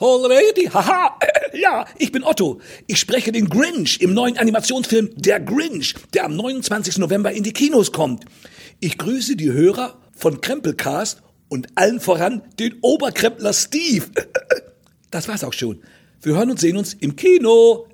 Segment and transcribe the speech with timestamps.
[0.00, 0.66] Already?
[0.66, 1.18] Haha!
[1.54, 2.60] Ja, ich bin Otto.
[2.86, 6.98] Ich spreche den Grinch im neuen Animationsfilm Der Grinch, der am 29.
[6.98, 8.26] November in die Kinos kommt.
[8.80, 14.06] Ich grüße die Hörer von Krempelcast und allen voran den Oberkrempler Steve.
[15.10, 15.80] Das war's auch schon.
[16.20, 17.88] Wir hören und sehen uns im Kino.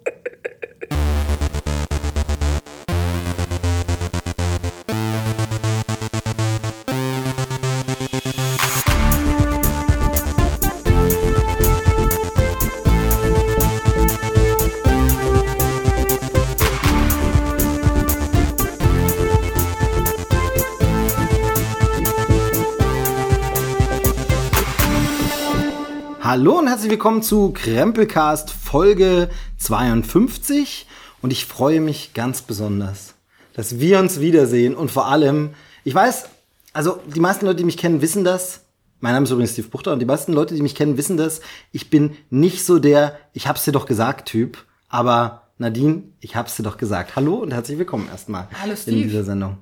[26.36, 30.88] Hallo und herzlich willkommen zu Krempelcast Folge 52
[31.22, 33.14] und ich freue mich ganz besonders,
[33.52, 35.50] dass wir uns wiedersehen und vor allem,
[35.84, 36.28] ich weiß,
[36.72, 38.62] also die meisten Leute, die mich kennen, wissen das.
[38.98, 41.41] Mein Name ist übrigens Steve Buchter und die meisten Leute, die mich kennen, wissen das.
[41.70, 44.58] Ich bin nicht so der Ich hab's dir doch gesagt Typ,
[44.89, 47.14] aber Nadine, ich hab's dir doch gesagt.
[47.14, 48.97] Hallo und herzlich willkommen erstmal Hallo, Steve.
[48.97, 49.59] in dieser Sendung.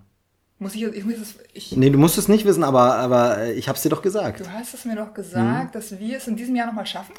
[0.63, 3.53] Muss ich, ich muss es, ich, Nee, du musst es nicht wissen, aber, aber äh,
[3.55, 4.41] ich hab's dir doch gesagt.
[4.41, 7.15] du hast es mir doch gesagt, dass wir es in diesem Jahr nochmal schaffen.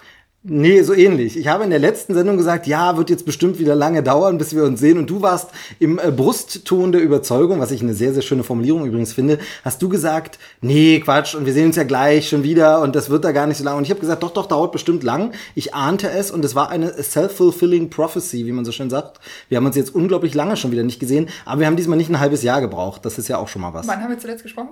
[0.45, 1.38] Nee, so ähnlich.
[1.38, 4.53] Ich habe in der letzten Sendung gesagt, ja, wird jetzt bestimmt wieder lange dauern, bis
[4.53, 4.97] wir uns sehen.
[4.97, 8.85] Und du warst im äh, Brustton der Überzeugung, was ich eine sehr, sehr schöne Formulierung
[8.85, 12.81] übrigens finde, hast du gesagt, nee, Quatsch, und wir sehen uns ja gleich schon wieder
[12.81, 13.77] und das wird da gar nicht so lang.
[13.77, 15.31] Und ich habe gesagt, doch, doch, dauert bestimmt lang.
[15.55, 19.22] Ich ahnte es und es war eine self-fulfilling prophecy, wie man so schön sagt.
[19.47, 22.09] Wir haben uns jetzt unglaublich lange schon wieder nicht gesehen, aber wir haben diesmal nicht
[22.09, 23.05] ein halbes Jahr gebraucht.
[23.05, 23.88] Das ist ja auch schon mal was.
[23.88, 24.72] Wann haben wir zuletzt gesprochen?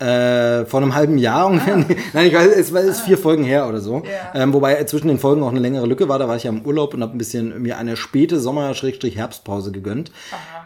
[0.00, 1.76] Äh, vor einem halben Jahr ungefähr.
[2.14, 4.02] Nein, ich weiß, es war es ist vier Folgen her oder so.
[4.02, 4.42] Ja.
[4.42, 6.18] Ähm, wobei zwischen den Folgen auch eine längere Lücke war.
[6.18, 10.10] Da war ich ja im Urlaub und habe ein bisschen mir eine späte Sommer-Herbstpause gegönnt.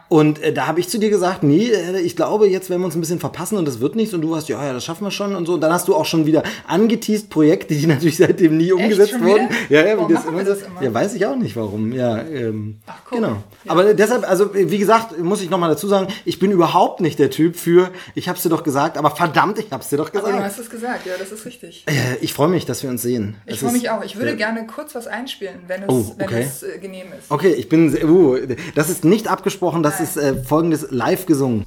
[0.08, 2.86] Und äh, da habe ich zu dir gesagt, nee, äh, ich glaube, jetzt werden wir
[2.86, 4.14] uns ein bisschen verpassen und das wird nichts.
[4.14, 5.54] Und du warst, ja, ja, das schaffen wir schon und so.
[5.54, 9.48] Und dann hast du auch schon wieder angeteased Projekte, die natürlich seitdem nie umgesetzt wurden.
[9.68, 10.82] Ja, ja, Warum wie das immer das immer?
[10.82, 11.92] Ja, weiß ich auch nicht warum.
[11.92, 13.18] Ja, ähm, Ach, guck.
[13.18, 13.36] genau.
[13.64, 13.70] Ja.
[13.72, 17.30] Aber deshalb, also wie gesagt, muss ich nochmal dazu sagen, ich bin überhaupt nicht der
[17.30, 20.26] Typ für, ich hab's dir doch gesagt, aber verdammt, ich hab's dir doch Aber du
[20.26, 20.44] gesagt.
[20.44, 21.84] hast es gesagt, ja, das ist richtig.
[21.86, 23.36] Äh, Ich freue mich, dass wir uns sehen.
[23.46, 24.04] Ich Es freue mich auch.
[24.04, 26.42] Ich würde äh, gerne kurz was einspielen, wenn es, Oh, wenn okay.
[26.46, 27.30] es äh, genehm ist.
[27.30, 27.94] Okay, ich bin.
[28.04, 28.36] Uh,
[28.74, 31.64] das ist nicht abgesprochen, das ist äh, folgendes live gesungen.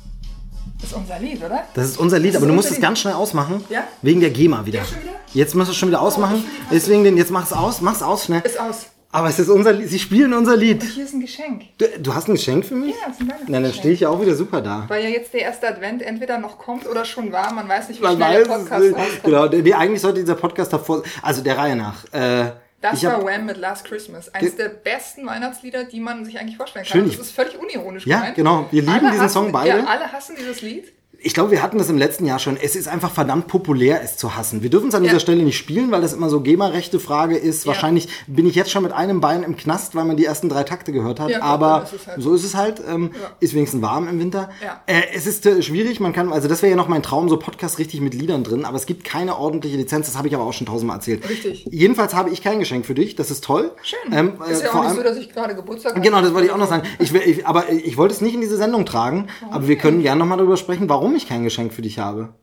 [0.80, 1.64] Das ist unser Lied, oder?
[1.74, 2.82] Das ist unser Lied, Das aber ist du musst unser es Lied.
[2.88, 3.64] ganz schnell ausmachen.
[3.70, 3.84] Ja?
[4.04, 4.80] Wegen der GEMA wieder.
[4.80, 5.14] Jetzt wieder?
[5.34, 6.36] Jetzt musst du es schon wieder ausmachen.
[6.38, 8.42] ich bin fast- Deswegen, den, jetzt mach es aus, mach's aus schnell.
[8.42, 8.86] Ist aus.
[9.12, 9.90] Aber es ist unser Lied.
[9.90, 10.84] Sie spielen unser Lied.
[10.84, 11.64] Hier ist ein Geschenk.
[11.80, 12.92] Du, du hast ein Geschenk für mich?
[12.92, 13.50] Ja, das ist ein Weihnachtsgeschenk.
[13.50, 14.84] Na, dann stehe ich ja auch wieder super da.
[14.90, 17.52] Weil ja jetzt der erste Advent entweder noch kommt oder schon war.
[17.54, 19.24] Man weiß nicht, wie Man schnell der es Podcast rauskommt.
[19.24, 22.04] Genau, nee, eigentlich sollte dieser Podcast davor, also der Reihe nach.
[22.12, 24.34] Äh, Das hab- war Wham mit Last Christmas.
[24.34, 27.00] Eines der besten Weihnachtslieder, die man sich eigentlich vorstellen kann.
[27.02, 28.36] Schön, das ist völlig unironisch Ja, gemeint.
[28.36, 28.68] genau.
[28.72, 29.80] Wir lieben Alle diesen hassen, Song beide.
[29.80, 30.94] Ja, alle hassen dieses Lied.
[31.20, 32.58] Ich glaube, wir hatten das im letzten Jahr schon.
[32.58, 34.62] Es ist einfach verdammt populär, es zu hassen.
[34.62, 35.20] Wir dürfen es an dieser Ja.
[35.20, 37.66] Stelle nicht spielen, weil das immer so GEMA-rechte Frage ist.
[37.66, 37.70] Ja.
[37.70, 40.64] Wahrscheinlich bin ich jetzt schon mit einem Bein im Knast, weil man die ersten drei
[40.64, 41.30] Takte gehört hat.
[41.30, 42.82] Ja, gut, Aber ist halt so ist es halt.
[42.88, 43.12] Ähm.
[43.40, 44.50] Ist wenigstens warm im Winter.
[44.86, 46.00] Äh, es ist äh, schwierig.
[46.00, 48.66] Man kann, also das wäre ja noch mein Traum, so Podcast richtig mit Liedern drin.
[48.66, 50.08] Aber es gibt keine ordentliche Lizenz.
[50.08, 51.28] Das habe ich aber auch schon tausendmal erzählt.
[51.28, 51.68] Richtig.
[51.72, 53.16] Jedenfalls habe ich kein Geschenk für dich.
[53.16, 53.72] Das ist toll.
[53.82, 54.14] Schön.
[54.14, 56.02] Ähm, ist äh, ja vor auch nicht so, dass ich gerade Geburtstag habe.
[56.02, 56.84] Genau, das wollte ich auch noch sagen.
[57.00, 60.20] Ich, ich, aber ich wollte es nicht in diese Sendung tragen, aber wir können gerne
[60.20, 62.34] nochmal darüber sprechen, warum ich kein Geschenk für dich habe.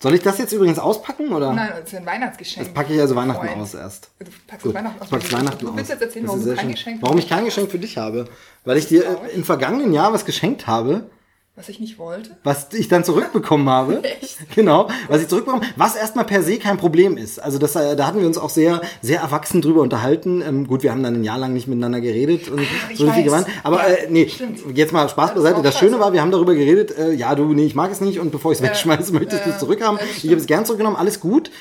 [0.00, 1.52] Soll ich das jetzt übrigens auspacken oder?
[1.52, 2.66] Nein, das ist ein Weihnachtsgeschenk.
[2.66, 3.60] Das packe ich also Weihnachten Freund.
[3.62, 4.10] aus erst.
[4.18, 5.06] Du packst Gut, Weihnachten aus.
[5.06, 5.76] ich pack's Weihnachten du aus.
[5.76, 6.70] willst jetzt erzählen, warum du kein schön.
[6.72, 8.26] Geschenk Warum ich kein Geschenk für dich habe?
[8.64, 11.08] Weil ich dir im vergangenen Jahr was geschenkt habe,
[11.56, 12.30] Was ich nicht wollte.
[12.42, 14.02] was ich dann zurückbekommen habe.
[14.20, 14.38] Echt?
[14.56, 17.38] Genau, was ich zurückbekommen was erstmal per se kein Problem ist.
[17.38, 20.42] Also das, äh, da hatten wir uns auch sehr, sehr erwachsen drüber unterhalten.
[20.42, 23.06] Ähm, gut, wir haben dann ein Jahr lang nicht miteinander geredet und Ah, ich so
[23.06, 23.22] weiß.
[23.24, 23.46] gewandt.
[23.62, 24.60] Aber Ja, äh, nee, stimmt.
[24.74, 25.62] jetzt mal Spaß das beiseite.
[25.62, 28.00] Das auch Schöne war, wir haben darüber geredet, äh, ja, du, nee, ich mag es
[28.00, 29.98] nicht und bevor ich es wegschmeiße, möchtest du es zurückhaben.
[30.00, 31.52] Ja, das ich habe es gern zurückgenommen, alles gut.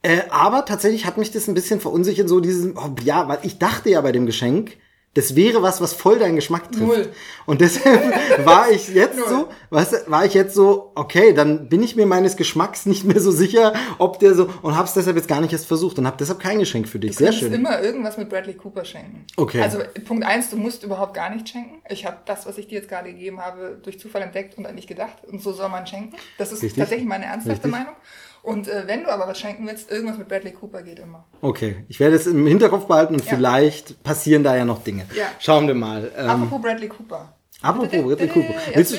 [0.00, 3.58] Äh, aber tatsächlich hat mich das ein bisschen verunsichert, so dieses, oh, ja, weil ich
[3.58, 4.78] dachte ja bei dem Geschenk,
[5.14, 6.86] das wäre was, was voll deinen Geschmack trifft.
[6.86, 7.12] Null.
[7.44, 8.00] Und deshalb
[8.46, 9.28] war ich jetzt Null.
[9.28, 13.04] so, weißt du, war ich jetzt so, okay, dann bin ich mir meines Geschmacks nicht
[13.04, 16.06] mehr so sicher, ob der so, und hab's deshalb jetzt gar nicht erst versucht und
[16.06, 17.12] hab deshalb kein Geschenk für dich.
[17.12, 17.52] Du Sehr schön.
[17.52, 19.26] immer irgendwas mit Bradley Cooper schenken.
[19.36, 19.60] Okay.
[19.60, 21.82] Also Punkt eins, du musst überhaupt gar nicht schenken.
[21.90, 24.76] Ich habe das, was ich dir jetzt gerade gegeben habe, durch Zufall entdeckt und an
[24.76, 25.18] dich gedacht.
[25.30, 26.16] Und so soll man schenken.
[26.38, 26.78] Das ist Richtig.
[26.80, 27.70] tatsächlich meine ernsthafte Richtig.
[27.70, 27.94] Meinung.
[28.42, 31.24] Und äh, wenn du aber was schenken willst, irgendwas mit Bradley Cooper geht immer.
[31.40, 33.30] Okay, ich werde es im Hinterkopf behalten und Ja.
[33.36, 35.06] vielleicht passieren da ja noch Dinge.
[35.16, 35.26] Ja.
[35.38, 36.10] Schauen wir mal.
[36.16, 37.32] Ähm, Apropos Bradley Cooper.
[37.62, 38.54] Apropos Bradley Cooper.
[38.74, 38.96] Willst du,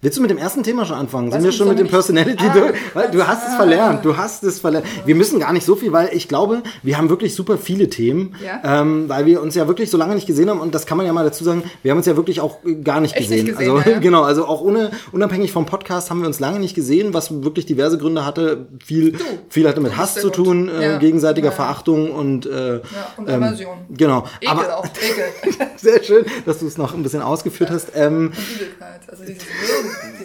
[0.00, 1.30] willst du mit dem ersten Thema schon anfangen?
[1.32, 1.88] Sind wir du schon mit dem?
[1.88, 2.72] Personality Ah, durch?
[2.94, 3.56] Weil du hast es ah.
[3.56, 4.04] verlernt.
[4.04, 4.86] Du hast es verlernt.
[5.04, 8.34] Wir müssen gar nicht so viel, weil ich glaube, wir haben wirklich super viele Themen,
[8.44, 8.80] Ja.
[8.80, 11.06] ähm, weil wir uns ja wirklich so lange nicht gesehen haben und das kann man
[11.06, 13.44] ja mal dazu sagen, wir haben uns ja wirklich auch äh, gar nicht gesehen.
[13.46, 13.98] nicht gesehen, also ja.
[14.00, 17.66] genau, also auch ohne, unabhängig vom Podcast haben wir uns lange nicht gesehen, was wirklich
[17.66, 18.66] diverse Gründe hatte.
[18.84, 19.16] Viel,
[19.48, 20.98] viel hatte mit du Hass zu tun, äh, Ja.
[20.98, 21.52] gegenseitiger Ja.
[21.52, 22.82] Verachtung und, äh, Ja,
[23.16, 23.78] und Aversion.
[23.90, 24.24] genau.
[24.40, 24.86] Ekel Aber auch,
[25.50, 25.66] Ekel.
[25.76, 27.95] sehr schön, dass du es noch ein bisschen ausgeführt hast.
[27.96, 28.32] Ähm.
[29.08, 29.24] Also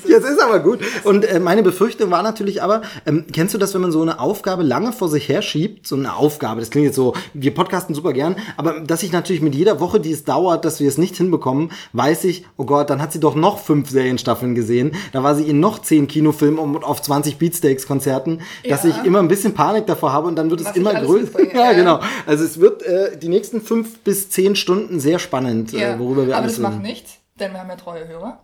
[0.08, 0.80] Jetzt ist aber gut.
[1.04, 4.20] Und äh, meine Befürchtung war natürlich aber, ähm, kennst du das, wenn man so eine
[4.20, 5.88] Aufgabe lange vor sich her schiebt?
[5.88, 9.42] So eine Aufgabe, das klingt jetzt so, wir podcasten super gern, aber dass ich natürlich
[9.42, 12.90] mit jeder Woche, die es dauert, dass wir es nicht hinbekommen, weiß ich, oh Gott,
[12.90, 14.94] dann hat sie doch noch fünf Serienstaffeln gesehen.
[15.14, 18.90] Da war sie in noch zehn Kinofilmen und auf 20 Beatsteaks-Konzerten, dass Ja.
[18.90, 21.32] ich immer ein bisschen Panik davor habe und dann wird es Was ich immer größer.
[21.54, 22.00] Ja, genau.
[22.26, 26.26] Also es wird äh, die nächsten fünf bis zehn Stunden sehr spannend, Ja, äh, worüber
[26.28, 26.84] wir aber alles das macht reden.
[26.84, 28.40] nichts, denn wir haben ja treue Hörer.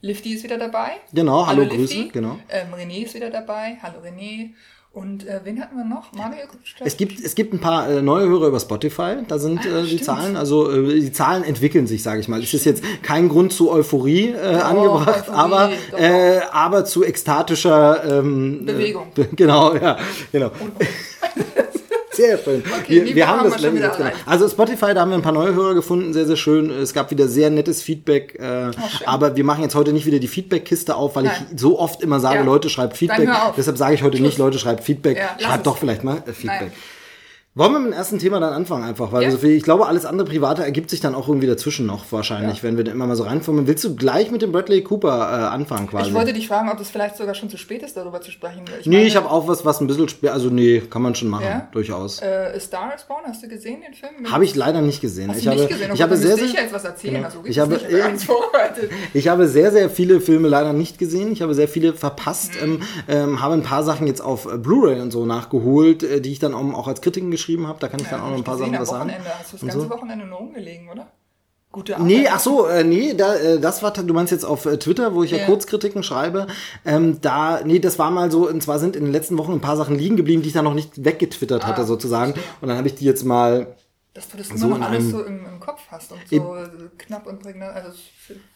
[0.00, 0.92] Lifty ist wieder dabei.
[1.12, 1.76] Genau, hallo, Lifty.
[1.76, 2.38] Grüße, genau.
[2.48, 3.78] Ähm, René ist wieder dabei.
[3.82, 4.50] Hallo René.
[4.92, 6.12] Und äh, wen hatten wir noch?
[6.12, 6.46] Manuel?
[6.84, 9.86] Es gibt, es gibt ein paar äh, neue Hörer über Spotify, da sind äh, die
[9.88, 10.04] stimmt.
[10.04, 12.40] Zahlen, also äh, die Zahlen entwickeln sich, sage ich mal.
[12.40, 15.98] Es ist jetzt kein Grund zu Euphorie äh, angebracht, Euphorie, aber, doch.
[15.98, 19.08] äh, aber zu ekstatischer ähm, Bewegung.
[19.16, 19.98] Äh, genau, ja,
[20.30, 20.52] genau.
[22.26, 22.62] Sehr schön.
[22.86, 23.86] wir, Niveau wir haben das wir genau.
[23.86, 24.16] erreicht.
[24.26, 26.70] Also Spotify, da haben wir ein paar neue Hörer gefunden, sehr, sehr schön.
[26.70, 28.38] Es gab wieder sehr nettes Feedback.
[28.38, 28.70] Äh,
[29.06, 31.46] aber wir machen jetzt heute nicht wieder die Feedback-Kiste auf, weil Nein.
[31.52, 32.44] ich so oft immer sage, Ja.
[32.44, 33.28] Leute, schreibt Feedback.
[33.56, 35.18] Deshalb sage ich heute nicht, Leute, schreibt Feedback.
[35.18, 35.62] Ja, schreibt es.
[35.64, 36.60] doch vielleicht mal äh, Feedback.
[36.60, 36.72] Nein.
[37.56, 39.30] Wollen wir mit dem ersten Thema dann anfangen einfach, weil Ja.
[39.30, 42.56] so viel, ich glaube, alles andere Private ergibt sich dann auch irgendwie dazwischen noch wahrscheinlich,
[42.56, 42.62] Ja.
[42.64, 43.68] wenn wir da immer mal so reinfummeln.
[43.68, 46.08] Willst du gleich mit dem Bradley Cooper äh, anfangen quasi?
[46.08, 48.62] Ich wollte dich fragen, ob es vielleicht sogar schon zu spät ist, darüber zu sprechen.
[48.80, 51.14] Ich nee, meine, ich habe auch was, was ein bisschen spät, also nee, kann man
[51.14, 51.68] schon machen, Ja?
[51.70, 52.20] durchaus.
[52.20, 54.32] Äh, Star is Born, hast du gesehen, den Film?
[54.32, 55.30] Habe ich leider nicht gesehen.
[55.30, 55.90] Hast ich habe, nicht gesehen?
[55.94, 57.14] ich habe sehr, sehr, jetzt was erzählen.
[57.14, 57.26] Genau.
[57.26, 57.78] Also, Ich habe-
[58.18, 58.90] vorbereitet.
[59.12, 61.30] Ich habe sehr, sehr viele Filme leider nicht gesehen.
[61.30, 62.50] Ich habe sehr viele verpasst.
[62.60, 66.32] Ähm, ähm, habe ein paar Sachen jetzt auf äh, Blu-ray und so nachgeholt, äh, die
[66.32, 67.78] ich dann auch, auch als Kritiken geschrieben habe.
[67.80, 69.12] Da kann ich dann auch noch ein paar Sachen was sagen.
[69.38, 69.90] Hast du das ganze so.
[69.90, 71.06] Wochenende nur rumgelegen, oder?
[71.72, 72.06] Gute Arbeit.
[72.06, 75.12] Nee, ach so, äh, nee, da, äh, das war, du meinst jetzt auf äh, Twitter,
[75.14, 75.46] wo ich ja, Ja.
[75.46, 76.46] Kurzkritiken schreibe.
[76.84, 79.60] Ähm, da, nee, das war mal so, und zwar sind in den letzten Wochen ein
[79.60, 82.32] paar Sachen liegen geblieben, die ich dann noch nicht weggetwittert hatte sozusagen.
[82.34, 82.54] verstehe.
[82.60, 83.74] Und dann habe ich die jetzt mal
[84.12, 86.56] Dass du das So immer noch alles so im, im Kopf hast und so
[86.96, 87.74] knapp und prägnant.
[87.74, 87.98] Also,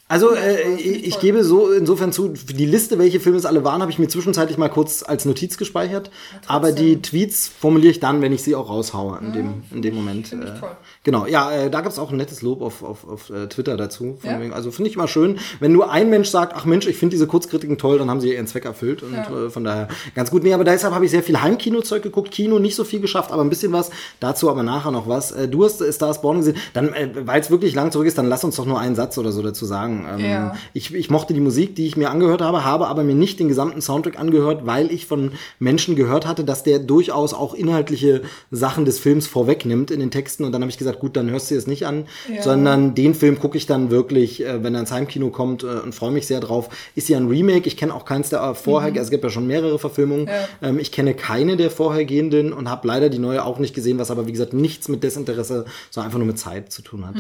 [0.09, 3.83] Also ja, äh, ich, gebe so insofern zu, die Liste, welche Filme es alle waren,
[3.83, 6.11] habe ich mir zwischenzeitlich mal kurz als Notiz gespeichert.
[6.47, 9.95] aber die Tweets formuliere ich dann, wenn ich sie auch raushaue in dem in dem
[9.95, 10.29] Moment.
[10.29, 10.71] Finde ich äh, toll.
[11.05, 13.77] Genau, ja, äh, da gab es auch ein nettes Lob auf, auf, auf äh, Twitter
[13.77, 14.19] dazu.
[14.23, 14.41] Ja?
[14.41, 17.15] wegen, also finde ich immer schön, wenn nur ein Mensch sagt, ach Mensch, ich finde
[17.15, 19.47] diese Kurzkritiken toll, dann haben sie ihren Zweck erfüllt und Ja.
[19.47, 20.43] äh, von daher ganz gut.
[20.43, 23.43] Nee, aber deshalb habe ich sehr viel Heimkinozeug geguckt, Kino nicht so viel geschafft, aber
[23.43, 23.91] ein bisschen was,
[24.21, 25.33] dazu aber nachher noch was.
[25.33, 28.27] Äh, du hast Stars Born gesehen, dann, äh, weil es wirklich lang zurück ist, dann
[28.27, 29.98] lass uns doch nur einen Satz oder so dazu sagen.
[30.07, 30.55] Ähm, Ja.
[30.75, 33.49] ich, ich mochte die Musik, die ich mir angehört habe, habe aber mir nicht den
[33.49, 38.85] gesamten Soundtrack angehört, weil ich von Menschen gehört hatte, dass der durchaus auch inhaltliche Sachen
[38.85, 40.45] des Films vorwegnimmt in den Texten.
[40.45, 42.43] Und dann habe ich gesagt, gut, dann hörst du es nicht an, Ja.
[42.43, 45.95] sondern den Film gucke ich dann wirklich, äh, wenn er ins Heimkino kommt äh, und
[45.95, 46.69] freue mich sehr drauf.
[46.95, 49.31] Ist ja ein Remake, ich kenne auch keins der äh, vorher, also es gibt ja
[49.31, 50.25] schon mehrere Verfilmungen.
[50.25, 50.29] Mhm.
[50.29, 50.69] Ja.
[50.69, 54.11] Ähm, ich kenne keine der vorhergehenden und habe leider die neue auch nicht gesehen, was
[54.11, 57.15] aber wie gesagt nichts mit Desinteresse, sondern einfach nur mit Zeit zu tun hat.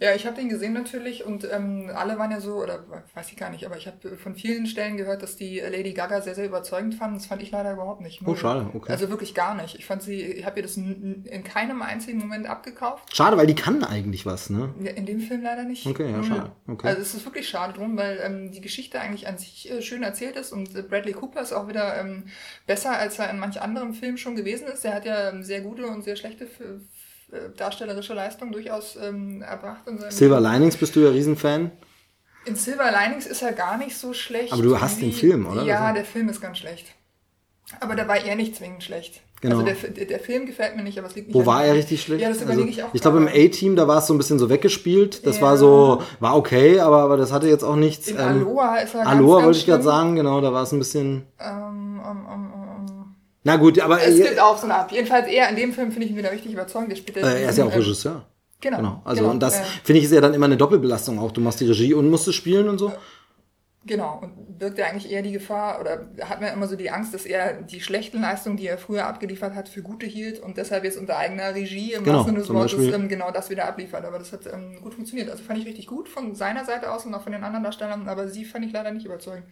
[0.00, 3.36] Ja, ich habe den gesehen natürlich und ähm, alle waren ja so, oder weiß ich
[3.36, 6.46] gar nicht, aber ich habe von vielen Stellen gehört, dass die Lady Gaga sehr, sehr
[6.46, 7.16] überzeugend fanden.
[7.16, 8.20] Das fand ich leider überhaupt nicht.
[8.26, 8.90] Oh, schade, okay.
[8.90, 9.76] Also wirklich gar nicht.
[9.78, 13.14] Ich fand sie, ich habe ihr das in keinem einzigen Moment abgekauft.
[13.14, 14.74] Schade, weil die kann eigentlich was, ne?
[14.96, 15.86] In dem Film leider nicht.
[15.86, 16.24] Okay, ja, Null.
[16.24, 16.52] schade.
[16.66, 16.88] Okay.
[16.88, 20.02] Also es ist wirklich schade drum, weil ähm, die Geschichte eigentlich an sich äh, schön
[20.02, 22.24] erzählt ist und äh, Bradley Cooper ist auch wieder ähm,
[22.66, 24.84] besser, als er in manch anderem Film schon gewesen ist.
[24.84, 26.80] Er hat ja ähm, sehr gute und sehr schlechte F F- äh,
[27.56, 29.82] darstellerische Leistung durchaus ähm, erbracht.
[30.10, 31.70] Silver Linings bist du ja Riesenfan.
[32.46, 34.52] in Silver Linings ist er gar nicht so schlecht.
[34.52, 35.62] Aber du hast den Film, oder?
[35.64, 36.86] Ja, Also- der Film ist ganz schlecht.
[37.80, 39.22] Aber da war er nicht zwingend schlecht.
[39.40, 39.58] Genau.
[39.58, 42.00] Also der, der, Film gefällt mir nicht, aber es liegt nicht Wo war er richtig
[42.00, 42.22] schlecht?
[42.22, 42.94] Ja, das Also, überlege ich auch.
[42.94, 43.28] Ich glaube, im.
[43.28, 45.26] A-Team, da war es so ein bisschen so weggespielt.
[45.26, 45.42] Das Ja.
[45.42, 48.08] war so, war okay, aber, aber das hatte jetzt auch nichts.
[48.08, 50.72] In ähm, Aloha ist er Aloha ganz wollte ich gerade sagen, genau, da war es
[50.72, 51.26] ein bisschen.
[51.38, 52.63] Ähm, ähm, ähm, ähm,
[53.44, 54.90] Na gut, aber Es äh, gibt auf so eine Art.
[54.90, 56.90] Jedenfalls eher in dem Film finde ich ihn wieder richtig überzeugend.
[56.90, 58.26] Der spielt äh, er ist ja auch ähm, Regisseur.
[58.60, 58.78] Genau.
[58.78, 59.02] Genau.
[59.04, 61.30] Also genau, und das äh, finde ich ist ja dann immer eine Doppelbelastung auch.
[61.30, 62.92] Du machst die Regie und musst es spielen und so.
[63.86, 64.20] Genau.
[64.22, 67.26] Und birgt ja eigentlich eher die Gefahr oder hat man immer so die Angst, dass
[67.26, 70.96] er die schlechten Leistungen, die er früher abgeliefert hat, für gute hielt und deshalb jetzt
[70.96, 74.06] unter eigener Regie im Genau, wahrsten Sinne des Wortes ähm, genau das wieder abliefert.
[74.06, 75.28] Aber das hat ähm, gut funktioniert.
[75.28, 78.08] Also fand ich richtig gut von seiner Seite aus und auch von den anderen Darstellern,
[78.08, 79.44] aber sie fand ich leider nicht überzeugend.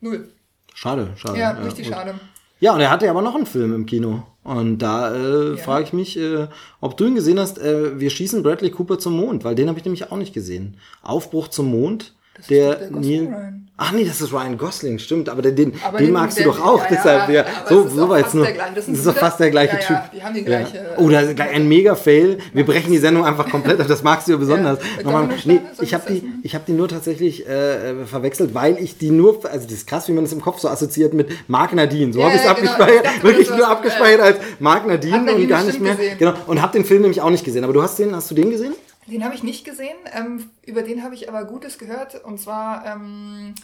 [0.00, 0.28] Null.
[0.74, 1.38] Schade, schade.
[1.38, 1.94] Ja, richtig gut.
[1.94, 2.20] schade.
[2.60, 4.22] Ja, und er hatte ja aber noch einen Film im Kino.
[4.44, 5.56] Und da äh, Ja.
[5.56, 6.48] frage ich mich, äh,
[6.80, 7.58] ob du ihn gesehen hast.
[7.58, 10.76] Äh, wir schießen Bradley Cooper zum Mond, weil den habe ich nämlich auch nicht gesehen.
[11.02, 12.14] Aufbruch zum Mond.
[12.50, 13.34] Der, der Gosling, Neil.
[13.40, 13.54] Ryan.
[13.80, 16.46] Ach nee, das ist Ryan Gosling, stimmt, aber den, den, Aber den den- magst der-
[16.46, 18.44] du doch auch, ja, deshalb, ja, So, so war jetzt nur.
[18.44, 18.54] der.
[18.74, 19.90] Das Das ist doch fast der gleiche ja, Typ.
[19.90, 22.38] ja, die haben die gleiche, äh, Oh, da ist ein mega Fail.
[22.52, 24.80] Wir brechen die Sendung einfach komplett das magst du ja besonders.
[25.04, 28.98] Nochmal, nee, ich habe das die, ich hab die nur tatsächlich äh, verwechselt, weil ich
[28.98, 31.72] die nur, also das ist krass, wie man das im Kopf so assoziiert mit Mark
[31.72, 32.12] Nadine.
[32.12, 32.54] So habe ich es genau.
[32.56, 35.96] abgespeichert, Ich dachte, wirklich das nur abgespeichert äh, als Mark Nadine und gar nicht mehr.
[36.18, 37.62] Genau, und habe den Film nämlich auch nicht gesehen.
[37.62, 38.72] Aber du hast den, hast du den gesehen?
[39.10, 39.96] Den habe ich nicht gesehen.
[40.14, 42.22] Ähm, über den habe ich aber Gutes gehört.
[42.24, 43.54] Und zwar, ähm,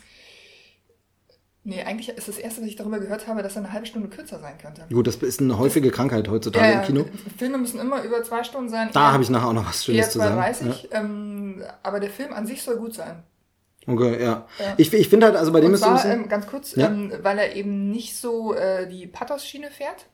[1.65, 4.09] nee, eigentlich ist das erste, was ich darüber gehört habe, dass er eine halbe Stunde
[4.09, 4.87] kürzer sein könnte.
[4.93, 7.05] Gut, das ist eine häufige Krankheit heutzutage Ja, im ja, Kino.
[7.39, 8.91] Filme müssen immer über zwei Stunden sein.
[8.93, 10.41] Da habe ich nachher auch noch was Schönes zu sagen.
[10.41, 10.89] 2,30.
[10.93, 13.23] Ähm, aber der Film an sich soll gut sein.
[13.87, 13.93] Ja.
[13.93, 14.47] Okay, ja.
[14.59, 14.75] Ja.
[14.79, 16.23] Ich, ich finde halt, also bei dem Und ist zwar, bisschen.
[16.23, 16.87] ähm, ganz kurz, Ja.
[16.87, 20.07] ähm, weil er eben nicht so äh, die Pathos-Schiene fährt,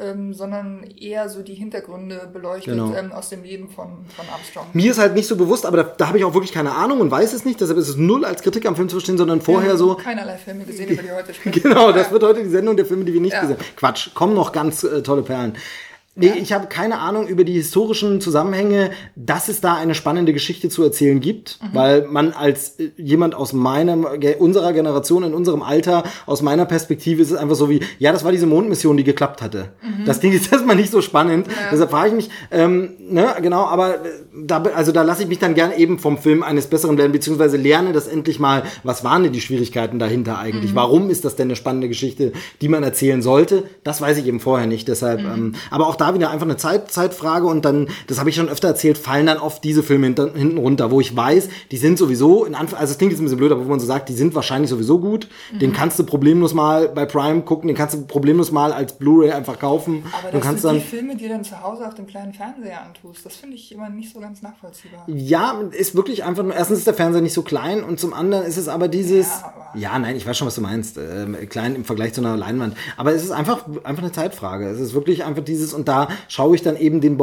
[0.00, 2.94] ähm, sondern eher so die Hintergründe beleuchtet Genau.
[2.94, 4.66] ähm, aus dem Leben von, von Armstrong.
[4.72, 7.00] Mir ist halt nicht so bewusst, aber da, da habe ich auch wirklich keine Ahnung
[7.00, 7.60] und weiß es nicht.
[7.60, 9.94] Deshalb ist es null als Kritik am Film zu verstehen, sondern vorher so.
[9.96, 11.62] Keinerlei Filme gesehen, über die heute sprechen.
[11.62, 12.12] Genau, das Ja.
[12.12, 13.40] wird heute die Sendung der Filme, die wir nicht Ja.
[13.42, 13.64] gesehen haben.
[13.76, 15.54] Quatsch, kommen noch ganz äh, tolle Perlen.
[16.16, 20.68] Nee, ich habe keine Ahnung über die historischen Zusammenhänge, dass es da eine spannende Geschichte
[20.68, 21.68] zu erzählen gibt, Mhm.
[21.72, 24.04] weil man als äh, jemand aus meinem,
[24.38, 28.24] unserer Generation, in unserem Alter, aus meiner Perspektive ist es einfach so wie, ja, das
[28.24, 29.68] war diese Mondmission, die geklappt hatte.
[29.82, 30.04] Mhm.
[30.04, 31.46] Das klingt jetzt erstmal nicht so spannend.
[31.72, 34.08] Deshalb frage ich mich, ähm, ne, genau, aber äh,
[34.46, 37.56] da, also da lasse ich mich dann gerne eben vom Film eines Besseren lernen, beziehungsweise
[37.56, 40.74] lerne das endlich mal, was waren denn die Schwierigkeiten dahinter eigentlich?
[40.74, 43.62] Warum ist das denn eine spannende Geschichte, die man erzählen sollte?
[43.84, 44.88] Das weiß ich eben vorher nicht.
[44.88, 48.36] Deshalb, ähm, aber auch da wieder einfach eine Zeit, Zeitfrage und dann, das habe ich
[48.36, 51.76] schon öfter erzählt, fallen dann oft diese Filme hinter, hinten runter, wo ich weiß, die
[51.76, 53.86] sind sowieso, in Anf also es klingt jetzt ein bisschen blöd, aber wo man so
[53.86, 55.28] sagt, die sind wahrscheinlich sowieso gut.
[55.52, 59.32] Den kannst du problemlos mal bei Prime gucken, den kannst du problemlos mal als Blu-ray
[59.32, 60.04] einfach kaufen.
[60.18, 62.82] Aber dass kannst du dann die Filme dir dann zu Hause auf dem kleinen Fernseher
[62.82, 65.04] antust, das finde ich immer nicht so ganz nachvollziehbar.
[65.06, 68.44] Ja, ist wirklich einfach nur, erstens ist der Fernseher nicht so klein und zum anderen
[68.44, 71.74] ist es aber dieses, Ja, ja, nein, ich weiß schon, was du meinst, ähm, klein
[71.74, 74.68] im Vergleich zu einer Leinwand, aber es ist einfach, einfach eine Zeitfrage.
[74.68, 77.16] Es ist wirklich einfach dieses und da schaue ich dann eben den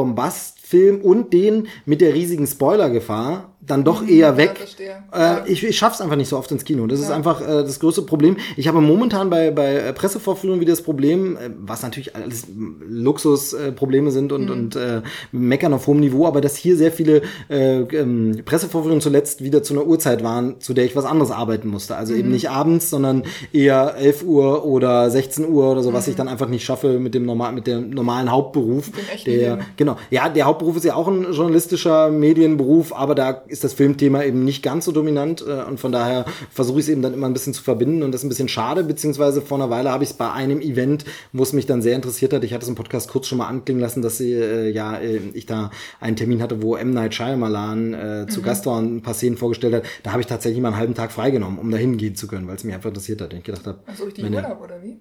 [0.68, 4.56] Bombastfilm und den mit der riesigen Spoilergefahr dann doch eher weg.
[4.56, 5.02] verstehe.
[5.12, 6.86] Äh, ich ich schaff's einfach nicht so oft ins Kino.
[6.86, 8.36] Das ist einfach äh, das größte Problem.
[8.56, 12.46] Ich habe momentan bei, bei äh, Pressevorführungen wieder das Problem, äh, was natürlich alles
[12.88, 16.92] Luxusprobleme äh, Probleme sind und, und äh, meckern auf hohem Niveau, aber dass hier sehr
[16.92, 21.30] viele äh, ähm, Pressevorführungen zuletzt wieder zu einer Uhrzeit waren, zu der ich was anderes
[21.30, 21.96] arbeiten musste.
[21.96, 26.16] Also eben nicht abends, sondern eher 11 Uhr oder 16 Uhr oder so, was ich
[26.16, 28.90] dann einfach nicht schaffe mit dem normal, mit dem normalen Hauptberuf.
[29.26, 29.66] der, Leben.
[29.76, 29.96] Genau.
[30.10, 34.44] Ja, der Hauptberuf ist ja auch ein journalistischer Medienberuf, aber da ist das Filmthema eben
[34.44, 37.32] nicht ganz so dominant äh, und von daher versuche ich es eben dann immer ein
[37.32, 40.10] bisschen zu verbinden und das ist ein bisschen schade, beziehungsweise vor einer Weile habe ich
[40.10, 42.74] es bei einem Event, wo es mich dann sehr interessiert hat, ich hatte es im
[42.74, 46.42] Podcast kurz schon mal anklingen lassen, dass sie, äh, ja, äh, ich da einen Termin
[46.42, 46.92] hatte, wo M.
[46.92, 48.28] Night Shyamalan äh, Mhm.
[48.30, 50.78] zu Gast war und ein paar Szenen vorgestellt hat, da habe ich tatsächlich mal einen
[50.78, 53.38] halben Tag freigenommen, um da hingehen zu können, weil es mich einfach interessiert hat und
[53.38, 54.98] ich gedacht habe, Also richtig Urlaub, oder wie?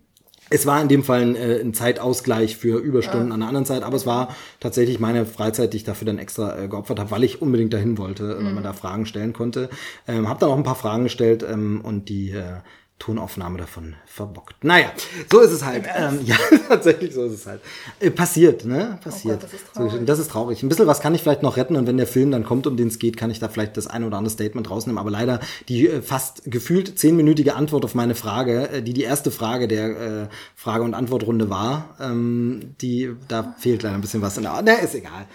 [0.50, 3.84] Es war in dem Fall ein, äh, ein Zeitausgleich für Überstunden an der anderen Zeit,
[3.84, 7.24] aber es war tatsächlich meine Freizeit, die ich dafür dann extra äh, geopfert habe, weil
[7.24, 9.70] ich unbedingt dahin wollte, äh, weil man da Fragen stellen konnte.
[10.08, 12.60] Ähm, habe dann auch ein paar Fragen gestellt ähm, und die äh,
[13.00, 14.64] Tonaufnahme davon verbockt.
[14.64, 14.92] Naja,
[15.32, 15.86] so ist es halt.
[15.96, 16.36] Ähm, ja,
[16.68, 17.62] tatsächlich so ist es halt.
[18.00, 18.98] Äh, passiert, ne?
[19.04, 19.38] Passiert.
[19.38, 20.06] Oh Gott, das ist traurig.
[20.06, 20.64] Das ist traurig.
[20.64, 22.76] Ein bisschen was kann ich vielleicht noch retten und wenn der Film dann kommt, um
[22.76, 24.98] den es geht, kann ich da vielleicht das eine oder andere Statement rausnehmen.
[24.98, 25.40] Aber leider
[25.70, 29.90] die äh, fast gefühlt zehnminütige Antwort auf meine Frage, äh, die die erste Frage der
[30.24, 34.38] äh, Frage- und Antwortrunde war, ähm, die da fehlt leider ein bisschen was.
[34.38, 35.28] In der, ne, ist egal.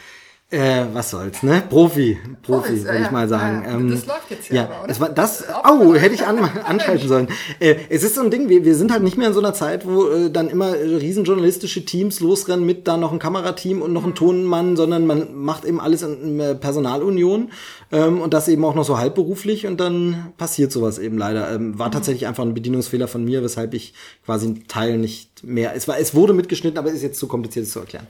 [0.53, 1.63] Äh, was soll's, ne?
[1.71, 3.63] Profi, Profi, Profis, würde ja, ich mal sagen.
[3.65, 3.73] ja.
[3.73, 5.45] Ähm, Das läuft jetzt hier ja, aber, das war das.
[5.67, 7.29] Oh, hätte ich an, anschalten sollen.
[7.59, 9.55] Äh, es ist so ein Ding, wir, wir sind halt nicht mehr in so einer
[9.55, 13.81] Zeit, wo äh, dann immer äh, riesen journalistische Teams losrennen mit da noch ein Kamerateam
[13.81, 17.51] und noch ein Tonmann, sondern man macht eben alles in äh, Personalunion
[17.91, 21.51] ähm, und das eben auch noch so halbberuflich und dann passiert sowas eben leider.
[21.51, 23.95] Ähm, war tatsächlich einfach ein Bedienungsfehler von mir, weshalb ich
[24.27, 25.75] quasi einen Teil nicht mehr.
[25.75, 28.07] Es war, es wurde mitgeschnitten, aber ist jetzt zu kompliziert, es zu erklären.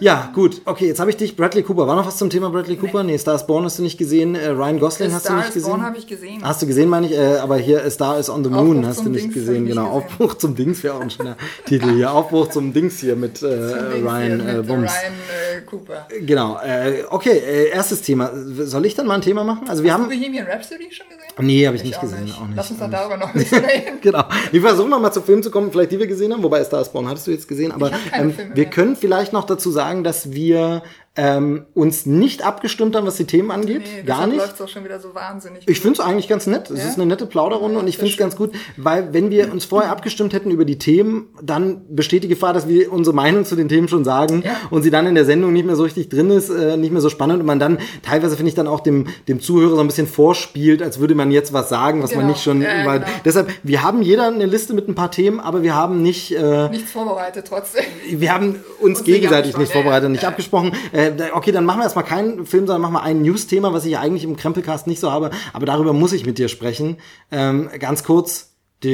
[0.00, 0.62] Ja, gut.
[0.64, 1.34] Okay, jetzt habe ich dich.
[1.34, 1.86] Bradley Cooper.
[1.86, 3.02] War noch was zum Thema Bradley Cooper?
[3.02, 4.34] Nee, Star is Born hast du nicht gesehen.
[4.36, 5.70] Äh, Ryan Gosling hast du Star nicht is gesehen.
[5.70, 6.40] Born habe ich gesehen.
[6.42, 9.04] Hast du gesehen, meine ich, äh, aber hier Star is on the Moon Aufbruch hast
[9.04, 9.94] du nicht Dings gesehen, ich nicht genau.
[9.94, 10.10] gesehen.
[10.10, 11.36] Aufbruch zum Dings wäre auch ein schöner
[11.66, 12.12] Titel hier.
[12.12, 14.90] Aufbruch zum Dings hier mit äh, Ryan hier äh, mit Bums.
[14.90, 16.06] Ryan äh, Cooper.
[16.20, 16.58] Genau.
[16.64, 18.30] Äh, okay, äh, erstes Thema.
[18.34, 19.68] Soll ich dann mal ein Thema machen?
[19.68, 20.10] Also wir Haben haben.
[20.10, 21.18] Bohemian Rhapsody schon gesehen?
[21.40, 22.24] Nee, habe ich nicht auch gesehen.
[22.24, 22.36] nicht.
[22.36, 22.56] Auch nicht.
[22.56, 23.98] Lass uns dann darüber noch ein bisschen reden.
[24.00, 24.24] Genau.
[24.50, 26.80] Wir versuchen noch mal zu Filmen zu kommen, vielleicht die wir gesehen haben, wobei Star
[26.80, 29.87] is Born hattest du jetzt gesehen, aber Ich ähm, wir können vielleicht noch dazu sagen,
[30.04, 30.82] dass wir
[31.20, 33.82] ähm, uns nicht abgestimmt haben, was die Themen angeht.
[33.96, 34.36] Nee, gar nicht.
[34.38, 35.64] läuft's auch schon wieder so wahnsinnig.
[35.66, 36.70] Ich finde es eigentlich ganz nett.
[36.70, 36.88] Es Ja?
[36.88, 39.64] ist eine nette Plauderrunde Ja, und ich finde es ganz gut, weil wenn wir uns
[39.64, 43.56] vorher abgestimmt hätten über die Themen, dann besteht die Gefahr, dass wir unsere Meinung zu
[43.56, 44.52] den Themen schon sagen Ja.
[44.70, 47.00] und sie dann in der Sendung nicht mehr so richtig drin ist, äh, nicht mehr
[47.02, 49.88] so spannend und man dann teilweise finde ich dann auch dem dem Zuhörer so ein
[49.88, 52.32] bisschen vorspielt, als würde man jetzt was sagen, was man Genau.
[52.32, 53.00] nicht schon überall.
[53.00, 53.10] genau.
[53.24, 56.68] Deshalb, wir haben jeder eine Liste mit ein paar Themen, aber wir haben nicht äh,
[56.68, 57.84] Nichts vorbereitet trotzdem.
[58.08, 60.72] wir haben uns Uns gegenseitig nicht vorbereitet, nicht abgesprochen.
[60.92, 63.92] Äh, okay, dann machen wir erstmal keinen Film, sondern machen wir ein News-Thema, was ich
[63.92, 65.30] ja eigentlich im Krempelcast nicht so habe.
[65.52, 66.98] Aber darüber muss ich mit dir sprechen.
[67.30, 68.54] Ähm, ganz kurz.
[68.80, 68.90] Das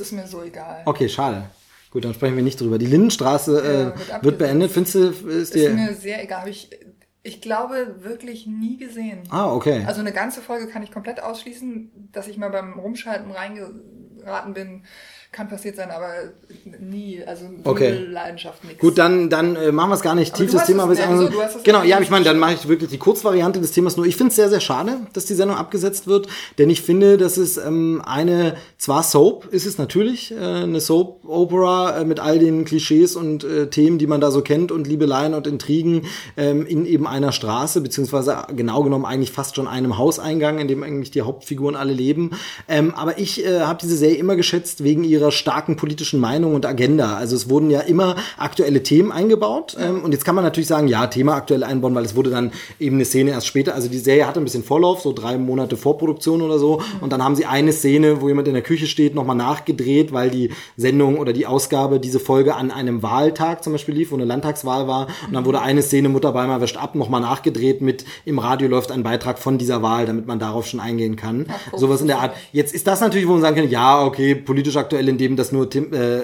[0.00, 0.82] ist mir so egal.
[0.84, 1.44] Okay, schade.
[1.90, 2.78] Gut, dann sprechen wir nicht drüber.
[2.78, 4.38] Die Lindenstraße Ja, äh, wird wird abgesetzt.
[4.38, 4.70] beendet.
[4.72, 6.40] Findest du, ist Ist mir sehr egal.
[6.42, 6.70] Hab ich,
[7.22, 9.22] ich glaube, wirklich nie gesehen.
[9.30, 9.84] Ah, okay.
[9.86, 14.84] Also eine ganze Folge kann ich komplett ausschließen, dass ich mal beim Rumschalten reingeraten bin,
[15.32, 16.08] kann passiert sein, aber
[16.80, 18.06] nie, also Okay.
[18.10, 18.78] Leidenschaft, nix.
[18.78, 20.32] Gut, dann, dann äh, machen wir es gar nicht.
[20.32, 20.90] Aber Tiefes hast Thema.
[20.90, 23.72] es- aber es- es genau, ja ich meine, dann mache ich wirklich die Kurzvariante des
[23.72, 24.06] Themas nur.
[24.06, 26.28] Ich finde es sehr, sehr schade, dass die Sendung abgesetzt wird,
[26.58, 32.00] denn ich finde, das ist ähm, eine, zwar Soap, ist es natürlich, äh, eine Soap-Opera
[32.00, 35.34] äh, mit all den Klischees und äh, Themen, die man da so kennt und Liebeleien
[35.34, 36.02] und Intrigen
[36.36, 40.82] ähm, in eben einer Straße, beziehungsweise genau genommen eigentlich fast schon einem Hauseingang, in dem
[40.82, 42.30] eigentlich die Hauptfiguren alle leben.
[42.68, 46.66] Ähm, aber ich äh, habe diese Serie immer geschätzt wegen ihrer starken politischen Meinung und
[46.66, 47.16] Agenda.
[47.16, 49.76] Also es wurden ja immer aktuelle Themen eingebaut.
[49.78, 52.52] Ähm, und jetzt kann man natürlich sagen, ja, Thema aktuell einbauen, weil es wurde dann
[52.78, 53.74] eben eine Szene erst später.
[53.74, 56.80] Also die Serie hatte ein bisschen Vorlauf, so drei Monate Vorproduktion oder so.
[57.00, 60.30] Und dann haben sie eine Szene, wo jemand in der Küche steht, nochmal nachgedreht, weil
[60.30, 64.24] die Sendung oder die Ausgabe, diese Folge an einem Wahltag zum Beispiel lief, wo eine
[64.24, 65.08] Landtagswahl war.
[65.26, 68.92] Und dann wurde eine Szene Mutter Beimer wäscht ab nochmal nachgedreht mit im Radio läuft
[68.92, 71.46] ein Beitrag von dieser Wahl, damit man darauf schon eingehen kann.
[71.70, 72.34] guck, Sowas in der Art.
[72.52, 75.68] Jetzt ist das natürlich, wo man sagen kann, ja, okay, politisch aktuell, indem das nur
[75.74, 75.78] äh,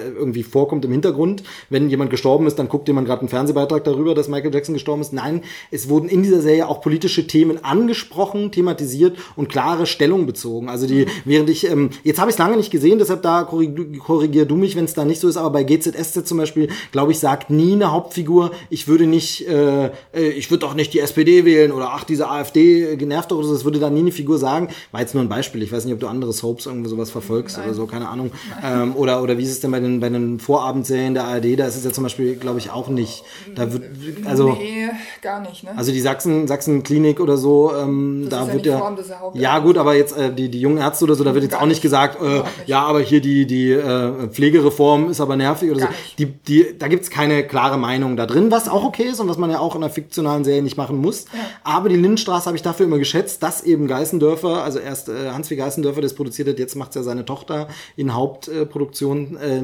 [0.09, 1.43] irgendwie vorkommt im Hintergrund.
[1.69, 5.01] Wenn jemand gestorben ist, dann guckt jemand gerade einen Fernsehbeitrag darüber, dass Michael Jackson gestorben
[5.01, 5.13] ist.
[5.13, 10.69] Nein, es wurden in dieser Serie auch politische Themen angesprochen, thematisiert und klare Stellung bezogen.
[10.69, 13.73] Also die, während ich, ähm, jetzt habe ich es lange nicht gesehen, deshalb da korrig
[13.99, 17.11] korrigier du mich, wenn es da nicht so ist, aber bei GZSZ zum Beispiel, glaube
[17.11, 19.91] ich, sagt nie eine Hauptfigur, ich würde nicht, äh, äh,
[20.35, 23.47] ich würde doch nicht die SPD wählen oder ach, diese AfD äh, genervt doch oder
[23.47, 24.69] so, das würde da nie eine Figur sagen.
[24.91, 25.61] War jetzt nur ein Beispiel.
[25.63, 28.31] Ich weiß nicht, ob du andere Soaps irgendwie sowas verfolgst oder so, keine Ahnung.
[28.73, 31.59] Ähm, oder, oder wie ist es denn bei den, bei den Vorabendserien der ARD?
[31.59, 33.23] Da ist es ja zum Beispiel, glaube ich, auch nicht.
[33.55, 33.83] Da wird,
[34.25, 34.53] also.
[34.53, 34.89] nee,
[35.21, 35.71] gar nicht, ne?
[35.75, 38.77] Also die Sachsen, Sachsen-Klinik oder so, ähm, da ja wird ja.
[38.77, 41.33] Form des Haupt- ja, gut, aber jetzt äh, die, die jungen Ärzte oder so, da
[41.33, 42.45] wird jetzt Gar auch nicht gesagt, äh, nicht.
[42.67, 45.93] ja, aber hier die, die äh, Pflegereform ist aber nervig oder Gar so.
[45.93, 46.19] nicht.
[46.19, 49.37] Die, die, da gibt's keine klare Meinung da drin, was auch okay ist und was
[49.37, 51.25] man ja auch in einer fiktionalen Serie nicht machen muss.
[51.63, 55.49] Aber die Lindenstraße habe ich dafür immer geschätzt, dass eben Geißendörfer, also erst äh, Hans
[55.49, 58.62] wie Geißendörfer das produziert hat, jetzt macht's ja seine Tochter in Hauptproduktion, äh,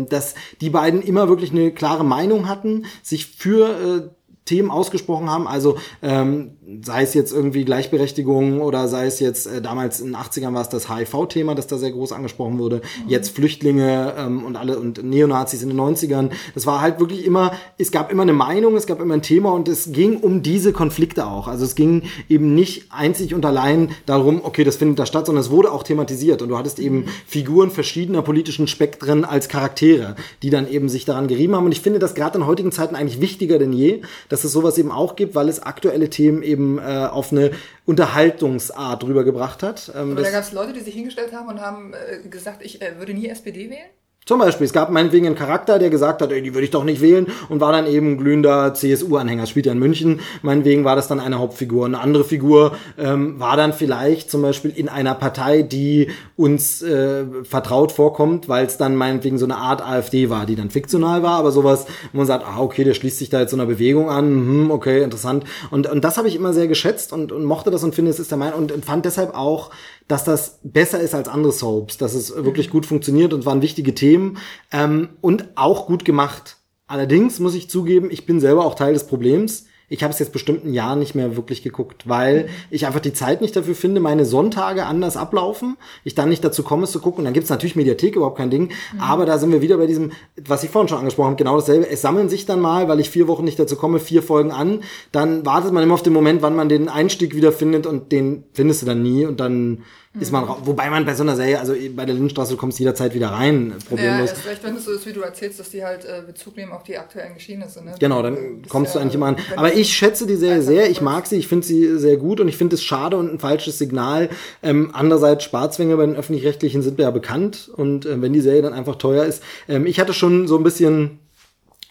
[0.09, 4.09] dass die beiden immer wirklich eine klare Meinung hatten, sich für äh,
[4.45, 9.61] Themen ausgesprochen haben, also ähm, sei es jetzt irgendwie Gleichberechtigung oder sei es jetzt äh,
[9.61, 13.29] damals in den 80ern war es das HIV-Thema, das da sehr groß angesprochen wurde, jetzt
[13.35, 16.29] Flüchtlinge ähm, und alle und Neonazis in den 90ern.
[16.53, 19.51] Das war halt wirklich immer, es gab immer eine Meinung, es gab immer ein Thema
[19.51, 21.47] und es ging um diese Konflikte auch.
[21.47, 25.43] Also es ging eben nicht einzig und allein darum, okay, das findet da statt, sondern
[25.43, 30.49] es wurde auch thematisiert und du hattest eben Figuren verschiedener politischen Spektren als Charaktere, die
[30.49, 31.65] dann eben sich daran gerieben haben.
[31.65, 34.77] Und ich finde das gerade in heutigen Zeiten eigentlich wichtiger denn je, dass es sowas
[34.77, 37.51] eben auch gibt, weil es aktuelle Themen eben äh, auf eine
[37.85, 39.91] Unterhaltungsart rübergebracht hat.
[39.95, 42.81] Ähm, Aber da gab es Leute, die sich hingestellt haben und haben äh, gesagt, ich
[42.81, 43.89] äh, würde nie SPD wählen.
[44.29, 46.83] Zum Beispiel, es gab meinetwegen einen Charakter, der gesagt hat, ey, die würde ich doch
[46.83, 50.19] nicht wählen und war dann eben glühender CSU-Anhänger, spielt ja in München.
[50.43, 51.87] Meinetwegen war das dann eine Hauptfigur.
[51.87, 57.25] Eine andere Figur ähm, war dann vielleicht zum Beispiel in einer Partei, die uns äh,
[57.41, 61.39] vertraut vorkommt, weil es dann meinetwegen so eine Art AfD war, die dann fiktional war,
[61.39, 64.11] aber sowas, wo man sagt, ah, okay, der schließt sich da jetzt so einer Bewegung
[64.11, 65.43] an, hm, okay, interessant.
[65.71, 68.19] Und, und das habe ich immer sehr geschätzt und, und mochte das und finde, es
[68.19, 69.71] ist der Meinung und fand deshalb auch,
[70.09, 73.93] dass das besser ist als andere Soaps, dass es wirklich gut funktioniert und waren wichtige
[73.93, 74.39] Themen
[74.71, 76.57] ähm, und auch gut gemacht.
[76.87, 79.65] Allerdings muss ich zugeben, ich bin selber auch Teil des Problems.
[79.89, 83.13] Ich habe es jetzt bestimmt ein Jahr nicht mehr wirklich geguckt, weil ich einfach die
[83.13, 85.77] Zeit nicht dafür finde, meine Sonntage anders ablaufen.
[86.03, 87.19] Ich dann nicht dazu komme, es zu gucken.
[87.19, 88.69] Und dann gibt's natürlich Mediathek, überhaupt kein Ding.
[88.99, 90.11] Aber da sind wir wieder bei diesem,
[90.45, 91.89] was ich vorhin schon angesprochen habe, genau dasselbe.
[91.89, 94.81] Es sammeln sich dann mal, weil ich vier Wochen nicht dazu komme, vier Folgen an.
[95.11, 98.43] Dann wartet man immer auf den Moment, wann man den Einstieg wieder findet und den
[98.53, 99.25] findest du dann nie.
[99.25, 99.83] Und dann
[100.19, 100.59] ist man raus.
[100.65, 103.69] Wobei man bei so einer Serie, also bei der Lindenstraße, du kommst jederzeit wieder rein,
[103.71, 104.29] Ja, problemlos.
[104.31, 106.71] erst recht, wenn es so ist, wie du erzählst, dass die halt äh, Bezug nehmen
[106.71, 107.83] auf die aktuellen Geschehnisse.
[107.83, 107.95] Ne?
[107.99, 109.37] Genau, dann kommst du ja- eigentlich immer an.
[109.55, 112.39] Aber du- ich schätze die Serie sehr, ich mag sie, ich finde sie sehr gut
[112.39, 114.29] und ich finde es schade und ein falsches Signal.
[114.63, 118.61] Ähm, andererseits, Sparzwänge bei den Öffentlich-Rechtlichen sind wir ja bekannt und äh, wenn die Serie
[118.61, 119.41] dann einfach teuer ist.
[119.67, 121.19] Ähm, ich hatte schon so ein bisschen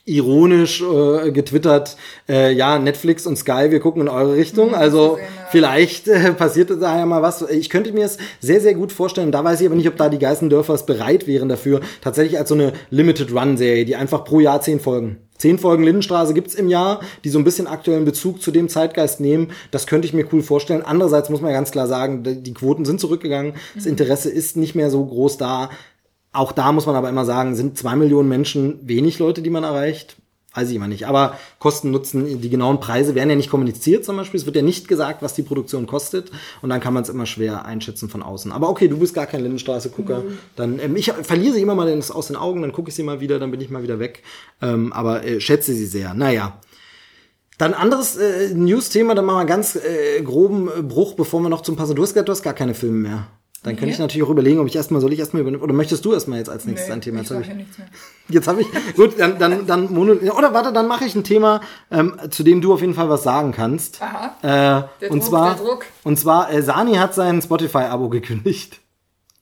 [0.09, 1.97] ironisch äh, getwittert,
[2.29, 4.69] äh, ja, Netflix und Sky, wir gucken in eure Richtung.
[4.71, 5.19] Mhm, Also
[5.51, 7.43] vielleicht äh, passiert da ja mal was.
[7.51, 9.33] Ich könnte mir es sehr, sehr gut vorstellen.
[9.33, 11.81] Da weiß ich aber nicht, ob da die Geißendörfers bereit wären dafür.
[12.01, 15.19] Tatsächlich als so eine Limited Run Serie, die einfach pro Jahr zehn Folgen.
[15.37, 19.21] Zehn Folgen Lindenstraße gibt's im Jahr, die so ein bisschen aktuellen Bezug zu dem Zeitgeist
[19.21, 19.53] nehmen.
[19.71, 20.83] Das könnte ich mir cool vorstellen.
[20.85, 23.53] Andererseits muss man ganz klar sagen, die die Quoten sind zurückgegangen.
[23.77, 25.71] Das Interesse ist nicht mehr so groß da.
[26.39, 29.65] Auch da muss man aber immer sagen, sind zwei Millionen Menschen wenig Leute, die man
[29.65, 30.15] erreicht?
[30.55, 31.09] Weiß ich immer nicht.
[31.09, 34.39] Aber Kosten, Nutzen, die genauen Preise werden ja nicht kommuniziert zum Beispiel.
[34.39, 36.31] Es wird ja nicht gesagt, was die Produktion kostet.
[36.63, 38.53] Und dann kann man es immer schwer einschätzen von außen.
[38.53, 40.23] Aber okay, du bist gar kein Lindenstraße-Gucker.
[40.55, 43.19] Dann, ähm, ich verliere sie immer mal aus den Augen, dann gucke ich sie mal
[43.19, 44.23] wieder, dann bin ich mal wieder weg.
[44.63, 46.15] Ähm, aber äh, schätze sie sehr.
[46.15, 46.61] Naja.
[47.59, 51.49] Dann anderes äh, News-Thema, dann machen wir einen ganz äh, groben äh, Bruch, bevor wir
[51.49, 51.97] noch zum Passen.
[51.97, 53.27] Du hast, gesagt, du hast gar keine Filme mehr.
[53.65, 53.93] Dann könnte Nee.
[53.93, 56.39] ich natürlich auch überlegen, ob ich erstmal, soll ich erstmal übernehmen, oder möchtest du erstmal
[56.39, 57.21] jetzt als nächstes Nee, ein Thema?
[57.23, 57.89] ich Jetzt hab sag ja nichts mehr.
[58.29, 61.61] Jetzt habe ich, gut, dann, dann, dann, mono, oder warte, dann mache ich ein Thema,
[61.91, 64.01] ähm, zu dem du auf jeden Fall was sagen kannst.
[64.01, 64.37] Aha.
[64.43, 64.47] Äh,
[65.01, 65.87] Der und Druck, zwar, der Druck.
[66.05, 68.81] und zwar, äh, Sani hat sein Spotify-Abo gekündigt.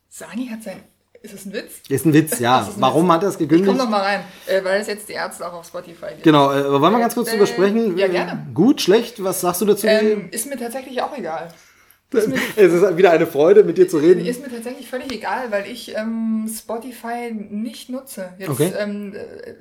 [0.09, 0.83] Sani hat sein.
[1.22, 1.72] Ist das ein Witz?
[1.88, 2.59] Ist ein Witz, ja.
[2.61, 3.12] Ein Warum Witz.
[3.14, 3.79] hat er es Ich komm gekündigt?
[3.79, 6.22] noch mal rein, äh, weil es jetzt die Ärzte auch auf Spotify gibt.
[6.22, 7.98] Genau, äh, wollen wir ganz kurz Äh, drüber sprechen?
[7.98, 8.46] ja, gerne.
[8.55, 9.87] Gut, schlecht, was sagst du dazu?
[9.88, 11.48] Ähm, ist mir tatsächlich auch egal.
[12.57, 14.24] es ist wieder eine Freude, mit dir zu reden.
[14.24, 18.35] Ist mir tatsächlich völlig egal, weil ich ähm, Spotify nicht nutze.
[18.38, 18.72] Jetzt Okay.
[18.79, 19.55] ähm, äh,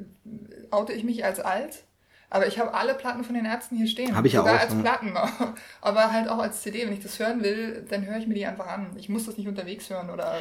[0.72, 1.84] oute ich mich als alt,
[2.30, 4.16] aber ich habe alle Platten von den Ärzten hier stehen.
[4.16, 4.80] Hab ich ja Sogar auch, als ja.
[4.80, 5.14] Platten,
[5.82, 6.86] aber halt auch als CD.
[6.86, 8.88] Wenn ich das hören will, dann höre ich mir die einfach an.
[8.98, 10.38] Ich muss das nicht unterwegs hören oder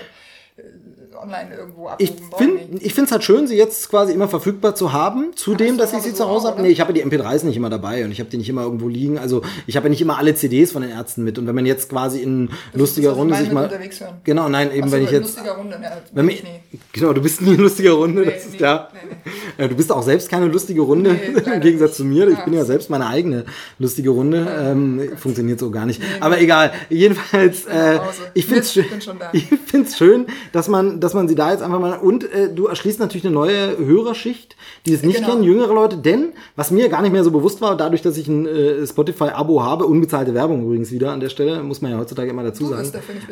[1.21, 2.33] online irgendwo Ich abrufen.
[2.39, 2.87] finde nicht.
[2.87, 5.33] ich finde es halt schön, sie jetzt quasi immer verfügbar zu haben.
[5.35, 6.63] Zudem, dass ich sie zu Hause habe.
[6.63, 8.63] Nee, ich habe ja die MP3s nicht immer dabei und ich habe die nicht immer
[8.63, 9.19] irgendwo liegen.
[9.19, 11.39] Also ich habe ja nicht immer alle CDs von den Ärzten mit.
[11.39, 13.65] Und wenn man jetzt quasi in lustiger das, was ich Runde sich mal.
[13.65, 14.15] unterwegs hören.
[14.25, 15.23] Genau, nein, eben Ach so, wenn ich in jetzt.
[15.37, 16.51] lustiger Runde, ne, Wenn ich nie.
[16.93, 18.91] genau, du bist nie in lustiger Runde, Nee, das ist nee, klar.
[19.59, 21.97] nee, Äh, Du bist auch selbst keine lustige Runde, Nee, im Gegensatz nicht.
[21.97, 22.29] zu mir.
[22.29, 22.45] Ich Ja.
[22.45, 23.45] bin ja selbst meine eigene
[23.81, 24.47] lustige Runde.
[24.61, 26.01] Ähm, funktioniert so gar nicht.
[26.21, 26.73] Aber egal.
[26.91, 27.99] Jedenfalls, äh,
[28.35, 28.85] ich finde es schön,
[29.33, 32.67] ich find's schön, dass man, dass man sie da jetzt einfach mal und äh, du
[32.67, 35.31] erschließt natürlich eine neue Hörerschicht, die es nicht Genau.
[35.31, 35.97] kennen, jüngere Leute.
[35.97, 39.63] Denn was mir gar nicht mehr so bewusst war, dadurch, dass ich ein äh, Spotify-Abo
[39.63, 42.91] habe, unbezahlte Werbung übrigens wieder an der Stelle, muss man ja heutzutage immer dazu sagen.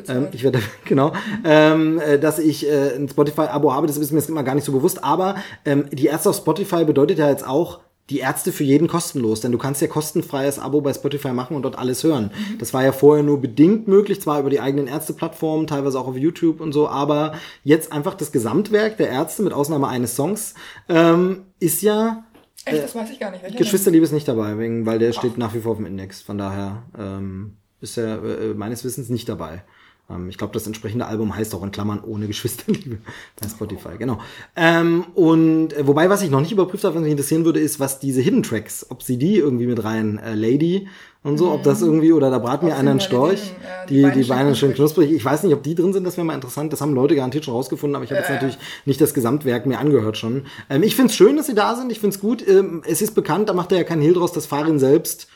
[0.09, 1.12] Ähm, ich werde genau,
[1.44, 4.64] ähm, äh, dass ich äh, ein Spotify-Abo habe, das ist mir jetzt immer gar nicht
[4.64, 5.03] so bewusst.
[5.05, 7.81] Aber ähm, die Ärzte auf Spotify bedeutet ja jetzt auch
[8.12, 11.62] die Ärzte für jeden kostenlos, denn du kannst ja kostenfreies Abo bei Spotify machen und
[11.62, 12.25] dort alles hören.
[12.25, 12.59] Mhm.
[12.59, 16.16] Das war ja vorher nur bedingt möglich, zwar über die eigenen Ärzteplattformen, teilweise auch auf
[16.16, 20.55] YouTube und so, aber jetzt einfach das Gesamtwerk der Ärzte mit Ausnahme eines Songs
[20.88, 22.25] ähm, ist ja
[22.64, 23.57] Echt, das weiß ich gar nicht.
[23.57, 26.22] Geschwisterliebe ist nicht dabei, wegen, weil der steht nach wie vor auf dem Index.
[26.22, 29.64] Von daher ähm, ist er äh, meines Wissens nicht dabei.
[30.11, 32.99] Ähm, ich glaube, das entsprechende Album heißt auch in Klammern ohne Geschwisterliebe
[33.41, 34.19] bei Spotify, genau.
[34.57, 37.81] Ähm, und äh, wobei, was ich noch nicht überprüft habe, was mich interessieren würde, ist,
[37.81, 40.88] was diese Hidden Tracks, ob sie die irgendwie mit rein, äh, Lady
[41.25, 44.03] und so, ob das irgendwie, oder da braten mir einer einen Storch, äh, die, die
[44.03, 45.12] Beine die schön Beine schön knusprig.
[45.12, 46.73] Ich weiß nicht, ob die drin sind, das wäre mal interessant.
[46.73, 48.41] Das haben Leute garantiert schon rausgefunden, aber ich habe jetzt Ja, ja.
[48.43, 50.47] natürlich nicht das Gesamtwerk mir angehört schon.
[50.69, 51.93] Ähm, ich find's schön, dass sie da sind.
[51.93, 52.47] Ich find's gut.
[52.47, 55.29] Ähm, es ist bekannt, da macht er ja keinen Hehl draus, dass Farin selbst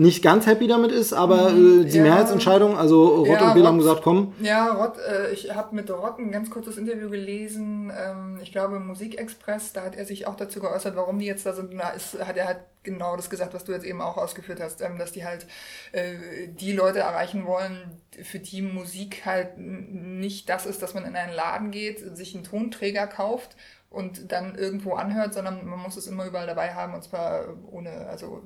[0.00, 1.86] nicht ganz happy damit ist, aber äh, die Mhm.
[1.88, 2.02] ja.
[2.02, 5.74] Mehrheitsentscheidung, also Rott Ja, und Bill haben Rott- gesagt, komm, Ja, Rott, äh, ich habe
[5.74, 7.92] mit Rott ein ganz kurzes Interview gelesen.
[7.96, 11.44] Ähm, ich glaube im Musikexpress, da hat er sich auch dazu geäußert, warum die jetzt
[11.44, 11.74] da sind.
[11.78, 14.80] Da ist, hat er halt genau das gesagt, was du jetzt eben auch ausgeführt hast,
[14.80, 15.46] ähm, dass die halt
[15.92, 21.14] äh, die Leute erreichen wollen, für die Musik halt nicht das ist, dass man in
[21.14, 23.54] einen Laden geht, sich einen Tonträger kauft
[23.90, 27.90] und dann irgendwo anhört, sondern man muss es immer überall dabei haben und zwar ohne,
[28.08, 28.40] also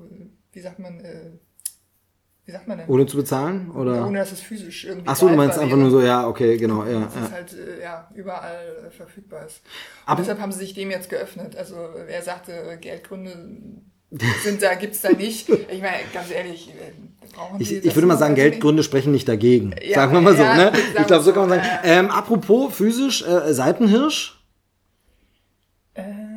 [0.51, 1.31] wie sagt man, äh,
[2.45, 2.87] wie sagt man denn?
[2.87, 3.71] ohne zu bezahlen?
[3.71, 4.05] Oder?
[4.05, 5.07] Ohne dass es physisch irgendwie.
[5.07, 7.01] Ach so, du meinst einfach nur so, ja, okay, genau, ja.
[7.01, 7.21] Dass ja.
[7.25, 9.61] es halt äh, ja, überall äh, verfügbar ist.
[9.63, 11.55] Und Aber- deshalb haben sie sich dem jetzt geöffnet.
[11.55, 11.75] Also
[12.07, 13.31] er sagte, Geldgründe
[14.43, 15.49] sind da, gibt's da nicht.
[15.49, 16.91] Ich meine, ganz ehrlich, äh,
[17.35, 19.75] brauchen Ich, ich würde mal sagen, Geldgründe sprechen nicht dagegen.
[19.83, 20.71] Ja, sagen wir mal so, ja, ne?
[20.99, 21.79] Ich glaube, so kann man sagen.
[21.83, 24.41] Ähm, apropos physisch, äh, Seitenhirsch.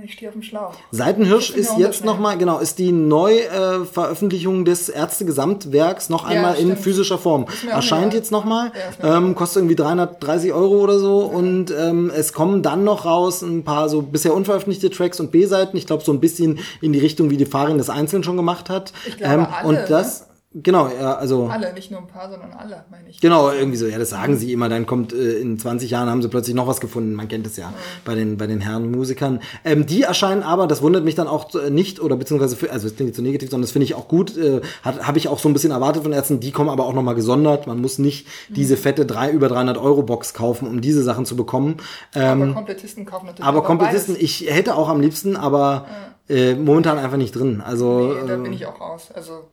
[0.09, 0.75] Äh, ich stehe auf dem Schlauch.
[0.91, 6.81] Seitenhirsch ist mir jetzt nochmal, genau, ist die Neuveröffentlichung des Ärztegesamtwerks noch einmal in stimmt.
[6.81, 7.47] physischer Form.
[7.71, 12.63] Erscheint jetzt nochmal, Ja, ähm, kostet irgendwie 330 Euro oder so und ähm, es kommen
[12.63, 15.77] dann noch raus ein paar so bisher unveröffentlichte Tracks und B-Seiten.
[15.77, 18.71] Ich glaube, so ein bisschen in die Richtung, wie die Farin das einzeln schon gemacht
[18.71, 18.93] hat.
[19.07, 20.28] Ich glaube, alle, und das,
[20.63, 21.47] genau, ja, also.
[21.47, 23.21] Alle, nicht nur ein paar, sondern alle, meine ich.
[23.21, 23.87] Genau, irgendwie so.
[23.87, 24.69] Ja, das sagen sie immer.
[24.69, 27.15] Dann kommt äh, in 20 Jahren haben sie plötzlich noch was gefunden.
[27.15, 27.73] Man kennt es ja
[28.05, 29.41] bei den bei den Herren Musikern.
[29.65, 32.89] Ähm, die erscheinen aber, das wundert mich dann auch äh, nicht oder beziehungsweise für, also
[32.89, 34.37] das klingt jetzt so negativ, sondern das finde ich auch gut.
[34.37, 36.41] Äh, hat habe ich auch so ein bisschen erwartet von Ärzten.
[36.41, 37.67] Die kommen aber auch noch mal gesondert.
[37.67, 41.37] Man muss nicht diese fette drei über 300 Euro Box kaufen, um diese Sachen zu
[41.37, 41.77] bekommen.
[42.15, 45.87] Ähm, aber Komplettisten kaufen natürlich aber Komplettisten, ich hätte auch am liebsten, aber
[46.29, 47.63] äh, momentan einfach nicht drin.
[47.65, 49.09] Also Nee, da äh, bin ich auch raus.
[49.15, 49.49] Also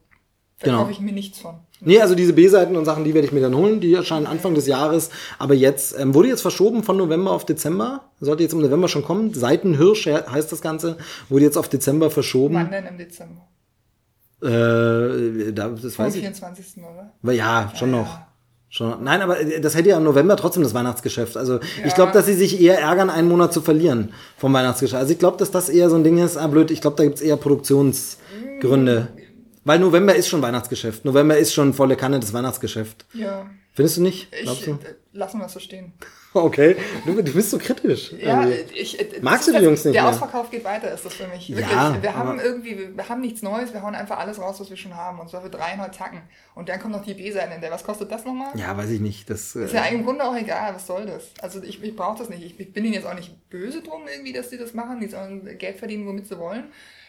[0.59, 0.79] da Genau.
[0.79, 1.55] kaufe ich mir nichts von.
[1.81, 3.81] Nee, also diese B-Seiten und Sachen, die werde ich mir dann holen.
[3.81, 5.09] Die erscheinen Anfang des Jahres.
[5.37, 8.05] Aber jetzt, ähm, wurde jetzt verschoben von November auf Dezember.
[8.21, 9.33] Sollte jetzt im November schon kommen.
[9.33, 10.97] Seitenhirsch he- heißt das Ganze.
[11.29, 12.55] Wurde jetzt auf Dezember verschoben.
[12.55, 13.41] Wann denn im Dezember?
[14.41, 16.21] Äh, da, das Vom weiß ich.
[16.21, 16.77] 24.
[16.83, 17.11] oder?
[17.21, 18.07] Aber ja, schon Ja, noch.
[18.07, 18.27] ja.
[18.69, 21.37] Schon, nein, aber äh, das hätte ja im November trotzdem das Weihnachtsgeschäft.
[21.37, 21.93] Also ich Ja.
[21.95, 24.99] glaube, dass sie sich eher ärgern, einen Monat zu verlieren vom Weihnachtsgeschäft.
[24.99, 27.03] Also ich glaube, dass das eher so ein Ding ist, ah blöd, ich glaube, da
[27.03, 29.07] gibt's eher Produktionsgründe.
[29.65, 31.03] Weil November ist schon Weihnachtsgeschäft.
[31.05, 33.05] November ist schon volle Kanne das Weihnachtsgeschäft.
[33.13, 33.49] Ja.
[33.73, 34.33] Findest du nicht?
[34.33, 34.71] Ich, Glaubst du?
[34.71, 34.77] äh,
[35.11, 35.93] lassen wir es so stehen.
[36.37, 36.75] Okay.
[37.05, 38.11] Du, du bist so kritisch.
[38.11, 38.73] Ja, irgendwie.
[38.73, 40.11] ich, äh, Magst du die Jungs nicht Der mehr?
[40.11, 41.47] Ausverkauf geht weiter, ist das für mich.
[41.47, 42.03] Ja, Wirklich.
[42.03, 44.93] wir haben irgendwie, wir haben nichts Neues, wir hauen einfach alles raus, was wir schon
[44.97, 45.17] haben.
[45.21, 46.23] Und zwar für 300 Tacken.
[46.53, 47.71] Und dann kommt noch die B-Seite in der.
[47.71, 48.49] Was kostet das nochmal?
[48.55, 49.29] Ja, weiß ich nicht.
[49.29, 51.29] Das, Ist äh, ja im Grunde auch egal, was soll das?
[51.39, 52.43] Also ich, ich brauche das nicht.
[52.43, 54.99] Ich, ich bin ihnen jetzt auch nicht böse drum irgendwie, dass sie das machen.
[54.99, 56.65] Die sollen Geld verdienen, womit sie wollen.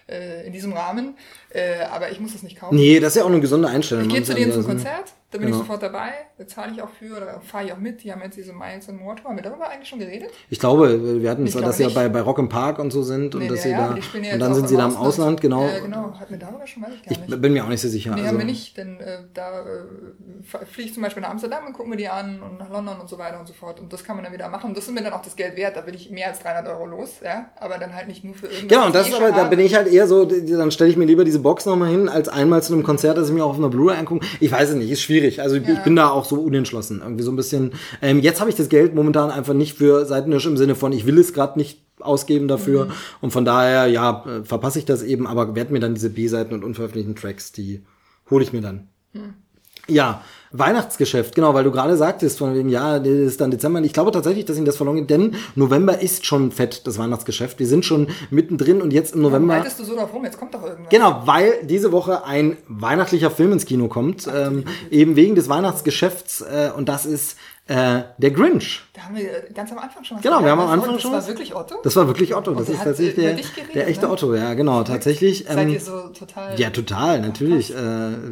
[0.08, 1.16] Äh, in diesem Rahmen.
[1.56, 2.76] Äh, aber ich muss das nicht kaufen.
[2.76, 4.04] nee, das ist ja auch eine gesunde Einstellung.
[4.04, 4.64] Ich gehe zu denen zum.
[4.66, 5.56] Konzert, da bin Genau.
[5.56, 8.02] ich sofort dabei, da zahle ich auch für oder fahre ich auch mit.
[8.04, 9.30] Die haben jetzt diese Miles and More Tour.
[9.30, 10.30] Haben wir darüber eigentlich schon geredet?
[10.50, 12.90] Ich glaube, wir hatten es, Ich dass sie ja bei, bei Rock im Park und
[12.92, 14.86] so sind und Nee, dass ja, sie ja, da ja und dann sind sie da
[14.86, 15.66] im Ausland, genau.
[15.66, 16.14] Ja, genau.
[16.20, 17.40] Hatten wir darüber schon, weiß ich gar Ich nicht.
[17.40, 18.10] bin mir auch nicht so sicher.
[18.10, 21.66] Nee, also, haben wir nicht, denn äh, da äh, fliege ich zum Beispiel nach Amsterdam
[21.66, 23.80] und gucke mir die an und nach London und so weiter und so fort.
[23.80, 24.68] Und das kann man dann wieder machen.
[24.68, 25.76] Und das ist mir dann auch das Geld wert.
[25.76, 27.50] Da bin ich mehr als 300 Euro los, ja.
[27.56, 28.68] Aber dann halt nicht nur für irgendwas.
[28.68, 30.90] Genau, und das ist ich aber, schon da bin ich halt eher so, dann stelle
[30.90, 33.44] ich mir lieber diese Box nochmal hin, als einmal zu einem Konzert, das ich mir
[33.44, 34.26] auch auf einer Blu-ray angucke.
[34.40, 35.40] Ich weiß es nicht, ist schwierig.
[35.40, 35.74] Also ich Ja.
[35.76, 37.02] bin da auch so unentschlossen.
[37.02, 37.74] Irgendwie so ein bisschen.
[38.02, 41.06] Ähm, jetzt habe ich das Geld momentan einfach nicht für Seitenhirsch im Sinne von, ich
[41.06, 42.86] will es gerade nicht ausgeben dafür.
[42.86, 42.90] Mhm.
[43.20, 46.52] Und von daher, ja, äh, verpasse ich das eben, aber werde mir dann diese B-Seiten
[46.52, 47.84] und unveröffentlichten Tracks, die
[48.28, 48.88] hole ich mir dann.
[49.12, 49.34] Hm.
[49.86, 50.22] Ja,
[50.58, 53.80] Weihnachtsgeschäft, genau, weil du gerade sagtest, von wegen, ja, das ist dann Dezember.
[53.80, 57.58] Ich glaube tatsächlich, dass Ihnen das verloren geht, denn November ist schon fett, das Weihnachtsgeschäft.
[57.58, 59.54] Wir sind schon mittendrin und jetzt im Warum November.
[59.54, 60.24] reitest du so drauf rum?
[60.24, 60.90] Jetzt kommt doch irgendwas.
[60.90, 66.40] Genau, weil diese Woche ein weihnachtlicher Film ins Kino kommt, ähm, eben wegen des Weihnachtsgeschäfts
[66.42, 67.36] äh, und das ist
[67.68, 68.82] äh, der Grinch.
[68.94, 70.70] Da haben wir äh, ganz am Anfang schon was Genau, wir haben am.
[70.70, 71.28] Anfang das schon war was.
[71.28, 71.74] wirklich Otto?
[71.82, 74.12] Das war wirklich Otto, das der ist tatsächlich der, dich geredet, der echte ne?
[74.12, 75.44] Otto, ja, genau, tatsächlich.
[75.48, 76.58] Seid ähm, ihr so total...
[76.58, 77.72] Ja, total, natürlich.
[77.74, 77.74] Äh,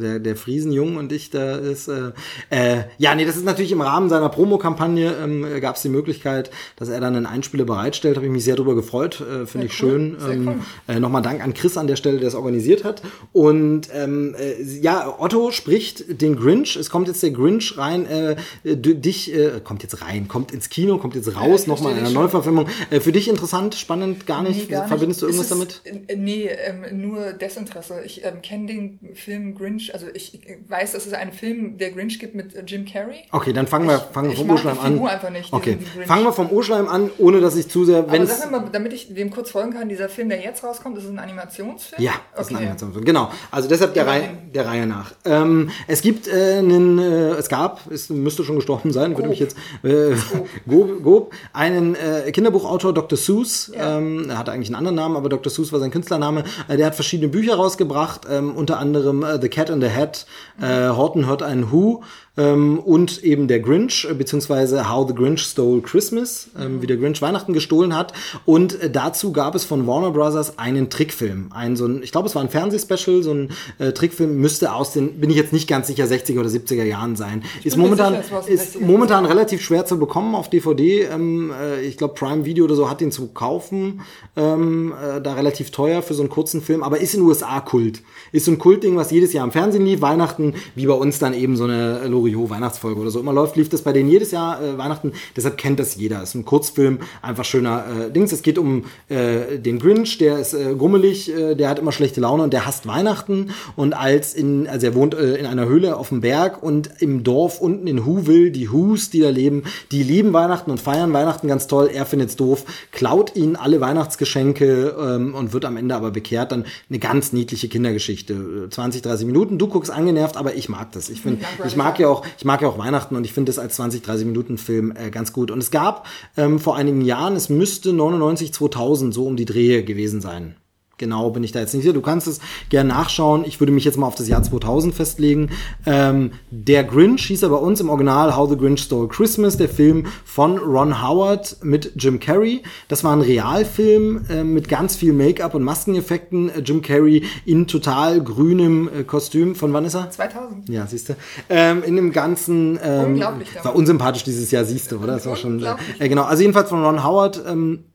[0.01, 1.87] der, der Friesenjung und ich, da ist.
[1.89, 2.11] Äh,
[2.49, 6.49] äh, ja, nee, das ist natürlich im Rahmen seiner Promokampagne ähm, gab es die Möglichkeit,
[6.77, 8.15] dass er dann einen Einspieler bereitstellt.
[8.15, 9.21] Habe ich mich sehr darüber gefreut.
[9.21, 10.17] Äh, Finde ich cool, schön.
[10.31, 10.55] Ähm, cool.
[10.95, 13.01] äh, Nochmal Dank an Chris an der Stelle, der es organisiert hat.
[13.33, 16.75] Und ähm, äh, ja, Otto spricht den Grinch.
[16.77, 18.05] Es kommt jetzt der Grinch rein.
[18.05, 18.95] Äh, du-
[19.27, 21.61] dich äh, kommt jetzt rein, kommt ins Kino, kommt jetzt raus.
[21.61, 22.09] ich Nochmal in einer.
[22.11, 22.67] Neuverfilmung.
[22.89, 24.67] Äh, für dich interessant, spannend, gar nicht.
[24.69, 24.87] Nee, gar nicht.
[24.89, 25.81] Verbindest du irgendwas Ist damit?
[25.83, 28.01] es, äh, Nee, ähm, nur Desinteresse.
[28.05, 32.19] Ich ähm, kenne den Film Grinch, also ich weiß, dass es einen Film, der Grinch
[32.19, 33.23] gibt mit äh, Jim Carrey.
[33.31, 35.07] Okay, dann fangen wir, Ich- fangen wir ich vom mag die Urschleim an.
[35.07, 38.39] Einfach nicht, Okay, fangen wir vom Urschleim an, ohne dass ich zu sehr, Aber es
[38.39, 41.09] sag mal, damit ich dem kurz folgen kann, dieser Film, der jetzt rauskommt, ist es
[41.09, 42.01] ein Animationsfilm?
[42.01, 42.63] ja, das ist ein okay.
[42.65, 43.05] Animationsfilm.
[43.05, 45.13] Genau, also deshalb der Reihe, der Reihe nach.
[45.25, 49.39] Ähm, es gibt äh, einen, äh, es gab, es müsste schon gestorben sein, würde mich
[49.39, 50.15] jetzt äh,
[50.69, 53.17] Gob, Gob, einen äh, Kinderbuchautor, Dr.
[53.17, 53.97] Seuss, Ja.
[53.97, 55.51] ähm, er hatte eigentlich einen anderen Namen, aber Dr.
[55.51, 56.43] Seuss war sein Künstlername.
[56.67, 60.25] Äh, der hat verschiedene Bücher rausgebracht, ähm, unter anderem äh, The Cat in the Hat,
[60.61, 62.03] äh, Horton hört einen Who
[62.37, 66.97] ähm, und eben der Grinch, äh, beziehungsweise How the Grinch Stole Christmas, ähm, wie der
[66.97, 68.13] Grinch Weihnachten gestohlen hat.
[68.45, 71.49] Und äh, dazu gab es von Warner Brothers einen Trickfilm.
[71.53, 74.93] Ein, so ein, ich glaube, es war ein Fernsehspecial, so ein äh, Trickfilm, müsste aus
[74.93, 77.43] den, bin ich jetzt nicht ganz sicher, 60er oder 70er Jahren sein.
[77.63, 78.85] Ist momentan, sicher, ist 60er.
[78.85, 81.03] momentan relativ schwer zu bekommen auf DVD.
[81.03, 84.01] Ähm, äh, ich glaube, Prime Video oder so hat den zu kaufen.
[84.35, 87.61] Ähm, äh, da relativ teuer für so einen kurzen Film, aber ist in den USA
[87.61, 88.01] Kult.
[88.31, 90.01] Ist so ein Kultding, was jedes Jahr im Fernsehen lief.
[90.01, 93.69] Weihnachten, wie bei uns dann eben so eine Loriot Weihnachtsfolge oder so immer läuft, lief
[93.69, 95.13] das bei denen jedes Jahr äh, Weihnachten.
[95.35, 96.23] Deshalb kennt das jeder.
[96.23, 98.31] Ist ein Kurzfilm, einfach schöner äh, Dings.
[98.31, 102.21] Es geht um äh, den Grinch, der ist äh, grummelig, äh, der hat immer schlechte
[102.21, 103.51] Laune und der hasst Weihnachten.
[103.75, 107.23] Und als in, also er wohnt äh, in einer Höhle auf dem Berg und im
[107.23, 111.47] Dorf unten in Whoville, die Whos, die da leben, die lieben Weihnachten und feiern Weihnachten
[111.47, 111.89] ganz toll.
[111.93, 116.51] Er findet's doof, klaut ihnen alle Weihnachtsgeschenke ähm, und wird am Ende aber bekehrt.
[116.51, 118.33] Dann eine ganz niedliche Kindergeschichte.
[118.33, 119.57] Äh, 20, 30 Minuten.
[119.57, 121.09] Du guckst angenervt, aber ich mag das.
[121.09, 123.59] Ich finde, ich mag ja auch, ich mag ja auch Weihnachten und ich finde das
[123.59, 125.51] als 20, 30 Minuten Film äh, ganz gut.
[125.51, 129.83] Und es gab ähm, vor einigen Jahren, es müsste 99, 2000 so um die Drehe
[129.83, 130.55] gewesen sein.
[130.97, 131.93] Genau bin ich da jetzt nicht sicher.
[131.93, 133.43] Du kannst es gerne nachschauen.
[133.45, 135.49] Ich würde mich jetzt mal auf das Jahr 2000 festlegen.
[135.85, 139.67] Ähm, der Grinch hieß er bei uns im Original How the Grinch Stole Christmas, der
[139.67, 142.63] Film von Ron Howard mit Jim Carrey.
[142.87, 146.49] Das war ein Realfilm äh, mit ganz viel Make-up und Maskeneffekten.
[146.49, 149.55] Äh, Jim Carrey in total grünem äh, Kostüm.
[149.55, 150.09] Von wann ist er?
[150.09, 150.69] 2000.
[150.69, 151.15] Ja, siehst du.
[151.49, 155.13] Ähm, in dem ganzen ähm, Unglaublich, war unsympathisch dieses Jahr, siehst du, oder?
[155.13, 156.23] Das war schon äh, äh, genau.
[156.23, 157.43] Also jedenfalls von Ron Howard.
[157.45, 157.94] Ähm, Äh,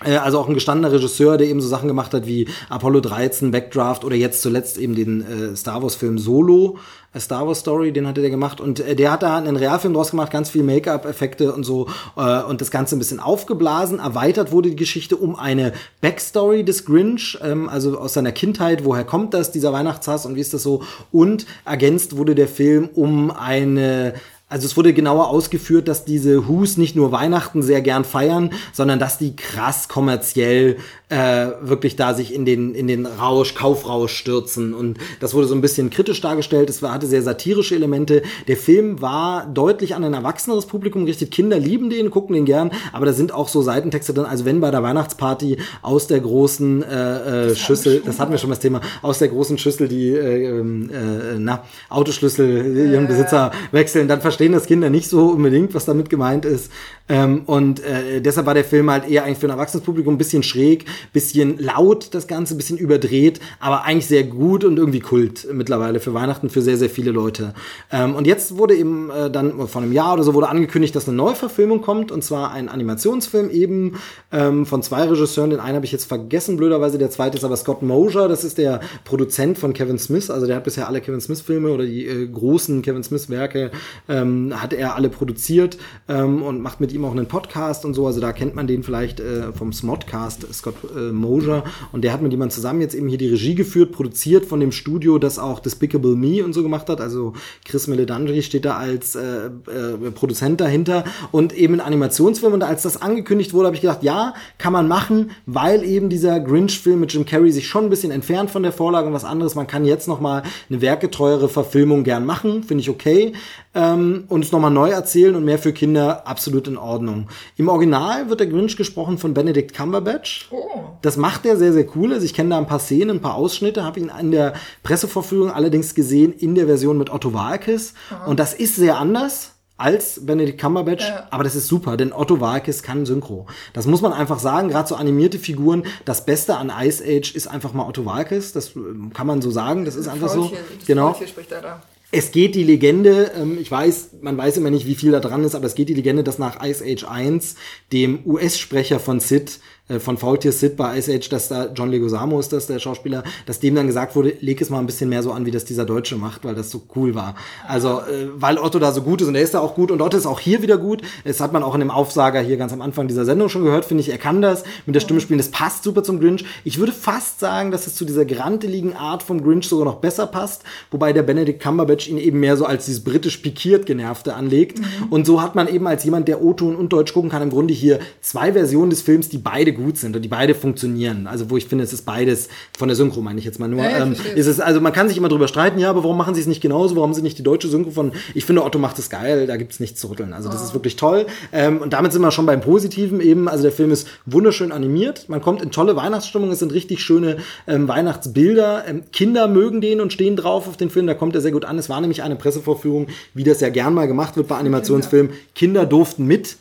[0.00, 4.04] also auch ein gestandener Regisseur, der eben so Sachen gemacht hat wie Apollo 13, Backdraft
[4.04, 6.76] oder jetzt zuletzt eben den äh, Star Wars Film Solo,
[7.14, 8.60] A Star Wars Story, den hatte der gemacht.
[8.60, 12.42] Und äh, der hat da einen Realfilm draus gemacht, ganz viel Make-up-Effekte und so äh,
[12.42, 13.98] und das Ganze ein bisschen aufgeblasen.
[13.98, 19.04] Erweitert wurde die Geschichte um eine Backstory des Grinch, ähm, also aus seiner Kindheit, woher
[19.04, 20.82] kommt das, dieser Weihnachtshass und wie ist das so?
[21.10, 24.12] Und ergänzt wurde der Film um eine
[24.48, 29.00] also es wurde genauer ausgeführt, dass diese Who's nicht nur Weihnachten sehr gern feiern, sondern
[29.00, 30.76] dass die krass kommerziell
[31.08, 34.74] äh, wirklich da sich in den, in den Rausch, Kaufrausch stürzen.
[34.74, 36.68] Und das wurde so ein bisschen kritisch dargestellt.
[36.68, 38.22] Es war, hatte sehr satirische Elemente.
[38.48, 41.30] Der Film war deutlich an ein erwachseneres Publikum gerichtet.
[41.30, 44.24] Kinder lieben den, gucken den gern, aber da sind auch so Seitentexte drin.
[44.24, 48.50] Also wenn bei der Weihnachtsparty aus der großen äh, äh, Schüssel, das hatten wir schon
[48.50, 53.52] mal das Thema, aus der großen Schüssel die äh, ähm, äh, na, Autoschlüssel ihren Besitzer
[53.70, 56.72] wechseln, dann verstehen das Kinder nicht so unbedingt, was damit gemeint ist.
[57.08, 60.18] Ähm, und äh, deshalb war der Film halt eher eigentlich für ein erwachsenes Publikum ein
[60.18, 65.46] bisschen schräg, bisschen laut das Ganze, bisschen überdreht, aber eigentlich sehr gut und irgendwie Kult
[65.52, 67.54] mittlerweile für Weihnachten für sehr, sehr viele Leute.
[67.90, 71.08] Ähm, und jetzt wurde eben äh, dann vor einem Jahr oder so wurde angekündigt, dass
[71.08, 73.98] eine Neuverfilmung kommt und zwar ein Animationsfilm eben
[74.32, 75.50] ähm, von zwei Regisseuren.
[75.50, 76.98] Den einen habe ich jetzt vergessen, blöderweise.
[76.98, 80.30] Der zweite ist aber Scott Mosier, das ist der Produzent von Kevin Smith.
[80.30, 83.70] Also der hat bisher alle Kevin Smith-Filme oder die äh, großen Kevin Smith-Werke
[84.08, 85.78] ähm, hat er alle produziert
[86.08, 88.06] ähm, und macht mit ihm auch einen Podcast und so.
[88.06, 91.64] Also da kennt man den vielleicht äh, vom Smodcast, Scott äh, Mosier.
[91.92, 94.72] Und der hat mit jemandem zusammen jetzt eben hier die Regie geführt, produziert von dem
[94.72, 97.00] Studio, das auch Despicable Me und so gemacht hat.
[97.00, 97.32] Also
[97.64, 102.52] Chris Meledandri steht da als äh, äh, Produzent dahinter und eben ein Animationsfilm.
[102.52, 106.40] Und als das angekündigt wurde, habe ich gedacht, ja, kann man machen, weil eben dieser
[106.40, 109.54] Grinch-Film mit Jim Carrey sich schon ein bisschen entfernt von der Vorlage und was anderes.
[109.54, 113.32] Man kann jetzt noch mal eine werketreuere Verfilmung gern machen, finde ich okay
[113.76, 117.28] ähm, und es nochmal neu erzählen und mehr für Kinder absolut in Ordnung.
[117.56, 120.48] Im Original wird der Grinch gesprochen von Benedict Cumberbatch.
[120.50, 120.75] Oh.
[121.02, 122.12] Das macht er sehr, sehr cool.
[122.12, 125.50] Also ich kenne da ein paar Szenen, ein paar Ausschnitte, habe ihn in der Pressevorführung
[125.50, 127.94] allerdings gesehen in der Version mit Otto Walkes.
[128.10, 128.26] Aha.
[128.26, 131.26] Und das ist sehr anders als Benedict Cumberbatch, ja.
[131.30, 133.46] aber das ist super, denn Otto Walkes kann Synchro.
[133.74, 137.46] Das muss man einfach sagen, gerade so animierte Figuren, das Beste an Ice Age ist
[137.46, 140.50] einfach mal Otto Walkes, das ähm, kann man so sagen, das ist einfach so.
[140.86, 141.14] Genau.
[141.26, 141.82] spricht er da.
[142.12, 145.44] Es geht die Legende, ähm, ich weiß, man weiß immer nicht, wie viel da dran
[145.44, 147.56] ist, aber es geht die Legende, dass nach Ice Age 1
[147.92, 149.58] dem US-Sprecher von Sid
[149.88, 153.22] äh, von Faultier Sid bei Ice Age, dass da John Leguizamo ist das, der Schauspieler,
[153.46, 155.64] dass dem dann gesagt wurde, leg es mal ein bisschen mehr so an, wie das
[155.64, 157.36] dieser Deutsche macht, weil das so cool war.
[157.68, 160.02] Also, äh, weil Otto da so gut ist und er ist da auch gut und
[160.02, 161.02] Otto ist auch hier wieder gut.
[161.24, 163.84] Das hat man auch in dem Aufsager hier ganz am Anfang dieser Sendung schon gehört,
[163.84, 166.44] finde ich, er kann das mit der Stimme spielen, das passt super zum Grinch.
[166.64, 170.26] Ich würde fast sagen, dass es zu dieser granteligen Art vom Grinch sogar noch besser
[170.26, 174.80] passt, wobei der Benedict Cumberbatch ihn eben mehr so als dieses britisch pikiert genervte anlegt.
[174.80, 174.84] Mhm.
[175.10, 177.72] Und so hat man eben als jemand, der O-Ton und Deutsch gucken kann, im Grunde
[177.72, 181.26] hier zwei Versionen des Films, die beide gut sind und die beide funktionieren.
[181.26, 183.82] Also wo ich finde, es ist beides von der Synchro meine ich jetzt mal nur.
[183.82, 186.34] Ja, ähm, ist es also man kann sich immer drüber streiten, ja, aber warum machen
[186.34, 186.96] sie es nicht genauso?
[186.96, 188.12] Warum sie nicht die deutsche Synchro von?
[188.34, 190.32] Ich finde Otto macht es geil, da gibt es nichts zu rütteln.
[190.32, 190.64] Also das oh.
[190.64, 191.26] ist wirklich toll.
[191.52, 193.48] Ähm, und damit sind wir schon beim Positiven eben.
[193.48, 195.28] Also der Film ist wunderschön animiert.
[195.28, 196.50] Man kommt in tolle Weihnachtsstimmung.
[196.50, 198.84] Es sind richtig schöne ähm, Weihnachtsbilder.
[198.86, 201.06] Ähm, Kinder mögen den und stehen drauf auf den Film.
[201.06, 201.78] Da kommt er sehr gut an.
[201.78, 205.32] Es war nämlich eine Pressevorführung, wie das ja gern mal gemacht wird bei Animationsfilmen.
[205.54, 206.56] Kinder durften mit.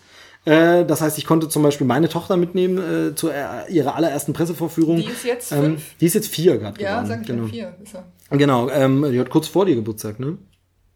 [0.45, 4.33] Äh, das heißt, ich konnte zum Beispiel meine Tochter mitnehmen äh, zu äh, ihrer allerersten
[4.33, 4.97] Pressevorführung.
[4.97, 5.79] Die ist jetzt ähm, fünf?
[5.79, 7.07] Ähm, die ist jetzt vier gerade ja, geworden.
[7.07, 7.47] Sag ich genau.
[7.47, 7.75] vier.
[7.83, 8.37] Ist er.
[8.37, 10.37] Genau, ähm, die hat kurz vor dir Geburtstag, ne?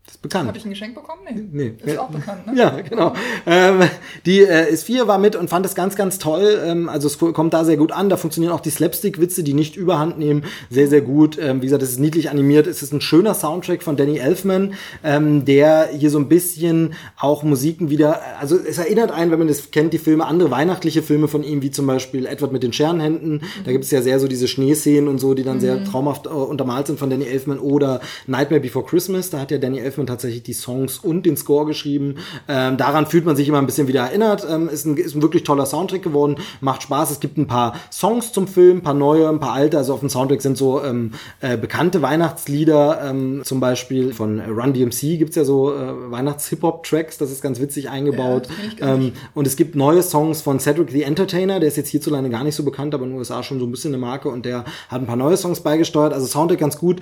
[0.10, 0.48] Das ist bekannt.
[0.48, 1.22] Habe ich ein Geschenk bekommen?
[1.52, 1.74] Nee.
[1.84, 1.92] nee.
[1.92, 2.54] Ist auch bekannt, ne?
[2.58, 3.14] Ja, genau.
[3.46, 3.82] Ähm,
[4.26, 6.60] die äh, ist vier, war mit und fand das ganz, ganz toll.
[6.66, 8.10] Ähm, also es kommt da sehr gut an.
[8.10, 11.38] Da funktionieren auch die Slapstick-Witze, die nicht überhand nehmen, sehr, sehr gut.
[11.40, 12.66] Ähm, wie gesagt, es ist niedlich animiert.
[12.66, 17.44] Es ist ein schöner Soundtrack von Danny Elfman, ähm, der hier so ein bisschen auch
[17.44, 21.28] Musiken wieder, also es erinnert einen, wenn man das kennt, die Filme, andere weihnachtliche Filme
[21.28, 23.34] von ihm, wie zum Beispiel Edward mit den Scherenhänden.
[23.34, 23.42] Mhm.
[23.64, 25.62] Da gibt es ja sehr so diese Schneeszenen und so, die dann mhm.
[25.62, 29.30] sehr traumhaft äh, untermalt sind von Danny Elfman oder Nightmare Before Christmas.
[29.30, 32.16] Da hat ja Danny Elfman Hoffman tatsächlich die Songs und den Score geschrieben.
[32.48, 34.46] Ähm, daran fühlt man sich immer ein bisschen wieder erinnert.
[34.50, 37.12] Ähm, ist, ein, ist ein wirklich toller Soundtrack geworden, macht Spaß.
[37.12, 39.78] Es gibt ein paar Songs zum Film, ein paar neue, ein paar alte.
[39.78, 44.74] Also auf dem Soundtrack sind so ähm, äh, bekannte Weihnachtslieder, ähm, zum Beispiel von Run
[44.74, 48.48] DMC gibt es ja so äh, Weihnachts-Hip-Hop-Tracks, das ist ganz witzig eingebaut.
[48.80, 52.30] Ja, ähm, und es gibt neue Songs von Cedric the Entertainer, der ist jetzt hierzulande
[52.30, 54.46] gar nicht so bekannt, aber in den USA schon so ein bisschen eine Marke und
[54.46, 56.14] der hat ein paar neue Songs beigesteuert.
[56.14, 57.02] Also Soundtrack ganz gut.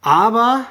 [0.00, 0.66] Aber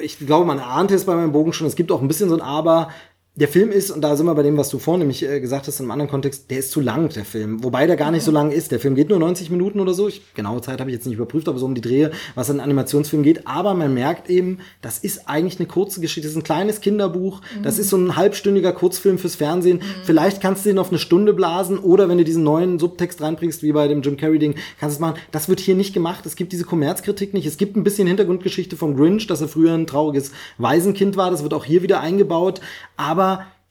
[0.00, 2.34] ich glaube, man ahnt es bei meinem Bogen schon, es gibt auch ein bisschen so
[2.34, 2.90] ein Aber.
[3.36, 5.66] Der Film ist, und da sind wir bei dem, was du vorhin nämlich äh, gesagt
[5.66, 7.64] hast, in einem anderen Kontext, der ist zu lang, der Film.
[7.64, 8.70] Wobei der gar nicht so lang ist.
[8.70, 10.06] Der Film geht nur 90 Minuten oder so.
[10.06, 12.60] Ich, genaue Zeit habe ich jetzt nicht überprüft, aber so um die Drehe, was in
[12.60, 13.44] Animationsfilm geht.
[13.48, 16.28] Aber man merkt eben, das ist eigentlich eine kurze Geschichte.
[16.28, 17.40] Das ist ein kleines Kinderbuch.
[17.64, 19.82] Das ist so ein halbstündiger Kurzfilm fürs Fernsehen.
[20.04, 23.64] Vielleicht kannst du den auf eine Stunde blasen oder wenn du diesen neuen Subtext reinbringst,
[23.64, 25.18] wie bei dem Jim Carrey-Ding, kannst du es machen.
[25.32, 26.24] Das wird hier nicht gemacht.
[26.24, 27.46] Es gibt diese Kommerzkritik nicht.
[27.46, 31.32] Es gibt ein bisschen Hintergrundgeschichte vom Grinch, dass er früher ein trauriges Waisenkind war.
[31.32, 32.60] Das wird auch hier wieder eingebaut.
[32.96, 33.23] Aber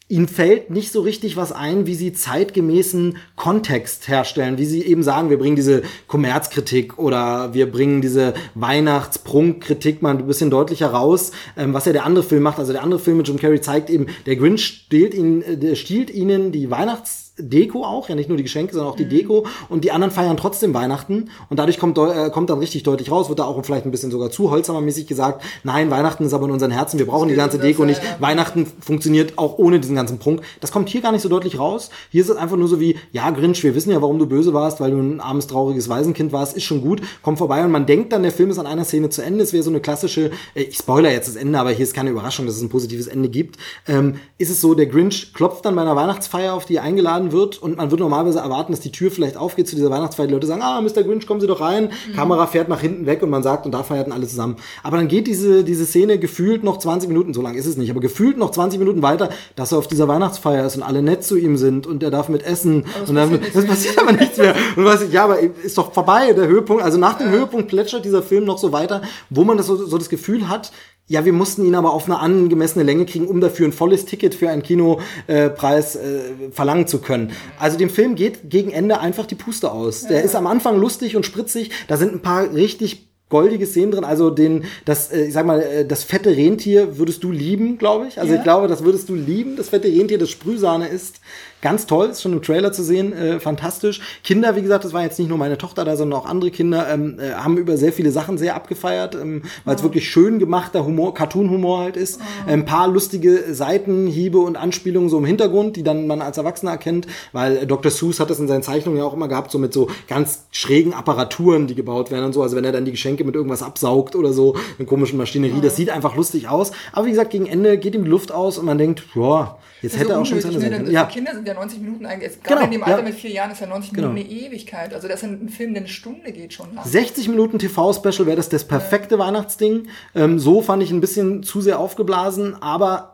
[0.10, 5.02] ihnen fällt nicht so richtig was ein, wie sie zeitgemäßen Kontext herstellen, wie sie eben
[5.02, 11.32] sagen, wir bringen diese Kommerzkritik oder wir bringen diese Weihnachtsprunkkritik mal ein bisschen deutlicher raus,
[11.58, 12.60] ähm, was ja der andere Film macht.
[12.60, 16.10] Also der andere Film mit Jim Carrey zeigt eben, der Grinch stiehlt ihnen, äh, stiehlt
[16.12, 19.48] ihnen die Weihnachts Deko auch, ja nicht nur die Geschenke, sondern auch die Deko.
[19.68, 21.32] Und die anderen feiern trotzdem Weihnachten.
[21.50, 24.12] Und dadurch kommt, äh, kommt dann richtig deutlich raus, wird da auch vielleicht ein bisschen
[24.12, 27.58] sogar zu holzhammermäßig gesagt, nein, Weihnachten ist aber in unseren Herzen, wir brauchen die ganze
[27.58, 30.42] Deko nicht, Weihnachten funktioniert auch ohne diesen ganzen Prunk.
[30.62, 31.90] Das kommt hier gar nicht so deutlich raus.
[32.12, 34.54] Hier ist es einfach nur so wie, ja Grinch, wir wissen ja, warum du böse
[34.54, 37.66] warst, weil du ein armes, trauriges Waisenkind warst, ist schon gut, komm vorbei.
[37.66, 39.72] Und man denkt dann, der Film ist an einer Szene zu Ende, es wäre so
[39.72, 42.62] eine klassische, äh, ich spoiler jetzt das Ende, aber hier ist keine Überraschung, dass es
[42.62, 43.58] ein positives Ende gibt,
[43.88, 46.84] ähm, ist es so, der Grinch klopft dann bei einer Weihnachtsfeier, auf die er
[47.24, 50.28] eingeladen wird und man würde normalerweise erwarten, dass die Tür vielleicht aufgeht zu dieser Weihnachtsfeier.
[50.28, 51.04] Die Leute sagen, ah, Mr.
[51.04, 51.92] Grinch, kommen Sie doch rein.
[52.08, 52.14] Mhm.
[52.16, 54.58] Kamera fährt nach hinten weg und man sagt, und da feierten alle zusammen.
[54.84, 57.90] Aber dann geht diese, diese Szene gefühlt noch 20 Minuten, so lang ist es nicht,
[57.90, 61.24] aber gefühlt noch 20 Minuten weiter, dass er auf dieser Weihnachtsfeier ist und alle nett
[61.24, 62.86] zu ihm sind und er darf mit essen.
[63.08, 64.56] Und dann, das passiert aber nichts mehr.
[64.76, 66.84] Und weiß ich, ja, aber ist doch vorbei, der Höhepunkt.
[66.84, 67.34] Also nach dem ja.
[67.34, 70.72] Höhepunkt plätschert dieser Film noch so weiter, wo man das so, so das Gefühl hat,
[71.08, 74.36] ja, wir mussten ihn aber auf eine angemessene Länge kriegen, um dafür ein volles Ticket
[74.36, 77.32] für einen Kinopreis äh, verlangen zu können.
[77.60, 80.08] Also dem Film geht gegen Ende einfach die Puste aus.
[80.08, 81.72] Der ist am Anfang lustig und spritzig.
[81.88, 84.04] Da sind ein paar richtig goldige Szenen drin.
[84.06, 88.08] Also den, das, äh, ich sag mal, äh, das fette Rentier würdest du lieben, glaube
[88.08, 88.20] ich.
[88.20, 88.38] Also ja.
[88.38, 91.20] ich glaube, das würdest du lieben, das fette Rentier, das Sprühsahne ist.
[91.64, 94.02] Ganz toll, ist schon im Trailer zu sehen, äh, fantastisch.
[94.22, 96.90] Kinder, wie gesagt, das war jetzt nicht nur meine Tochter da, sondern auch andere Kinder,
[96.92, 99.86] ähm, äh, haben über sehr viele Sachen sehr abgefeiert, ähm, weil es oh.
[99.86, 102.20] wirklich schön gemachter Humor, Cartoon-Humor halt ist.
[102.20, 102.50] Oh.
[102.52, 107.08] Ein paar lustige Seitenhiebe und Anspielungen so im Hintergrund, die dann man als Erwachsener erkennt,
[107.32, 107.94] weil Dr.
[107.94, 110.94] Seuss hat das in seinen Zeichnungen ja auch immer gehabt, so mit so ganz schrägen
[110.94, 112.42] Apparaturen, die gebaut werden und so.
[112.44, 115.62] Also wenn er dann die Geschenke mit irgendwas absaugt oder so, eine komischen Maschinerie, oh.
[115.62, 116.74] das sieht einfach lustig aus.
[116.92, 120.00] Aber wie gesagt, gegen Ende geht ihm die Luft aus und man denkt, ja, jetzt
[120.00, 120.92] hätte er auch schon seine sein können.
[120.92, 121.06] Ja.
[121.06, 122.42] Kinder sind ja 90 Minuten eigentlich.
[122.42, 123.04] Gerade genau, in dem Alter ja.
[123.04, 124.10] mit vier Jahren ist ja 90 genau.
[124.10, 124.94] Minuten eine Ewigkeit.
[124.94, 126.86] Also das ist ein Film, der eine Stunde geht schon lang.
[126.86, 129.20] 60 Minuten TV-Special wäre das das perfekte ja.
[129.20, 129.88] Weihnachtsding.
[130.16, 133.13] Ähm, so fand ich ein bisschen zu sehr aufgeblasen, aber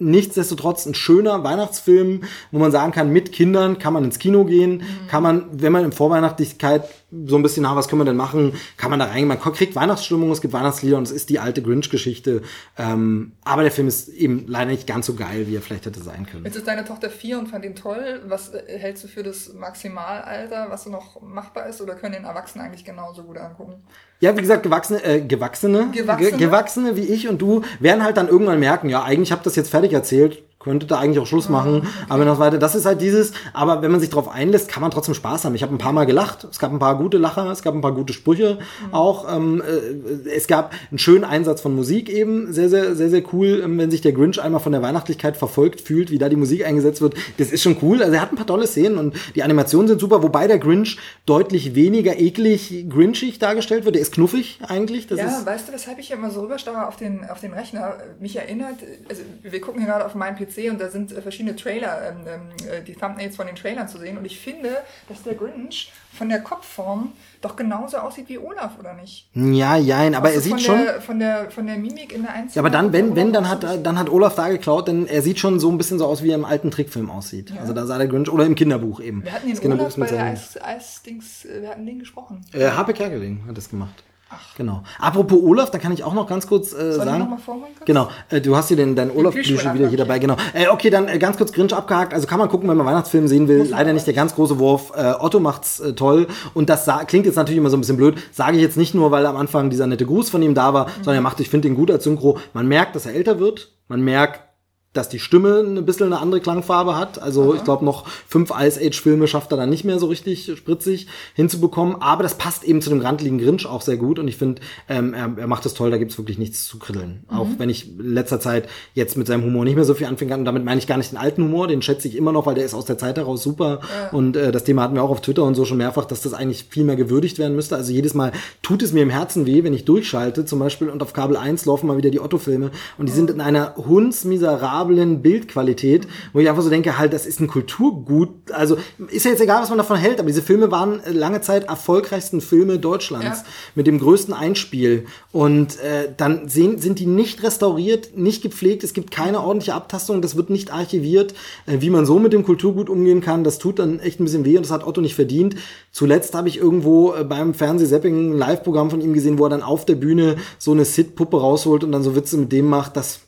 [0.00, 4.78] nichtsdestotrotz ein schöner Weihnachtsfilm, wo man sagen kann, mit Kindern kann man ins Kino gehen,
[4.78, 5.06] mhm.
[5.08, 6.88] kann man, wenn man in Vorweihnachtlichkeit
[7.26, 9.28] so ein bisschen, na, was können wir denn machen, kann man da reingehen.
[9.28, 12.42] Man kriegt Weihnachtsstimmung, es gibt Weihnachtslieder und es ist die alte Grinch-Geschichte.
[12.78, 16.02] Ähm, aber der Film ist eben leider nicht ganz so geil, wie er vielleicht hätte
[16.02, 16.44] sein können.
[16.44, 18.22] Jetzt ist deine Tochter vier und fand ihn toll.
[18.26, 22.64] Was äh, hältst du für das Maximalalter, was noch machbar ist, oder können den Erwachsenen
[22.64, 23.82] eigentlich genauso gut angucken?
[24.20, 26.96] Ja, wie gesagt, gewachsene, äh, gewachsene, gewachsene, ge gewachsene?
[26.96, 29.92] wie ich und du werden halt dann irgendwann merken, ja, eigentlich habe das jetzt fertig
[29.94, 31.78] erzählt, könnte da eigentlich auch Schluss machen.
[31.78, 31.88] Okay.
[32.10, 34.90] Aber noch weiter, das ist halt dieses, aber wenn man sich darauf einlässt, kann man
[34.90, 35.54] trotzdem Spaß haben.
[35.54, 37.80] Ich habe ein paar Mal gelacht, es gab ein paar gute Lacher, es gab ein
[37.80, 38.94] paar gute Sprüche mhm.
[38.94, 39.34] auch.
[39.34, 43.62] Ähm, äh, es gab einen schönen Einsatz von Musik eben, sehr, sehr, sehr, sehr cool,
[43.64, 46.66] ähm, wenn sich der Grinch einmal von der Weihnachtlichkeit verfolgt fühlt, wie da die Musik
[46.66, 47.14] eingesetzt wird.
[47.38, 48.02] Das ist schon cool.
[48.02, 50.98] Also er hat ein paar tolle Szenen und die Animationen sind super, wobei der Grinch
[51.24, 53.94] deutlich weniger eklig grinchig dargestellt wird.
[53.94, 55.06] Der ist knuffig eigentlich.
[55.06, 57.94] Das ja, ist weißt du, weshalb ich immer so rüberstarre auf den, auf den Rechner?
[58.20, 58.76] Mich erinnert,
[59.08, 62.10] also wir gucken hier gerade auf meinem PC PC und da sind äh, verschiedene Trailer,
[62.10, 64.18] ähm, ähm, äh, die Thumbnails von den Trailern zu sehen.
[64.18, 64.78] Und ich finde,
[65.08, 69.28] dass der Grinch von der Kopfform doch genauso aussieht wie Olaf, oder nicht?
[69.34, 70.82] Ja, jein, aber er sieht schon.
[70.82, 72.54] Der, von, der, von der Mimik in der Einzelnen.
[72.54, 75.38] Ja, aber dann, wenn, wenn, dann hat, dann hat Olaf da geklaut, denn er sieht
[75.38, 77.50] schon so ein bisschen so aus, wie er im alten Trickfilm aussieht.
[77.50, 77.60] Ja.
[77.60, 79.24] Also da sah der Grinch, oder im Kinderbuch eben.
[79.24, 82.44] Wir hatten den Olaf bei der Eis, Eis-Dings, äh, wir hatten den gesprochen.
[82.52, 84.04] Äh, Harpe Kerkeling hat das gemacht.
[84.32, 84.38] Ach.
[84.56, 84.82] Genau.
[85.00, 87.22] Apropos Olaf, da kann ich auch noch ganz kurz äh, Soll sagen.
[87.22, 90.36] Ich noch mal genau, äh, du hast hier den, deinen Olaf-Plüschel wieder hier dabei, genau.
[90.54, 92.14] Äh, okay, dann äh, ganz kurz Grinch abgehakt.
[92.14, 93.58] Also kann man gucken, wenn man Weihnachtsfilm sehen will.
[93.58, 94.92] Muss Leider nicht der ganz große Wurf.
[94.94, 96.28] Äh, Otto macht's äh, toll.
[96.54, 98.18] Und das klingt jetzt natürlich immer so ein bisschen blöd.
[98.30, 100.86] Sage ich jetzt nicht nur, weil am Anfang dieser nette Gruß von ihm da war,
[100.86, 100.90] mhm.
[100.96, 102.38] sondern er macht, ich finde ihn gut als Synchro.
[102.52, 103.72] Man merkt, dass er älter wird.
[103.88, 104.49] Man merkt,
[104.92, 107.22] dass die Stimme ein bisschen eine andere Klangfarbe hat.
[107.22, 107.54] Also Aha.
[107.54, 112.02] ich glaube, noch fünf Ice Age-Filme schafft er dann nicht mehr so richtig spritzig hinzubekommen.
[112.02, 114.18] Aber das passt eben zu dem grantligen Grinch auch sehr gut.
[114.18, 117.24] Und ich finde, ähm, er, er, macht das toll, da gibt's wirklich nichts zu kritteln.
[117.30, 117.36] Mhm.
[117.36, 120.30] Auch wenn ich in letzter Zeit jetzt mit seinem Humor nicht mehr so viel anfangen
[120.30, 120.40] kann.
[120.40, 122.56] Und damit meine ich gar nicht den alten Humor, den schätze ich immer noch, weil
[122.56, 123.80] der ist aus der Zeit heraus super.
[123.82, 124.10] Ja.
[124.10, 126.34] Und äh, das Thema hatten wir auch auf Twitter und so schon mehrfach, dass das
[126.34, 127.76] eigentlich viel mehr gewürdigt werden müsste.
[127.76, 128.32] Also jedes Mal
[128.62, 131.64] tut es mir im Herzen weh, wenn ich durchschalte zum Beispiel und auf Kabel 1
[131.66, 132.72] laufen mal wieder die Otto-Filme.
[132.98, 133.16] Und die mhm.
[133.16, 137.46] sind in einer hundsmiserablen akzeptablen Bildqualität, wo ich einfach so denke, halt, das ist ein
[137.48, 138.30] Kulturgut.
[138.52, 138.76] Also
[139.08, 141.64] ist ja jetzt egal, was man davon hält, aber diese Filme waren äh, lange Zeit
[141.68, 143.44] erfolgreichsten Filme Deutschlands Ja.
[143.74, 145.06] mit dem größten Einspiel.
[145.32, 150.22] Und äh, dann sehen, sind die nicht restauriert, nicht gepflegt, es gibt keine ordentliche Abtastung,
[150.22, 151.34] das wird nicht archiviert.
[151.66, 154.44] Äh, wie man so mit dem Kulturgut umgehen kann, das tut dann echt ein bisschen
[154.44, 155.56] weh und das hat Otto nicht verdient.
[155.92, 159.62] Zuletzt habe ich irgendwo äh, beim Fernsehsepping ein Live-Programm von ihm gesehen, wo er dann
[159.62, 163.20] auf der Bühne so eine Sid-Puppe rausholt und dann so Witze mit dem macht, das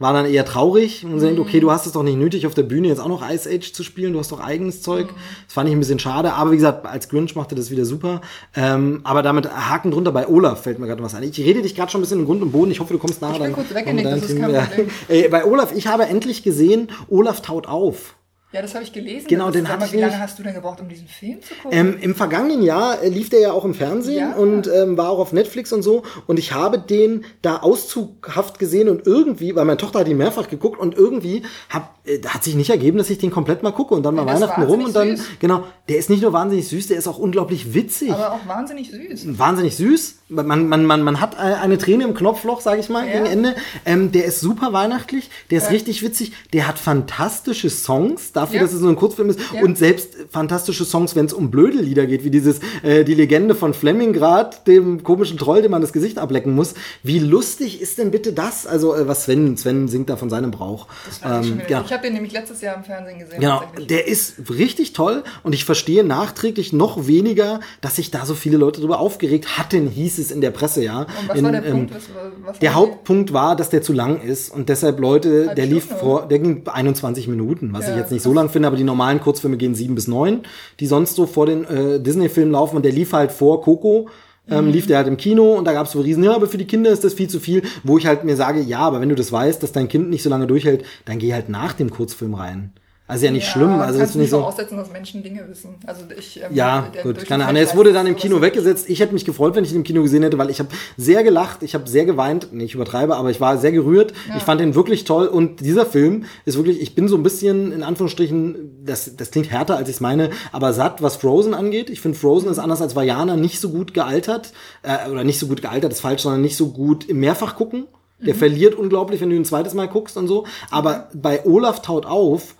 [0.00, 2.54] war dann eher traurig und man denkt, okay, du hast es doch nicht nötig, auf
[2.54, 5.08] der Bühne jetzt auch noch Ice Age zu spielen, du hast doch eigenes Zeug.
[5.46, 8.20] Das fand ich ein bisschen schade, aber wie gesagt, als Grinch machte das wieder super.
[8.56, 11.22] Ähm, aber damit Haken drunter bei Olaf fällt mir gerade was ein.
[11.22, 13.22] Ich rede dich gerade schon ein bisschen in Grund und Boden, ich hoffe, du kommst
[13.22, 13.54] nachher Ich bin dann.
[13.54, 14.86] kurz weggenickt, das ist deinem kein Team.
[14.86, 14.90] Problem.
[15.08, 18.16] Äh, bei Olaf, ich habe endlich gesehen, Olaf taut auf.
[18.54, 19.26] Ja, das habe ich gelesen.
[19.28, 21.76] Genau, den mal, ich Wie lange hast du denn gebraucht, um diesen Film zu gucken?
[21.76, 24.36] Ähm, Im vergangenen Jahr äh, lief der ja auch im Fernsehen Ja.
[24.36, 26.04] und ähm, war auch auf Netflix und so.
[26.28, 30.48] Und ich habe den da auszughaft gesehen und irgendwie, weil meine Tochter hat ihn mehrfach
[30.48, 33.94] geguckt und irgendwie hab, äh, hat sich nicht ergeben, dass ich den komplett mal gucke
[33.94, 35.26] und dann mal Der ist Weihnachten rum und dann, süß.
[35.40, 38.12] genau, der ist nicht nur wahnsinnig süß, der ist auch unglaublich witzig.
[38.12, 39.36] aber auch wahnsinnig süß.
[39.38, 40.18] Wahnsinnig süß.
[40.28, 43.14] Man, man, man, man hat äh, eine Träne im Knopfloch, sage ich mal, Ja.
[43.14, 43.54] gegen Ende.
[43.84, 45.70] Ähm, der ist super weihnachtlich, der ist Ja.
[45.70, 48.62] richtig witzig, der hat fantastische Songs, dafür, Ja.
[48.62, 49.40] dass es so ein Kurzfilm ist.
[49.52, 49.62] Ja.
[49.62, 53.54] Und selbst fantastische Songs, wenn es um blöde Lieder geht, wie dieses, äh, die Legende
[53.54, 56.74] von Flemmingrad, dem komischen Troll, dem man das Gesicht ablecken muss.
[57.02, 58.66] Wie lustig ist denn bitte das?
[58.66, 60.86] Also, äh, was Sven, Sven singt da von seinem Brauch.
[61.20, 61.82] Fand ich, genau.
[61.84, 63.40] ich habe den nämlich letztes Jahr im Fernsehen gesehen.
[63.40, 68.34] Genau, der ist richtig toll und ich verstehe nachträglich noch weniger, dass sich da so
[68.34, 71.00] viele Leute darüber aufgeregt hatten, hieß es in der Presse, ja.
[71.00, 71.94] Und was in, war der ähm, Punkt?
[71.94, 72.02] Was,
[72.44, 75.84] was der Hauptpunkt war, dass der zu lang ist und deshalb Leute, Halbe der lief
[75.84, 78.76] Stunde, vor, der ging 21 Minuten, was ich Ja, jetzt nicht so lang finde, aber
[78.76, 80.40] die normalen Kurzfilme gehen sieben bis neun,
[80.80, 84.08] die sonst so vor den äh, Disney-Filmen laufen und der lief halt vor Coco.
[84.46, 84.52] Mhm.
[84.52, 86.58] Ähm, lief der halt im Kino und da gab es so Riesen, ja, aber für
[86.58, 89.08] die Kinder ist das viel zu viel, wo ich halt mir sage, ja, aber wenn
[89.08, 91.88] du das weißt, dass dein Kind nicht so lange durchhält, dann geh halt nach dem
[91.88, 92.74] Kurzfilm rein.
[93.06, 94.38] Also ja nicht schlimm, also das nicht so.
[94.38, 95.74] voraussetzen, dass Menschen Dinge wissen.
[95.86, 97.60] Also ich, ähm, Ja, gut, keine Ahnung.
[97.60, 98.88] Es wurde dann im Kino weggesetzt.
[98.88, 101.22] Ich hätte mich gefreut, wenn ich ihn im Kino gesehen hätte, weil ich habe sehr
[101.22, 102.48] gelacht, ich habe sehr geweint.
[102.52, 104.14] Nee, ich übertreibe, aber ich war sehr gerührt.
[104.34, 107.72] Ich fand ihn wirklich toll und dieser Film ist wirklich, ich bin so ein bisschen,
[107.72, 111.90] in Anführungsstrichen, das, das klingt härter, als ich es meine, aber satt, was Frozen angeht.
[111.90, 114.52] Ich finde, Frozen ist anders als Vajana nicht so gut gealtert,
[114.82, 117.86] äh, oder nicht so gut gealtert, ist falsch, sondern nicht so gut im Mehrfach gucken.
[118.24, 120.46] Der verliert unglaublich, wenn du ihn ein zweites Mal guckst und so.
[120.70, 122.54] Aber bei Olaf taut auf,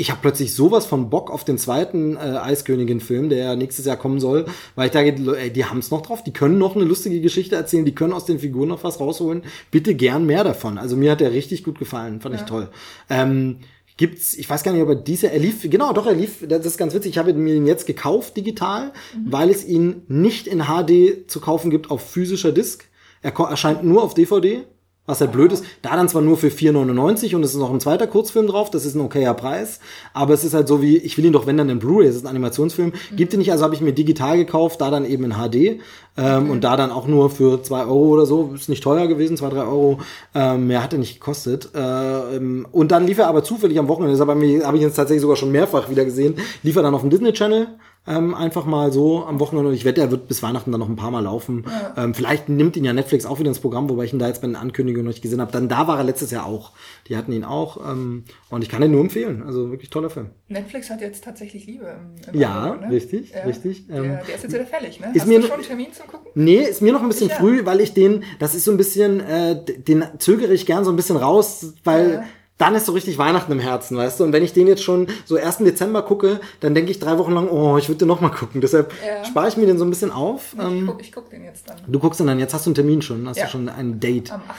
[0.00, 3.98] ich habe plötzlich sowas von Bock auf den zweiten äh, Eiskönigin-Film, der ja nächstes Jahr
[3.98, 7.20] kommen soll, weil ich denke, ey, die haben's noch drauf, die können noch eine lustige
[7.20, 9.42] Geschichte erzählen, die können aus den Figuren noch was rausholen.
[9.70, 10.78] Bitte gern mehr davon.
[10.78, 12.70] Also mir hat der richtig gut gefallen, fand ich toll.
[13.10, 13.58] Ähm,
[13.98, 16.64] gibt's, ich weiß gar nicht, ob er diese, er lief, genau, doch, er lief, das
[16.64, 18.92] ist ganz witzig, ich habe mir ihn jetzt gekauft digital,
[19.26, 22.86] weil es ihn nicht in HD zu kaufen gibt auf physischer Disc.
[23.20, 24.64] Er erscheint nur auf DVD.
[25.06, 27.80] Was halt blöd ist, da dann zwar nur für 4,99 und es ist noch ein
[27.80, 29.80] zweiter Kurzfilm drauf, das ist ein okayer Preis,
[30.12, 32.16] aber es ist halt so wie, ich will ihn doch, wenn dann in Blu-ray, es
[32.16, 35.24] ist ein Animationsfilm, gibt ihn nicht, also habe ich mir digital gekauft, da dann eben
[35.24, 35.80] in HD
[36.16, 39.36] ähm, und da dann auch nur für 2 Euro oder so, ist nicht teuer gewesen,
[39.36, 39.98] 2, 3 Euro,
[40.34, 41.70] ähm, mehr hat er nicht gekostet.
[41.74, 44.88] Ähm, und dann lief er aber zufällig am Wochenende, deshalb habe ich habe ich ihn
[44.88, 47.68] jetzt tatsächlich sogar schon mehrfach wieder gesehen, lief er dann auf dem Disney Channel,
[48.06, 49.68] ähm, einfach mal so am Wochenende.
[49.68, 51.64] Und ich wette, er wird bis Weihnachten dann noch ein paar Mal laufen.
[51.96, 54.40] Ähm, vielleicht nimmt ihn ja Netflix auch wieder ins Programm, wobei ich ihn da jetzt
[54.40, 55.52] bei den Ankündigungen noch nicht gesehen habe.
[55.52, 56.72] Dann da war er letztes Jahr auch.
[57.08, 57.76] Die hatten ihn auch.
[57.90, 59.42] Ähm, und ich kann ihn nur empfehlen.
[59.46, 60.30] Also wirklich toller Film.
[60.48, 61.86] Netflix hat jetzt tatsächlich Liebe
[62.26, 63.86] im, im Ja, Angebot, richtig, richtig.
[63.86, 65.08] Der, Ähm, der ist jetzt wieder fällig, ne?
[65.14, 66.30] ist Hast mir du schon einen Termin zum Gucken?
[66.34, 67.34] Nee, ist mir noch ein bisschen Ja.
[67.36, 70.90] früh, weil ich den, das ist so ein bisschen, äh, den zögere ich gern so
[70.90, 72.24] ein bisschen raus, weil Ja.
[72.60, 74.24] Dann ist so richtig Weihnachten im Herzen, weißt du?
[74.24, 75.58] Und wenn ich den jetzt schon so 1.
[75.58, 78.60] Dezember gucke, dann denke ich drei Wochen lang, oh, ich würde den noch mal gucken.
[78.60, 79.24] Deshalb Ja.
[79.24, 80.54] spare ich mir den so ein bisschen auf.
[80.56, 81.78] Ich, Ähm, guck, ich guck den jetzt dann.
[81.88, 83.44] du guckst ihn dann, jetzt hast du einen Termin schon, hast Ja.
[83.46, 84.30] du schon ein Date.
[84.32, 84.56] Am 8.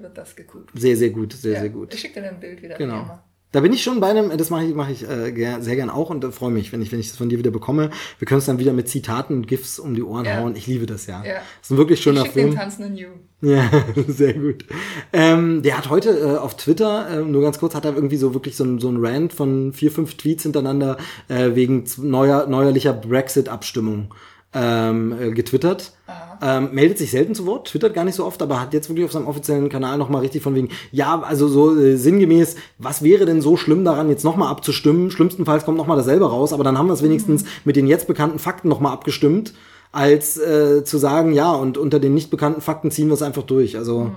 [0.00, 0.70] wird das geguckt.
[0.74, 1.60] Sehr, sehr gut, sehr, Ja.
[1.60, 1.92] sehr gut.
[1.94, 2.74] Ich schicke dir dann ein Bild wieder.
[2.74, 3.18] wie Genau.
[3.52, 6.08] Da bin ich schon bei einem, das mache ich, mache ich äh, sehr gern auch
[6.10, 7.90] und äh, freue mich, wenn ich, wenn ich das von dir wieder bekomme.
[8.18, 10.38] Wir können es dann wieder mit Zitaten und GIFs um die Ohren Ja.
[10.38, 10.56] hauen.
[10.56, 11.22] Ich liebe das ja.
[11.24, 11.34] Ja.
[11.60, 12.56] ist ein wirklich Ich schöner schicke den Film.
[12.58, 13.08] tanzenden You.
[13.42, 13.68] Ja,
[14.08, 14.64] sehr gut.
[15.12, 18.32] Ähm, der hat heute äh, auf Twitter, äh, nur ganz kurz, hat er irgendwie so
[18.34, 20.96] wirklich so ein, so ein Rant von vier, fünf Tweets hintereinander
[21.28, 24.14] äh, wegen neuer, neuerlicher Brexit-Abstimmung
[24.54, 25.92] ähm, äh, getwittert.
[26.44, 29.04] Ähm, meldet sich selten zu Wort, twittert gar nicht so oft, aber hat jetzt wirklich
[29.04, 33.26] auf seinem offiziellen Kanal nochmal richtig von wegen, ja, also so äh, sinngemäß, was wäre
[33.26, 35.12] denn so schlimm daran, jetzt nochmal abzustimmen?
[35.12, 38.40] Schlimmstenfalls kommt nochmal dasselbe raus, aber dann haben wir es wenigstens mit den jetzt bekannten
[38.40, 39.54] Fakten nochmal abgestimmt,
[39.92, 43.44] als äh, zu sagen, ja, und unter den nicht bekannten Fakten ziehen wir es einfach
[43.44, 43.76] durch.
[43.76, 44.10] Also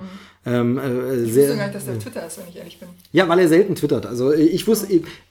[0.46, 2.88] ähm, äh, Ich wusste gar nicht, dass der Twitter ist, wenn ich ehrlich bin.
[3.12, 4.06] Ja, weil er selten twittert.
[4.06, 4.86] Also ich wusste,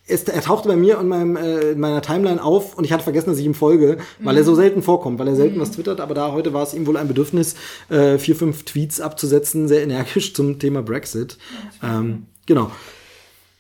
[0.08, 3.04] es, er tauchte bei mir in, meinem, äh, in meiner Timeline auf und ich hatte
[3.04, 6.00] vergessen, dass ich ihm folge, weil er so selten vorkommt, weil er selten was twittert.
[6.02, 7.56] Aber da heute war es ihm wohl ein Bedürfnis,
[7.90, 11.38] äh, vier, fünf Tweets abzusetzen, sehr energisch zum Thema Brexit.
[11.82, 12.72] Ähm, Genau.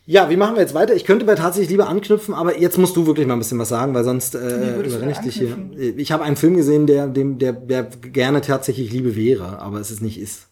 [0.08, 0.95] Ja, wie machen wir jetzt weiter?
[0.95, 3.70] Ich könnte bei tatsächlich lieber anknüpfen, aber jetzt musst du wirklich mal ein bisschen was
[3.70, 5.58] sagen, weil sonst äh, überrenne ich dich hier.
[5.97, 9.89] Ich habe einen Film gesehen, der dem der, der gerne tatsächlich Liebe wäre, aber es
[9.89, 10.45] ist nicht ist.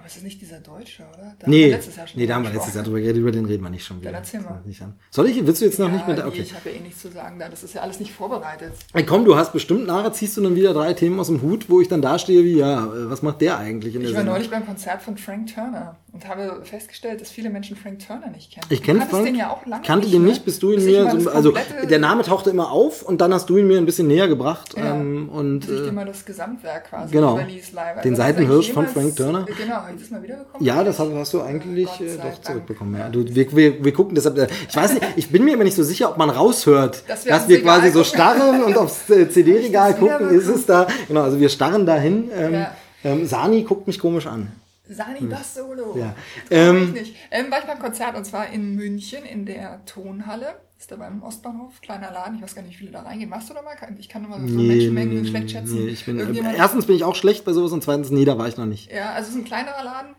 [0.00, 1.34] Aber es ist nicht dieser Deutsche, oder?
[1.38, 3.18] Da Nee, haben wir letztes Jahr schon nee, da haben wir letztes Jahr drüber geredet,
[3.18, 4.12] über den reden wir nicht schon wieder.
[4.12, 4.58] Dann erzähl mal.
[4.64, 4.94] Nicht an.
[5.10, 5.44] Soll ich?
[5.46, 6.24] Willst du jetzt noch Ja, nicht mit?
[6.24, 6.40] Okay.
[6.40, 7.50] ich habe ja eh nichts zu sagen da.
[7.50, 8.72] Das ist ja alles nicht vorbereitet.
[8.94, 11.68] Ey, komm, du hast bestimmt nachher ziehst du dann wieder drei Themen aus dem Hut,
[11.68, 14.24] wo ich dann dastehe wie, ja, äh, was macht der eigentlich in der Ich war
[14.24, 18.52] neulich beim Konzert von Frank Turner und habe festgestellt, dass viele Menschen Frank Turner nicht
[18.52, 18.66] kennen.
[18.68, 20.28] Ich kenne Frank, den ja auch lange kannte den ne?
[20.30, 21.54] nicht, bis du ihn mir, so, also
[21.88, 24.74] der Name tauchte immer auf und dann hast du ihn mir ein bisschen näher gebracht
[24.76, 24.94] Ja.
[24.96, 27.36] ähm, und ich äh, mal das Gesamtwerk quasi genau.
[27.36, 27.48] live.
[27.76, 29.44] Also Den Seitenhirsch von Frank Turner.
[29.46, 30.66] Genau, ist das mal wiedergekommen?
[30.66, 32.44] ja, das hast, hast du eigentlich äh, sei doch Dank.
[32.44, 32.98] zurückbekommen.
[32.98, 33.08] Ja.
[33.08, 35.76] Du, wir, wir, wir gucken deshalb, äh, ich weiß nicht, ich bin mir immer nicht
[35.76, 38.04] so sicher, ob man raushört, Dass wir dass wir quasi so gucken.
[38.14, 42.30] starren und aufs äh, CD-Regal gucken, ist es da, genau, also wir starren dahin.
[42.36, 42.72] Ähm, Ja.
[43.04, 44.50] ähm, Sani guckt mich komisch an.
[44.90, 45.96] Sani Bass Solo.
[45.96, 46.14] Ja.
[46.50, 47.16] Ähm, ich nicht.
[47.30, 50.60] Ähm, war ich beim Konzert und zwar in München in der Tonhalle.
[50.78, 52.36] Ist da beim Ostbahnhof, kleiner Laden.
[52.36, 53.28] Ich weiß gar nicht, wie viele da reingehen.
[53.28, 53.76] Machst du da mal?
[53.98, 55.84] Ich kann nur mal so Menschenmengen schlecht schätzen.
[55.84, 58.38] nee, ich bin, äh, erstens bin ich auch schlecht bei sowas und zweitens, nee, da
[58.38, 58.90] war ich noch nicht.
[58.90, 60.14] Ja, also es ist ein kleinerer Laden.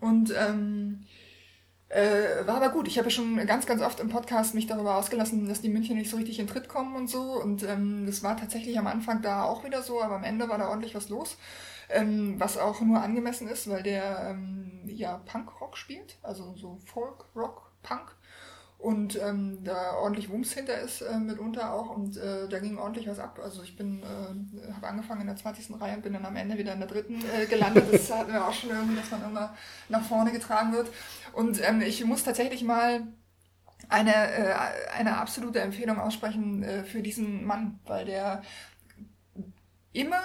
[0.00, 1.04] Und ähm,
[1.88, 2.88] äh, war aber gut.
[2.88, 5.96] Ich habe ja schon ganz, ganz oft im Podcast mich darüber ausgelassen, dass die München
[5.96, 7.40] nicht so richtig in Tritt kommen und so.
[7.40, 10.58] Und ähm, das war tatsächlich am Anfang da auch wieder so, aber am Ende war
[10.58, 11.36] da ordentlich was los.
[11.88, 17.26] Ähm, was auch nur angemessen ist, weil der ähm, ja Punkrock spielt, also so Folk,
[17.34, 18.14] Rock, Punk.
[18.78, 23.08] Und ähm, da ordentlich Wumms hinter ist äh, mitunter auch und äh, da ging ordentlich
[23.08, 23.40] was ab.
[23.42, 25.80] Also ich bin, äh, habe angefangen in der 20.
[25.80, 27.86] Reihe und bin dann am Ende wieder in der dritten äh, gelandet.
[27.90, 29.54] Das hatten wir auch schon irgendwie, dass man immer
[29.88, 30.90] nach vorne getragen wird.
[31.32, 33.06] Und ähm, ich muss tatsächlich mal
[33.88, 34.54] eine, äh,
[34.98, 38.42] eine absolute Empfehlung aussprechen äh, für diesen Mann, weil der
[39.94, 40.20] immer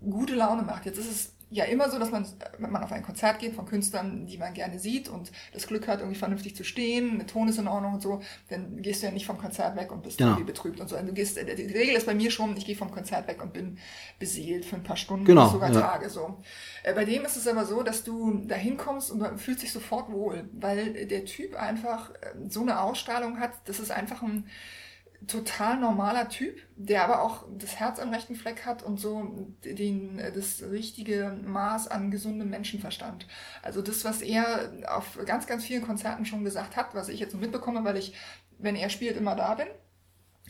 [0.00, 0.86] gute Laune macht.
[0.86, 2.26] Jetzt ist es ja immer so, dass man,
[2.58, 5.86] wenn man auf ein Konzert geht von Künstlern, die man gerne sieht und das Glück
[5.86, 9.06] hat, irgendwie vernünftig zu stehen, der Ton ist in Ordnung und so, dann gehst du
[9.06, 10.30] ja nicht vom Konzert weg und bist Genau.
[10.32, 10.96] irgendwie betrübt und so.
[10.96, 13.52] Also Du gehst, die Regel ist bei mir schon, ich gehe vom Konzert weg und
[13.52, 13.78] bin
[14.18, 15.80] beseelt für ein paar Stunden, Genau, sogar ja.
[15.80, 16.42] Tage so.
[16.82, 19.72] Äh, Bei dem ist es aber so, dass du da hinkommst und man fühlt sich
[19.72, 24.48] sofort wohl, weil der Typ einfach äh, so eine Ausstrahlung hat, das ist einfach ein
[25.26, 30.18] total normaler Typ, der aber auch das Herz am rechten Fleck hat und so den,
[30.18, 33.26] das richtige Maß an gesundem Menschenverstand.
[33.62, 37.32] Also das, was er auf ganz, ganz vielen Konzerten schon gesagt hat, was ich jetzt
[37.32, 38.14] so mitbekomme, weil ich,
[38.58, 39.68] wenn er spielt, immer da bin,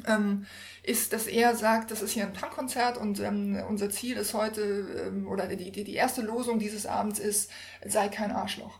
[0.06, 0.46] ähm,
[0.82, 5.06] ist, dass er sagt, das ist hier ein Punkkonzert und ähm, unser Ziel ist heute,
[5.06, 7.50] ähm, oder die, die, die erste Losung dieses Abends ist,
[7.84, 8.78] sei kein Arschloch.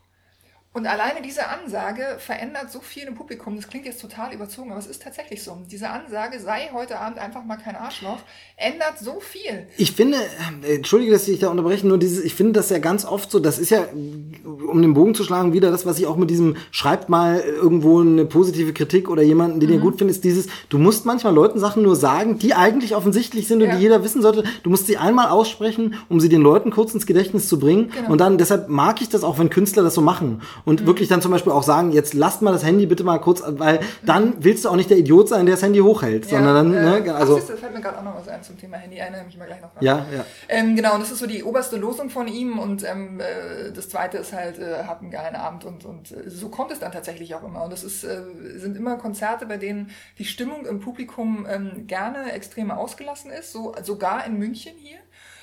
[0.77, 3.57] Und alleine diese Ansage verändert so viel im Publikum.
[3.57, 5.57] Das klingt jetzt total überzogen, aber es ist tatsächlich so.
[5.70, 8.18] Diese Ansage, sei heute Abend einfach mal kein Arschloch,
[8.59, 9.68] ändert so viel.
[9.79, 10.18] Ich finde,
[10.68, 13.39] äh, entschuldige, dass ich da unterbreche, nur dieses, ich finde das ja ganz oft so,
[13.39, 13.87] das ist ja,
[14.45, 18.03] um den Bogen zu schlagen, wieder das, was ich auch mit diesem, schreibt mal irgendwo
[18.03, 21.59] eine positive Kritik oder jemanden, den ihr gut findet, ist dieses, du musst manchmal Leuten
[21.59, 23.77] Sachen nur sagen, die eigentlich offensichtlich sind und Ja.
[23.77, 24.45] die jeder wissen sollte.
[24.62, 27.93] Du musst sie einmal aussprechen, um sie den Leuten kurz ins Gedächtnis zu bringen.
[27.97, 28.12] Genau.
[28.12, 30.43] Und dann, deshalb mag ich das auch, wenn Künstler das so machen.
[30.67, 30.87] Und Mhm.
[30.87, 33.81] wirklich dann zum Beispiel auch sagen, jetzt lasst mal das Handy bitte mal kurz, weil
[34.05, 37.01] dann willst du auch nicht der Idiot sein, der das Handy hochhält, sondern dann, äh,
[37.01, 38.77] ne, ach, also, siehst du, da fällt mir gerade auch noch was ein zum Thema
[38.77, 38.97] Handy.
[38.99, 39.83] Erinnere mich mal gleich noch dran.
[39.85, 40.25] ja, ja.
[40.49, 43.89] Ähm, genau, und das ist so die oberste Losung von ihm und ähm, äh, das
[43.89, 46.91] zweite ist halt, äh, hab einen geilen Abend und, und äh, so kommt es dann
[46.91, 47.62] tatsächlich auch immer.
[47.62, 48.23] Und das ist, äh,
[48.57, 53.73] sind immer Konzerte, bei denen die Stimmung im Publikum ähm, gerne extrem ausgelassen ist, so,
[53.85, 54.99] sogar in München hier.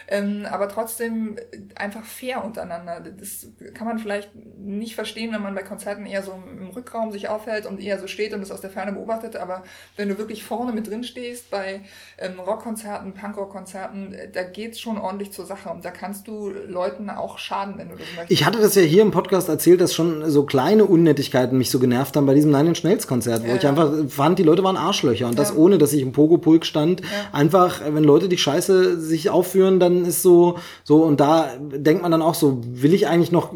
[0.07, 1.37] Ähm, aber trotzdem
[1.75, 3.01] einfach fair untereinander.
[3.19, 7.29] Das kann man vielleicht nicht verstehen, wenn man bei Konzerten eher so im Rückraum sich
[7.29, 9.35] aufhält und eher so steht und das aus der Ferne beobachtet.
[9.35, 9.63] Aber
[9.97, 11.81] wenn du wirklich vorne mit drin stehst bei
[12.17, 17.09] ähm, Rockkonzerten, Punkrock-Konzerten, äh, da geht's schon ordentlich zur Sache und da kannst du Leuten
[17.09, 18.31] auch schaden, wenn du das möchtest.
[18.31, 21.79] Ich hatte das ja hier im Podcast erzählt, dass schon so kleine Unnettigkeiten mich so
[21.79, 24.63] genervt haben bei diesem Nine Inch Nails Konzert, wo Ja, ich einfach fand, die Leute
[24.63, 25.55] waren Arschlöcher und das Ja.
[25.55, 27.01] ohne, dass ich im Pogo-Pulk stand.
[27.01, 27.07] Ja.
[27.31, 32.11] Einfach, wenn Leute die Scheiße sich aufführen, dann ist so, so und da denkt man
[32.11, 33.53] dann auch so, will ich eigentlich noch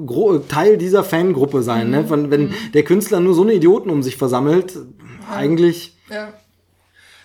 [0.48, 1.92] Teil dieser Fangruppe sein, Mhm.
[1.92, 2.06] ne?
[2.06, 4.78] Von, wenn der Künstler nur so eine Idioten um sich versammelt,
[5.32, 6.34] eigentlich, Ja.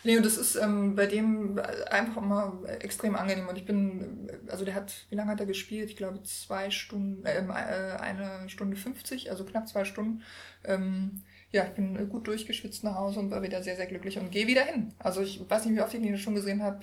[0.04, 3.46] Nee, und das ist ähm, bei dem einfach immer extrem angenehm.
[3.46, 5.90] Und ich bin, also der hat, wie lange hat er gespielt?
[5.90, 10.22] Ich glaube zwei Stunden, ähm, äh, eine Stunde 50, also knapp zwei Stunden.
[10.64, 14.32] Ähm, ja, ich bin gut durchgeschwitzt nach Hause und war wieder sehr, sehr glücklich und
[14.32, 14.92] gehe wieder hin.
[14.98, 16.80] Also ich weiß nicht, wie oft ich ihn schon gesehen habe.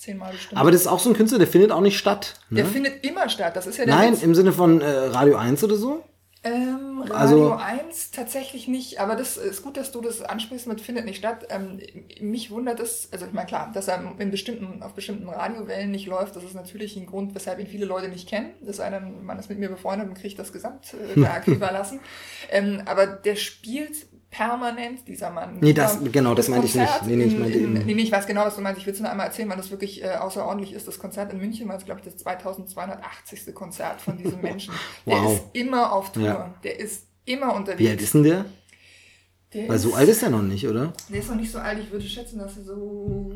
[0.00, 0.58] Zehnmal bestimmt.
[0.60, 2.40] aber das ist auch so ein Künstler, der findet auch nicht statt.
[2.50, 2.70] der Ne?
[2.70, 3.54] findet immer statt.
[3.54, 4.22] Das ist ja der Nein, Witz.
[4.22, 6.04] im Sinne von äh, Radio 1 oder so?
[6.42, 10.80] Ähm, Radio Also- 1 tatsächlich nicht, aber das ist gut, dass du das ansprichst mit
[10.80, 11.46] findet nicht statt.
[11.50, 11.80] Ähm,
[12.22, 16.06] mich wundert es, also ich meine klar, dass er in bestimmten, auf bestimmten Radiowellen nicht
[16.06, 18.54] läuft, das ist natürlich ein Grund, weshalb ihn viele Leute nicht kennen.
[18.62, 22.00] Das denn, man ist mit mir befreundet und kriegt das Gesamtwerk überlassen.
[22.50, 23.96] Ähm, aber der spielt
[24.30, 25.58] permanent, dieser Mann.
[25.60, 27.02] Nee, das- genau, das meinte ich nicht.
[27.06, 28.80] Nee, nee, ich in- meinte in, eben- Nee, nee, ich weiß genau, was du meinst.
[28.80, 30.86] Ich will es nur einmal erzählen, weil das wirklich äh, außerordentlich ist.
[30.88, 33.54] Das Konzert in München war, glaube ich, das 2280.
[33.54, 34.74] Konzert von diesem Menschen.
[35.06, 35.32] Der Wow.
[35.34, 36.24] ist immer auf Tour.
[36.24, 36.54] Ja.
[36.64, 37.80] Der ist immer unterwegs.
[37.80, 38.44] Wie alt ist denn der?
[39.52, 40.92] Der Weil so alt ist er noch nicht, oder?
[41.08, 41.78] Der ist noch nicht so alt.
[41.80, 43.32] Ich würde schätzen, dass er so...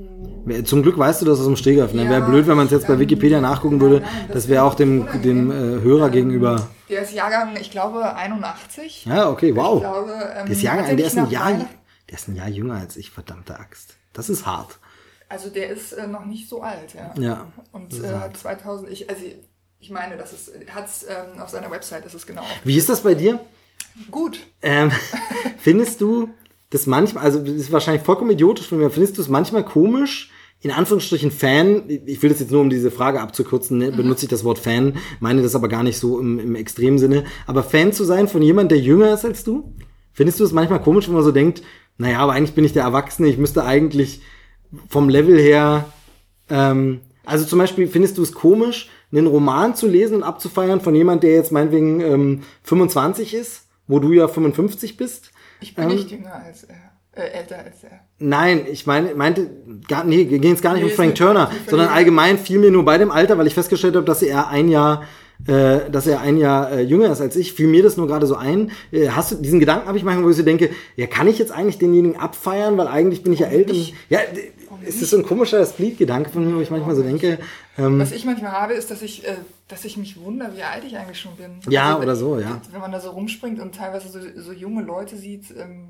[0.64, 1.92] Zum Glück weißt du das aus dem Stegreif.
[1.92, 2.04] Ne?
[2.04, 4.00] Ja, wäre blöd, wenn man es jetzt bei Wikipedia nachgucken nein, würde.
[4.00, 6.68] nein, das das wäre auch dem, dem äh, Hörer Ähm, gegenüber.
[6.88, 9.06] Der ist Jahrgang, ich glaube, 81.
[9.06, 9.80] Ja, okay, wow.
[9.80, 12.74] Glaube, ähm, der ist, Jahrgang, er der, ist ein Jahr, der ist ein Jahr jünger
[12.74, 13.94] als ich, verdammte Axt.
[14.12, 14.78] Das ist hart.
[15.28, 17.12] Also der ist äh, noch nicht so alt, ja.
[17.20, 18.20] Ja, Und äh, hart.
[18.22, 19.22] hat 2000, ich, also
[19.80, 22.42] ich meine, das ist, hat's ähm, auf seiner Website, ist es genau.
[22.62, 23.40] Wie ist das bei dir?
[24.10, 24.40] Gut.
[24.62, 24.90] Ähm,
[25.58, 26.30] findest du
[26.70, 30.30] das manchmal, also das ist wahrscheinlich vollkommen idiotisch von mir, findest du es manchmal komisch,
[30.60, 34.30] in Anführungsstrichen Fan, ich will das jetzt nur um diese Frage abzukürzen, ne, benutze ich
[34.30, 37.92] das Wort Fan, meine das aber gar nicht so im, im extremen Sinne, aber Fan
[37.92, 39.74] zu sein von jemandem, der jünger ist als du?
[40.12, 41.62] Findest du es manchmal komisch, wenn man so denkt,
[41.98, 44.22] naja, aber eigentlich bin ich der Erwachsene, ich müsste eigentlich
[44.88, 45.86] vom Level her,
[46.48, 50.94] ähm, also zum Beispiel findest du es komisch, einen Roman zu lesen und abzufeiern von
[50.94, 55.30] jemand, der jetzt meinetwegen ähm, 25 ist, wo du ja 55 bist?
[55.60, 56.76] Ich bin Ähm, nicht jünger als er,
[57.12, 58.00] äh, älter als er.
[58.18, 59.50] Nein, ich meine, meinte,
[59.88, 62.84] gar, nee, ging es gar nicht Nee, um Frank Turner, sondern allgemein fiel mir nur
[62.84, 65.04] bei dem Alter, weil ich festgestellt habe, dass er ein Jahr,
[65.46, 68.26] äh, dass er ein Jahr äh, jünger ist als ich, fiel mir das nur gerade
[68.26, 68.70] so ein.
[68.92, 71.38] Äh, hast du diesen Gedanken habe ich manchmal, wo ich so denke, ja, kann ich
[71.38, 73.74] jetzt eigentlich denjenigen abfeiern, weil eigentlich bin ich ja älter.
[74.08, 74.20] Ja,
[74.86, 77.38] es ist so ein komischer Split-Gedanke von mir, wo ich manchmal so denke,
[77.78, 79.36] ähm, Was ich manchmal habe, ist, dass ich, äh,
[79.68, 81.60] dass ich mich wundere, wie alt ich eigentlich schon bin.
[81.68, 82.60] Ja, oder so, ja.
[82.70, 85.88] Wenn man da so rumspringt und teilweise so, so junge Leute sieht, ähm,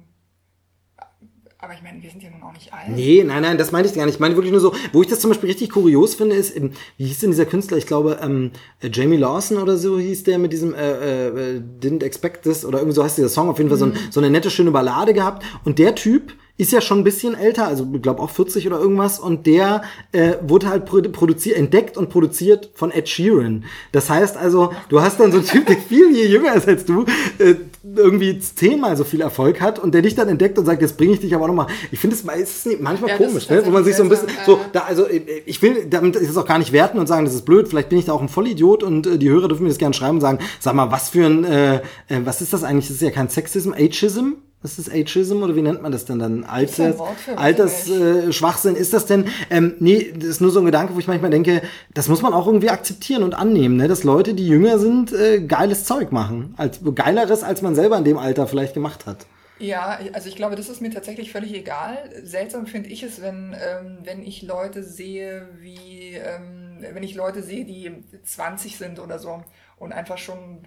[1.64, 2.90] aber ich meine, wir sind ja nun auch nicht alt.
[2.90, 4.16] Nee, nein, nein, das meinte ich gar nicht.
[4.16, 7.06] Ich meine wirklich nur so, wo ich das zum Beispiel richtig kurios finde, ist, wie
[7.06, 7.78] hieß denn dieser Künstler?
[7.78, 8.50] Ich glaube, ähm,
[8.80, 12.78] äh, Jamie Lawson oder so hieß der mit diesem äh, äh, Didn't Expect This oder
[12.78, 13.48] irgendwie so heißt dieser Song.
[13.48, 15.44] Auf jeden Fall so, ein, so eine nette, schöne Ballade gehabt.
[15.64, 18.78] Und der Typ ist ja schon ein bisschen älter, also ich glaube auch 40 oder
[18.78, 19.18] irgendwas.
[19.18, 23.64] Und der äh, wurde halt produ produziert, entdeckt und produziert von Ed Sheeran.
[23.90, 26.84] Das heißt also, du hast dann so einen Typ, der viel viel jünger ist als
[26.84, 27.04] du,
[27.38, 27.54] äh,
[27.95, 31.12] irgendwie zehnmal so viel Erfolg hat und der dich dann entdeckt und sagt, jetzt bringe
[31.12, 31.66] ich dich aber nochmal.
[31.93, 33.62] Ich finde es manchmal Ja, komisch, ne?
[33.64, 36.37] wo man sich so ein bisschen, so, da, also äh, ich will damit ist es
[36.37, 38.28] auch gar nicht werten und sagen, das ist blöd, vielleicht bin ich da auch ein
[38.28, 41.11] Vollidiot und äh, die Hörer dürfen mir das gerne schreiben und sagen, sag mal, was
[41.11, 41.80] für ein, äh, äh,
[42.24, 42.87] was ist das eigentlich?
[42.87, 44.32] Das ist ja kein Sexism, Ageism?
[44.64, 46.42] Was ist Ageism oder wie nennt man das denn dann?
[46.44, 47.36] Alters, Wort für?
[47.36, 48.30] Alters äh,
[48.78, 49.26] ist das denn?
[49.50, 51.60] Ähm, nee, das ist nur so ein Gedanke, wo ich manchmal denke,
[51.92, 53.88] das muss man auch irgendwie akzeptieren und annehmen, ne?
[53.88, 56.54] dass Leute, die jünger sind, äh, geiles Zeug machen.
[56.56, 59.26] Als, geileres, als man selber in dem Alter vielleicht gemacht hat.
[59.58, 61.98] Ja, also ich glaube, das ist mir tatsächlich völlig egal.
[62.22, 67.42] Seltsam finde ich es, wenn, ähm, wenn ich Leute sehe, wie, ähm, wenn ich Leute
[67.42, 67.92] sehe, die
[68.24, 69.44] 20 sind oder so
[69.76, 70.66] und einfach schon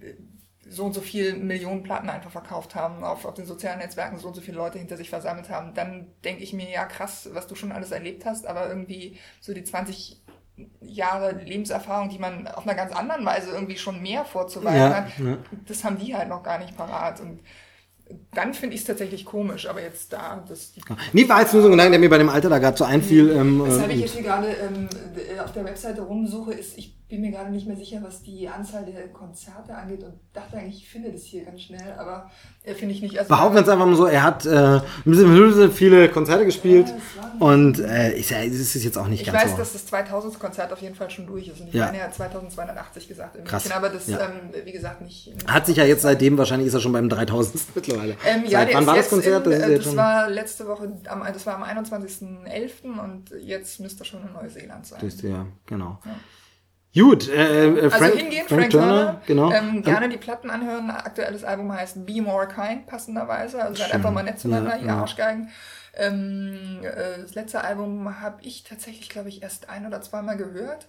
[0.00, 0.14] äh,
[0.68, 4.28] so und so viel Millionen Platten einfach verkauft haben, auf, auf den sozialen Netzwerken so
[4.28, 7.46] und so viele Leute hinter sich versammelt haben, dann denke ich mir, ja krass, was
[7.46, 10.22] du schon alles erlebt hast, aber irgendwie so die 20
[10.80, 15.18] Jahre Lebenserfahrung, die man auf einer ganz anderen Weise irgendwie schon mehr vorzuweisen Ja, hat,
[15.18, 15.38] ja.
[15.66, 17.20] das haben die halt noch gar nicht parat.
[17.20, 17.40] Und
[18.34, 20.72] dann finde ich es tatsächlich komisch, aber jetzt da, das,
[21.12, 22.84] Nee, war jetzt nur so ein Gedanke, der mir bei dem Alter da gerade so
[22.84, 23.30] einfiel.
[23.30, 24.88] Ähm, weshalb ich äh, jetzt hier gerade ähm,
[25.36, 28.48] äh, auf der Webseite rumsuche, ist, ich bin mir gerade nicht mehr sicher, was die
[28.48, 32.30] Anzahl der Konzerte angeht und dachte eigentlich, ich finde das hier ganz schnell, aber
[32.64, 33.16] äh, finde ich nicht.
[33.16, 36.88] Also, behaupten wir jetzt einfach mal so, er hat äh, ein bisschen viele Konzerte gespielt
[36.88, 39.56] Ja, und äh, ja, das ist jetzt auch nicht ich ganz weiß, so.
[39.56, 40.38] dass das 2000.
[40.40, 41.86] Konzert auf jeden Fall schon durch ist und ich Ja.
[41.86, 43.64] meine, er hat 2280 gesagt Krass.
[43.64, 44.18] München, aber das, Ja.
[44.26, 45.32] ähm, wie gesagt, nicht.
[45.46, 47.62] Hat sich ja jetzt seitdem, wahrscheinlich ist er schon beim 3000.
[47.96, 48.16] mittlerweile.
[48.26, 49.46] Ähm, ja, Seit wann war das Konzert?
[49.46, 52.98] In, das äh, das schon war letzte Woche, am, das war am 21.11.
[52.98, 55.00] und jetzt müsste er schon in Neuseeland sein.
[55.06, 55.98] Ist ja, genau.
[56.94, 59.52] Gut, äh, äh, Frank, also hingehen, Frank, Turner, genau.
[59.52, 60.90] Ähm, gerne die Platten anhören.
[60.90, 63.62] Aktuelles Album heißt Be More Kind, passenderweise.
[63.62, 65.00] Also seid einfach mal nett zueinander, Ja, ihr ja.
[65.00, 65.50] Arschgeigen.
[65.94, 70.88] Ähm, äh, das letzte Album habe ich tatsächlich, glaube ich, erst ein oder zweimal gehört.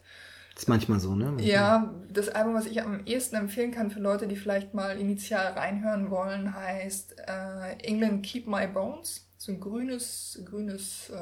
[0.57, 1.33] Ist manchmal so, ne?
[1.39, 5.53] Ja, das Album, was ich am ehesten empfehlen kann für Leute, die vielleicht mal initial
[5.53, 9.27] reinhören wollen, heißt äh, England Keep My Bones.
[9.37, 11.15] So ein grünes, grünes äh,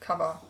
[0.00, 0.42] Cover.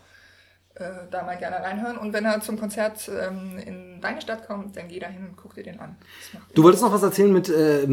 [0.75, 1.97] Äh, da mal gerne reinhören.
[1.97, 5.35] Und wenn er zum Konzert ähm, in deine Stadt kommt, dann geh da hin und
[5.35, 5.97] guck dir den an.
[6.31, 7.85] Das Du wolltest noch was erzählen mit äh,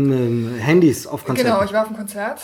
[0.60, 1.50] Handys auf Konzerten.
[1.50, 2.40] Genau, ich war auf dem Konzert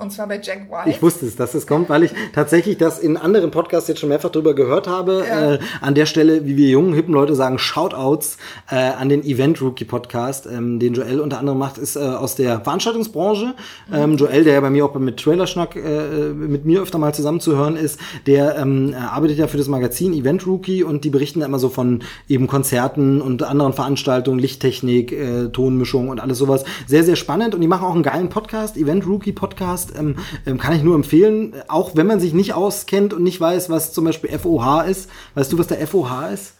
[0.00, 0.90] Und zwar bei Jack White.
[0.90, 4.08] Ich wusste es, dass es kommt, weil ich tatsächlich das in anderen Podcasts jetzt schon
[4.08, 5.24] mehrfach drüber gehört habe.
[5.26, 5.54] Ja.
[5.54, 8.38] Äh, an der Stelle, wie wir jungen, hippen Leute sagen, Shoutouts
[8.70, 12.36] äh, an den Event Rookie Podcast, ähm, den Joel unter anderem macht, ist äh, aus
[12.36, 13.54] der Veranstaltungsbranche.
[13.92, 17.76] Ähm, Joel, der ja bei mir auch mit Trailerschnack äh, mit mir öfter mal zusammenzuhören
[17.76, 21.68] ist, der ähm, arbeitet ja für das Magazin Event Rookie und die berichten immer so
[21.68, 26.64] von eben Konzerten und anderen Veranstaltungen, Lichttechnik, äh, Tonmischung und alles sowas.
[26.86, 30.16] Sehr, sehr spannend und die machen auch einen geilen Podcast, Event Rookie Podcast, ähm,
[30.46, 33.92] ähm, kann ich nur empfehlen, auch wenn man sich nicht auskennt und nicht weiß, was
[33.92, 35.10] zum Beispiel FOH ist.
[35.34, 36.54] Weißt du, was der FOH ist?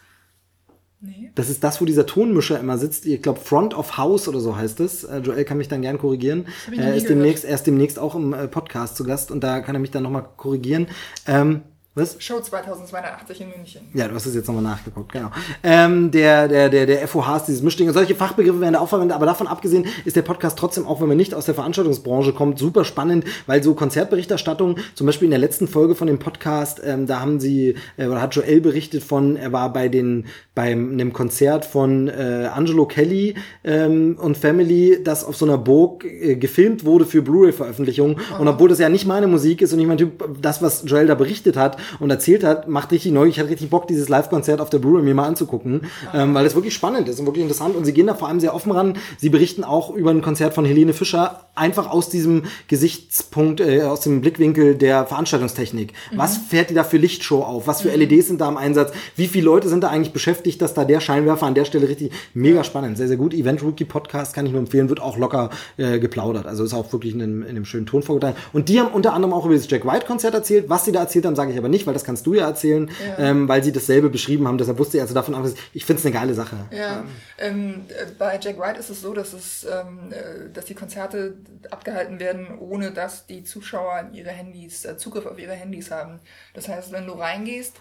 [1.01, 1.31] nee.
[1.35, 3.07] Das ist das, wo dieser Tonmischer immer sitzt.
[3.07, 5.05] Ich glaube, Front of House oder so heißt es.
[5.05, 6.47] Äh, Joel kann mich dann gern korrigieren.
[6.70, 9.61] noch Er ist, demnächst, er ist demnächst auch im äh, Podcast zu Gast und da
[9.61, 10.89] kann er mich dann nochmal korrigieren.
[11.26, 11.62] Ähm,
[11.99, 12.17] was?
[12.19, 13.83] Show 2280 in München.
[13.95, 15.31] Ja, du hast es jetzt nochmal nachgeguckt, genau.
[15.63, 17.89] Ähm, der, der, der, der FOH ist dieses Mischding.
[17.89, 21.01] Und solche Fachbegriffe werden da auch verwendet, aber davon abgesehen ist der Podcast trotzdem, auch
[21.01, 25.31] wenn man nicht aus der Veranstaltungsbranche kommt, super spannend, weil so Konzertberichterstattung, zum Beispiel in
[25.31, 29.03] der letzten Folge von dem Podcast, ähm, da haben sie, äh, oder hat Joel berichtet
[29.03, 33.35] von, er war bei den, beim einem Konzert von äh, Angelo Kelly
[33.65, 38.19] ähm, und Family, das auf so einer Burg äh, gefilmt wurde für Blu-ray-Veröffentlichung.
[38.39, 41.07] Und obwohl das ja nicht meine Musik ist und nicht mein Typ, das, was Joel
[41.07, 43.26] da berichtet hat und erzählt hat, macht richtig neu.
[43.26, 45.82] Ich hatte richtig Bock, dieses Live-Konzert auf der Blu-ray mir mal anzugucken,
[46.14, 47.76] ähm, weil es wirklich spannend ist und wirklich interessant.
[47.76, 48.99] Und sie gehen da vor allem sehr offen ran.
[49.18, 54.01] Sie berichten auch über ein Konzert von Helene Fischer, einfach aus diesem Gesichtspunkt, äh, aus
[54.01, 55.93] dem Blickwinkel der Veranstaltungstechnik.
[56.14, 57.66] Was fährt die da für Lichtshow auf?
[57.66, 58.93] Was für LEDs sind da im Einsatz?
[59.16, 62.12] Wie viele Leute sind da eigentlich beschäftigt, dass da der Scheinwerfer an der Stelle richtig
[62.34, 63.34] mega spannend, sehr, sehr gut.
[63.34, 66.47] Event Rookie Podcast kann ich nur empfehlen, wird auch locker äh, geplaudert.
[66.47, 68.36] Also ist auch wirklich in einem, in einem schönen Ton vorgetragen.
[68.53, 70.68] Und die haben unter anderem auch über das Jack White Konzert erzählt.
[70.68, 72.91] Was sie da erzählt haben, sage ich aber nicht, weil das kannst du ja erzählen,
[73.19, 74.59] ähm, weil sie dasselbe beschrieben haben.
[74.59, 76.57] Deshalb wusste ich also davon ab, ich finde es eine geile Sache.
[76.71, 77.05] Ja,
[77.39, 81.37] ähm, äh, bei Jack White ist es so, dass es, ähm, äh, dass die Konzerte
[81.71, 86.21] abgehalten werden, ohne dass die Zuschauer ihre Handys, äh, Zugriff auf ihre Handys haben.
[86.55, 87.81] Das heißt, wenn du reingehst,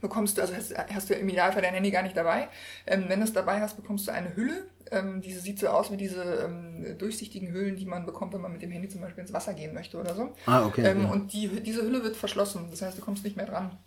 [0.00, 2.48] bekommst du, also hast, hast du im Idealfall dein Handy gar nicht dabei.
[2.86, 4.64] Ähm, wenn du es dabei hast, bekommst du eine Hülle.
[4.90, 8.52] Ähm, diese sieht so aus wie diese ähm, durchsichtigen Hüllen, die man bekommt, wenn man
[8.52, 10.34] mit dem Handy zum Beispiel ins Wasser gehen möchte oder so.
[10.46, 11.10] Ah, okay, Ähm, ja.
[11.10, 12.68] Und die, diese Hülle wird verschlossen.
[12.70, 13.78] Das heißt, du kommst nicht mehr dran.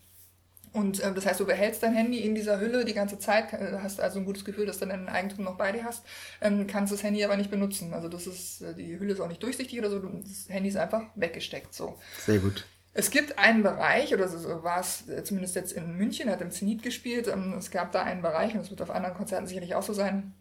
[0.74, 3.78] Und ähm, das heißt, du behältst dein Handy in dieser Hülle die ganze Zeit, äh,
[3.82, 6.04] hast also ein gutes Gefühl, dass du dein Eigentum noch bei dir hast,
[6.42, 7.94] ähm, kannst das Handy aber nicht benutzen.
[7.94, 10.78] Also das ist, äh, die Hülle ist auch nicht durchsichtig oder so, das Handy ist
[10.78, 12.00] einfach weggesteckt so.
[12.26, 12.66] Sehr gut.
[12.96, 16.52] Es gibt einen Bereich, oder so war es äh, zumindest jetzt in München, hat im
[16.52, 19.76] Zenit gespielt, ähm, es gab da einen Bereich, und es wird auf anderen Konzerten sicherlich
[19.76, 20.34] auch so sein,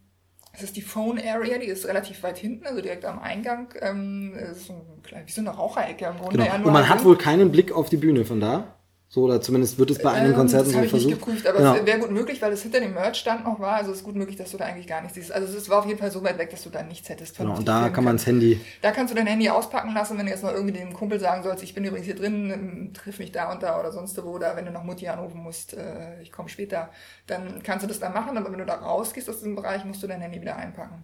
[0.55, 3.73] es ist die Phone Area, die ist relativ weit hinten, also direkt am Eingang.
[3.81, 6.37] Ähm, ist so ein klein, wie so eine Raucherecke im Grunde.
[6.37, 6.45] Genau.
[6.45, 8.75] ja, Und man hat wohl keinen Blick auf die Bühne von da.
[9.13, 11.19] So, oder zumindest wird es bei einigen Ähm, Konzerten das so habe ich nicht versucht.
[11.23, 11.75] geprüft, aber Genau.
[11.75, 13.73] es wäre gut möglich, weil es hinter dem Merch-Stand noch war.
[13.73, 15.31] Also es ist gut möglich, dass du da eigentlich gar nichts siehst.
[15.31, 17.37] Also es war auf jeden Fall so weit weg, dass du da nichts hättest.
[17.37, 18.25] Genau, und da kann man das.
[18.25, 18.59] Handy.
[18.81, 21.43] Da kannst du dein Handy auspacken lassen, wenn du jetzt noch irgendwie dem Kumpel sagen
[21.43, 24.29] sollst, ich bin übrigens hier drin, ähm, triff mich da und da oder sonst wo,
[24.31, 26.89] oder wenn du noch Mutti anrufen musst, äh, ich komme später,
[27.27, 30.01] dann kannst du das da machen, aber wenn du da rausgehst aus diesem Bereich, musst
[30.01, 31.03] du dein Handy wieder einpacken.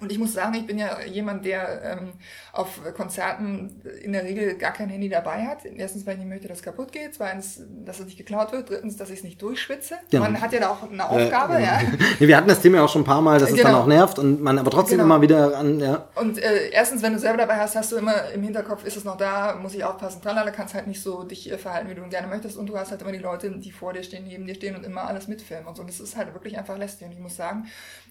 [0.00, 2.12] Und ich muss sagen, ich bin ja jemand, der ähm,
[2.52, 5.64] auf Konzerten in der Regel gar kein Handy dabei hat.
[5.64, 7.14] Erstens, weil ich nicht möchte, dass es kaputt geht.
[7.14, 8.68] Zweitens, dass es nicht geklaut wird.
[8.68, 9.94] Drittens, dass ich es nicht durchschwitze.
[10.10, 10.24] Genau.
[10.24, 11.80] Man hat ja da auch eine Aufgabe, ja.
[12.20, 13.80] Nee, wir hatten das Thema ja auch schon ein paar Mal, dass es dann Genau.
[13.82, 15.04] auch nervt und man aber trotzdem Genau.
[15.14, 16.08] immer wieder an, ja.
[16.14, 19.04] Und äh, erstens, wenn du selber dabei hast, hast du immer im Hinterkopf, ist es
[19.04, 22.06] noch da, muss ich aufpassen, tralala, kannst halt nicht so dich äh, verhalten, wie du
[22.08, 22.56] gerne möchtest.
[22.56, 24.84] Und du hast halt immer die Leute, die vor dir stehen, neben dir stehen und
[24.84, 25.82] immer alles mitfilmen und so.
[25.82, 27.06] Und das ist halt wirklich einfach lästig.
[27.06, 27.66] Und ich muss sagen,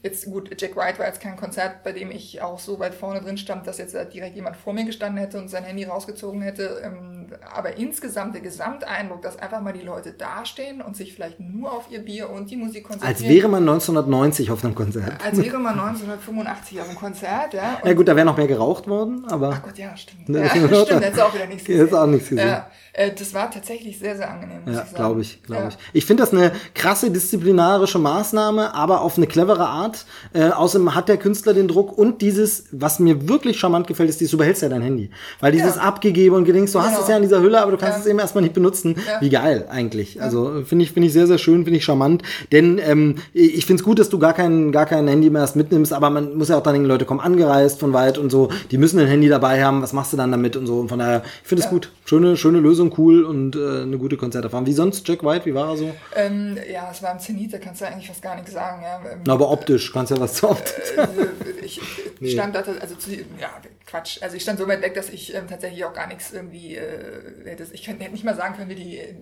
[0.05, 3.21] jetzt gut, Jack White war jetzt kein Konzert, bei dem ich auch so weit vorne
[3.21, 6.81] drin stand, dass jetzt direkt jemand vor mir gestanden hätte und sein Handy rausgezogen hätte.
[6.83, 11.71] Ähm, aber insgesamt der Gesamteindruck, dass einfach mal die Leute dastehen und sich vielleicht nur
[11.71, 13.15] auf ihr Bier und die Musik konzentrieren.
[13.15, 15.23] Als wäre man 1990 auf einem Konzert.
[15.25, 17.79] als wäre man 1985 auf einem Konzert, ja.
[17.81, 20.29] Und Ja gut, da wäre noch mehr geraucht worden, aber Ach Gott, ja, stimmt.
[20.29, 20.49] Ne, Ja,
[20.85, 21.81] stimmt, du auch wieder nichts gesehen.
[21.81, 22.47] Jetzt auch nichts gesehen.
[22.47, 25.67] Ja, äh, das war tatsächlich sehr, sehr angenehm, muss ja, glaube ich, glaube ja.
[25.69, 25.77] ich.
[25.93, 30.05] Ich finde das eine krasse disziplinarische Maßnahme, aber auf eine clevere Art.
[30.33, 34.19] Äh, außerdem hat der Künstler den Druck und dieses, was mir wirklich charmant gefällt, ist,
[34.19, 35.09] dieses, du behältst ja dein Handy.
[35.39, 35.81] Weil dieses Ja.
[35.83, 37.01] abgegeben und gedenkst, du hast Genau.
[37.01, 38.01] es ja in dieser Hülle, aber du kannst Ja.
[38.01, 38.95] es eben erstmal nicht benutzen.
[39.07, 39.21] Ja.
[39.21, 40.21] Wie geil eigentlich.
[40.21, 42.23] Also finde ich, finde ich sehr, sehr schön, finde ich charmant.
[42.51, 45.55] Denn ähm, ich finde es gut, dass du gar kein, gar kein Handy mehr erst
[45.55, 48.49] mitnimmst, aber man muss ja auch dann denken, Leute kommen angereist von weit und so,
[48.71, 50.79] die müssen ein Handy dabei haben, was machst du dann damit und so.
[50.79, 51.91] Und von daher, ich finde es gut.
[52.05, 54.65] Schöne, schöne Lösung, cool und äh, eine gute Konzerterfahrung.
[54.67, 55.91] Wie sonst Jack White, wie war er so?
[56.15, 58.81] Ähm, ja, es war im Zenit, da kannst du eigentlich fast gar nichts sagen.
[58.83, 58.99] Ja.
[59.11, 60.73] Ähm, Na, aber optisch, kannst ja was zu optisch.
[60.97, 61.81] äh, ich
[62.19, 63.49] ich stand da, also zu, ja,
[63.85, 64.21] Quatsch.
[64.21, 67.45] Also ich stand so weit weg, dass ich ähm, tatsächlich auch gar nichts irgendwie äh,
[67.45, 67.67] hätte.
[67.71, 69.15] Ich könnte, hätte nicht mal sagen können, wie die äh,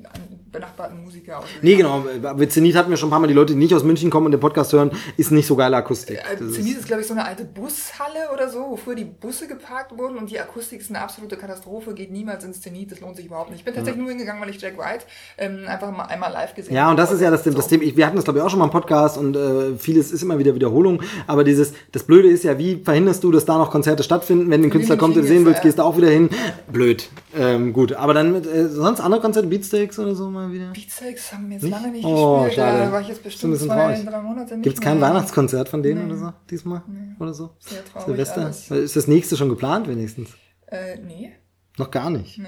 [0.53, 1.45] benachbarten Musiker aus.
[1.61, 2.05] Nee, genau.
[2.21, 4.27] Bei Zenit hatten wir schon ein paar Mal die Leute, die nicht aus München kommen
[4.27, 6.19] und den Podcast hören, ist nicht so geile Akustik.
[6.19, 9.05] Äh, Zenit ist, ist, glaube ich, so eine alte Bushalle oder so, wo früher die
[9.05, 13.01] Busse geparkt wurden und die Akustik ist eine absolute Katastrophe, geht niemals ins Zenit, das
[13.01, 13.59] lohnt sich überhaupt nicht.
[13.59, 15.05] Ich bin tatsächlich nur hingegangen, weil ich Jack White
[15.37, 17.51] ähm, einfach mal einmal live gesehen ja, und das ist ja das, So.
[17.51, 17.83] das Thema.
[17.83, 20.37] Wir hatten das, glaube ich, auch schon mal im Podcast und äh, vieles ist immer
[20.37, 21.01] wieder Wiederholung.
[21.27, 24.49] Aber dieses, das Blöde ist ja, wie verhinderst du, dass da noch Konzerte stattfinden?
[24.49, 26.29] Wenn ein Künstler kommt, den sehen willst, äh, gehst du auch wieder hin.
[26.71, 27.09] Blöd.
[27.35, 27.93] Ähm, gut.
[27.93, 30.71] Aber dann mit, äh, sonst andere Konzerte, Beatsteaks oder so mal wieder?
[30.71, 32.77] Beatsteaks haben wir jetzt lange nicht Oh, gespielt, schade.
[32.85, 34.99] da war ich jetzt bestimmt bisschen zwei, drei Monate nicht Gibt es kein.
[34.99, 36.81] Weihnachtskonzert von denen oder so diesmal?
[37.19, 37.51] Oder so?
[37.59, 38.41] Sehr traurig Silvester?
[38.45, 38.71] alles.
[38.71, 40.29] Ist das nächste schon geplant wenigstens?
[40.67, 41.33] Äh, nee,
[41.77, 42.37] Noch gar nicht.
[42.39, 42.47] nee.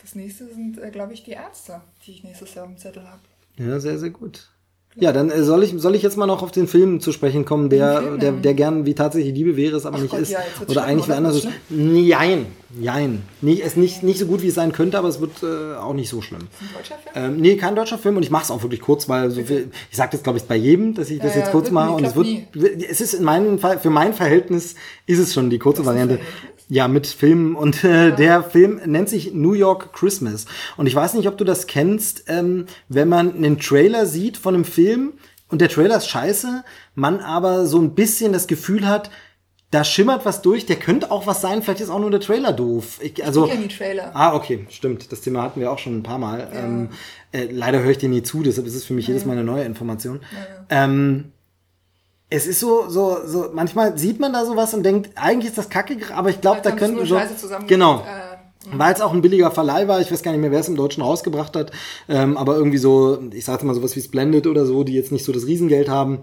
[0.00, 3.06] Das nächste sind, äh, glaube ich, die Ärzte, die ich nächstes Jahr auf dem Zettel
[3.08, 3.20] habe.
[3.56, 4.50] Ja, sehr, sehr gut.
[4.94, 7.46] Ja, dann äh, soll ich, soll ich jetzt mal noch auf den Film zu sprechen
[7.46, 10.32] kommen, der, der, der gern wie tatsächlich Liebe wäre, es aber Ach nicht Gott, ist.
[10.32, 11.48] ja, oder eigentlich wer anders ist.
[11.70, 12.46] Jein,
[12.78, 13.22] jein.
[13.40, 15.94] Nicht, ist nicht, nicht so gut, wie es sein könnte, aber es wird äh, auch
[15.94, 16.40] nicht so schlimm.
[16.40, 17.34] Ist ein deutscher Film?
[17.34, 19.70] Ähm, nee, kein deutscher Film und ich mache es auch wirklich kurz, weil so viel,
[19.90, 21.96] ich sage das glaube ich bei jedem, dass ich das Ja, jetzt kurz mache nie,
[21.96, 22.26] und es wird,
[22.90, 24.74] es ist in meinem Fall, für mein Verhältnis
[25.06, 26.18] ist es schon die kurze Variante.
[26.72, 30.46] Ja, mit Filmen und äh, der Film nennt sich New York Christmas
[30.78, 34.54] und ich weiß nicht, ob du das kennst, ähm, wenn man einen Trailer sieht von
[34.54, 35.12] einem Film
[35.50, 36.64] und der Trailer ist scheiße,
[36.94, 39.10] man aber so ein bisschen das Gefühl hat,
[39.70, 42.54] da schimmert was durch, der könnte auch was sein, vielleicht ist auch nur der Trailer
[42.54, 43.00] doof.
[43.02, 44.10] Ich, also, Ich kenn die Trailer.
[44.14, 45.12] Ah, okay, stimmt.
[45.12, 46.50] Das Thema hatten wir auch schon ein paar Mal.
[46.54, 46.88] Ähm,
[47.32, 49.44] äh, leider höre ich dir nie zu, deshalb ist es für mich jedes Mal eine
[49.44, 50.20] neue Information.
[50.70, 51.32] Ähm,
[52.32, 55.68] es ist so, so, so, manchmal sieht man da sowas und denkt, eigentlich ist das
[55.68, 57.14] kacke, aber ich glaube, da könnten so.
[57.66, 57.98] Genau.
[57.98, 60.68] äh, Weil es auch ein billiger Verleih war, ich weiß gar nicht mehr, wer es
[60.68, 61.72] im Deutschen rausgebracht hat,
[62.08, 65.24] ähm, aber irgendwie so, ich sag mal sowas wie Splendid oder so, die jetzt nicht
[65.24, 66.20] so das Riesengeld haben,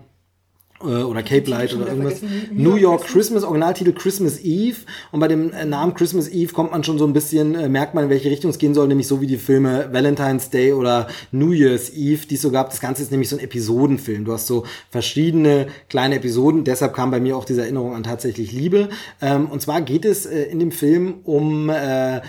[0.82, 2.22] oder Cape Light oder irgendwas.
[2.52, 4.78] New York Christmas, Originaltitel Christmas Eve.
[5.12, 7.96] Und bei dem äh, Namen Christmas Eve kommt man schon so ein bisschen, äh, merkt
[7.96, 11.08] man, in welche Richtung es gehen soll, nämlich so wie die Filme Valentine's Day oder
[11.32, 12.70] New Year's Eve, die es so gab.
[12.70, 14.26] Das Ganze ist nämlich so ein Episodenfilm.
[14.26, 16.64] Du hast so verschiedene kleine Episoden.
[16.64, 18.90] Deshalb kam bei mir auch diese Erinnerung an tatsächlich Liebe.
[19.22, 22.22] Ähm, und zwar geht es äh, in dem Film um äh,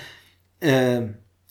[0.61, 1.03] äh,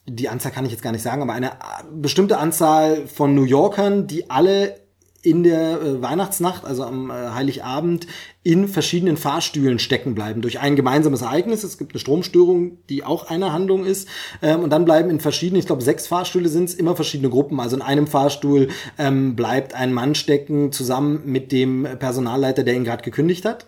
[0.06, 3.44] die Anzahl kann ich jetzt gar nicht sagen, aber eine äh, bestimmte Anzahl von New
[3.44, 4.76] Yorkern, die alle
[5.22, 8.08] in der äh, Weihnachtsnacht, also am äh, Heiligabend,
[8.42, 11.64] in verschiedenen Fahrstühlen stecken bleiben durch ein gemeinsames Ereignis.
[11.64, 14.08] Es gibt eine Stromstörung, die auch eine Handlung ist.
[14.42, 17.60] Ähm, und dann bleiben in verschiedenen, ich glaube sechs Fahrstühle sind es, immer verschiedene Gruppen.
[17.60, 22.86] Also in einem Fahrstuhl ähm, bleibt ein Mann stecken zusammen mit dem Personalleiter, der ihn
[22.86, 23.66] gerade gekündigt hat.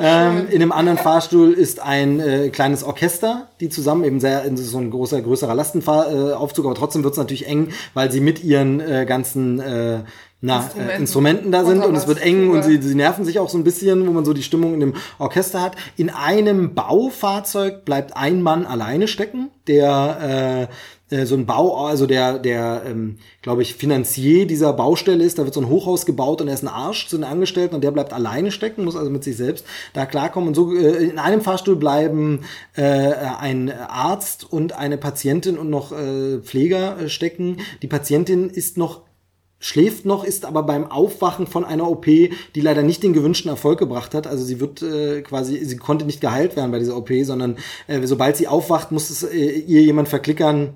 [0.00, 4.56] ähm, in einem anderen Fahrstuhl ist ein äh, kleines Orchester, die zusammen eben sehr, in
[4.56, 8.20] so ein großer, größerer Lastenaufzug, äh, Aufzug, aber trotzdem wird es natürlich eng, weil sie
[8.20, 10.00] mit ihren äh, ganzen äh,
[10.42, 10.90] na, Instrumenten.
[10.90, 13.56] äh, Instrumenten da sind und es wird eng und sie, sie nerven sich auch so
[13.56, 15.76] ein bisschen, wo man so die Stimmung in dem Orchester hat.
[15.96, 20.74] In einem Baufahrzeug bleibt ein Mann alleine stecken, der äh,
[21.12, 25.38] äh, so ein Bau, also der, der, ähm, glaube ich, Finanzier dieser Baustelle ist.
[25.38, 27.84] Da wird so ein Hochhaus gebaut und er ist ein Arsch zu den Angestellten und
[27.84, 30.48] der bleibt alleine stecken, muss also mit sich selbst da klarkommen.
[30.48, 32.40] Und so äh, in einem Fahrstuhl bleiben
[32.74, 37.58] äh, ein Arzt und eine Patientin und noch äh, Pfleger äh, stecken.
[37.82, 39.02] Die Patientin ist noch
[39.62, 43.78] schläft noch, ist aber beim Aufwachen von einer OP, die leider nicht den gewünschten Erfolg
[43.78, 44.26] gebracht hat.
[44.26, 47.56] Also sie wird äh, quasi, sie konnte nicht geheilt werden bei dieser OP, sondern
[47.86, 50.74] äh, sobald sie aufwacht, muss es äh, ihr jemand verklickern.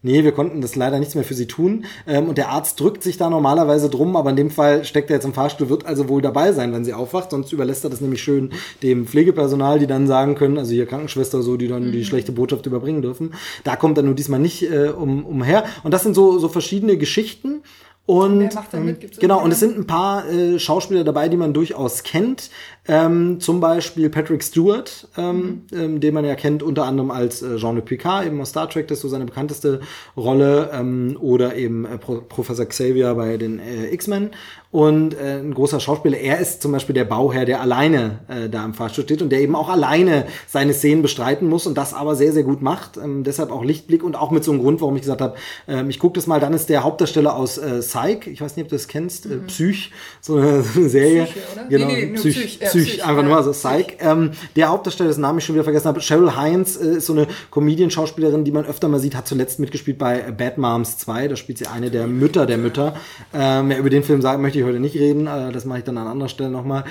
[0.00, 1.84] Nee, wir konnten das leider nichts mehr für sie tun.
[2.06, 5.16] Ähm, und der Arzt drückt sich da normalerweise drum, aber in dem Fall steckt er
[5.16, 7.32] jetzt im Fahrstuhl, wird also wohl dabei sein, wenn sie aufwacht.
[7.32, 8.52] Sonst überlässt er das nämlich schön
[8.84, 12.66] dem Pflegepersonal, die dann sagen können, also hier Krankenschwester so, die dann die schlechte Botschaft
[12.66, 13.34] überbringen dürfen.
[13.64, 15.64] Da kommt er nur diesmal nicht äh, um, umher.
[15.82, 17.62] Und das sind so, so verschiedene Geschichten.
[18.08, 19.20] Und mit?
[19.20, 22.48] genau, und es sind ein paar äh, Schauspieler dabei, die man durchaus kennt.
[22.86, 27.56] Ähm, zum Beispiel Patrick Stewart, ähm, ähm, den man ja kennt unter anderem als äh,
[27.56, 29.80] Jean-Luc Picard, eben aus Star Trek, das ist so seine bekannteste
[30.16, 34.30] Rolle, ähm, oder eben äh, Pro Professor Xavier bei den äh, X-Men.
[34.70, 38.62] Und äh, ein großer Schauspieler, er ist zum Beispiel der Bauherr, der alleine äh, da
[38.66, 42.16] im Fahrstuhl steht und der eben auch alleine seine Szenen bestreiten muss und das aber
[42.16, 42.98] sehr, sehr gut macht.
[42.98, 45.36] Ähm, deshalb auch Lichtblick und auch mit so einem Grund, warum ich gesagt habe,
[45.68, 46.38] ähm, ich gucke das mal.
[46.38, 49.38] Dann ist der Hauptdarsteller aus äh, Psych, ich weiß nicht, ob du das kennst, äh,
[49.46, 49.90] Psych,
[50.20, 51.24] so eine, so eine Serie.
[51.24, 51.64] Psyche, oder?
[51.68, 53.96] Genau, Nee, nee, Psych, Psych, ja, Psych, einfach ja, nur, also Psych.
[54.00, 57.14] Ähm, der Hauptdarsteller, dessen Namen ich schon wieder vergessen habe, Cheryl Hines, äh, ist so
[57.14, 61.28] eine Comedian-Schauspielerin, die man öfter mal sieht, hat zuletzt mitgespielt bei äh, Bad Moms 2,
[61.28, 62.96] da spielt sie eine der Mütter der Mütter.
[63.32, 65.98] Ähm, über den Film sagen möchte ich heute nicht reden, äh, das mache ich dann
[65.98, 66.84] an anderer Stelle nochmal.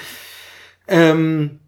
[0.87, 1.59] Ähm,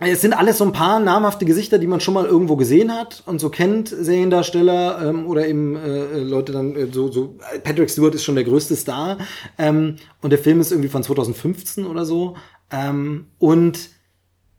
[0.00, 3.22] es sind alles so ein paar namhafte Gesichter, die man schon mal irgendwo gesehen hat
[3.26, 7.36] und so kennt, Seriendarsteller ähm, oder eben äh, Leute dann äh, so, so.
[7.62, 9.18] Patrick Stewart ist schon der größte Star
[9.58, 12.36] ähm, und der Film ist irgendwie von 2015 oder so
[12.70, 13.90] ähm, und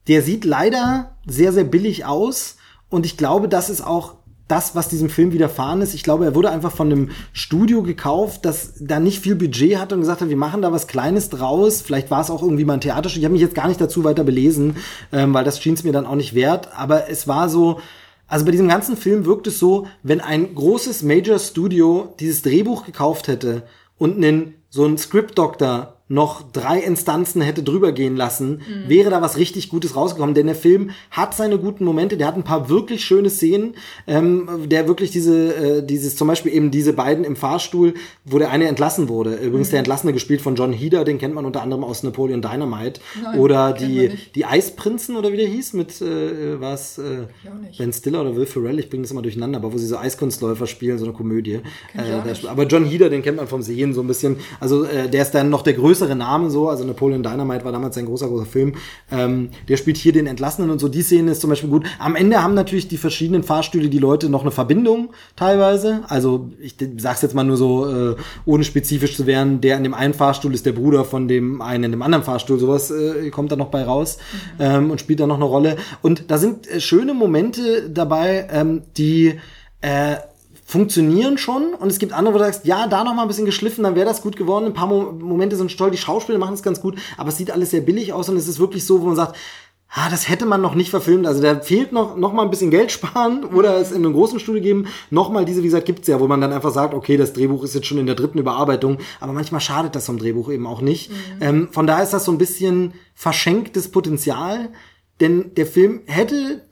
[0.07, 2.57] der sieht leider sehr, sehr billig aus
[2.89, 4.17] und ich glaube, das ist auch
[4.47, 5.93] das, was diesem Film widerfahren ist.
[5.93, 9.95] Ich glaube, er wurde einfach von einem Studio gekauft, das da nicht viel Budget hatte
[9.95, 11.81] und gesagt hat, wir machen da was Kleines draus.
[11.81, 13.21] Vielleicht war es auch irgendwie mal ein Theaterstück.
[13.21, 14.75] Ich habe mich jetzt gar nicht dazu weiter belesen,
[15.11, 16.69] ähm, weil das schien es mir dann auch nicht wert.
[16.75, 17.79] Aber es war so,
[18.27, 22.85] also bei diesem ganzen Film wirkt es so, wenn ein großes Major Studio dieses Drehbuch
[22.85, 23.63] gekauft hätte
[23.97, 28.89] und einen, so einen Script Doctor noch drei Instanzen hätte drüber gehen lassen, mhm.
[28.89, 30.35] wäre da was richtig Gutes rausgekommen.
[30.35, 33.75] Denn der Film hat seine guten Momente, der hat ein paar wirklich schöne Szenen,
[34.05, 37.95] ähm, der wirklich diese, äh, dieses, zum Beispiel eben diese beiden im Fahrstuhl,
[38.25, 39.35] wo der eine entlassen wurde.
[39.35, 39.71] Übrigens mhm.
[39.71, 43.01] der Entlassene gespielt von John Heder, den kennt man unter anderem aus Napoleon Dynamite.
[43.21, 47.27] Nein, oder die, die Eisprinzen oder wie der hieß, mit äh, was äh,
[47.77, 50.67] Ben Stiller oder Will Ferrell, ich bringe das immer durcheinander, aber wo sie so Eiskunstläufer
[50.67, 51.61] spielen, so eine Komödie.
[51.93, 54.37] Äh, der, aber John Heder, den kennt man vom Sehen so ein bisschen.
[54.59, 57.71] Also äh, der ist dann noch der größere größere Namen so, also Napoleon Dynamite war
[57.71, 58.73] damals ein großer, großer Film.
[59.11, 60.87] Ähm, der spielt hier den Entlassenen und so.
[60.87, 61.85] Die Szene ist zum Beispiel gut.
[61.99, 66.01] Am Ende haben natürlich die verschiedenen Fahrstühle die Leute noch eine Verbindung teilweise.
[66.07, 68.15] Also ich sag's jetzt mal nur so, äh,
[68.45, 71.83] ohne spezifisch zu werden, der in dem einen Fahrstuhl ist der Bruder von dem einen
[71.83, 72.57] in dem anderen Fahrstuhl.
[72.57, 74.17] Sowas äh, kommt da noch bei raus
[74.57, 74.63] mhm.
[74.63, 75.77] ähm, und spielt da noch eine Rolle.
[76.01, 79.35] Und da sind äh, schöne Momente dabei, ähm, die
[79.81, 80.15] äh,
[80.73, 83.45] funktionieren schon und es gibt andere, wo du sagst, ja, da noch mal ein bisschen
[83.45, 84.65] geschliffen, dann wäre das gut geworden.
[84.65, 87.51] Ein paar Mo Momente sind toll, die Schauspieler machen es ganz gut, aber es sieht
[87.51, 89.35] alles sehr billig aus und es ist wirklich so, wo man sagt,
[89.89, 91.27] ah, das hätte man noch nicht verfilmt.
[91.27, 94.39] Also da fehlt noch, noch mal ein bisschen Geld sparen oder es in einem großen
[94.39, 94.87] Studio geben.
[95.11, 97.63] Noch mal diese, wie gesagt, gibt's ja, wo man dann einfach sagt, okay, das Drehbuch
[97.63, 100.81] ist jetzt schon in der dritten Überarbeitung, aber manchmal schadet das vom Drehbuch eben auch
[100.81, 101.11] nicht.
[101.11, 101.15] Mhm.
[101.41, 104.69] Ähm, von daher ist das so ein bisschen verschenktes Potenzial,
[105.21, 106.63] denn der Film hätte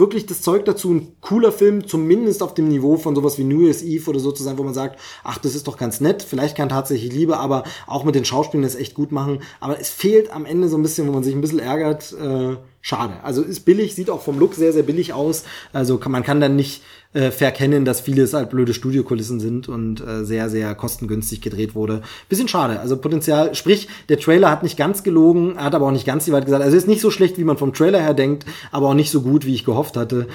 [0.00, 3.60] wirklich das Zeug dazu, ein cooler Film, zumindest auf dem Niveau von sowas wie New
[3.60, 6.22] Year's Eve oder so zu sein, wo man sagt, ach, das ist doch ganz nett,
[6.22, 9.42] vielleicht kann tatsächlich Liebe, aber auch mit den Schauspielern das echt gut machen.
[9.60, 12.56] Aber es fehlt am Ende so ein bisschen, wo man sich ein bisschen ärgert, äh,
[12.80, 13.14] schade.
[13.22, 15.44] Also ist billig, sieht auch vom Look sehr, sehr billig aus.
[15.72, 16.82] Also kann, man kann dann nicht
[17.12, 22.02] äh, verkennen, dass vieles halt blöde Studiokulissen sind und äh, sehr, sehr kostengünstig gedreht wurde.
[22.28, 22.78] Bisschen schade.
[22.78, 26.32] Also Potenzial, sprich, der Trailer hat nicht ganz gelogen, hat aber auch nicht ganz die
[26.32, 26.62] Wahrheit gesagt.
[26.62, 29.22] Also ist nicht so schlecht, wie man vom Trailer her denkt, aber auch nicht so
[29.22, 30.28] gut, wie ich gehofft hatte.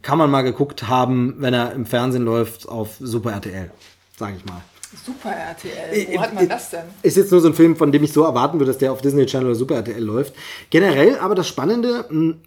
[0.00, 3.70] Kann man mal geguckt haben, wenn er im Fernsehen läuft auf Super RTL,
[4.16, 4.62] sage ich mal.
[5.04, 6.16] Super RTL.
[6.16, 6.84] Wo hat man das denn?
[7.02, 9.02] Ist jetzt nur so ein Film, von dem ich so erwarten würde, dass der auf
[9.02, 10.34] Disney Channel oder Super RTL läuft.
[10.70, 12.40] Generell aber das Spannende, hm,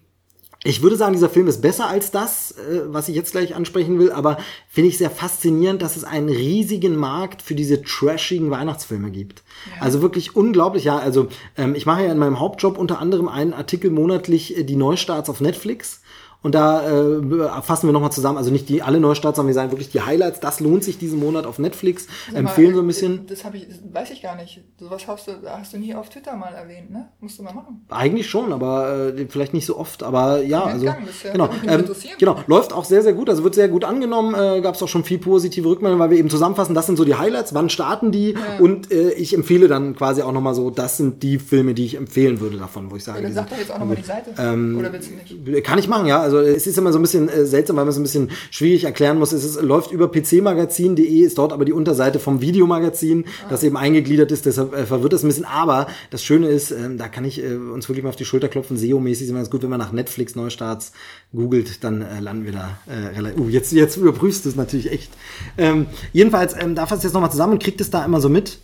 [0.63, 3.99] ich würde sagen, dieser Film ist besser als das, äh, was ich jetzt gleich ansprechen
[3.99, 4.37] will, aber
[4.69, 9.43] finde ich sehr faszinierend, dass es einen riesigen Markt für diese trashigen Weihnachtsfilme gibt.
[9.75, 9.81] Ja.
[9.81, 10.85] Also wirklich unglaublich.
[10.85, 14.63] Ja, also ähm, ich mache ja in meinem Hauptjob unter anderem einen Artikel monatlich äh,
[14.63, 16.01] die Neustarts auf Netflix.
[16.43, 19.71] Und da äh, fassen wir nochmal zusammen, also nicht die alle Neustarts, sondern wir sagen
[19.71, 20.41] wirklich die Highlights.
[20.41, 22.07] Das lohnt sich diesen Monat auf Netflix.
[22.31, 23.25] Mal, Empfehlen so ein bisschen.
[23.27, 24.61] Das habe ich, das weiß ich gar nicht.
[24.77, 27.07] Sowas hast du, hast du nie auf Twitter mal erwähnt, ne?
[27.21, 27.85] Musst du mal machen.
[27.89, 30.03] Eigentlich schon, aber äh, vielleicht nicht so oft.
[30.03, 30.97] Aber ja, also ja
[31.31, 31.85] genau, ähm,
[32.19, 33.29] genau, läuft auch sehr sehr gut.
[33.29, 34.35] Also wird sehr gut angenommen.
[34.35, 36.75] Äh, Gab es auch schon viel positive Rückmeldungen, weil wir eben zusammenfassen.
[36.75, 37.53] Das sind so die Highlights.
[37.53, 38.31] Wann starten die?
[38.31, 38.59] Ja.
[38.59, 40.69] Und äh, ich empfehle dann quasi auch nochmal so.
[40.69, 43.19] Das sind die Filme, die ich empfehlen würde davon, wo ich sage.
[43.19, 44.31] Ja, dann sag doch jetzt auch nochmal die Seite.
[44.37, 45.63] Ähm, Oder willst du nicht?
[45.63, 46.19] Kann ich machen, ja.
[46.19, 48.83] Also es ist immer so ein bisschen äh, seltsam, weil man es ein bisschen schwierig
[48.83, 49.31] erklären muss.
[49.31, 53.49] Es ist, läuft über pcmagazin.de, ist dort aber die Unterseite vom Videomagazin, ah.
[53.49, 54.45] das eben eingegliedert ist.
[54.45, 55.45] Deshalb äh, verwirrt das ein bisschen.
[55.45, 58.49] Aber das Schöne ist, äh, da kann ich äh, uns wirklich mal auf die Schulter
[58.49, 58.77] klopfen.
[58.77, 60.91] SEO-mäßig ist immer ganz gut, wenn man nach Netflix Neustarts
[61.33, 63.39] googelt, dann äh, landen wir da äh, relativ.
[63.39, 65.11] Uh, jetzt, jetzt überprüfst du es natürlich echt.
[65.57, 68.59] Ähm, jedenfalls, ähm, da fasst jetzt nochmal zusammen und kriegt es da immer so mit.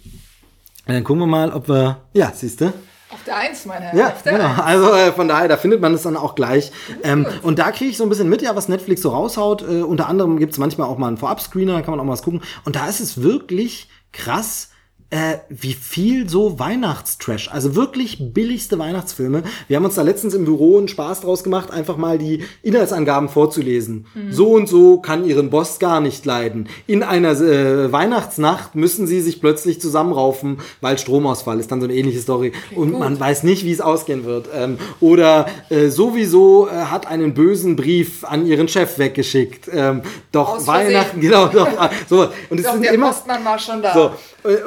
[0.86, 2.02] Dann gucken wir mal, ob wir.
[2.14, 2.74] Ja, siehst du?
[3.12, 3.98] Auf der Eins, meine Herren.
[3.98, 4.46] Ja, genau.
[4.46, 4.60] Eins.
[4.60, 6.72] Also äh, von daher, da findet man es dann auch gleich.
[7.04, 9.64] Ähm, und da kriege ich so ein bisschen mit, ja, was Netflix so raushaut.
[9.64, 12.24] Äh, unter anderem gibt's manchmal auch mal einen Vorab-Screener, da kann man auch mal was
[12.24, 12.42] gucken.
[12.66, 14.70] Und da ist es wirklich krass,
[15.12, 19.44] äh, wie viel so Weihnachtstrash, also wirklich billigste Weihnachtsfilme.
[19.68, 23.28] Wir haben uns da letztens im Büro einen Spaß draus gemacht, einfach mal die Inhaltsangaben
[23.28, 24.06] vorzulesen.
[24.14, 24.32] Mhm.
[24.32, 26.70] So und so kann ihren Boss gar nicht leiden.
[26.86, 31.96] In einer äh, Weihnachtsnacht müssen sie sich plötzlich zusammenraufen, weil Stromausfall ist dann so eine
[31.96, 32.52] ähnliche Story.
[32.70, 33.00] Okay, und gut.
[33.00, 34.50] man weiß nicht, wie es ausgehen wird.
[34.54, 39.70] Ähm, oder äh, sowieso äh, hat einen bösen Brief an ihren Chef weggeschickt.
[39.74, 40.02] Ähm,
[40.32, 41.68] doch Weihnachten, genau, doch,
[42.08, 42.28] so.
[42.52, 43.94] Und es sind der immer, Postmann war schon da.
[43.94, 44.12] So,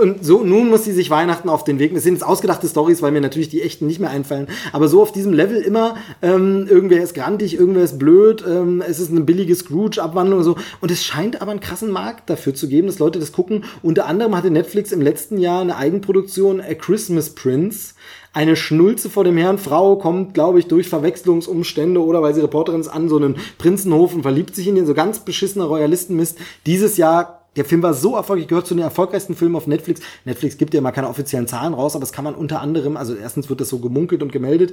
[0.01, 1.95] und so, nun muss sie sich Weihnachten auf den Weg.
[1.95, 4.49] Das sind jetzt ausgedachte Stories, weil mir natürlich die echten nicht mehr einfallen.
[4.73, 9.01] Aber so auf diesem Level immer, ähm, irgendwer ist grantig, irgendwer ist blöd, ähm, es
[9.01, 10.57] ist eine billige Scrooge-Abwandlung und so.
[10.81, 13.65] Und es scheint aber einen krassen Markt dafür zu geben, dass Leute das gucken.
[13.83, 17.95] Unter anderem hatte Netflix im letzten Jahr eine Eigenproduktion, A Christmas Prince
[18.33, 19.59] eine Schnulze vor dem Herrn.
[19.59, 24.15] Frau kommt, glaube ich, durch Verwechslungsumstände oder weil sie Reporterin ist an so einen Prinzenhof
[24.15, 26.39] und verliebt sich in den so ganz beschissener Royalistenmist.
[26.65, 30.01] Dieses Jahr der Film war so erfolgreich, gehört zu den erfolgreichsten Filmen auf Netflix.
[30.25, 33.15] Netflix gibt ja mal keine offiziellen Zahlen raus, aber das kann man unter anderem, also
[33.15, 34.73] erstens wird das so gemunkelt und gemeldet,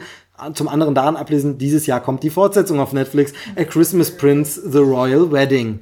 [0.54, 4.80] zum anderen daran ablesen, dieses Jahr kommt die Fortsetzung auf Netflix, A Christmas Prince, The
[4.80, 5.82] Royal Wedding.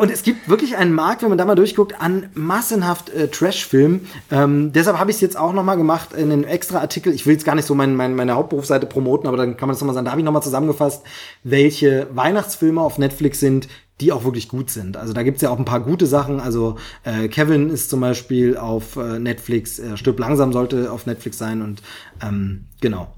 [0.00, 4.08] Und es gibt wirklich einen Markt, wenn man da mal durchguckt, an massenhaft äh, Trash-Filmen.
[4.32, 7.12] Ähm, deshalb habe ich es jetzt auch nochmal gemacht in einem extra Artikel.
[7.12, 9.74] Ich will jetzt gar nicht so mein, mein, meine Hauptberufsseite promoten, aber dann kann man
[9.74, 10.06] das nochmal sagen.
[10.06, 11.04] Da habe ich nochmal zusammengefasst,
[11.44, 13.68] welche Weihnachtsfilme auf Netflix sind,
[14.00, 14.96] die auch wirklich gut sind.
[14.96, 16.40] Also da gibt's ja auch ein paar gute Sachen.
[16.40, 21.38] Also äh, Kevin ist zum Beispiel auf äh, Netflix, äh, Stirb langsam sollte auf Netflix
[21.38, 21.82] sein und
[22.20, 23.14] ähm, genau.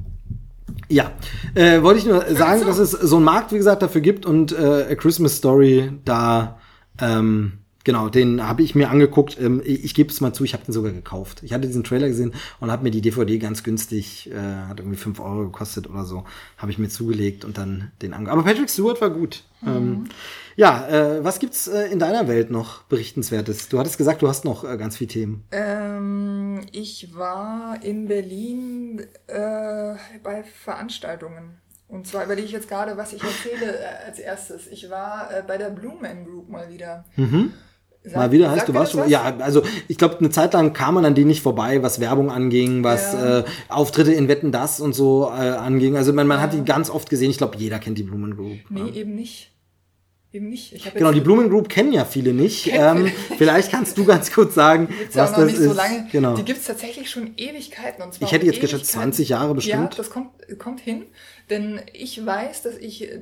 [0.88, 1.12] Ja,
[1.54, 4.52] äh, wollte ich nur sagen, dass es so einen Markt, wie gesagt, dafür gibt und
[4.52, 6.58] äh, A Christmas Story da,
[7.00, 9.38] ähm, genau, den habe ich mir angeguckt.
[9.40, 11.42] Ähm, ich ich gebe es mal zu, ich habe den sogar gekauft.
[11.42, 14.96] Ich hatte diesen Trailer gesehen und habe mir die DVD ganz günstig, äh, hat irgendwie
[14.96, 16.24] fünf Euro gekostet oder so,
[16.56, 18.38] habe ich mir zugelegt und dann den angeguckt.
[18.38, 19.44] Aber Patrick Stewart war gut.
[19.60, 19.68] Mhm.
[19.68, 20.04] Ähm,
[20.56, 23.68] ja, äh, was gibt's äh, in deiner Welt noch berichtenswertes?
[23.68, 25.44] Du hattest gesagt, du hast noch äh, ganz viele Themen.
[25.50, 31.58] Ähm, ich war in Berlin äh, bei Veranstaltungen.
[31.88, 34.66] Und zwar überlege ich jetzt gerade, was ich erzähle äh, als erstes.
[34.68, 37.04] Ich war äh, bei der Blue Man Group mal wieder.
[37.16, 37.52] Mhm.
[38.04, 40.74] Sag, mal wieder heißt, du warst schon mal, ja, also ich glaube, eine Zeit lang
[40.74, 43.38] kam man an denen nicht vorbei, was Werbung anging, was ja.
[43.38, 45.96] äh, Auftritte in Wetten das und so äh, anging.
[45.96, 46.42] Also man, man ja.
[46.42, 47.30] hat die ganz oft gesehen.
[47.30, 48.58] Ich glaube, jeder kennt die Blumen Group.
[48.68, 48.94] Nee, ja.
[48.94, 49.54] eben nicht
[50.34, 50.94] eben nicht.
[50.94, 52.72] genau, die Blumen Group kennen ja viele nicht.
[52.74, 55.62] Ähm, vielleicht kannst du ganz kurz sagen, was das ist.
[55.62, 56.08] So lange.
[56.10, 56.34] Genau.
[56.34, 58.02] Die gibt's tatsächlich schon Ewigkeiten.
[58.02, 59.92] Und zwar ich hätte jetzt geschätzt 20 Jahre bestimmt.
[59.92, 61.04] Ja, das kommt, kommt hin.
[61.50, 63.20] Denn ich weiß, dass ich äh,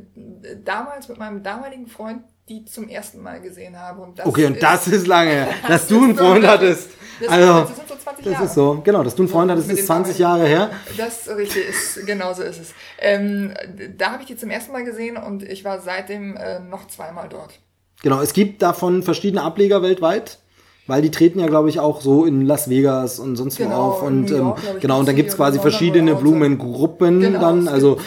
[0.64, 4.02] damals mit meinem damaligen Freund die zum ersten Mal gesehen habe.
[4.02, 6.90] Und okay, und ist, das ist lange, dass du einen Freund hattest.
[7.20, 8.39] Das, also, das sind so 20 Jahre.
[8.39, 10.70] Das ist so, genau, dass du einen Freund hattest, ist 20 Jahre her.
[10.97, 12.74] Das richtig ist, genau so ist es.
[12.98, 13.55] Ähm,
[13.97, 17.28] da habe ich die zum ersten Mal gesehen und ich war seitdem äh, noch zweimal
[17.28, 17.60] dort.
[18.02, 20.39] Genau, es gibt davon verschiedene Ableger weltweit.
[20.88, 23.82] Weil die treten ja, glaube ich, auch so in Las Vegas und sonst genau, wo
[23.82, 24.02] auf.
[24.02, 27.68] Und York, ähm, genau, und da gibt's quasi verschiedene Blumengruppen genau, dann.
[27.68, 27.98] Also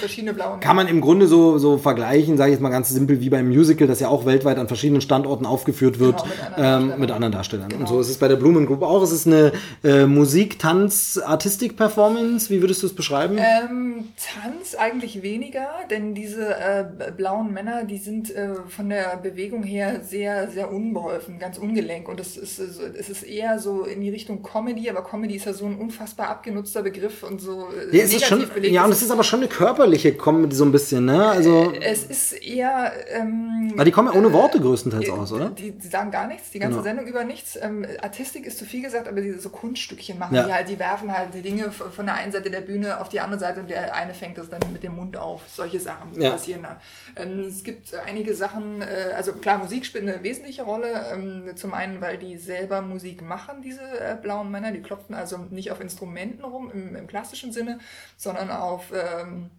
[0.60, 3.48] kann man im Grunde so, so vergleichen, sage ich jetzt mal ganz simpel, wie beim
[3.48, 7.12] Musical, das ja auch weltweit an verschiedenen Standorten aufgeführt wird genau, mit, anderen ähm, mit,
[7.12, 7.70] anderen Darstellern.
[7.70, 7.80] Genau.
[7.80, 9.02] Und so ist es bei der Blumen Group auch.
[9.04, 9.54] Es ist eine
[9.86, 12.50] äh, Musik, Tanz, Artistik-Performance.
[12.50, 13.38] Wie würdest du es beschreiben?
[13.38, 16.84] Ähm, Tanz eigentlich weniger, denn diese äh,
[17.16, 22.10] blauen Männer, die sind äh, von der Bewegung her sehr, sehr unbeholfen, ganz ungelenk.
[22.10, 25.46] Und das ist so, es ist eher so in die Richtung Comedy, aber Comedy ist
[25.46, 28.74] ja so ein unfassbar abgenutzter Begriff und so äh, ja, es ist schon, belegt.
[28.74, 31.28] Ja, und es ist aber schon eine körperliche Comedy so ein bisschen, ne?
[31.28, 35.32] Also äh, es ist eher ähm, Weil die kommen ja ohne Worte größtenteils äh, aus,
[35.32, 35.50] oder?
[35.50, 36.84] Die, die, sagen gar nichts, die ganze genau.
[36.84, 37.58] Sendung über nichts.
[37.62, 40.44] Ähm, Artistik ist zu viel gesagt, aber diese so Kunststückchen machen ja.
[40.44, 43.20] die halt, die werfen halt die Dinge von der einen Seite der Bühne auf die
[43.20, 45.42] andere Seite und der eine fängt das dann mit dem Mund auf.
[45.48, 46.32] Solche Sachen ja.
[46.32, 46.80] passieren da.
[47.16, 51.06] Ähm, es gibt einige Sachen, äh, also klar, Musik spielt eine wesentliche Rolle.
[51.14, 54.72] Ähm, zum einen, weil die sehr selber Musik machen, diese äh, blauen Männer.
[54.72, 57.80] Die klopfen also nicht auf Instrumenten rum im, im klassischen Sinne,
[58.18, 59.50] sondern auf ähm,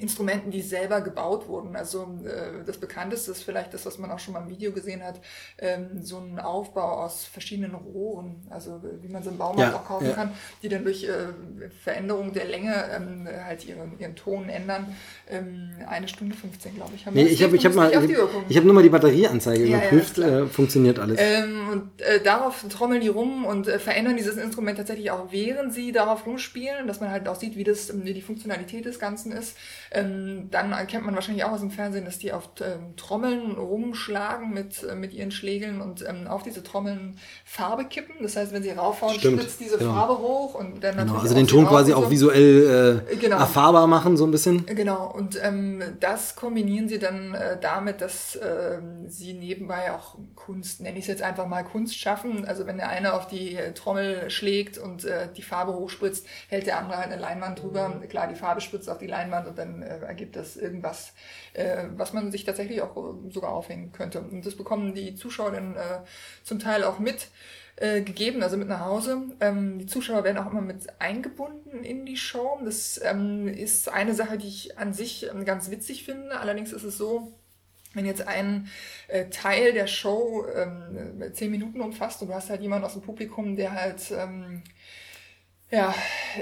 [0.00, 1.76] Instrumenten, die selber gebaut wurden.
[1.76, 5.02] Also äh, das bekannteste ist vielleicht das, was man auch schon mal im Video gesehen
[5.02, 5.20] hat,
[5.58, 9.84] ähm, so ein Aufbau aus verschiedenen Rohren, also wie man so einen Baumarkt ja, auch
[9.84, 10.12] kaufen ja.
[10.12, 10.32] kann,
[10.62, 11.28] die dann durch äh,
[11.84, 14.94] Veränderung der Länge ähm, halt ihren, ihren Ton ändern.
[15.28, 17.06] Ähm, eine Stunde 15, glaube ich.
[17.06, 18.10] Haben nee, ich habe ich hab mal, ich,
[18.48, 21.18] ich habe nur mal die Batterieanzeige ja, überprüft, äh, funktioniert alles.
[21.20, 25.72] Ähm, und äh, darauf trommeln die rum und äh, verändern dieses Instrument tatsächlich auch, während
[25.72, 29.32] sie darauf rumspielen, dass man halt auch sieht, wie das, wie die Funktionalität des Ganzen
[29.32, 29.56] ist.
[29.92, 34.52] Ähm, dann erkennt man wahrscheinlich auch aus dem Fernsehen, dass die auf ähm, Trommeln rumschlagen
[34.52, 38.16] mit, äh, mit ihren Schlägeln und ähm, auf diese Trommeln Farbe kippen.
[38.22, 39.92] Das heißt, wenn sie raufhauen, Stimmt, spritzt diese genau.
[39.92, 43.38] Farbe hoch und dann genau, Also den Ton quasi auch visuell äh, genau.
[43.38, 44.64] erfahrbar machen, so ein bisschen.
[44.66, 50.80] Genau, und ähm, das kombinieren sie dann äh, damit, dass äh, sie nebenbei auch Kunst,
[50.80, 52.44] nenne ich es jetzt einfach mal Kunst schaffen.
[52.44, 56.66] Also wenn der eine auf die äh, Trommel schlägt und äh, die Farbe hochspritzt, hält
[56.66, 58.00] der andere halt eine Leinwand drüber.
[58.08, 61.12] Klar, die Farbe spritzt auf die Leinwand und dann äh, ergibt das irgendwas,
[61.54, 64.20] äh, was man sich tatsächlich auch äh, sogar aufhängen könnte.
[64.20, 66.00] Und das bekommen die Zuschauer dann äh,
[66.42, 67.28] zum Teil auch mit
[67.76, 69.22] äh, gegeben, also mit nach Hause.
[69.40, 72.60] Ähm, die Zuschauer werden auch immer mit eingebunden in die Show.
[72.64, 76.38] Das ähm, ist eine Sache, die ich an sich ähm, ganz witzig finde.
[76.38, 77.32] Allerdings ist es so,
[77.94, 78.68] wenn jetzt ein
[79.08, 83.02] äh, Teil der Show ähm, zehn Minuten umfasst und du hast halt jemanden aus dem
[83.02, 84.62] Publikum, der halt ähm,
[85.72, 85.94] ja,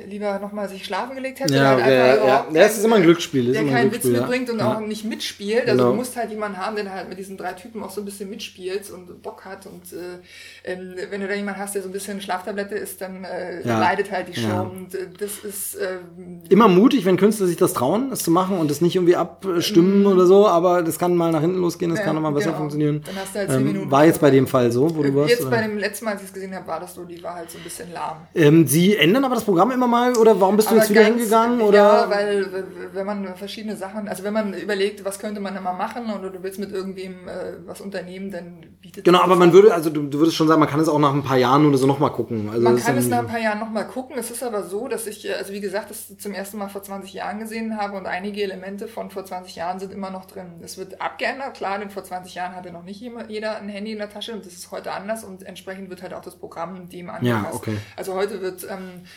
[0.08, 1.54] lieber nochmal sich schlafen gelegt hätte.
[1.54, 2.16] Ja, halt ja, ja.
[2.16, 4.10] Das keinen- ist immer ein Glücksspiel, Der keinen Witz ja.
[4.10, 4.74] mitbringt und Ja.
[4.74, 5.62] auch nicht mitspielt.
[5.68, 5.90] Also Genau.
[5.90, 8.30] du musst halt jemanden haben, der halt mit diesen drei Typen auch so ein bisschen
[8.30, 9.66] mitspielt und Bock hat.
[9.66, 13.24] Und äh, ähm, wenn du da jemanden hast, der so ein bisschen Schlaftablette ist, dann
[13.24, 13.78] äh, Ja.
[13.78, 14.48] leidet halt die Show.
[14.48, 14.60] Ja.
[14.62, 18.58] Und äh, das ist ähm, Immer mutig, wenn Künstler sich das trauen, es zu machen
[18.58, 21.98] und es nicht irgendwie abstimmen oder so, aber das kann mal nach hinten losgehen, das
[21.98, 22.00] Mhm.
[22.00, 22.58] Ja, kann auch mal besser genau.
[22.58, 23.02] funktionieren.
[23.04, 23.90] Dann hast du halt zehn ähm, Minuten.
[23.90, 25.30] war jetzt bei dem Fall so, wo du warst?
[25.30, 27.34] Jetzt bei dem letzten Mal, als ich es gesehen habe, war das so, die war
[27.34, 28.18] halt so ein bisschen lahm.
[28.34, 31.02] ähm, Sie ändern aber das Programm immer mal oder warum bist du Aber jetzt wieder
[31.02, 31.60] ganz- hingegangen?
[31.60, 31.76] Oder?
[31.78, 36.10] Ja, weil wenn man verschiedene Sachen, also wenn man überlegt, was könnte man immer machen
[36.18, 39.52] oder du willst mit irgendwem äh, was unternehmen, dann bietet Genau, aber man an.
[39.54, 41.66] würde, also du, du würdest schon sagen, man kann es auch nach ein paar Jahren
[41.66, 42.48] oder so nochmal gucken.
[42.50, 44.16] Also Man kann dann- es nach ein paar Jahren nochmal gucken.
[44.18, 46.82] Es ist aber so, dass ich, äh, also wie gesagt, das zum ersten Mal vor
[46.82, 50.60] 20 Jahren gesehen habe und einige Elemente von vor 20 Jahren sind immer noch drin.
[50.62, 53.98] Es wird abgeändert, klar, denn vor 20 Jahren hatte noch nicht jeder ein Handy in
[53.98, 57.10] der Tasche und das ist heute anders und entsprechend wird halt auch das Programm dem
[57.10, 57.54] angepasst.
[57.54, 57.76] okay.
[57.96, 59.07] Also heute wird ähm, äh,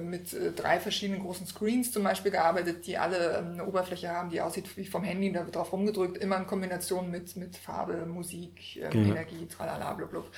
[0.00, 4.30] mit äh, drei verschiedenen großen Screens zum Beispiel gearbeitet, die alle ähm, eine Oberfläche haben,
[4.30, 8.06] die aussieht wie vom Handy, da wird drauf rumgedrückt, immer in Kombination mit, mit Farbe,
[8.06, 9.10] Musik, ähm, Okay.
[9.10, 10.30] Energie, tralala, blub, blub.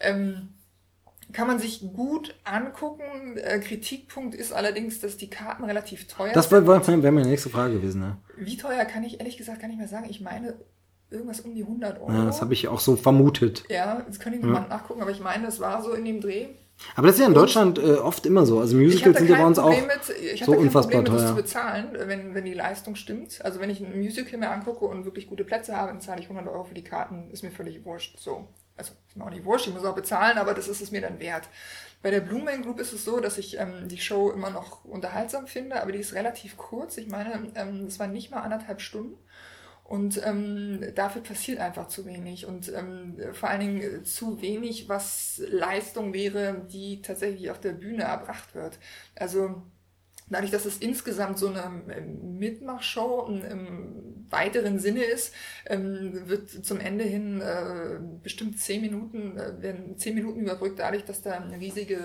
[0.00, 0.48] Ähm,
[1.32, 3.36] kann man sich gut angucken.
[3.36, 6.66] Äh, Kritikpunkt ist allerdings, dass die Karten relativ teuer Das sind.
[6.66, 8.00] wäre wär meine nächste Frage gewesen.
[8.00, 8.16] Ne?
[8.36, 10.06] Wie teuer kann ich ehrlich gesagt gar nicht mehr sagen.
[10.10, 10.54] Ich meine
[11.10, 12.12] irgendwas um die 100 Euro.
[12.12, 13.64] Ja, das habe ich auch so vermutet.
[13.68, 16.48] Ja, das kann ich nochmal nachgucken, aber ich meine, es war so in dem Dreh.
[16.96, 18.60] Aber das ist ja in Deutschland äh, oft immer so.
[18.60, 21.02] Also Ich habe Musicals sind ja bei uns auch Problem mit, ich so unfassbar Problem
[21.02, 21.28] mit, das teuer.
[21.28, 23.44] zu bezahlen, wenn, wenn die Leistung stimmt.
[23.44, 26.28] Also wenn ich ein Musical mir angucke und wirklich gute Plätze habe, dann zahle ich
[26.28, 28.18] 100 Euro für die Karten, ist mir völlig wurscht.
[28.18, 28.48] So.
[28.76, 31.02] Also ist mir auch nicht wurscht, ich muss auch bezahlen, aber das ist es mir
[31.02, 31.48] dann wert.
[32.02, 34.84] Bei der Blue Man Group ist es so, dass ich ähm, die Show immer noch
[34.86, 36.96] unterhaltsam finde, aber die ist relativ kurz.
[36.96, 39.18] Ich meine, ähm, es waren nicht mal anderthalb Stunden.
[39.90, 44.88] Und ähm, dafür passiert einfach zu wenig und ähm, vor allen Dingen äh, zu wenig,
[44.88, 48.78] was Leistung wäre, die tatsächlich auf der Bühne erbracht wird.
[49.16, 49.62] Also
[50.30, 51.64] dadurch, dass es insgesamt so eine
[51.96, 55.34] ähm, Mitmachshow im, weiteren Sinne ist,
[55.66, 61.04] ähm, wird zum Ende hin äh, bestimmt zehn Minuten, äh, werden zehn Minuten überbrückt, dadurch,
[61.04, 61.98] dass da riesige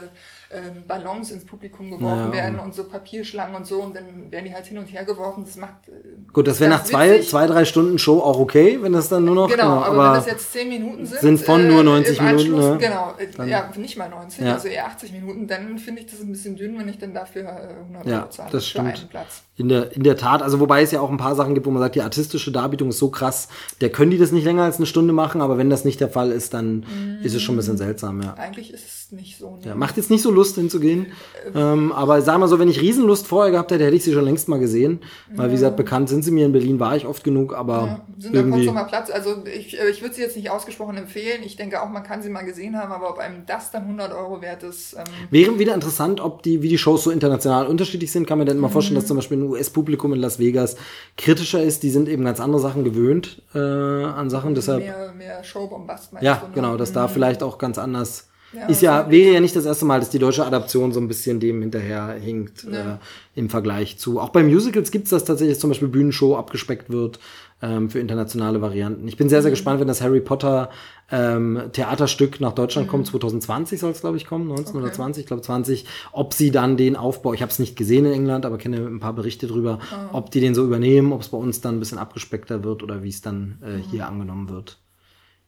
[0.52, 4.46] ähm, Ballons ins Publikum geworfen Ja, werden und so Papierschlangen und so und dann werden
[4.46, 5.46] die halt hin und her geworfen.
[5.46, 5.92] Das macht äh,
[6.34, 7.30] Gut, das wäre nach zwei, witzig.
[7.30, 9.50] zwei, drei Stunden Show auch okay, wenn das dann nur noch.
[9.50, 12.48] Genau, aber, wenn aber das jetzt 10 Minuten sind, sind von nur 90 im Anschluss,
[12.48, 13.14] Minuten, ne?
[13.38, 14.54] Genau, ja, nicht mal 90, Ja.
[14.54, 17.44] also eher 80 Minuten, dann finde ich das ein bisschen dünn, wenn ich dann dafür
[17.44, 18.88] äh, 100 Ja, zahle das für stimmt.
[18.88, 19.42] einen Platz.
[19.58, 21.72] In der, in der Tat, also wobei es ja auch ein paar Sachen gibt, wo
[21.72, 23.48] man sagt, die artistische Darbietung ist so krass,
[23.80, 26.10] der können die das nicht länger als eine Stunde machen, aber wenn das nicht der
[26.10, 26.86] Fall ist, dann
[27.24, 28.34] ist es schon ein bisschen seltsam, ja.
[28.34, 29.52] Eigentlich ist es nicht so.
[29.52, 29.62] Ne?
[29.68, 31.08] ja macht jetzt nicht so Lust hinzugehen,
[31.54, 34.26] ähm, aber sag mal so, wenn ich Riesenlust vorher gehabt hätte, hätte ich sie schon
[34.26, 35.00] längst mal gesehen,
[35.34, 38.02] weil wie gesagt, bekannt sind sie mir, in Berlin war ich oft genug, aber Ja,
[38.18, 38.66] sind da irgendwie...
[38.66, 39.10] Potsdamer Platz.
[39.10, 41.44] Also ich, äh, ich würde sie jetzt nicht ausgesprochen empfehlen.
[41.44, 44.12] Ich denke auch, man kann sie mal gesehen haben, aber ob einem das dann 100
[44.14, 48.05] Euro wert ist, ähm, Wäre wieder interessant, ob die, wie die Shows so international unterschiedlich
[48.12, 48.28] sind.
[48.28, 49.00] Kann man denn immer vorstellen, Mhm.
[49.02, 50.76] dass zum Beispiel ein US-Publikum in Las Vegas
[51.18, 51.84] kritischer ist.
[51.84, 54.56] Die sind eben ganz andere Sachen gewöhnt äh, an Sachen.
[54.56, 56.52] Deshalb, mehr, mehr Showbombast meinst ja, du, ne?
[56.56, 58.82] genau, dass da vielleicht auch ganz anders Ja, ist.
[58.82, 61.62] Ja, wäre ja nicht das erste Mal, dass die deutsche Adaption so ein bisschen dem
[61.62, 62.94] hinterher hinkt Ja.
[62.94, 62.98] äh,
[63.40, 64.20] im Vergleich zu.
[64.22, 67.20] Auch bei Musicals gibt's das tatsächlich, dass zum Beispiel Bühnenshow abgespeckt wird
[67.62, 69.08] ähm, für internationale Varianten.
[69.08, 69.54] Ich bin sehr, sehr Mhm.
[69.54, 70.70] gespannt, wenn das Harry Potter
[71.12, 73.08] ähm, Theaterstück nach Deutschland kommt.
[73.08, 74.86] 2020 soll es, glaube ich, kommen, 19 oder Mhm.
[74.88, 74.96] Okay.
[74.96, 75.86] 20, ich glaube 20.
[76.12, 79.00] Ob sie dann den Aufbau, ich habe es nicht gesehen in England, aber kenne ein
[79.00, 80.10] paar Berichte drüber, Ah.
[80.14, 83.04] ob die den so übernehmen, ob es bei uns dann ein bisschen abgespeckter wird oder
[83.04, 83.82] wie es dann äh, Mhm.
[83.84, 84.80] hier angenommen wird.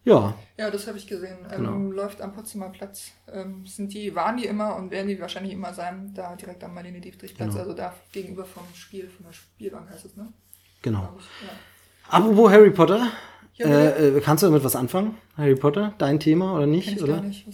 [0.06, 1.40] Ja, Ja, das habe ich gesehen.
[1.52, 1.78] Ähm, Genau.
[1.92, 3.12] Läuft am Potsdamer Platz.
[3.30, 6.74] Ähm, sind die, waren die immer und werden die wahrscheinlich immer sein, da direkt am
[6.74, 7.62] Marlene Dietrich-Platz, Genau.
[7.62, 10.32] also da gegenüber vom Spiel, von der Spielbank heißt es, ne?
[10.82, 11.14] genau.
[11.20, 11.54] Ich, ja.
[12.10, 13.12] Apropos Harry Potter,
[13.56, 15.18] Ja, äh, äh, kannst du damit was anfangen?
[15.36, 16.92] Harry Potter, dein Thema oder Kenn nicht?
[16.96, 17.16] ich oder?
[17.16, 17.46] gar nicht.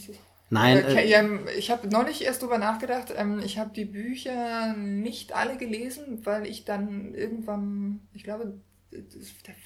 [0.49, 1.23] Nein, Äh, äh, ja,
[1.57, 3.11] ich habe neulich erst drüber nachgedacht.
[3.17, 8.53] Ähm, ich habe die Bücher nicht alle gelesen, weil ich dann irgendwann, ich glaube,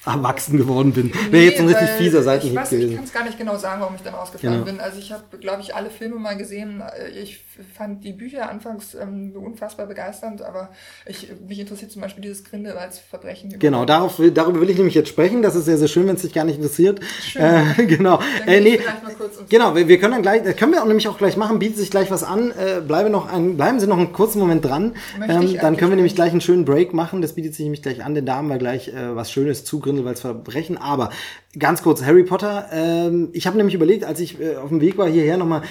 [0.05, 1.11] erwachsen geworden bin.
[1.31, 3.81] Wäre jetzt ein richtig fieser Ich, Seitenhieb weiß, ich kann es gar nicht genau sagen,
[3.81, 4.65] warum ich dann rausgefallen Genau.
[4.65, 4.79] bin.
[4.79, 6.81] Also ich habe, glaube ich, alle Filme mal gesehen.
[6.81, 7.43] Äh, Ich
[7.75, 10.69] fand die Bücher anfangs ähm, unfassbar begeisternd, aber
[11.05, 13.53] ich, mich interessiert zum Beispiel dieses Grindelwalds Verbrechen.
[13.59, 15.41] Genau, darauf, darüber will ich nämlich jetzt sprechen.
[15.41, 16.99] Das ist sehr, sehr schön, wenn es dich gar nicht interessiert.
[17.21, 17.41] Schön.
[17.41, 18.19] Äh, genau.
[18.45, 18.79] Äh, ich nee,
[19.49, 21.77] genau, wir, wir können dann gleich, das können wir auch nämlich auch gleich machen, bietet
[21.77, 22.51] sich gleich was an.
[22.51, 24.95] Äh, bleibe noch ein, bleiben Sie noch einen kurzen Moment dran.
[25.27, 27.21] Ähm, ich dann können wir nämlich gleich einen schönen Break machen.
[27.21, 29.79] Das bietet sich nämlich gleich an, denn da haben wir gleich äh, was Schönes zu
[29.79, 30.77] Grindelwalds Verbrechen.
[30.77, 31.09] Aber
[31.59, 34.97] ganz kurz, Harry Potter, ähm, ich habe nämlich überlegt, als ich äh, auf dem Weg
[34.97, 35.63] war hierher nochmal,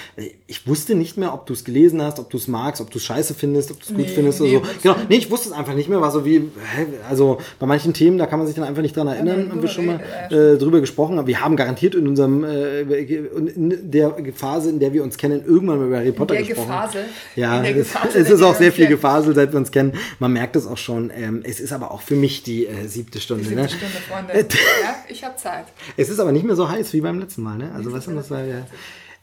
[0.46, 2.98] ich wusste nicht mehr, ob du es gelesen hast, ob du es magst, ob du
[2.98, 4.72] es scheiße findest, ob du es gut Nee, findest nee, oder so.
[4.82, 7.92] Genau, nee, ich wusste es einfach nicht mehr, war so wie, hä, also bei manchen
[7.94, 10.00] Themen, da kann man sich dann einfach nicht dran erinnern, man haben wir schon mal
[10.28, 14.80] drüber äh, drüber gesprochen, aber wir haben garantiert in unserem, äh, in der Phase, in
[14.80, 16.66] der wir uns kennen, irgendwann mal über Harry Potter der gesprochen.
[16.68, 17.04] Gefasel.
[17.36, 18.96] Ja, In der es, Gefasel, es in ist auch sehr viel kennen.
[18.96, 19.92] Gefasel, seit wir uns kennen.
[20.18, 21.10] Man merkt es auch schon.
[21.16, 23.35] Ähm, es ist aber auch für mich die äh, siebte Stunde.
[23.44, 23.68] Siebte Ne?
[23.68, 24.32] Stunde, Freunde.
[24.34, 25.66] ja, ich habe Zeit.
[25.96, 27.56] Es ist aber nicht mehr so heiß wie beim letzten Mal.
[27.58, 27.70] Ne?
[27.74, 28.66] Also was das war ja.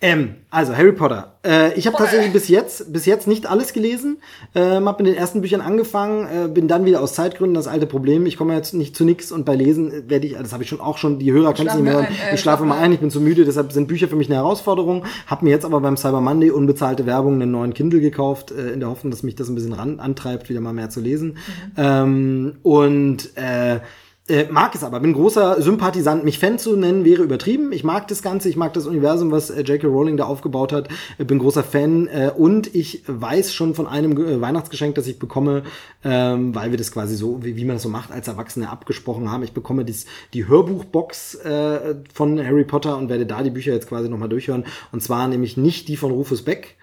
[0.02, 1.38] Ähm, also Harry Potter.
[1.48, 4.18] Äh, ich habe tatsächlich bis jetzt, bis jetzt nicht alles gelesen.
[4.53, 7.85] Ähm, habe mit den ersten Büchern angefangen, äh, bin dann wieder aus Zeitgründen das alte
[7.85, 8.26] Problem.
[8.26, 10.81] Ich komme jetzt nicht zu nix und bei Lesen werde ich, das habe ich schon
[10.81, 11.19] auch schon.
[11.19, 12.07] Die Hörer können es nicht mehr hören.
[12.30, 13.45] äh, ich schlafe mal ein, ich bin zu müde.
[13.45, 15.06] Deshalb sind Bücher für mich eine Herausforderung.
[15.27, 18.81] Habe mir jetzt aber beim Cyber Monday unbezahlte Werbung einen neuen Kindle gekauft, äh, in
[18.81, 21.38] der Hoffnung, dass mich das ein bisschen ran antreibt, wieder mal mehr zu lesen.
[21.77, 23.80] Ähm, und äh,
[24.29, 26.23] äh, mag es aber, bin großer Sympathisant.
[26.23, 27.73] Mich Fan zu nennen wäre übertrieben.
[27.73, 29.87] Ich mag das Ganze, ich mag das Universum, was äh, J.K.
[29.87, 30.87] Rowling da aufgebaut hat.
[31.17, 35.19] Äh, bin großer Fan äh, und ich weiß schon von einem äh, Weihnachtsgeschenk, das ich
[35.19, 35.63] bekomme,
[36.05, 39.29] ähm, weil wir das quasi so, wie, wie man das so macht, als Erwachsene abgesprochen
[39.29, 39.43] haben.
[39.43, 43.89] Ich bekomme dies, die Hörbuchbox äh, von Harry Potter und werde da die Bücher jetzt
[43.89, 44.63] quasi nochmal durchhören.
[44.93, 46.77] Und zwar nämlich nicht die von Rufus Beck,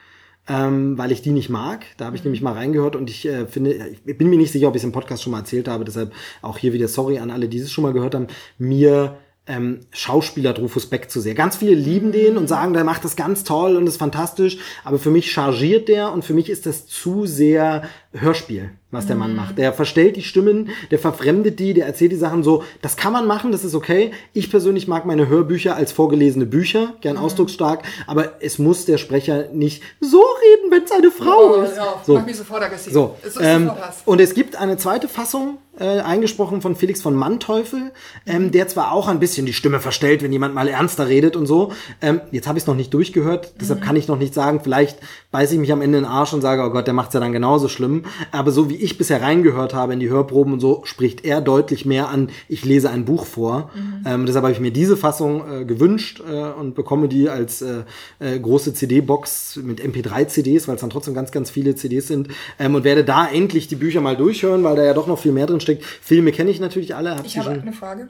[0.48, 1.84] ähm, weil ich die nicht mag.
[1.96, 4.68] Da habe ich nämlich mal reingehört und ich äh, finde, ich bin mir nicht sicher,
[4.68, 6.12] ob ich es im Podcast schon mal erzählt habe, deshalb
[6.42, 8.26] auch hier wieder sorry an alle, die es schon mal gehört haben.
[8.58, 11.34] Mir ähm, Schauspieler Rufus Beck zu sehr.
[11.34, 14.98] Ganz viele lieben den und sagen, der macht das ganz toll und ist fantastisch, aber
[14.98, 19.36] für mich chargiert der und für mich ist das zu sehr Hörspiel, was der Mann
[19.36, 19.56] macht.
[19.58, 23.26] Der verstellt die Stimmen, der verfremdet die, der erzählt die Sachen so, das kann man
[23.26, 24.10] machen, das ist okay.
[24.32, 29.46] Ich persönlich mag meine Hörbücher als vorgelesene Bücher, gern ausdrucksstark, aber es muss der Sprecher
[29.52, 31.76] nicht so reden, wenn es eine Frau Oh, ist.
[31.76, 32.14] ja, So.
[32.14, 32.92] Mach mich sofort aggressiv.
[32.92, 33.70] So, Es ähm,
[34.04, 37.92] und es gibt eine zweite Fassung, äh, eingesprochen von Felix von Manteuffel,
[38.26, 41.46] ähm, der zwar auch ein bisschen die Stimme verstellt, wenn jemand mal ernster redet und
[41.46, 41.72] so.
[42.02, 44.98] Ähm, jetzt habe ich es noch nicht durchgehört, deshalb kann ich noch nicht sagen, vielleicht
[45.30, 47.20] beiße ich mich am Ende in den Arsch und sage, oh Gott, der macht's ja
[47.20, 48.04] dann genauso schlimm.
[48.32, 51.86] Aber so wie ich bisher reingehört habe in die Hörproben und so, spricht er deutlich
[51.86, 53.70] mehr an, ich lese ein Buch vor.
[54.04, 57.84] Ähm, deshalb habe ich mir diese Fassung äh, gewünscht äh, und bekomme die als äh,
[58.18, 62.28] äh, große CD-Box mit MP3-CDs, weil es dann trotzdem ganz, ganz viele CDs sind.
[62.58, 65.32] Ähm, und werde da endlich die Bücher mal durchhören, weil da ja doch noch viel
[65.32, 65.84] mehr drin steckt.
[65.84, 67.16] Filme kenne ich natürlich alle.
[67.16, 68.08] hab Ich habe eine Frage.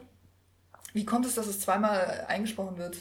[0.93, 2.97] Wie kommt es, dass es zweimal eingesprochen wird?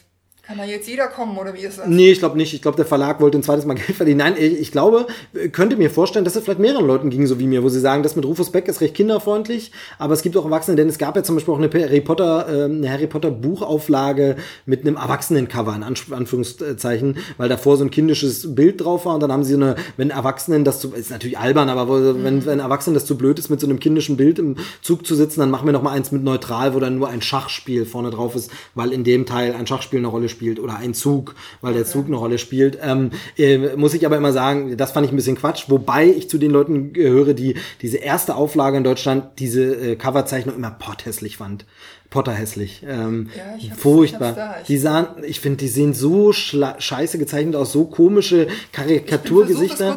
[0.50, 1.86] Kann da jetzt jeder kommen oder wie ist das?
[1.86, 2.52] Nee, ich glaube nicht.
[2.54, 4.18] Ich glaube, der Verlag wollte ein zweites Mal Geld verdienen.
[4.18, 5.06] Nein, ich ich glaube,
[5.52, 8.02] könnte mir vorstellen, dass es vielleicht mehreren Leuten ging, so wie mir, wo sie sagen,
[8.02, 9.70] das mit Rufus Beck ist recht kinderfreundlich,
[10.00, 12.46] aber es gibt auch Erwachsene, denn es gab ja zum Beispiel auch eine Harry Potter,
[12.48, 14.34] ähm, eine Harry Potter Buchauflage
[14.66, 19.20] mit einem Erwachsenencover, in Anf- Anführungszeichen, weil davor so ein kindisches Bild drauf war und
[19.22, 22.44] dann haben sie so eine, wenn Erwachsenen das zu, ist natürlich albern, aber wo, wenn,
[22.44, 25.38] wenn Erwachsenen das zu blöd ist, mit so einem kindischen Bild im Zug zu sitzen,
[25.38, 28.34] dann machen wir noch mal eins mit neutral, wo dann nur ein Schachspiel vorne drauf
[28.34, 31.84] ist, weil in dem Teil ein Schachspiel eine Rolle spielt oder ein Zug, weil der
[31.84, 32.78] Zug eine Rolle spielt.
[32.82, 36.30] Ähm, äh, muss ich aber immer sagen, das fand ich ein bisschen Quatsch, wobei ich
[36.30, 41.36] zu den Leuten gehöre, die diese erste Auflage in Deutschland, diese äh, Coverzeichnung immer potthässlich
[41.36, 41.66] fand.
[42.08, 42.84] Potterhässlich.
[42.88, 44.32] Ähm, Ja, ich hab's- furchtbar.
[44.32, 44.64] ich hab's da.
[44.66, 49.96] Die sahen, ich finde, die sehen so scheiße gezeichnet aus, so komische Karikaturgesichter.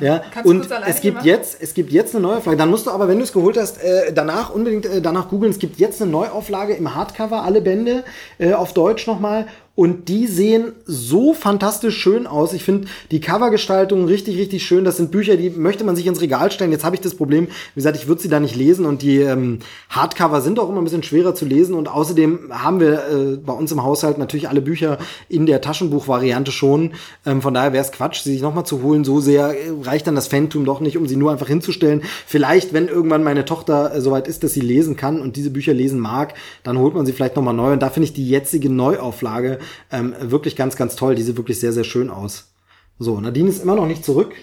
[0.00, 1.26] Ja, Kannst und es gibt machen?
[1.26, 2.56] jetzt, es gibt jetzt eine Neuauflage.
[2.58, 5.52] Dann musst du aber, wenn du es geholt hast, äh, danach unbedingt äh, danach googeln.
[5.52, 8.04] Es gibt jetzt eine Neuauflage im Hardcover, alle Bände
[8.38, 9.46] äh, auf Deutsch nochmal.
[9.74, 12.52] Und die sehen so fantastisch schön aus.
[12.52, 14.84] Ich finde die Covergestaltung richtig, richtig schön.
[14.84, 16.72] Das sind Bücher, die möchte man sich ins Regal stellen.
[16.72, 19.20] Jetzt habe ich das Problem, wie gesagt, ich würde sie da nicht lesen und die
[19.20, 21.74] ähm, Hardcover sind auch immer ein bisschen schwerer zu lesen.
[21.74, 24.98] Und außerdem haben wir äh, bei uns im Haushalt natürlich alle Bücher
[25.30, 26.92] in der Taschenbuchvariante schon.
[27.24, 29.04] Ähm, von daher wäre es Quatsch, sie sich nochmal zu holen.
[29.04, 32.02] So sehr äh, reicht dann das Phantom doch nicht, um sie nur einfach hinzustellen.
[32.26, 35.72] Vielleicht, wenn irgendwann meine Tochter äh, soweit ist, dass sie lesen kann und diese Bücher
[35.72, 37.72] lesen mag, dann holt man sie vielleicht nochmal neu.
[37.72, 41.14] Und da finde ich die jetzige Neuauflage ähm, wirklich ganz, ganz toll.
[41.14, 42.52] Die sieht wirklich sehr, sehr schön aus.
[42.98, 44.34] So, Nadine ist immer noch nicht zurück,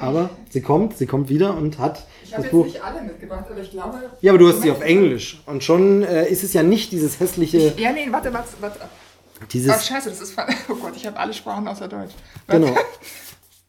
[0.00, 2.64] aber sie kommt, sie kommt wieder und hat Ich das habe jetzt Buch.
[2.66, 3.98] nicht alle mitgebracht, aber ich glaube.
[4.20, 5.40] Ja, aber du hast sie auf Englisch.
[5.46, 8.78] Und schon äh, ist es ja nicht dieses hässliche, Ja, nee, warte, warte, warte.
[8.82, 9.86] Oh, dieses.
[9.86, 10.36] scheiße, das ist.
[10.68, 12.12] Oh Gott, ich habe alle Sprachen außer Deutsch.
[12.48, 12.74] Genau.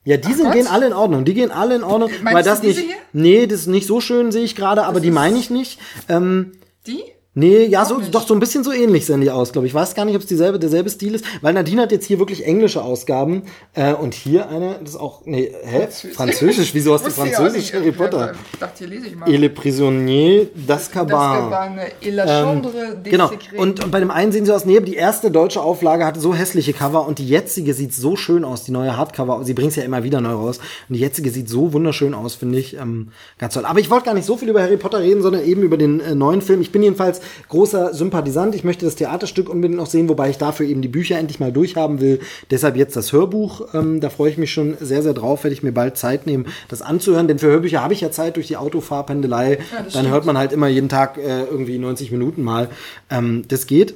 [0.05, 1.23] Ja, die sind, gehen alle in Ordnung.
[1.25, 2.09] Die gehen alle in Ordnung.
[2.21, 2.87] Meinst weil du das diese nicht.
[2.89, 2.97] hier?
[3.13, 5.79] Nee, das ist nicht so schön, sehe ich gerade, aber die ist- meine ich nicht.
[6.09, 6.51] Ähm,
[6.87, 7.03] Die?
[7.35, 9.71] Nee, ja, so, doch so ein bisschen so ähnlich sehen die aus, glaube ich.
[9.71, 12.19] Ich weiß gar nicht, ob es dieselbe, derselbe Stil ist, weil Nadine hat jetzt hier
[12.19, 13.43] wirklich englische Ausgaben
[13.73, 15.87] äh, und hier eine, das ist auch, nee, hä?
[16.13, 16.75] Französisch?
[16.75, 17.73] Wieso hast du Französisch.
[17.73, 18.33] Harry Potter?
[18.53, 19.27] Ich dachte, hier lese ich mal.
[19.27, 21.79] Et le prisonnier Das d'Azkaban.
[22.01, 22.69] Et la chambre
[23.03, 23.31] des Genau.
[23.57, 26.35] Und, und bei dem einen sehen sie aus, nee, die erste deutsche Auflage hatte so
[26.35, 29.43] hässliche Cover und die jetzige sieht so schön aus, die neue Hardcover.
[29.43, 30.59] Sie bringt es ja immer wieder neu raus.
[30.87, 32.75] Und die jetzige sieht so wunderschön aus, finde ich.
[32.75, 33.07] Ähm,
[33.39, 33.65] ganz toll.
[33.65, 35.99] Aber ich wollte gar nicht so viel über Harry Potter reden, sondern eben über den
[35.99, 36.61] äh, neuen Film.
[36.61, 38.55] Ich bin jedenfalls großer Sympathisant.
[38.55, 41.51] Ich möchte das Theaterstück unbedingt noch sehen, wobei ich dafür eben die Bücher endlich mal
[41.51, 42.19] durchhaben will.
[42.51, 43.73] Deshalb jetzt das Hörbuch.
[43.73, 45.43] Ähm, da freue ich mich schon sehr, sehr drauf.
[45.43, 47.27] Werde ich mir bald Zeit nehmen, das anzuhören.
[47.27, 49.57] Denn für Hörbücher habe ich ja Zeit durch die Autofahrpendelei.
[49.57, 50.09] das Dann stimmt.
[50.09, 52.69] hört man halt immer jeden Tag äh, irgendwie 90 Minuten mal.
[53.09, 53.95] Ähm, das geht.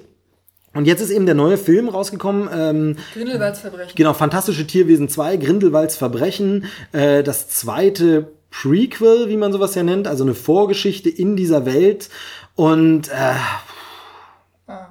[0.74, 2.50] Und jetzt ist eben der neue Film rausgekommen.
[2.54, 3.94] Ähm, Grindelwalds Verbrechen.
[3.96, 6.66] genau, Fantastische Tierwesen 2, Grindelwalds Verbrechen.
[6.92, 12.10] Äh, das zweite Prequel, wie man sowas ja nennt, also eine Vorgeschichte in dieser Welt.
[12.58, 13.36] Und äh,
[14.68, 14.88] Ah.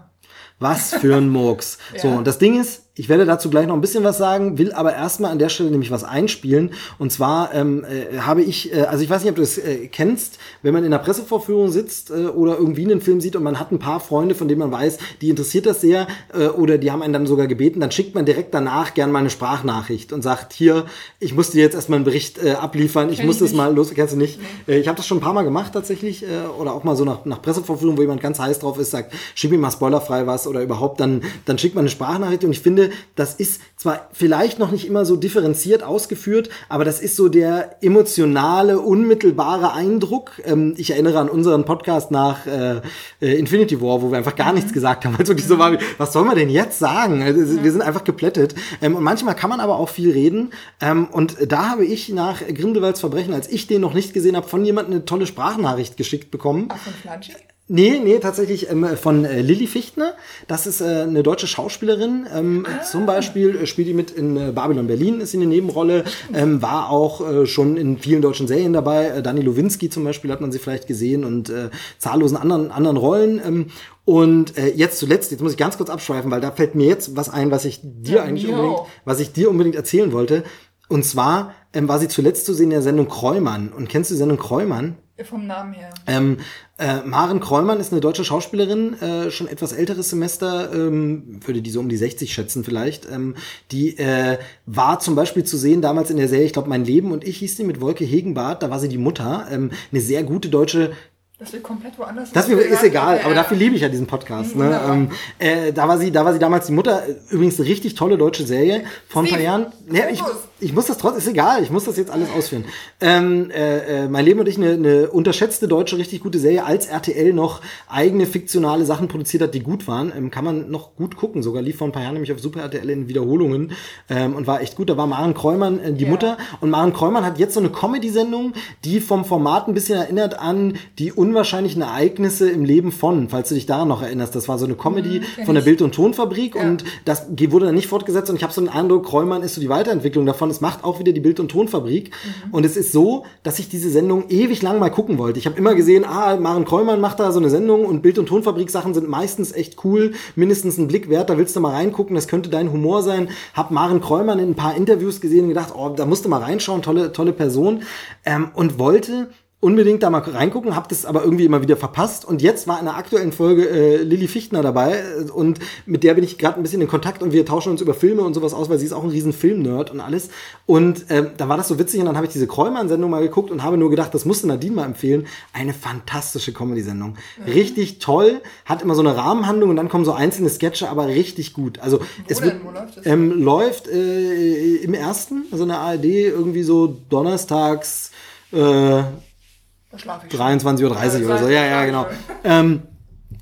[0.59, 1.77] was für ein Murks.
[1.99, 2.17] So, Ja.
[2.17, 4.94] und das Ding ist, ich werde dazu gleich noch ein bisschen was sagen, will aber
[4.94, 6.70] erstmal an der Stelle nämlich was einspielen.
[6.98, 9.89] Und zwar ähm, äh, habe ich, äh, also ich weiß nicht, ob du es äh,
[9.89, 13.60] kennst, wenn man in einer Pressevorführung sitzt äh, oder irgendwie einen Film sieht und man
[13.60, 16.90] hat ein paar Freunde, von denen man weiß, die interessiert das sehr äh, oder die
[16.90, 20.23] haben einen dann sogar gebeten, dann schickt man direkt danach gern mal eine Sprachnachricht und
[20.23, 20.86] sagt, hier,
[21.20, 23.59] ich muss dir jetzt erstmal einen Bericht äh, abliefern, ich Kenn muss ich das nicht.
[23.59, 24.40] mal los, kennst du nicht?
[24.66, 27.05] Äh, ich habe das schon ein paar Mal gemacht tatsächlich äh, oder auch mal so
[27.05, 30.47] nach, nach Pressevorführung, wo jemand ganz heiß drauf ist, sagt, schick mir mal spoilerfrei was
[30.47, 34.59] oder überhaupt, dann, dann schickt man eine Sprachnachricht und ich finde, das ist zwar vielleicht
[34.59, 40.33] noch nicht immer so differenziert ausgeführt, aber das ist so der emotionale, unmittelbare Eindruck.
[40.45, 42.81] Ähm, ich erinnere an unseren Podcast nach äh,
[43.21, 46.13] äh, Infinity War, wo wir einfach gar nichts gesagt haben, es wirklich so war, was
[46.13, 47.23] soll man denn jetzt sagen?
[47.23, 48.55] Also, Wir sind einfach geplättet.
[48.81, 50.51] Ähm, und manchmal kann man aber auch viel reden.
[50.81, 54.49] Ähm, und da habe ich nach Grindelwalds Verbrechen, als ich den noch nicht gesehen habe,
[54.49, 56.69] von jemandem eine tolle Sprachnachricht geschickt bekommen.
[56.71, 57.33] Ach, von Flanschi?
[57.69, 60.15] Nee, nee, tatsächlich ähm, von äh, Lilly Fichtner.
[60.47, 62.25] Das ist äh, eine deutsche Schauspielerin.
[62.33, 66.05] Ähm, Zum Beispiel äh, spielt die mit in äh, Babylon Berlin, ist sie eine Nebenrolle.
[66.33, 69.07] Ähm, war auch äh, schon in vielen deutschen Serien dabei.
[69.09, 72.97] Äh, Dani Lowinski zum Beispiel hat man sie vielleicht gesehen und äh, zahllosen anderen, anderen
[72.99, 73.41] Rollen.
[73.45, 73.67] Ähm,
[74.05, 77.17] und äh, jetzt zuletzt, jetzt muss ich ganz kurz abschweifen, weil da fällt mir jetzt
[77.17, 78.89] was ein, was ich dir Ja, eigentlich unbedingt, auch.
[79.05, 80.45] was ich dir unbedingt erzählen wollte.
[80.89, 83.73] Und zwar ähm, war sie zuletzt zu sehen in der Sendung Kräumann.
[83.73, 84.99] Und kennst du die Sendung Kräumann?
[85.25, 85.91] Vom Namen her.
[86.07, 86.39] Ähm,
[86.79, 91.71] äh, Maren Kräumann ist eine deutsche Schauspielerin, äh, schon etwas älteres Semester, ähm, würde die
[91.71, 93.11] so um die 60 schätzen vielleicht.
[93.11, 93.35] Ähm,
[93.73, 94.37] die äh,
[94.67, 97.39] war zum Beispiel zu sehen damals in der Serie, ich glaube, Mein Leben und ich
[97.39, 99.47] hieß die mit Wolke Hegenbart, da war sie die Mutter.
[99.51, 100.93] Ähm, eine sehr gute deutsche
[101.39, 102.33] Das wird komplett woanders.
[102.33, 102.85] das ist gesagt.
[102.85, 104.55] egal, aber dafür liebe ich ja diesen Podcast.
[104.55, 104.79] Ne?
[104.87, 107.05] Ähm, äh, da war sie, da war sie damals die Mutter.
[107.31, 109.73] Übrigens eine richtig tolle deutsche Serie vor ein paar Jahren.
[109.91, 110.23] Ja, ich.
[110.59, 112.65] Ich muss das trotzdem, ist egal, ich muss das jetzt alles ausführen.
[113.01, 116.87] Ähm, äh, äh, mein Leben und ich eine, eine unterschätzte deutsche richtig gute Serie, als
[116.87, 120.12] RTL noch eigene fiktionale Sachen produziert hat, die gut waren.
[120.16, 121.43] Ähm, kann man noch gut gucken.
[121.43, 123.73] Sogar lief vor ein paar Jahren nämlich auf Super RTL in Wiederholungen
[124.09, 124.89] ähm, und war echt gut.
[124.89, 126.11] Da war Maren Kräumann äh, die Ja.
[126.11, 128.55] Mutter und Maren Kräumann hat jetzt so eine Comedy-Sendung,
[128.85, 133.55] die vom Format ein bisschen erinnert an die unwahrscheinlichen Ereignisse im Leben von, falls du
[133.55, 134.35] dich daran noch erinnerst.
[134.35, 135.66] Das war so eine Comedy kenn von der.
[135.66, 136.62] Bild- und Tonfabrik Ja.
[136.62, 139.61] und das wurde dann nicht fortgesetzt und ich habe so den Eindruck, Kräumann ist so
[139.61, 140.45] die Weiterentwicklung davon.
[140.51, 142.10] Es macht auch wieder die Bild- und Tonfabrik
[142.52, 145.39] und es ist so, dass ich diese Sendung ewig lang mal gucken wollte.
[145.39, 148.27] Ich habe immer gesehen, ah, Maren Kräumann macht da so eine Sendung und Bild- und
[148.27, 152.14] Tonfabrik Sachen sind meistens echt cool, mindestens einen Blick wert, da willst du mal reingucken,
[152.14, 153.28] das könnte dein Humor sein.
[153.55, 156.43] Hab Maren Kräumann in ein paar Interviews gesehen und gedacht, oh, da musst du mal
[156.43, 157.82] reinschauen, tolle tolle Person
[158.24, 159.28] ähm, und wollte
[159.59, 162.27] unbedingt da mal reingucken, hab das aber irgendwie immer wieder verpasst.
[162.27, 166.15] Und jetzt war in der aktuellen Folge äh, Lilly Fichtner dabei äh, und mit der
[166.15, 168.53] bin ich gerade ein bisschen in Kontakt und wir tauschen uns über Filme und sowas
[168.53, 170.28] aus, weil sie ist auch ein riesen Filmnerd und alles.
[170.66, 173.51] Und ähm, da war das so witzig und dann habe ich diese Kräumann-Sendung mal geguckt
[173.51, 177.16] und habe nur gedacht, das musste Nadine mal empfehlen, eine fantastische Comedy-Sendung,
[177.47, 181.55] richtig toll, hat immer so eine Rahmenhandlung und dann kommen so einzelne Sketche, aber richtig
[181.55, 182.47] gut, also es denn?
[182.47, 188.11] wird Wo läuft ähm, läuft äh, im ersten, also in der ARD irgendwie so donnerstags
[188.53, 189.85] äh, Da schlafe ich schon.
[189.97, 190.90] 23.30 Uhr
[191.27, 191.48] oder so.
[191.48, 192.06] Ja, ja, genau.
[192.44, 192.82] Ähm,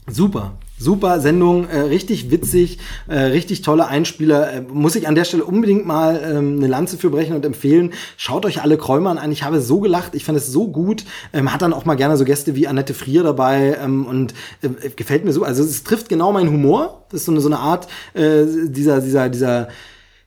[0.08, 0.58] super.
[0.76, 4.52] Super Sendung, äh, richtig witzig, äh, richtig tolle Einspieler.
[4.52, 7.92] Äh, muss ich an der Stelle unbedingt mal ähm, eine Lanze für brechen und empfehlen.
[8.16, 9.30] Schaut euch alle Kräumern an.
[9.30, 11.04] Ich habe so gelacht, ich fand es so gut.
[11.32, 14.90] Ähm, hat dann auch mal gerne so Gäste wie Annette Frier dabei ähm, und äh,
[14.96, 15.44] gefällt mir so.
[15.44, 17.06] Also es trifft genau meinen Humor.
[17.08, 19.68] Das ist so eine, so eine Art äh, dieser, dieser, dieser,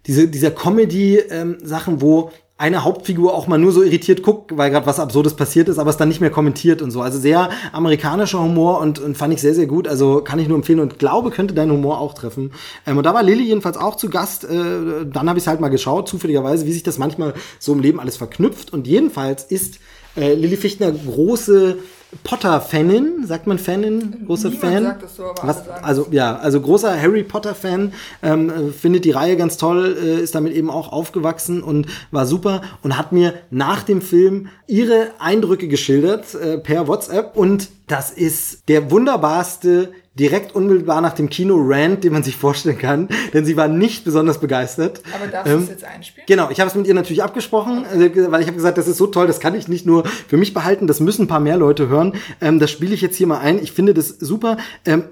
[0.06, 5.00] diese, dieser Comedy-Sachen, wo eine Hauptfigur auch mal nur so irritiert guckt, weil gerade was
[5.00, 7.02] Absurdes passiert ist, aber es dann nicht mehr kommentiert und so.
[7.02, 9.88] Also sehr amerikanischer Humor und, und fand ich sehr, sehr gut.
[9.88, 12.52] Also kann ich nur empfehlen und glaube, könnte dein Humor auch treffen.
[12.88, 14.44] Ähm, und da war Lilly jedenfalls auch zu Gast.
[14.44, 18.00] Äh, dann habe ich halt mal geschaut, zufälligerweise, wie sich das manchmal so im Leben
[18.00, 18.74] alles verknüpft.
[18.74, 19.80] Und jedenfalls ist
[20.16, 21.78] äh, Lilly Fichtner große
[22.24, 24.84] Potter-Fanin, sagt man Fanin, großer Niemand Fan.
[24.84, 27.94] sagt das so, aber Was, also ja, also großer Harry Potter-Fan,
[28.24, 32.26] ähm, äh, findet die Reihe ganz toll, äh, ist damit eben auch aufgewachsen und war
[32.26, 38.12] super und hat mir nach dem Film ihre Eindrücke geschildert äh, per WhatsApp und das
[38.12, 43.46] ist der wunderbarste direkt unmittelbar nach dem Kino Rant, den man sich vorstellen kann, denn
[43.46, 45.02] sie war nicht besonders begeistert.
[45.16, 46.26] Aber darfst du es jetzt einspielen?
[46.28, 48.98] Genau, ich habe es mit ihr natürlich abgesprochen, äh, weil ich habe gesagt, das ist
[48.98, 51.58] so toll, das kann ich nicht nur für mich behalten, das müssen ein paar mehr
[51.58, 52.14] Leute hören.
[52.42, 53.62] Ähm, das spiele ich jetzt hier mal ein.
[53.62, 54.58] Ich finde das super.
[54.86, 55.04] Ähm,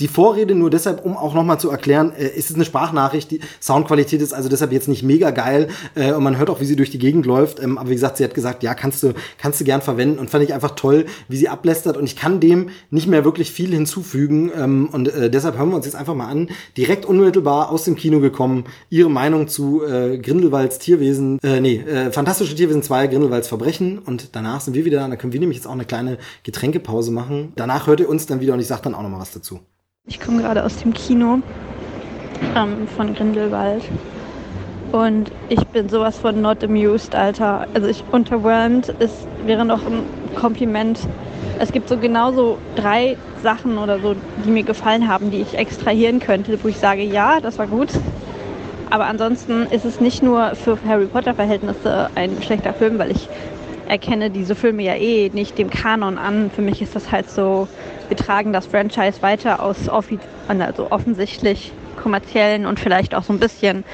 [0.00, 3.40] die Vorrede nur deshalb, um auch nochmal zu erklären, äh, ist es eine Sprachnachricht, die
[3.60, 6.74] Soundqualität ist also deshalb jetzt nicht mega geil äh, und man hört auch, wie sie
[6.74, 7.60] durch die Gegend läuft.
[7.60, 10.30] Ähm, aber wie gesagt, sie hat gesagt, ja, kannst du, kannst du gern verwenden und
[10.30, 13.72] fand ich einfach toll, wie sie ablästert und ich kann dem nicht mehr wirklich viel
[13.72, 17.84] hinzufügen ähm, und äh, deshalb hören wir uns jetzt einfach mal an, direkt unmittelbar aus
[17.84, 23.06] dem Kino gekommen, ihre Meinung zu äh, Grindelwalds Tierwesen, äh, nee, äh, Fantastische Tierwesen 2,
[23.06, 25.84] Grindelwalds Verbrechen und danach sind wir wieder da, dann können wir nämlich jetzt auch eine
[25.84, 27.52] kleine Getränkepause machen.
[27.56, 29.60] Danach hört ihr uns dann wieder und ich sag dann auch nochmal was dazu.
[30.06, 31.38] Ich komme gerade aus dem Kino
[32.54, 33.82] ähm, von Grindelwald.
[34.92, 37.66] Und ich bin sowas von not amused, Alter.
[37.72, 40.02] Also ich unterwhelmed ist, wäre noch ein
[40.38, 41.00] Kompliment.
[41.58, 44.14] Es gibt so genauso drei Sachen oder so,
[44.44, 47.88] die mir gefallen haben, die ich extrahieren könnte, wo ich sage, ja, das war gut.
[48.90, 53.26] Aber ansonsten ist es nicht nur für Harry Potter-Verhältnisse ein schlechter Film, weil ich
[53.88, 56.50] erkenne diese Filme ja eh nicht dem Kanon an.
[56.54, 57.68] Für mich ist das halt so,
[58.08, 63.84] wir tragen das Franchise weiter aus also offensichtlich kommerziellen und vielleicht auch so ein bisschen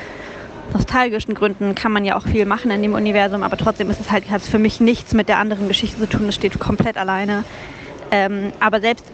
[0.72, 4.10] nostalgischen Gründen kann man ja auch viel machen in dem Universum, aber trotzdem ist es
[4.10, 6.28] halt hat es für mich nichts mit der anderen Geschichte zu tun.
[6.28, 7.44] Es steht komplett alleine.
[8.10, 9.04] Ähm, aber selbst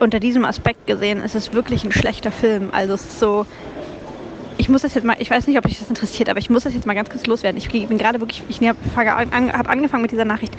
[0.00, 2.70] unter diesem Aspekt gesehen ist es wirklich ein schlechter Film.
[2.72, 3.46] Also es ist so,
[4.58, 6.64] ich muss das jetzt mal, ich weiß nicht, ob dich das interessiert, aber ich muss
[6.64, 7.58] das jetzt mal ganz kurz loswerden.
[7.58, 8.78] Ich bin gerade wirklich, ich habe
[9.12, 10.54] an, angefangen mit dieser Nachricht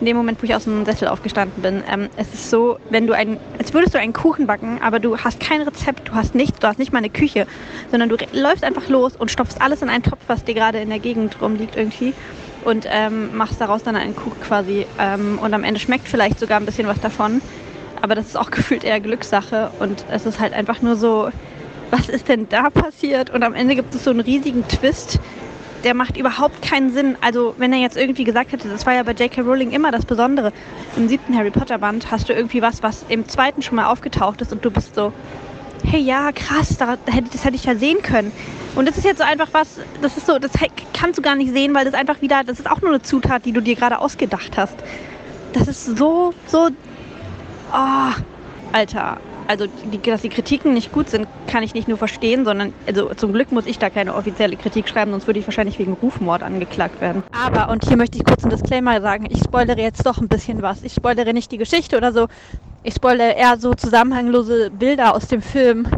[0.00, 1.82] in dem Moment, wo ich aus dem Sessel aufgestanden bin.
[1.90, 5.16] Ähm, es ist so, wenn du ein, als würdest du einen Kuchen backen, aber du
[5.18, 7.46] hast kein Rezept, du hast nichts, du hast nicht mal eine Küche,
[7.90, 10.88] sondern du läufst einfach los und stopfst alles in einen Topf, was dir gerade in
[10.88, 12.14] der Gegend rumliegt irgendwie
[12.64, 14.86] und ähm, machst daraus dann einen Kuchen quasi.
[14.98, 17.40] Ähm, und am Ende schmeckt vielleicht sogar ein bisschen was davon,
[18.00, 21.30] aber das ist auch gefühlt eher Glückssache und es ist halt einfach nur so,
[21.90, 23.30] was ist denn da passiert?
[23.30, 25.18] Und am Ende gibt es so einen riesigen Twist,
[25.84, 27.16] der macht überhaupt keinen Sinn.
[27.20, 29.42] Also, wenn er jetzt irgendwie gesagt hätte, das war ja bei J.K.
[29.42, 30.52] Rowling immer das Besondere.
[30.96, 34.40] Im siebten Harry Potter Band hast du irgendwie was, was im zweiten schon mal aufgetaucht
[34.40, 35.12] ist und du bist so,
[35.84, 36.98] hey, ja, krass, das
[37.44, 38.32] hätte ich ja sehen können.
[38.74, 40.52] Und das ist jetzt so einfach was, das ist so, das
[40.92, 43.44] kannst du gar nicht sehen, weil das einfach wieder, das ist auch nur eine Zutat,
[43.44, 44.76] die du dir gerade ausgedacht hast.
[45.52, 46.68] Das ist so, so,
[47.72, 48.12] oh,
[48.72, 49.18] Alter,
[49.48, 53.12] also die, dass die Kritiken nicht gut sind, kann ich nicht nur verstehen, sondern also
[53.14, 56.42] zum Glück muss ich da keine offizielle Kritik schreiben, sonst würde ich wahrscheinlich wegen Rufmord
[56.42, 57.22] angeklagt werden.
[57.32, 60.60] Aber, und hier möchte ich kurz einen Disclaimer sagen, ich spoilere jetzt doch ein bisschen
[60.60, 60.82] was.
[60.82, 62.28] Ich spoilere nicht die Geschichte oder so,
[62.82, 65.88] ich spoilere eher so zusammenhanglose Bilder aus dem Film.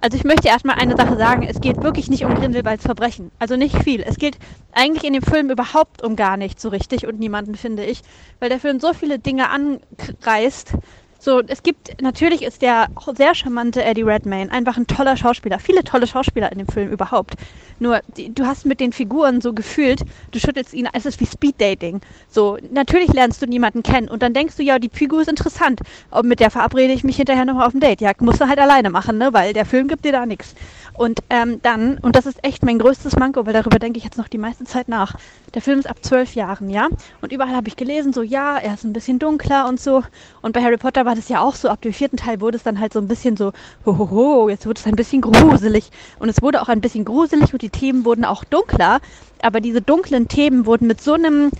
[0.00, 3.30] Also ich möchte erstmal eine Sache sagen, es geht wirklich nicht um Grindelwalds Verbrechen.
[3.38, 4.02] Also nicht viel.
[4.02, 4.36] Es geht
[4.72, 8.02] eigentlich in dem Film überhaupt um gar nichts so richtig und niemanden, finde ich.
[8.40, 10.74] Weil der Film so viele Dinge anreißt,
[11.18, 15.58] so, es gibt, natürlich ist der sehr charmante Eddie Redmayne einfach ein toller Schauspieler.
[15.58, 17.34] Viele tolle Schauspieler in dem Film überhaupt.
[17.80, 21.26] Nur, die, du hast mit den Figuren so gefühlt, du schüttelst ihn, es ist wie
[21.26, 22.00] Speeddating.
[22.28, 25.80] So, natürlich lernst du niemanden kennen und dann denkst du, ja, die Figur ist interessant.
[26.10, 28.00] Und mit der verabrede ich mich hinterher nochmal auf ein Date.
[28.00, 30.54] Ja, musst du halt alleine machen, ne, weil der Film gibt dir da nichts.
[30.98, 34.18] Und ähm, dann, und das ist echt mein größtes Manko, weil darüber denke ich jetzt
[34.18, 35.14] noch die meiste Zeit nach.
[35.54, 36.88] Der Film ist ab zwölf Jahren, ja.
[37.20, 40.02] Und überall habe ich gelesen, so ja, er ist ein bisschen dunkler und so.
[40.48, 41.68] Und bei Harry Potter war das ja auch so.
[41.68, 43.52] Ab dem vierten Teil wurde es dann halt so ein bisschen so,
[43.84, 45.90] hohoho, jetzt wurde es ein bisschen gruselig.
[46.20, 49.00] Und es wurde auch ein bisschen gruselig und die Themen wurden auch dunkler.
[49.42, 51.50] Aber diese dunklen Themen wurden mit so einem,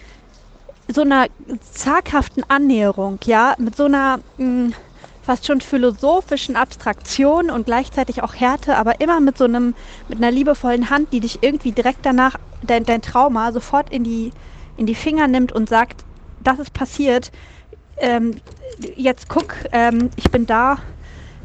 [0.90, 1.26] so einer
[1.70, 4.70] zaghaften Annäherung, ja, mit so einer mh,
[5.20, 9.74] fast schon philosophischen Abstraktion und gleichzeitig auch Härte, aber immer mit so einem,
[10.08, 14.32] mit einer liebevollen Hand, die dich irgendwie direkt danach, dein, dein Trauma sofort in die,
[14.78, 16.06] in die Finger nimmt und sagt,
[16.42, 17.30] das ist passiert.
[18.00, 18.40] Ähm,
[18.96, 20.78] jetzt guck, ähm, ich bin da.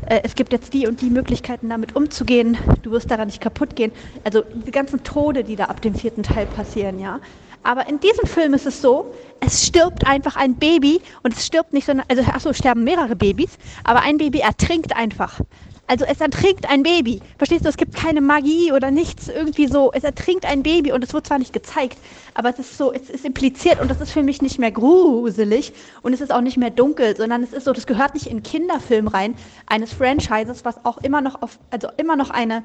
[0.05, 2.57] Äh, es gibt jetzt die und die Möglichkeiten, damit umzugehen.
[2.81, 3.91] Du wirst daran nicht kaputt gehen.
[4.23, 7.19] Also die ganzen Tode, die da ab dem vierten Teil passieren, ja.
[7.63, 11.71] Aber in diesem Film ist es so, es stirbt einfach ein Baby und es stirbt
[11.71, 15.39] nicht, sondern, also, achso, sterben mehrere Babys, aber ein Baby ertrinkt einfach.
[15.85, 17.19] Also es ertrinkt ein Baby.
[17.37, 19.91] Verstehst du, es gibt keine Magie oder nichts irgendwie so.
[19.93, 21.97] Es ertrinkt ein Baby und es wird zwar nicht gezeigt,
[22.33, 25.73] aber es ist so, es ist impliziert und das ist für mich nicht mehr gruselig
[26.01, 28.43] und es ist auch nicht mehr dunkel, sondern es ist so, das gehört nicht in
[28.43, 29.35] Kinderfilm rein,
[29.67, 32.63] eines Franchises, was auch immer noch auf, also immer noch eine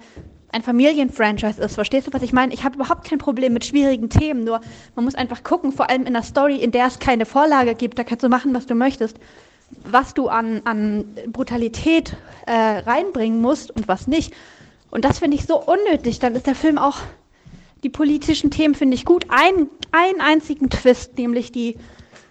[0.50, 1.74] ein Familienfranchise ist.
[1.74, 2.54] Verstehst du, was ich meine?
[2.54, 4.60] Ich habe überhaupt kein Problem mit schwierigen Themen, nur
[4.94, 7.98] man muss einfach gucken, vor allem in einer Story, in der es keine Vorlage gibt,
[7.98, 9.18] da kannst du machen, was du möchtest,
[9.84, 14.34] was du an, an Brutalität äh, reinbringen musst und was nicht.
[14.90, 16.18] Und das finde ich so unnötig.
[16.18, 16.98] Dann ist der Film auch,
[17.82, 19.26] die politischen Themen finde ich gut.
[19.28, 21.76] Ein, einen einzigen Twist, nämlich die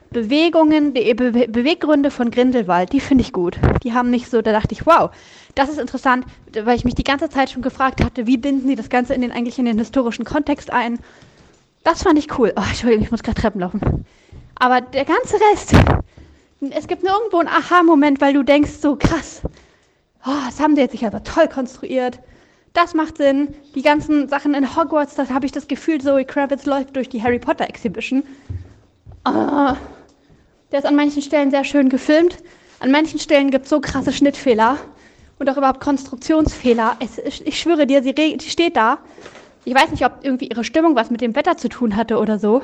[0.09, 3.57] Bewegungen, die Be Beweggründe von Grindelwald, die finde ich gut.
[3.83, 5.11] Die haben mich so, da dachte ich, wow,
[5.55, 6.25] das ist interessant,
[6.63, 9.21] weil ich mich die ganze Zeit schon gefragt hatte, wie binden die das Ganze in
[9.21, 10.99] den, eigentlich in den historischen Kontext ein.
[11.83, 12.53] Das fand ich cool.
[12.55, 14.05] Oh, Entschuldigung, ich muss gerade Treppen laufen.
[14.55, 15.73] Aber der ganze Rest,
[16.61, 19.41] es gibt nirgendwo einen Aha-Moment, weil du denkst so, krass,
[20.25, 22.19] oh, das haben die jetzt sich aber toll konstruiert.
[22.73, 23.55] Das macht Sinn.
[23.75, 27.23] Die ganzen Sachen in Hogwarts, da habe ich das Gefühl, Zoe Kravitz läuft durch die
[27.23, 28.23] Harry Potter Exhibition.
[29.25, 29.73] Oh,
[30.71, 32.37] der ist an manchen Stellen sehr schön gefilmt.
[32.79, 34.77] An manchen Stellen gibt es so krasse Schnittfehler
[35.39, 36.97] und auch überhaupt Konstruktionsfehler.
[36.99, 38.99] Es, ich schwöre dir, sie, sie steht da.
[39.65, 42.37] Ich weiß nicht, ob irgendwie ihre Stimmung was mit dem Wetter zu tun hatte oder
[42.39, 42.61] so.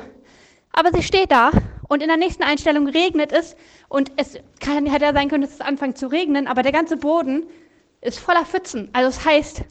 [0.76, 1.52] Aber sie steht da
[1.88, 3.54] und in der nächsten Einstellung regnet es
[3.88, 6.96] und es kann, hätte ja sein können, dass es anfängt zu regnen, aber der ganze
[6.96, 7.44] Boden
[8.00, 8.88] ist voller Pfützen.
[8.92, 9.62] Also das heißt,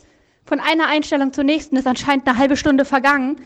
[0.45, 3.45] von einer Einstellung zur nächsten ist anscheinend eine halbe Stunde vergangen,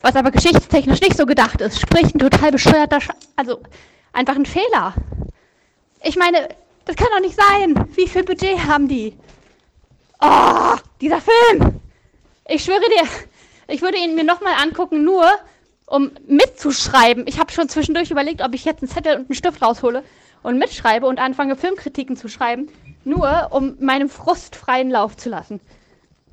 [0.00, 1.78] was aber geschichtstechnisch nicht so gedacht ist.
[1.78, 3.60] Sprich, ein total bescheuerter, Sch also
[4.14, 4.94] einfach ein Fehler.
[6.02, 6.48] Ich meine,
[6.86, 7.86] das kann doch nicht sein.
[7.96, 9.14] Wie viel Budget haben die?
[10.22, 11.80] Oh, dieser Film!
[12.48, 13.06] Ich schwöre dir,
[13.68, 15.30] ich würde ihn mir nochmal angucken, nur
[15.88, 17.26] um mitzuschreiben.
[17.26, 20.04] Ich habe schon zwischendurch überlegt, ob ich jetzt einen Zettel und einen Stift raushole
[20.42, 22.68] und mitschreibe und anfange, Filmkritiken zu schreiben,
[23.04, 25.60] nur um meinem Frust freien Lauf zu lassen.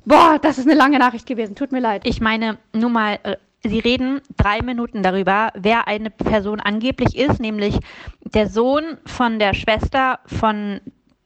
[0.04, 1.56] Boah, das ist eine lange Nachricht gewesen.
[1.56, 2.02] Tut mir leid.
[2.04, 7.40] Ich meine, nur mal, äh, Sie reden drei Minuten darüber, wer eine Person angeblich ist,
[7.40, 7.80] nämlich
[8.20, 10.80] der Sohn von der Schwester von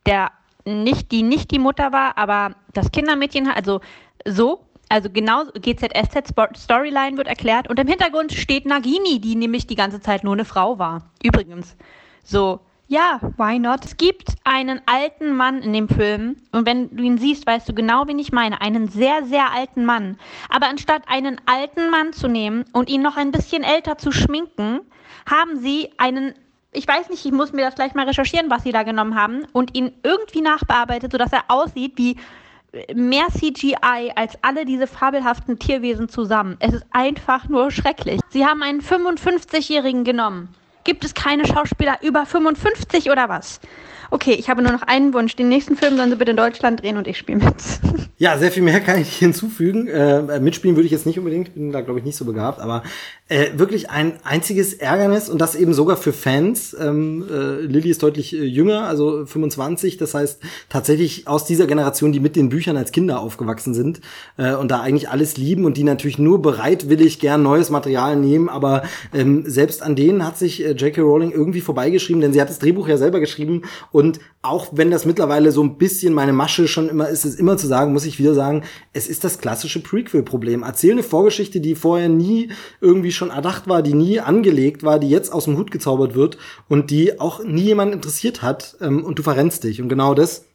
[0.07, 0.31] der
[0.65, 3.81] nicht, die nicht die Mutter war, aber das Kindermädchen, also
[4.27, 9.77] so, also genau GZSZ Storyline wird erklärt und im Hintergrund steht Nagini, die nämlich die
[9.77, 11.11] ganze Zeit nur eine Frau war.
[11.23, 11.77] Übrigens.
[12.25, 13.85] So, ja, why not?
[13.85, 17.73] Es gibt einen alten Mann in dem Film und wenn du ihn siehst, weißt du
[17.73, 18.61] genau, wen ich meine.
[18.61, 20.19] Einen sehr, sehr alten Mann.
[20.49, 24.81] Aber anstatt einen alten Mann zu nehmen und ihn noch ein bisschen älter zu schminken,
[25.25, 26.35] haben sie einen
[26.73, 29.45] ich weiß nicht, ich muss mir das gleich mal recherchieren, was sie da genommen haben
[29.53, 32.17] und ihn irgendwie nachbearbeitet, sodass er aussieht wie
[32.95, 36.57] mehr CGI als alle diese fabelhaften Tierwesen zusammen.
[36.61, 38.21] Es ist einfach nur schrecklich.
[38.31, 40.49] Sie haben einen 55-Jährigen genommen.
[40.85, 43.61] Gibt es keine Schauspieler über 55 oder was?
[44.13, 45.37] Okay, ich habe nur noch einen Wunsch.
[45.37, 47.55] Den nächsten Film sollen Sie bitte in Deutschland drehen und ich spiele mit.
[48.21, 49.89] Ja, sehr viel mehr kann ich hinzufügen.
[49.89, 52.83] Äh, mitspielen würde ich jetzt nicht unbedingt, bin da glaube ich nicht so begabt, aber
[53.31, 56.77] äh, wirklich ein einziges Ärgernis und das eben sogar für Fans.
[56.79, 62.13] Ähm, äh, Lilly ist deutlich äh, jünger, also 25, das heißt tatsächlich aus dieser Generation,
[62.13, 64.03] die mit den Büchern als Kinder aufgewachsen sind
[64.37, 68.51] äh, und da eigentlich alles lieben und die natürlich nur bereitwillig gern neues Material nehmen,
[68.51, 68.83] aber
[69.15, 71.01] ähm, selbst an denen hat sich äh, J.K.
[71.01, 73.63] Rowling irgendwie vorbeigeschrieben, denn sie hat das Drehbuch ja selber geschrieben
[73.93, 74.00] und
[74.43, 77.67] auch wenn das mittlerweile so ein bisschen meine Masche schon immer ist, es immer zu
[77.67, 80.63] sagen, muss ich wieder sagen, es ist das klassische Prequel-Problem.
[80.63, 82.51] Erzähl eine Vorgeschichte, die vorher nie
[82.81, 86.39] irgendwie schon erdacht war, die nie angelegt war, die jetzt aus dem Hut gezaubert wird
[86.69, 89.83] und die auch nie jemand interessiert hat ähm, und du verrennst dich.
[89.83, 90.47] Und genau das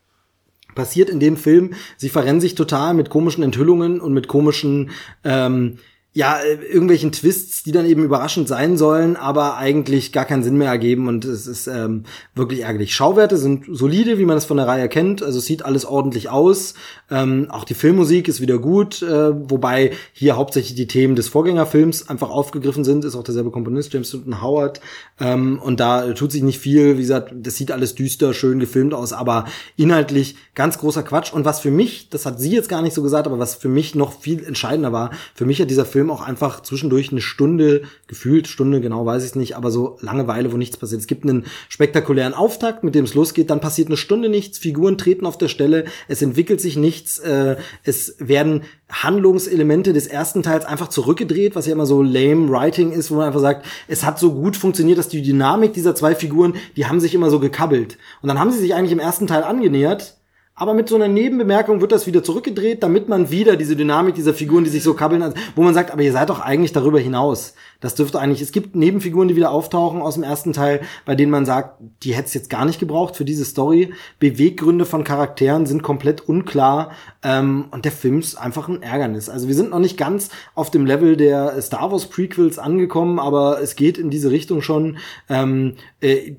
[0.76, 1.74] passiert in dem Film.
[1.98, 4.92] Sie verrennen sich total mit komischen Enthüllungen und mit komischen
[5.24, 5.80] ähm,
[6.16, 10.58] ja, äh, irgendwelchen Twists, die dann eben überraschend sein sollen, aber eigentlich gar keinen Sinn
[10.58, 12.04] mehr ergeben und es ist ähm,
[12.36, 12.96] wirklich ärgerlich.
[12.96, 16.74] Schauwerte sind solide, wie man es von der Reihe kennt, also sieht alles ordentlich aus.
[17.12, 22.08] Ähm, auch die Filmmusik ist wieder gut, äh, wobei hier hauptsächlich die Themen des Vorgängerfilms
[22.08, 24.80] einfach aufgegriffen sind, ist auch derselbe Komponist, James Newton Howard.
[25.20, 28.94] Ähm, und da tut sich nicht viel, wie gesagt, das sieht alles düster, schön gefilmt
[28.94, 31.34] aus, aber inhaltlich ganz großer Quatsch.
[31.34, 33.68] Und was für mich, das hat sie jetzt gar nicht so gesagt, aber was für
[33.68, 37.22] mich noch viel entscheidender war, für mich hat dieser Film Film auch einfach zwischendurch eine
[37.22, 41.02] Stunde, gefühlt Stunde, genau weiß ich nicht, aber so Langeweile, wo nichts passiert.
[41.02, 45.00] Es gibt einen spektakulären Auftakt, mit dem es losgeht, dann passiert eine Stunde nichts, Figuren
[45.00, 48.62] treten auf der Stelle, es entwickelt sich nichts, äh, es werden
[48.92, 53.28] Handlungselemente des ersten Teils einfach zurückgedreht, was ja immer so lame Writing ist, wo man
[53.28, 57.00] einfach sagt, es hat so gut funktioniert, dass die Dynamik dieser zwei Figuren, die haben
[57.00, 57.98] sich immer so gekabbelt.
[58.22, 60.18] Und dann haben sie sich eigentlich im ersten Teil angenähert,
[60.58, 64.34] aber mit so einer Nebenbemerkung wird das wieder zurückgedreht, damit man wieder diese Dynamik dieser
[64.34, 67.56] Figuren, die sich so kabbeln, wo man sagt, aber ihr seid doch eigentlich darüber hinaus.
[67.86, 71.30] Das dürfte eigentlich, es gibt Nebenfiguren, die wieder auftauchen aus dem ersten Teil, bei denen
[71.30, 73.94] man sagt, die hätte es jetzt gar nicht gebraucht für diese Story.
[74.18, 79.30] Beweggründe von Charakteren sind komplett unklar ähm, und der Film ist einfach ein Ärgernis.
[79.30, 83.62] Also wir sind noch nicht ganz auf dem Level der Star Wars Prequels angekommen, aber
[83.62, 84.98] es geht in diese Richtung schon.
[85.30, 86.34] Ähm, äh,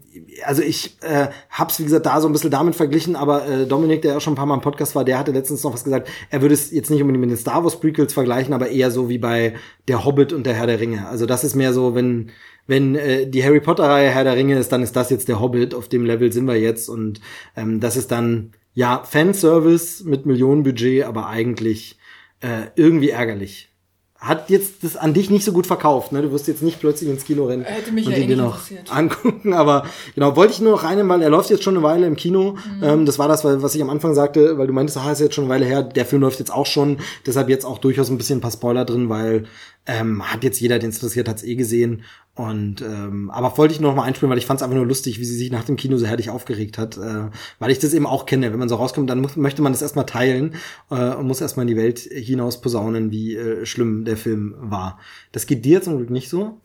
[0.45, 4.03] also ich äh, hab's, wie gesagt, da so ein bisschen damit verglichen, aber äh, Dominik,
[4.03, 6.09] der ja schon ein paar Mal im Podcast war, der hatte letztens noch was gesagt,
[6.29, 9.09] er würde es jetzt nicht unbedingt mit den Star Wars Prequels vergleichen, aber eher so
[9.09, 9.55] wie bei
[9.89, 11.07] Der Hobbit und der Herr der Ringe.
[11.09, 12.31] Also das ist mehr so, wenn
[12.67, 15.41] wenn äh, die Harry Potter Reihe Herr der Ringe ist, dann ist das jetzt der
[15.41, 15.75] Hobbit.
[15.75, 17.21] Auf dem Level sind wir jetzt und
[17.57, 21.99] ähm, das ist dann ja Fanservice mit Millionenbudget, aber eigentlich
[22.41, 23.71] äh, irgendwie ärgerlich
[24.19, 26.13] hat jetzt das an dich nicht so gut verkauft.
[26.13, 26.23] Ne?
[26.23, 28.39] Du wirst jetzt nicht plötzlich ins Kino rennen Hätte mich und ja eh dir nicht
[28.39, 28.61] noch
[28.91, 29.53] angucken.
[29.53, 29.85] Aber
[30.15, 32.53] genau, wollte ich nur noch reinnehmen, weil er läuft jetzt schon eine Weile im Kino.
[32.53, 32.83] Mhm.
[32.83, 35.35] Ähm, das war das, was ich am Anfang sagte, weil du meintest, ah, ist jetzt
[35.35, 35.83] schon eine Weile her.
[35.83, 36.99] Der Film läuft jetzt auch schon.
[37.27, 39.45] Deshalb jetzt auch durchaus ein bisschen ein paar Spoiler drin, weil
[39.87, 42.03] ähm, hat jetzt jeder, den es interessiert, hat's eh gesehen.
[42.35, 44.85] Und ähm, aber wollte ich nur noch mal einspielen, weil ich fand es einfach nur
[44.85, 47.95] lustig, wie sie sich nach dem Kino so herrlich aufgeregt hat, äh, weil ich das
[47.95, 48.53] eben auch kenne.
[48.53, 50.55] Wenn man so rauskommt, dann muss, möchte man das erstmal teilen
[50.91, 54.99] äh, und muss erstmal in die Welt hinaus posaunen, wie äh, schlimm der Film war.
[55.33, 56.61] Das geht dir zum Glück nicht so,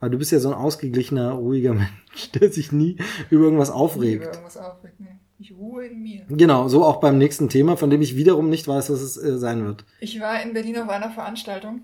[0.00, 2.96] weil du bist ja so ein ausgeglichener, ruhiger Mensch, der sich nie
[3.30, 4.24] über irgendwas aufregt.
[4.24, 5.06] über irgendwas aufregt, nee.
[5.38, 6.22] Ich ruhe in mir.
[6.28, 9.38] Genau, so auch beim nächsten Thema, von dem ich wiederum nicht weiß, was es äh,
[9.38, 9.84] sein wird.
[10.00, 11.82] Ich war in Berlin auf einer Veranstaltung.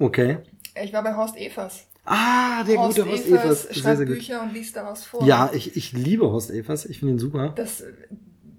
[0.00, 0.38] Okay.
[0.82, 1.86] Ich war bei Horst Evers.
[2.04, 3.62] Ah, der Horst gute Horst Evers Evers.
[3.62, 4.16] Sehr, schreibt sehr gut.
[4.16, 5.24] Bücher und liest daraus vor.
[5.24, 6.86] Ja, ich, ich liebe Horst Evers.
[6.86, 7.50] Ich finde ihn super.
[7.50, 7.84] dass,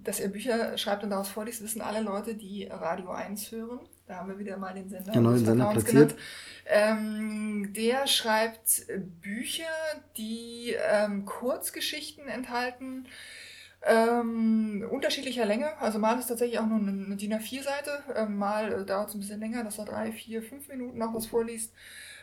[0.04, 3.80] dass er Bücher schreibt und daraus vorliest, wissen alle Leute, die Radio 1 hören.
[4.06, 6.14] Da haben wir wieder mal den Sender, Genau, den Sender platziert.
[6.66, 8.86] Ähm, der schreibt
[9.20, 9.64] Bücher,
[10.16, 13.06] die ähm, Kurzgeschichten enthalten,
[13.84, 15.66] ähm, unterschiedlicher Länge.
[15.80, 19.14] Also mal ist tatsächlich auch nur eine, eine DIN A4-Seite, ähm, mal äh, dauert es
[19.14, 21.72] ein bisschen länger, dass er drei, vier, fünf Minuten noch was vorliest.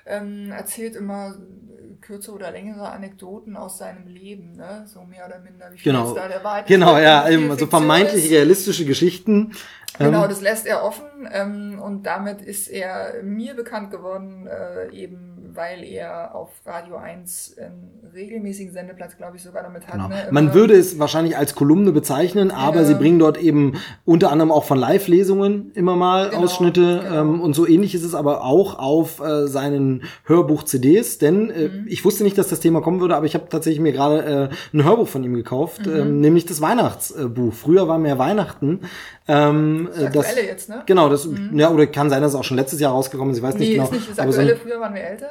[0.06, 4.86] Ähm, erzählt immer äh, kürzere oder längere Anekdoten aus seinem Leben, ne?
[4.88, 5.69] so mehr oder minder.
[5.72, 6.07] Wie viel Genau.
[6.07, 8.31] ist da der Wahrheit Genau, ja, eben, so Fiktion vermeintlich ist.
[8.31, 9.52] realistische Geschichten.
[9.98, 14.90] Genau, Ähm, das lässt er offen ähm, und damit ist er mir bekannt geworden, äh,
[14.94, 19.93] eben weil er auf Radio 1 einen regelmäßigen Sendeplatz, glaube ich, sogar damit hat.
[19.93, 20.07] Genau.
[20.09, 20.27] Ne?
[20.31, 22.84] Man Immer- würde es wahrscheinlich als Kolumne bezeichnen, aber Ja.
[22.85, 23.73] sie bringen dort eben
[24.05, 27.21] unter anderem auch von Live-Lesungen immer mal Genau, Ausschnitte genau.
[27.21, 31.85] ähm, und so ähnlich ist es aber auch auf äh, seinen Hörbuch-CDs, denn äh, Mhm.
[31.88, 34.76] ich wusste nicht, dass das Thema kommen würde, aber ich habe tatsächlich mir gerade äh,
[34.77, 35.95] ein Hörbuch von ihm gekauft, Mhm.
[35.95, 37.53] ähm, nämlich das Weihnachtsbuch.
[37.53, 38.81] Früher war mehr Weihnachten.
[39.27, 40.84] Ähm, Das das, Aktuelle jetzt, ne?
[40.85, 43.43] Genau, das, ja, oder kann sein, dass es auch schon letztes Jahr rausgekommen ist, ich
[43.43, 43.85] weiß nicht nee, genau.
[43.85, 45.27] ist nicht das aber so Aktuelle, früher waren wir älter.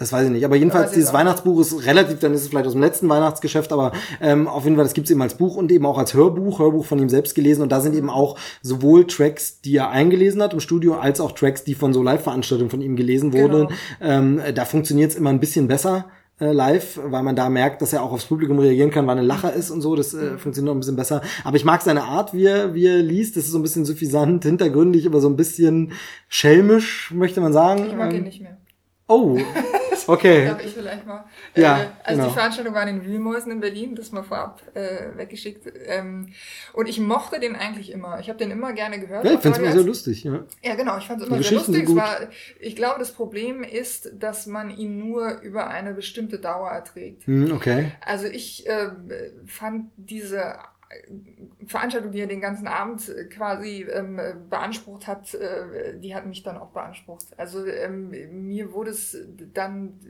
[0.00, 0.44] Das weiß ich nicht.
[0.44, 1.12] Aber jedenfalls, dieses.
[1.12, 4.74] Weihnachtsbuch ist relativ, dann ist es vielleicht aus dem letzten Weihnachtsgeschäft, aber ähm, auf jeden
[4.74, 7.34] Fall, das gibt's eben als Buch und eben auch als Hörbuch, Hörbuch von ihm selbst
[7.36, 7.62] gelesen.
[7.62, 11.32] Und da sind eben auch sowohl Tracks, die er eingelesen hat im Studio, als auch
[11.32, 13.68] Tracks, die von so Live-Veranstaltungen von ihm gelesen wurden.
[13.68, 13.70] Genau.
[14.00, 16.06] Ähm, da funktioniert's immer ein bisschen besser.
[16.40, 19.22] äh, Live, weil man da merkt, dass er auch aufs Publikum reagieren kann, weil er
[19.22, 19.94] ein Lacher ist und so.
[19.94, 21.20] Das äh, funktioniert noch ein bisschen besser.
[21.44, 23.36] Aber ich mag seine Art, wie er, wie er liest.
[23.36, 25.92] Das ist so ein bisschen suffisant, hintergründig, aber so ein bisschen
[26.28, 27.84] schelmisch, möchte man sagen.
[27.86, 28.56] Ich mag Ähm, ihn nicht mehr.
[29.10, 29.36] Oh,
[30.06, 30.46] okay.
[30.46, 31.24] Darf ich vielleicht mal.
[31.56, 32.28] Ja, äh, also genau.
[32.28, 35.66] die Veranstaltung war in den Wühlmäusen in Berlin, das mal vorab äh, weggeschickt.
[35.86, 36.28] Ähm,
[36.74, 38.20] und ich mochte den eigentlich immer.
[38.20, 39.24] Ich habe den immer gerne gehört.
[39.24, 40.22] Ja, ich finde es immer sehr lustig.
[40.22, 40.44] Ja.
[40.62, 41.94] Ja, genau, ich fand es immer sehr lustig.
[41.96, 42.18] war,
[42.60, 47.26] ich glaube, das Problem ist, dass man ihn nur über eine bestimmte Dauer erträgt.
[47.26, 47.90] Hm, okay.
[48.06, 48.90] Also ich äh,
[49.44, 50.54] fand diese
[51.66, 56.42] Veranstaltung, die er den ganzen Abend äh, quasi ähm, beansprucht hat, äh, die hat mich
[56.42, 57.26] dann auch beansprucht.
[57.36, 58.10] Also ähm,
[58.46, 59.16] mir wurde es
[59.54, 60.00] dann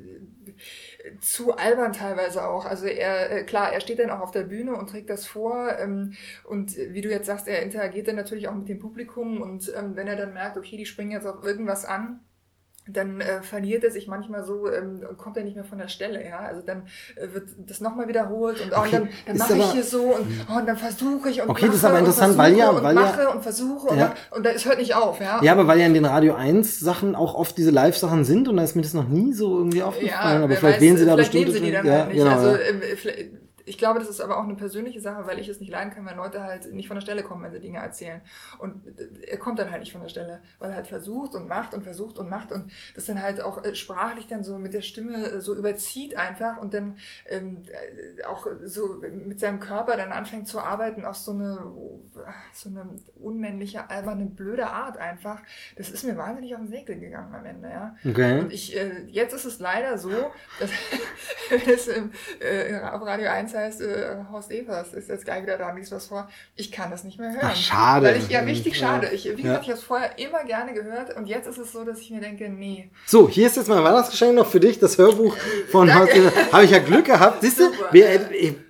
[0.47, 2.65] äh, zu albern teilweise auch.
[2.65, 5.79] Also er, äh, klar, er steht dann auch auf der Bühne und trägt das vor
[5.79, 9.71] ähm, und wie du jetzt sagst, er interagiert dann natürlich auch mit dem Publikum und
[9.77, 12.21] ähm, wenn er dann merkt, okay, die springen jetzt auf irgendwas an,
[12.89, 15.89] dann äh, verliert er sich manchmal so ähm, und kommt er nicht mehr von der
[15.89, 16.41] Stelle, ja.
[16.41, 16.85] Also dann
[17.17, 20.03] äh, wird das nochmal wiederholt und, oh, und dann, dann mache ich aber- hier so
[20.15, 22.71] und, oh, und dann versuche ich und Okay, das ist aber und interessant, weil ja-
[22.71, 24.15] und weil ja- mache und versuche und, Ja.
[24.31, 25.41] und da, es hört nicht auf, ja.
[25.43, 28.57] Ja, aber weil ja in den Radio 1 Sachen auch oft diese Live-Sachen sind und
[28.57, 30.39] da ist mir das noch nie so irgendwie aufgefallen.
[30.39, 31.53] aber wer vielleicht weiß, wählen sie da vielleicht bestimmt.
[31.53, 32.17] nehmen sie die dann ja, halt nicht.
[32.19, 32.59] Genau, also ja.
[32.97, 33.31] vielleicht-
[33.67, 36.07] ich glaube, das ist aber auch eine persönliche Sache, weil ich es nicht leiden kann,
[36.07, 38.21] wenn Leute halt nicht von der Stelle kommen, wenn sie Dinge erzählen.
[38.59, 41.49] Und äh, er kommt dann halt nicht von der Stelle, weil er halt versucht und
[41.49, 44.75] macht und versucht und macht und das dann halt auch äh, sprachlich dann so mit
[44.75, 46.97] der Stimme äh, so überzieht einfach und dann
[47.29, 51.59] ähm, äh, auch so mit seinem Körper dann anfängt zu arbeiten auf so eine,
[52.53, 52.87] so eine
[53.21, 55.43] unmännliche, alberne, blöde Art einfach.
[55.77, 57.97] Das ist mir wahnsinnig auf den Säckel gegangen am Ende, ja.
[58.09, 58.41] Okay.
[58.41, 60.11] Und ich, äh, jetzt ist es leider so,
[60.59, 60.71] dass
[61.51, 65.57] wenn es im, äh, auf Radio 1 heißt, äh, Horst Evers ist jetzt gleich wieder
[65.59, 66.29] da, liest was vor.
[66.57, 67.41] Ich kann das nicht mehr hören.
[67.43, 68.07] Ach, schade.
[68.07, 69.09] Weil ich, ja, richtig schade.
[69.13, 69.37] Ich, wie Ja.
[69.37, 72.11] gesagt, ich habe es vorher immer gerne gehört und jetzt ist es so, dass ich
[72.11, 72.91] mir denke, nee.
[73.07, 75.37] So, hier ist jetzt mein Weihnachtsgeschenk noch für dich, das Hörbuch
[75.71, 75.93] von.
[75.95, 76.33] Horst Evers.
[76.53, 77.41] Habe ich ja Glück gehabt.
[77.43, 77.65] Siehst du,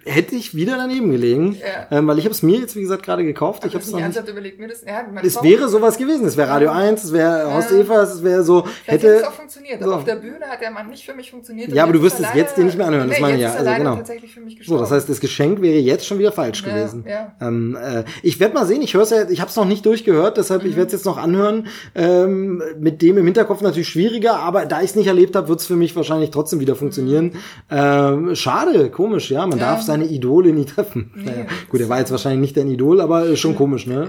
[0.04, 1.56] hätte- ich wieder daneben gelegen.
[1.60, 1.98] Ja.
[1.98, 3.64] Ähm, weil ich habe es mir jetzt, wie gesagt, gerade gekauft.
[3.64, 4.82] Ich Ich habe es nicht überlegt, mir das.
[4.84, 6.26] Ja, Es Frau- wäre sowas gewesen.
[6.26, 9.32] Es wäre Radio 1, es wäre Horst Evers, es wäre so, Vielleicht hätte es auch
[9.32, 9.86] funktioniert, so.
[9.86, 11.68] aber auf der Bühne hat der Mann nicht für mich funktioniert.
[11.68, 13.42] und Ja, aber du wirst es jetzt dir nicht mehr anhören, das nee, meine ich
[13.42, 13.96] ja, also genau.
[13.96, 17.04] tatsächlich für mich So, das heißt, das Geschenk wäre jetzt schon wieder falsch Ja, gewesen.
[17.08, 17.34] ja.
[17.40, 19.84] Ähm, äh, ich werde mal sehen, ich höre es ja, ich habe es noch nicht
[19.84, 21.66] durchgehört, deshalb ich werde es jetzt noch anhören.
[21.96, 25.58] Ähm, mit dem im Hinterkopf natürlich schwieriger, aber da ich es nicht erlebt habe, wird
[25.58, 27.32] es für mich wahrscheinlich trotzdem wieder funktionieren.
[27.68, 29.70] Ähm, schade, komisch, ja, man Ja.
[29.72, 31.10] darf seine Idole nie treffen.
[31.16, 34.08] naja, gut, er war jetzt wahrscheinlich nicht dein Idol, aber äh, schon komisch, ne?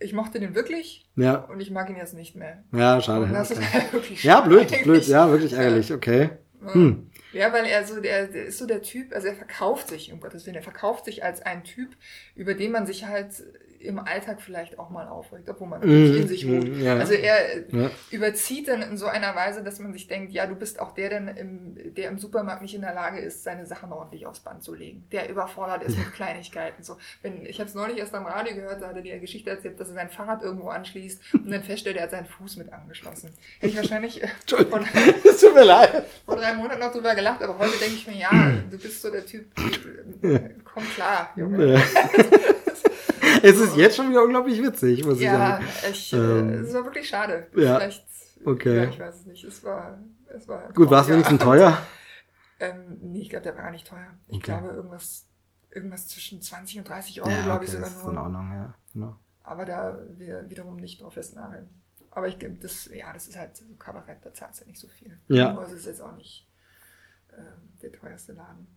[0.00, 2.64] ich mochte den wirklich Ja, und ich mag ihn jetzt nicht mehr.
[2.72, 3.28] ja, schade.
[3.32, 3.44] Ja,
[4.16, 4.82] schade blöd, eigentlich.
[4.82, 6.30] blöd, ja, wirklich ärgerlich, okay.
[6.72, 7.06] Hm.
[7.34, 10.20] Ja, weil er so, der, der ist so der Typ, also er verkauft sich, um
[10.20, 11.96] Gottes Willen, er verkauft sich als ein Typ,
[12.36, 13.42] über den man sich halt
[13.84, 16.76] im Alltag vielleicht auch mal aufregt, obwohl man natürlich Mhm, in sich ruht.
[16.78, 16.96] ja.
[16.96, 17.36] Also er
[17.70, 17.90] Ja.
[18.10, 21.08] überzieht dann in so einer Weise, dass man sich denkt, ja, du bist auch der,
[21.10, 24.62] der im, der im Supermarkt nicht in der Lage ist, seine Sachen ordentlich aufs Band
[24.62, 25.04] zu legen.
[25.12, 26.82] Der überfordert ist mit Kleinigkeiten.
[26.82, 29.50] So, wenn, ich habe es neulich erst am Radio gehört, da hat er die Geschichte
[29.50, 32.72] erzählt, dass er sein Fahrrad irgendwo anschließt und dann feststellt, er hat seinen Fuß mit
[32.72, 33.30] angeschlossen.
[33.60, 34.80] Hätte ich wahrscheinlich äh, vor,
[35.24, 36.04] Es tut mir leid.
[36.24, 38.30] vor drei Monaten noch drüber gelacht, aber heute denke ich mir, ja,
[38.70, 39.46] du bist so der Typ,
[40.22, 41.74] äh, komm klar, Junge.
[41.74, 41.82] Ja.
[43.50, 45.66] es ist jetzt schon wieder unglaublich witzig, muss ich Ja, sagen.
[45.90, 47.46] ich, äh, Ähm, es war wirklich schade.
[47.56, 48.06] ja, Vielleicht,
[48.44, 48.76] okay.
[48.76, 49.44] ja, ich weiß es nicht.
[49.44, 49.98] Es war,
[50.28, 51.14] es war Gut, war es ja.
[51.14, 51.78] wenigstens teuer?
[52.60, 54.14] Ähm, nee, ich glaube, der war gar nicht teuer.
[54.28, 54.44] Ich Okay.
[54.52, 55.26] glaube, irgendwas,
[55.70, 58.22] irgendwas zwischen 20 und 30 Euro, Ja, glaube okay, ich sogar das ist in nur.
[58.22, 58.74] Ordnung, ja.
[58.92, 59.16] Genau.
[59.42, 61.68] Aber da wir wiederum nicht drauf festnageln.
[62.12, 64.86] Aber ich glaube, das, ja, das ist halt so Kabarett, da zahlst du nicht so
[64.86, 65.18] viel.
[65.26, 65.50] Ja.
[65.50, 66.48] Aber es ist jetzt auch nicht
[67.36, 68.68] ähm, der teuerste Laden.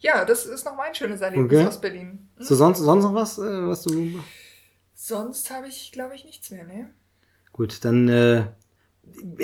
[0.00, 1.66] Ja, das ist noch mein schönes Erlebnis Okay.
[1.66, 2.28] aus Berlin.
[2.36, 2.44] Hm?
[2.44, 4.20] So, sonst, sonst noch was, äh, was du.
[4.94, 6.90] Sonst habe ich, glaube ich, nichts mehr, ne?
[7.52, 8.44] Gut, dann äh,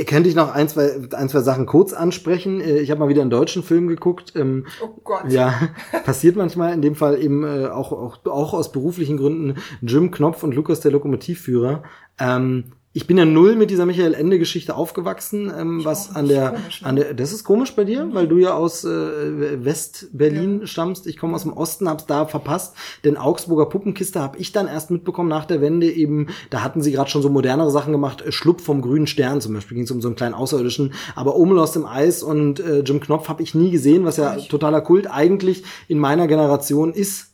[0.04, 2.60] könnte ich noch ein, zwei, ein, zwei Sachen kurz ansprechen.
[2.60, 4.32] Äh, Ich habe mal wieder einen deutschen Film geguckt.
[4.36, 5.30] Ähm, Oh Gott.
[5.30, 5.68] ja,
[6.04, 6.72] passiert manchmal.
[6.72, 10.80] In dem Fall eben äh, auch, auch, auch aus beruflichen Gründen Jim Knopf und Lukas
[10.80, 11.82] der Lokomotivführer.
[12.18, 16.50] Ähm, ich bin ja null mit dieser Michael Ende Geschichte aufgewachsen, ähm, was an der,
[16.50, 16.88] Komisch, ne?
[16.88, 20.66] an der, das ist komisch bei dir, weil du ja aus äh, West-Berlin Ja.
[20.68, 21.08] stammst.
[21.08, 22.76] Ich komme aus dem Osten, hab's da verpasst.
[23.02, 26.28] Denn Augsburger Puppenkiste habe ich dann erst mitbekommen nach der Wende eben.
[26.50, 28.22] Da hatten sie gerade schon so modernere Sachen gemacht.
[28.22, 30.94] Äh, Schlupf vom grünen Stern zum Beispiel ging es um so einen kleinen Außerirdischen.
[31.16, 34.36] Aber Omel aus dem Eis und äh, Jim Knopf habe ich nie gesehen, was ja
[34.36, 37.32] totaler Kult eigentlich in meiner Generation ist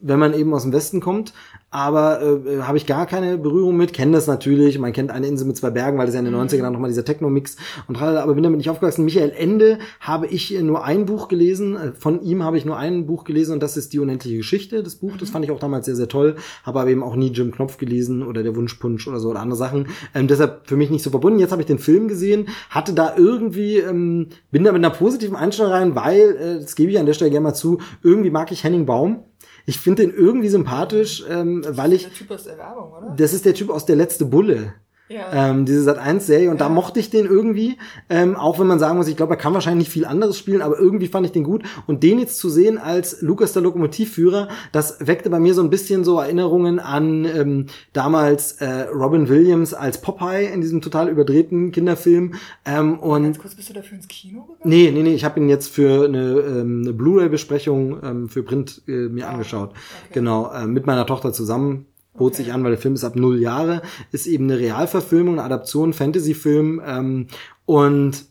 [0.00, 1.32] wenn man eben aus dem Westen kommt.
[1.70, 3.92] Aber äh, habe ich gar keine Berührung mit.
[3.92, 4.78] Kenne das natürlich.
[4.78, 6.88] Man kennt eine Insel mit zwei Bergen, weil das ja in den 90ern dann nochmal
[6.88, 8.00] dieser Techno-Mix und.
[8.00, 9.04] Aber bin damit nicht aufgewachsen.
[9.04, 11.76] Michael Ende habe ich äh, nur ein Buch gelesen.
[11.76, 14.82] Äh, Von ihm habe ich nur ein Buch gelesen und das ist Die unendliche Geschichte,
[14.82, 15.18] das Buch.
[15.18, 16.36] Das fand ich auch damals sehr, sehr toll.
[16.62, 19.58] Habe aber eben auch nie Jim Knopf gelesen oder Der Wunschpunsch oder so oder andere
[19.58, 19.88] Sachen.
[20.14, 21.38] Ähm, deshalb für mich nicht so verbunden.
[21.38, 25.36] Jetzt habe ich den Film gesehen, hatte da irgendwie, ähm, bin da mit einer positiven
[25.36, 28.50] Einstellung rein, weil, äh, das gebe ich an der Stelle gerne mal zu, irgendwie mag
[28.52, 29.24] ich Henning Baum.
[29.68, 33.14] Ich finde den irgendwie sympathisch, ähm, weil ich, Der Typ aus der Werbung, oder?
[33.14, 34.72] das ist der Typ aus der letzte Bulle.
[35.08, 35.50] Ja.
[35.50, 36.70] Ähm, diese Sat 1 Serie und da Ja.
[36.70, 37.76] mochte ich den irgendwie,
[38.10, 40.62] ähm, auch wenn man sagen muss, ich glaube, er kann wahrscheinlich nicht viel anderes spielen,
[40.62, 44.48] aber irgendwie fand ich den gut und den jetzt zu sehen als Lukas der Lokomotivführer,
[44.72, 49.74] das weckte bei mir so ein bisschen so Erinnerungen an ähm, damals äh, Robin Williams
[49.74, 54.08] als Popeye in diesem total überdrehten Kinderfilm ähm, und Ganz kurz, bist du dafür ins
[54.08, 54.58] Kino gegangen?
[54.64, 58.82] Nee, nee, nee, ich habe ihn jetzt für eine, ähm, eine Blu-ray-Besprechung ähm, für Print
[58.86, 59.70] äh, mir Ah, angeschaut.
[59.70, 59.78] okay.
[60.12, 61.86] Genau, äh, mit meiner Tochter zusammen.
[62.14, 65.44] Bot sich an, weil der Film ist ab null Jahre, ist eben eine Realverfilmung, eine
[65.44, 66.82] Adaption, Fantasy-Film.
[66.84, 67.26] Ähm,
[67.64, 68.24] und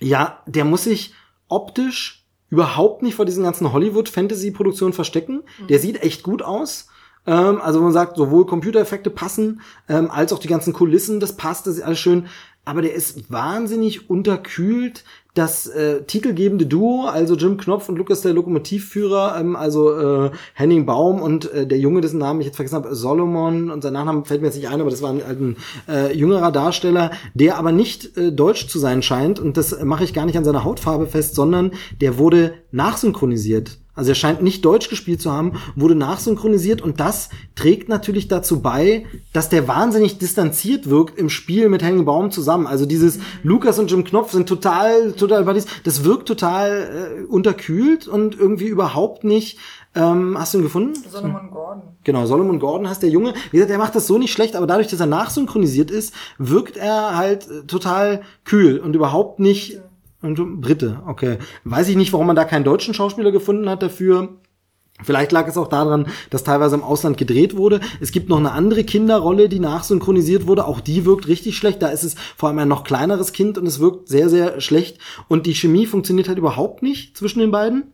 [0.00, 1.14] ja, der muss sich
[1.48, 5.42] optisch überhaupt nicht vor diesen ganzen Hollywood-Fantasy-Produktionen verstecken.
[5.70, 6.88] Der sieht echt gut aus.
[7.26, 11.66] Ähm, also man sagt, sowohl Computereffekte passen, ähm, als auch die ganzen Kulissen, das passt,
[11.66, 12.26] das ist alles schön.
[12.64, 15.04] Aber der ist wahnsinnig unterkühlt.
[15.34, 20.84] Das äh, titelgebende Duo, also Jim Knopf und Lukas der Lokomotivführer, ähm, also äh, Henning
[20.84, 24.26] Baum und äh, der Junge, dessen Namen ich jetzt vergessen habe, Solomon, und sein Nachname
[24.26, 25.56] fällt mir jetzt nicht ein, aber das war ein, ein
[25.88, 29.40] äh, jüngerer Darsteller, der aber nicht äh, deutsch zu sein scheint.
[29.40, 33.78] Und das mache ich gar nicht an seiner Hautfarbe fest, sondern der wurde nachsynchronisiert.
[33.94, 38.60] Also er scheint nicht Deutsch gespielt zu haben, wurde nachsynchronisiert und das trägt natürlich dazu
[38.60, 39.04] bei,
[39.34, 42.66] dass der wahnsinnig distanziert wirkt im Spiel mit Henning Baum zusammen.
[42.66, 45.66] Also dieses Lukas und Jim Knopf sind total, total Buddies.
[45.84, 49.58] Das wirkt total äh, unterkühlt und irgendwie überhaupt nicht.
[49.94, 50.94] Ähm, hast du ihn gefunden?
[51.10, 51.82] Solomon Gordon.
[52.02, 53.34] Genau, Solomon Gordon heißt der Junge.
[53.50, 56.78] Wie gesagt, er macht das so nicht schlecht, aber dadurch, dass er nachsynchronisiert ist, wirkt
[56.78, 59.91] er halt äh, total kühl und überhaupt nicht Und
[60.22, 61.38] Brite, okay.
[61.64, 64.40] Weiß ich nicht, warum man da keinen deutschen Schauspieler gefunden hat dafür.
[65.02, 67.80] Vielleicht lag es auch daran, dass teilweise im Ausland gedreht wurde.
[68.00, 70.66] Es gibt noch eine andere Kinderrolle, die nachsynchronisiert wurde.
[70.66, 71.82] Auch die wirkt richtig schlecht.
[71.82, 74.98] Da ist es vor allem ein noch kleineres Kind und es wirkt sehr, sehr schlecht.
[75.28, 77.84] Und die Chemie funktioniert halt überhaupt nicht zwischen den beiden.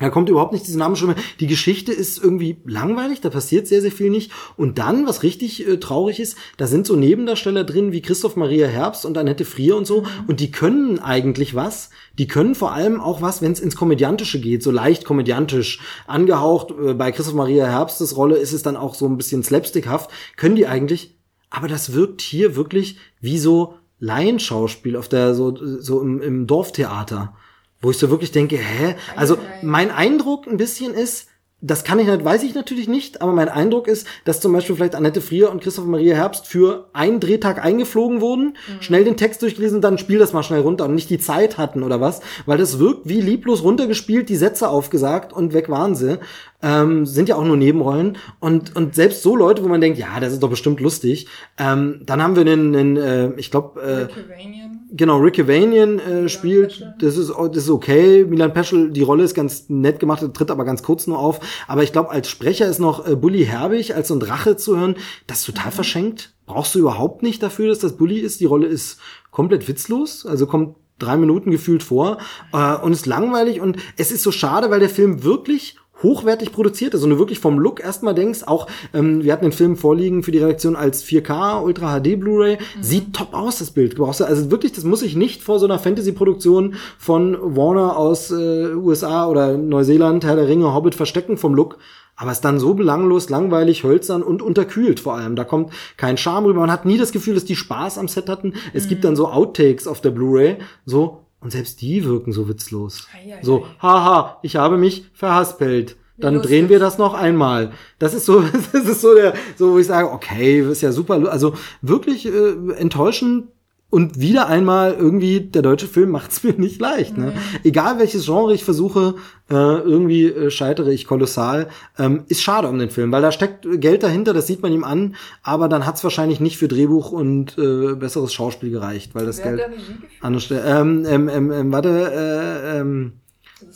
[0.00, 1.16] Da kommt überhaupt nicht diese Name schon mehr.
[1.40, 4.32] Die Geschichte ist irgendwie langweilig, da passiert sehr, sehr viel nicht.
[4.56, 8.66] Und dann, was richtig äh, traurig ist, da sind so Nebendarsteller drin wie Christoph Maria
[8.66, 10.04] Herbst und Annette Frier und so.
[10.26, 11.90] Und die können eigentlich was.
[12.18, 16.70] Die können vor allem auch was, wenn es ins Komödiantische geht, so leicht komödiantisch angehaucht.
[16.70, 20.10] Äh, Bei Christoph Maria Herbstes Rolle ist es dann auch so ein bisschen slapstickhaft.
[20.36, 21.18] Können die eigentlich.
[21.50, 27.34] Aber das wirkt hier wirklich wie so Laienschauspiel auf der, so, so im, im Dorftheater.
[27.80, 28.96] Wo ich so wirklich denke, hä?
[29.16, 31.30] Also mein Eindruck ein bisschen ist,
[31.62, 34.76] das kann ich nicht, weiß ich natürlich nicht, aber mein Eindruck ist, dass zum Beispiel
[34.76, 39.42] vielleicht Annette Frier und Christoph Maria Herbst für einen Drehtag eingeflogen wurden, schnell den Text
[39.42, 42.56] durchgelesen, dann spiel das mal schnell runter und nicht die Zeit hatten oder was, weil
[42.56, 46.18] das wirkt wie lieblos runtergespielt, die Sätze aufgesagt und weg waren sie.
[46.62, 50.18] Ähm, sind ja auch nur Nebenrollen und und selbst so Leute, wo man denkt, ja,
[50.20, 51.26] das ist doch bestimmt lustig.
[51.58, 54.79] Ähm, dann haben wir einen, einen äh, ich glaube, äh.
[54.92, 56.94] Genau, Rick Evanian äh, spielt, Peschel.
[56.98, 58.24] das ist, das ist okay.
[58.24, 61.40] Milan Peschel, die Rolle ist ganz nett gemacht, tritt aber ganz kurz nur auf.
[61.68, 64.76] Aber ich glaube, als Sprecher ist noch äh, Bully Herbig als so ein Drache zu
[64.76, 64.96] hören.
[65.26, 66.34] Das ist total verschenkt.
[66.46, 68.40] Brauchst du überhaupt nicht dafür, dass das Bully ist.
[68.40, 68.98] Die Rolle ist
[69.30, 72.18] komplett witzlos, also kommt drei Minuten gefühlt vor
[72.52, 73.60] äh, und ist langweilig.
[73.60, 77.40] Und es ist so schade, weil der Film wirklich hochwertig produziert ist und du wirklich
[77.40, 81.04] vom Look erstmal denkst, auch ähm, wir hatten den Film vorliegen für die Redaktion als
[81.04, 83.98] 4K Ultra HD Blu-ray, sieht top aus das Bild.
[83.98, 87.96] Du brauchst also wirklich, das muss ich nicht vor so einer Fantasy Produktion von Warner
[87.96, 91.78] aus äh, USA oder Neuseeland, Herr der Ringe, Hobbit verstecken vom Look.
[92.16, 95.36] Aber es ist dann so belanglos, langweilig, hölzern und unterkühlt vor allem.
[95.36, 96.60] Da kommt kein Charme rüber.
[96.60, 98.52] Man hat nie das Gefühl, dass die Spaß am Set hatten.
[98.74, 103.06] Es gibt dann so Outtakes auf der Blu-ray, so und selbst die wirken so witzlos.
[103.14, 105.96] Ei, ei, So, haha, ich habe mich verhaspelt.
[106.18, 106.50] Dann lustig.
[106.50, 107.72] drehen wir das noch einmal.
[107.98, 108.42] Das ist so,
[108.72, 111.30] das ist so der, so wo ich sage, okay, ist ja super.
[111.30, 113.48] Also wirklich äh, enttäuschend
[113.90, 117.18] und wieder einmal irgendwie der deutsche Film macht's mir nicht leicht.
[117.18, 117.34] Ne?
[117.64, 119.16] Egal welches Genre ich versuche,
[119.50, 121.68] äh, irgendwie äh, scheitere ich kolossal.
[121.98, 124.84] Ähm, ist schade um den Film, weil da steckt Geld dahinter, das sieht man ihm
[124.84, 129.38] an, aber dann hat's wahrscheinlich nicht für Drehbuch und äh, besseres Schauspiel gereicht, weil das
[129.38, 129.98] Wer Geld geführt?
[130.20, 130.62] andere Stelle.
[130.64, 133.12] Ähm, ähm, ähm, ähm, warte, äh, ähm,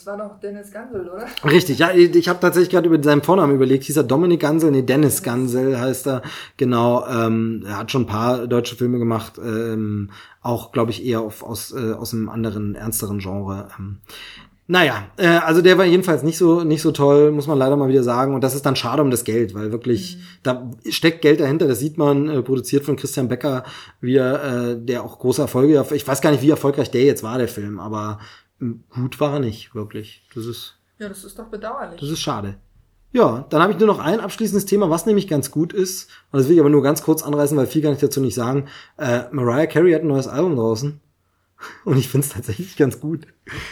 [0.05, 1.25] Das war doch Dennis Gansel, oder?
[1.43, 3.85] Richtig, ja, ich, ich habe tatsächlich gerade über seinen Vornamen überlegt.
[3.85, 4.69] Hieß er Dominik Gansel?
[4.69, 6.21] Nee, Dennis Gansel heißt er.
[6.57, 10.11] Genau, ähm, er hat schon ein paar deutsche Filme gemacht, ähm,
[10.43, 13.69] auch, glaube ich, eher auf, aus, äh, aus einem anderen, ernsteren Genre.
[13.79, 13.97] Ähm.
[14.67, 17.89] Naja, äh, also der war jedenfalls nicht so nicht so toll, muss man leider mal
[17.89, 18.35] wieder sagen.
[18.35, 21.79] Und das ist dann schade um das Geld, weil wirklich, da steckt Geld dahinter, das
[21.79, 23.63] sieht man, äh, produziert von Christian Becker,
[24.01, 27.39] wieder, äh, der auch große Erfolge, ich weiß gar nicht, wie erfolgreich der jetzt war,
[27.39, 28.19] der Film, aber
[28.89, 30.23] gut war er nicht, wirklich.
[30.33, 31.99] Das ist Ja, das ist doch bedauerlich.
[31.99, 32.55] das ist schade.
[33.11, 36.09] Ja, dann habe ich nur noch ein abschließendes Thema, was nämlich ganz gut ist.
[36.31, 38.35] Und das will ich aber nur ganz kurz anreißen, weil viel kann ich dazu nicht
[38.35, 38.67] sagen.
[38.97, 40.99] Äh, Mariah Carey hat ein neues Album draußen.
[41.83, 43.27] Und ich finde es tatsächlich ganz gut.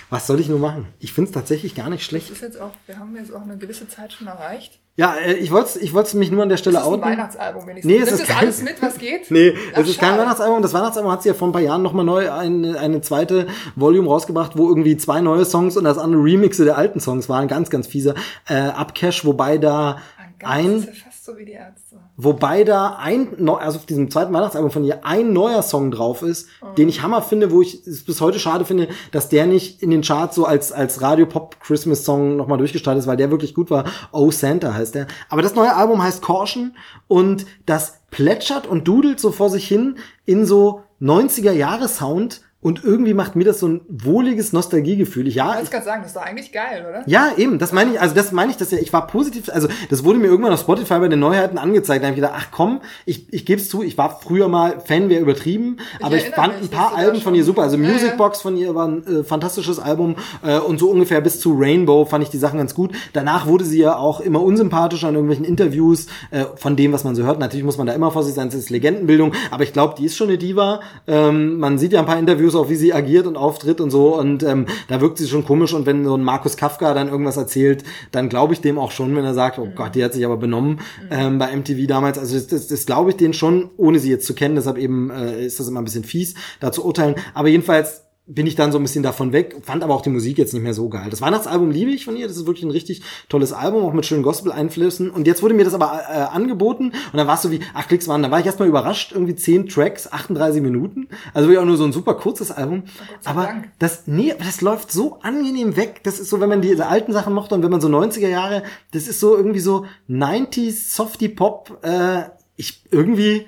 [0.09, 0.87] Was soll ich nur machen?
[0.99, 2.29] Ich finde es tatsächlich gar nicht das schlecht.
[2.31, 4.79] ist jetzt auch, wir haben jetzt auch eine gewisse Zeit schon erreicht.
[4.95, 7.03] Ja, äh, ich wollte ich wollte mich nur an der Stelle Das ist ein outen.
[7.03, 7.91] Weihnachtsalbum wenigstens.
[7.91, 9.31] Nee, es ist das kein- alles mit, was geht?
[9.31, 10.21] Nee, Ach, es ist kein schade.
[10.21, 10.61] Weihnachtsalbum.
[10.61, 14.07] Das Weihnachtsalbum hat sie ja vor ein paar Jahren nochmal neu eine, eine zweite Volume
[14.07, 17.47] rausgebracht, wo irgendwie zwei neue Songs und das andere Remixe der alten Songs waren.
[17.47, 18.13] Ganz, ganz fieser.
[18.47, 19.97] Äh, Upcash, wobei da
[20.43, 21.82] Ein ein Das ist ja fast so wie die Ärzte.
[22.15, 26.47] Wobei da ein, also auf diesem zweiten Weihnachtsalbum von ihr ein neuer Song drauf ist,
[26.77, 29.89] den ich Hammer finde, wo ich es bis heute schade finde, dass der nicht in
[29.89, 33.85] den Charts so als, als Radio-Pop-Christmas-Song nochmal durchgestartet ist, weil der wirklich gut war.
[34.11, 35.07] Oh Santa heißt der.
[35.29, 36.75] Aber das neue Album heißt Caution
[37.07, 43.35] und das plätschert und dudelt so vor sich hin in so 90er-Jahre-Sound und irgendwie macht
[43.35, 45.27] mir das so ein wohliges Nostalgiegefühl.
[45.27, 47.03] Ich, Ich ja, wollte ich, gerade sagen, das ist doch eigentlich geil, oder?
[47.05, 49.67] ja, eben, das meine ich, also das meine ich, dass ja, ich war positiv, also
[49.89, 52.47] das wurde mir irgendwann auf Spotify bei den Neuheiten angezeigt, da habe ich gedacht, ach
[52.51, 56.29] komm, ich, ich gebe es zu, ich war früher mal Fan, wäre übertrieben, aber ich
[56.29, 57.91] fand mich, ein paar Alben von ihr super, also Ja, ja.
[57.91, 61.53] Music Box von ihr war ein äh, fantastisches Album äh, und so ungefähr bis zu
[61.57, 62.91] Rainbow fand ich die Sachen ganz gut.
[63.11, 67.15] Danach wurde sie ja auch immer unsympathischer in irgendwelchen Interviews äh, von dem, was man
[67.15, 67.39] so hört.
[67.39, 70.15] Natürlich muss man da immer vorsichtig sein, es ist Legendenbildung, aber ich glaube, die ist
[70.15, 70.79] schon eine Diva.
[71.07, 74.17] Ähm, man sieht ja ein paar Interviews auch, wie sie agiert und auftritt und so
[74.17, 77.37] und ähm, da wirkt sie schon komisch und wenn so ein Markus Kafka dann irgendwas
[77.37, 80.25] erzählt, dann glaube ich dem auch schon, wenn er sagt, oh Gott, die hat sich
[80.25, 80.79] aber benommen
[81.11, 82.17] ähm, bei MTV damals.
[82.17, 84.55] Also das, das, das glaube ich denen schon, ohne sie jetzt zu kennen.
[84.55, 87.15] Deshalb eben äh, ist das immer ein bisschen fies, da zu urteilen.
[87.33, 90.37] Aber jedenfalls bin ich dann so ein bisschen davon weg, fand aber auch die Musik
[90.37, 91.09] jetzt nicht mehr so geil.
[91.09, 94.05] Das Weihnachtsalbum liebe ich von ihr, das ist wirklich ein richtig tolles Album, auch mit
[94.05, 95.09] schönen Gospel-Einflüssen.
[95.09, 97.87] Und jetzt wurde mir das aber äh, angeboten und dann war es so wie, ach,
[97.89, 98.23] klick's mal an.
[98.23, 101.09] Da war ich erstmal überrascht, irgendwie 10 Tracks, 38 Minuten.
[101.33, 102.83] Also wirklich auch nur so ein super kurzes Album.
[103.25, 103.71] aber Dank.
[103.79, 105.99] das, nee, das läuft so angenehm weg.
[106.03, 108.63] Das ist so, wenn man diese alten Sachen mochte und wenn man so 90er Jahre,
[108.91, 112.23] das ist so irgendwie so 90s Softy Pop, äh,
[112.55, 113.47] ich irgendwie,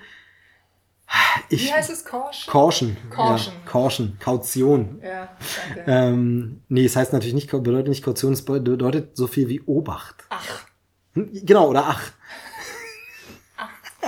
[1.49, 2.03] ich, Wie heißt es?
[2.05, 2.51] Caution?
[2.51, 2.97] Caution.
[3.09, 3.53] Caution.
[3.53, 4.17] Ja, Caution.
[4.19, 5.01] Kaution.
[5.03, 5.29] Ja,
[5.75, 5.91] danke.
[5.91, 10.23] Ähm, nee, es heißt natürlich nicht, bedeutet nicht Kaution, es bedeutet so viel wie Obacht.
[10.29, 10.65] Ach.
[11.13, 12.11] Hm, Genau, oder ach.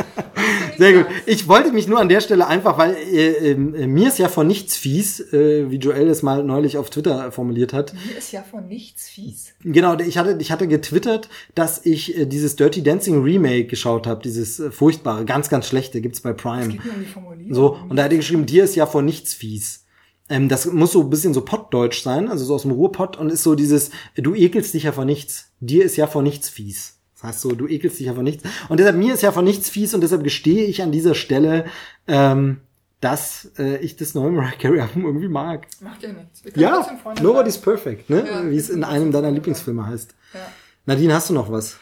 [0.78, 1.06] Sehr gut.
[1.26, 4.48] Ich wollte mich nur an der Stelle einfach, weil äh, äh, mir ist ja von
[4.48, 7.94] nichts fies, äh, wie Joel es mal neulich auf Twitter formuliert hat.
[7.94, 9.53] Mir ist ja von nichts fies.
[9.64, 14.22] Genau, ich hatte, ich hatte getwittert, dass ich äh, dieses Dirty Dancing Remake geschaut habe,
[14.22, 16.65] dieses äh, furchtbare, ganz, ganz schlechte, gibt's bei Prime.
[16.65, 17.53] Um die Formulierung.
[17.53, 19.86] So, und da hat er geschrieben, dir ist ja vor nichts fies.
[20.30, 23.32] Ähm, das muss so ein bisschen so Pottdeutsch sein, also so aus dem Ruhrpott und
[23.32, 25.52] ist so dieses, du ekelst dich ja vor nichts.
[25.60, 26.97] Dir ist ja vor nichts fies.
[27.18, 28.44] Das heißt so, du ekelst dich ja vor nichts.
[28.69, 31.65] Und deshalb, mir ist ja vor nichts fies und deshalb gestehe ich an dieser Stelle,
[32.07, 32.61] ähm,
[33.02, 35.65] dass äh, ich das neue Mariah Carey Album irgendwie mag.
[35.81, 36.44] Macht ja nichts.
[36.56, 36.85] Ja,
[37.22, 37.64] Nobody's sein.
[37.64, 38.23] Perfect, ne?
[38.27, 39.31] Ja, Wie es in einem deiner.
[39.31, 40.14] Lieblingsfilme heißt.
[40.35, 40.39] Ja.
[40.85, 41.77] Nadine, hast du noch was?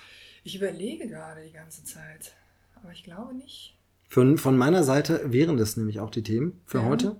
[0.45, 2.33] Ich überlege gerade die ganze Zeit.
[2.81, 3.77] Aber ich glaube nicht.
[4.07, 6.85] Von, von meiner Seite wären das nämlich auch die Themen für Ja.
[6.85, 7.15] heute.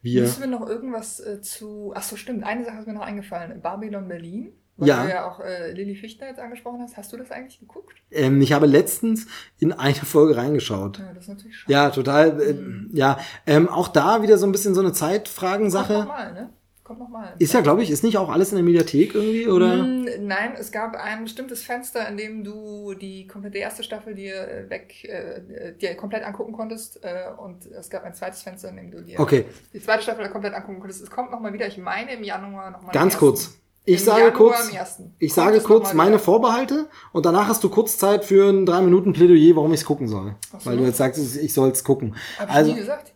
[0.00, 1.92] Wir, Müssen wir noch irgendwas äh, zu.
[1.96, 2.44] Ach so, stimmt.
[2.44, 3.60] Eine Sache ist mir noch eingefallen.
[3.62, 4.52] Babylon Berlin.
[4.82, 5.02] Weil Ja.
[5.04, 6.96] du ja auch äh, Lilly Fichtner jetzt angesprochen hast.
[6.96, 7.94] Hast du das eigentlich geguckt?
[8.10, 9.26] ähm, ich habe letztens
[9.58, 10.98] in eine Folge reingeschaut.
[10.98, 11.72] Ja, das ist natürlich schade.
[11.72, 12.40] Ja, total.
[12.40, 12.54] Äh,
[12.92, 15.92] Ja, ähm, auch da wieder so ein bisschen so eine Kommt Zeitfragensache.
[15.94, 16.50] nochmal, ne?
[16.84, 17.32] Kommt nochmal.
[17.38, 19.76] Ist ja, glaube ich, ist nicht auch alles in der Mediathek irgendwie, oder?
[19.84, 24.34] Mm, Nein, es gab ein bestimmtes Fenster, in dem du die komplette erste Staffel dir
[24.48, 27.02] äh, weg, äh, dir komplett angucken konntest.
[27.04, 29.44] Äh, und es gab ein zweites Fenster, in dem du dir Okay.
[29.72, 31.02] die zweite Staffel komplett angucken konntest.
[31.02, 32.92] Es kommt nochmal wieder, ich meine im Januar nochmal.
[32.92, 33.56] Ganz kurz.
[33.84, 34.70] Ich sage Januar kurz,
[35.18, 36.18] ich sage kurz meine wieder.
[36.20, 39.86] Vorbehalte und danach hast du kurz Zeit für ein drei Minuten Plädoyer, warum ich es
[39.86, 40.36] gucken soll.
[40.58, 40.70] So.
[40.70, 42.14] Weil du jetzt sagst, ich soll es gucken.
[42.38, 43.12] Hab ich Also, nie gesagt.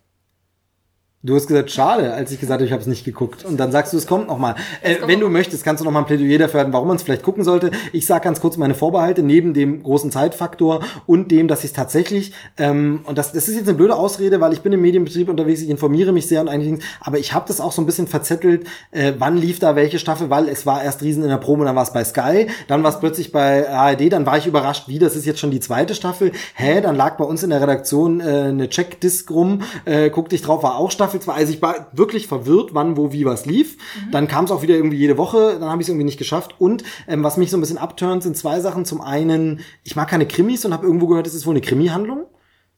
[1.27, 3.45] Du hast gesagt, schade, als ich gesagt habe, ich habe es nicht geguckt.
[3.45, 4.55] Und dann sagst du, es kommt noch mal.
[4.81, 7.03] Äh, wenn du möchtest, kannst du noch mal ein Plädoyer dafür halten, warum man es
[7.03, 7.73] vielleicht gucken sollte.
[7.93, 11.73] Ich sage ganz kurz meine Vorbehalte, neben dem großen Zeitfaktor und dem, dass ich es
[11.73, 15.29] tatsächlich, ähm, und das, das ist jetzt eine blöde Ausrede, weil ich bin im Medienbetrieb
[15.29, 18.07] unterwegs, ich informiere mich sehr und einiges, aber ich habe das auch so ein bisschen
[18.07, 21.65] verzettelt, äh, wann lief da welche Staffel, weil es war erst Riesen in der Probe,
[21.65, 24.87] dann war es bei Sky, dann war es plötzlich bei ARD, dann war ich überrascht,
[24.87, 26.31] wie, das ist jetzt schon die zweite Staffel.
[26.55, 30.43] Hä, dann lag bei uns in der Redaktion äh, eine Checkdisk rum, äh, guckte ich
[30.43, 31.33] drauf, war auch Staffel 2.
[31.33, 33.77] Also ich war wirklich verwirrt, wann, wo, wie was lief.
[34.13, 36.55] Dann kam es auch wieder irgendwie jede Woche, dann habe ich es irgendwie nicht geschafft.
[36.59, 38.85] Und ähm, was mich so ein bisschen abturnt, sind zwei Sachen.
[38.85, 42.27] Zum einen, ich mag keine Krimis und habe irgendwo gehört, es ist wohl eine Krimi-Handlung.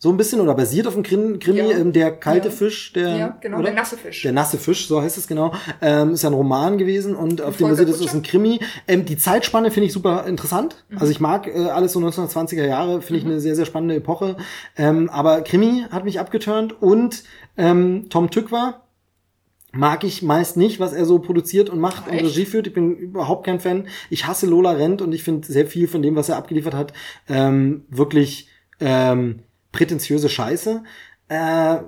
[0.01, 1.77] So ein bisschen oder basiert auf dem Krimi, Ja.
[1.77, 2.55] ähm, der kalte Ja.
[2.55, 3.65] Fisch, der Ja, genau, oder?
[3.65, 4.23] der nasse Fisch.
[4.23, 5.53] Der nasse Fisch, so heißt es genau.
[5.83, 8.61] Ähm, ist ja ein Roman gewesen und auf dem basiert es ist ein Krimi.
[8.87, 10.85] Ähm, die Zeitspanne finde ich super interessant.
[10.89, 10.99] Mhm.
[10.99, 14.37] Also ich mag äh, alles so 1920er Jahre, finde ich eine sehr, sehr spannende Epoche.
[14.77, 17.25] Ähm, aber Krimi hat mich abgeturnt und
[17.59, 18.83] ähm, Tom Tückwer
[19.73, 22.25] mag ich meist nicht, was er so produziert und macht und Echt?
[22.25, 22.67] Regie führt.
[22.67, 23.87] Ich bin überhaupt kein Fan.
[24.09, 26.93] Ich hasse Lola Rent und ich finde sehr viel von dem, was er abgeliefert hat,
[27.29, 28.49] ähm, wirklich
[28.81, 29.41] ähm,
[29.73, 30.83] prätentiöse Scheiße.
[31.29, 31.79] Äh,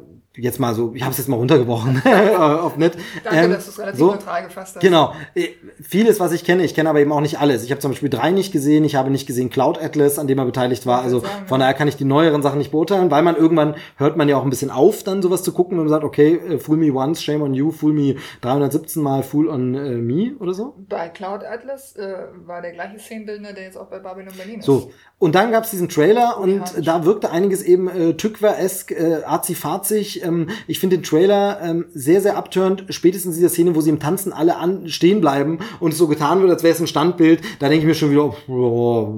[0.41, 2.03] jetzt mal so, ich habe es jetzt mal runtergebrochen
[2.39, 2.97] auf net.
[3.25, 4.83] Danke, Ähm, dass du es relativ so, neutral gefasst hast.
[4.83, 5.15] Genau.
[5.35, 5.49] Äh,
[5.83, 7.65] Vieles, was ich kenne, ich kenne aber eben auch nicht alles.
[7.65, 10.39] Ich habe zum Beispiel drei nicht gesehen, ich habe nicht gesehen Cloud Atlas, an dem
[10.39, 11.03] er beteiligt war.
[11.03, 14.17] Also sagen, von daher kann ich die neueren Sachen nicht beurteilen, weil man irgendwann hört
[14.17, 16.59] man ja auch ein bisschen auf, dann sowas zu gucken und man sagt, okay, äh,
[16.59, 20.55] fool me once, shame on you, fool me 317 mal, fool on äh, me oder
[20.55, 20.75] so.
[20.89, 22.15] Bei Cloud Atlas äh,
[22.47, 24.67] war der gleiche Szenenbildner, der jetzt auch bei Babylon Berlin ist.
[24.67, 24.91] So.
[25.21, 26.87] Und dann gab's diesen Trailer und Mechanisch.
[26.87, 30.25] da wirkte einiges eben äh, Tückwer-esk, äh, arzi-farzig.
[30.25, 32.87] Ähm, ich finde den Trailer ähm, sehr, sehr abturnt.
[32.89, 36.09] Spätestens in dieser Szene, wo sie im Tanzen alle an, stehen bleiben und es so
[36.09, 37.43] getan wird, als wäre es ein Standbild.
[37.59, 39.15] Da denke ich mir schon wieder, oh,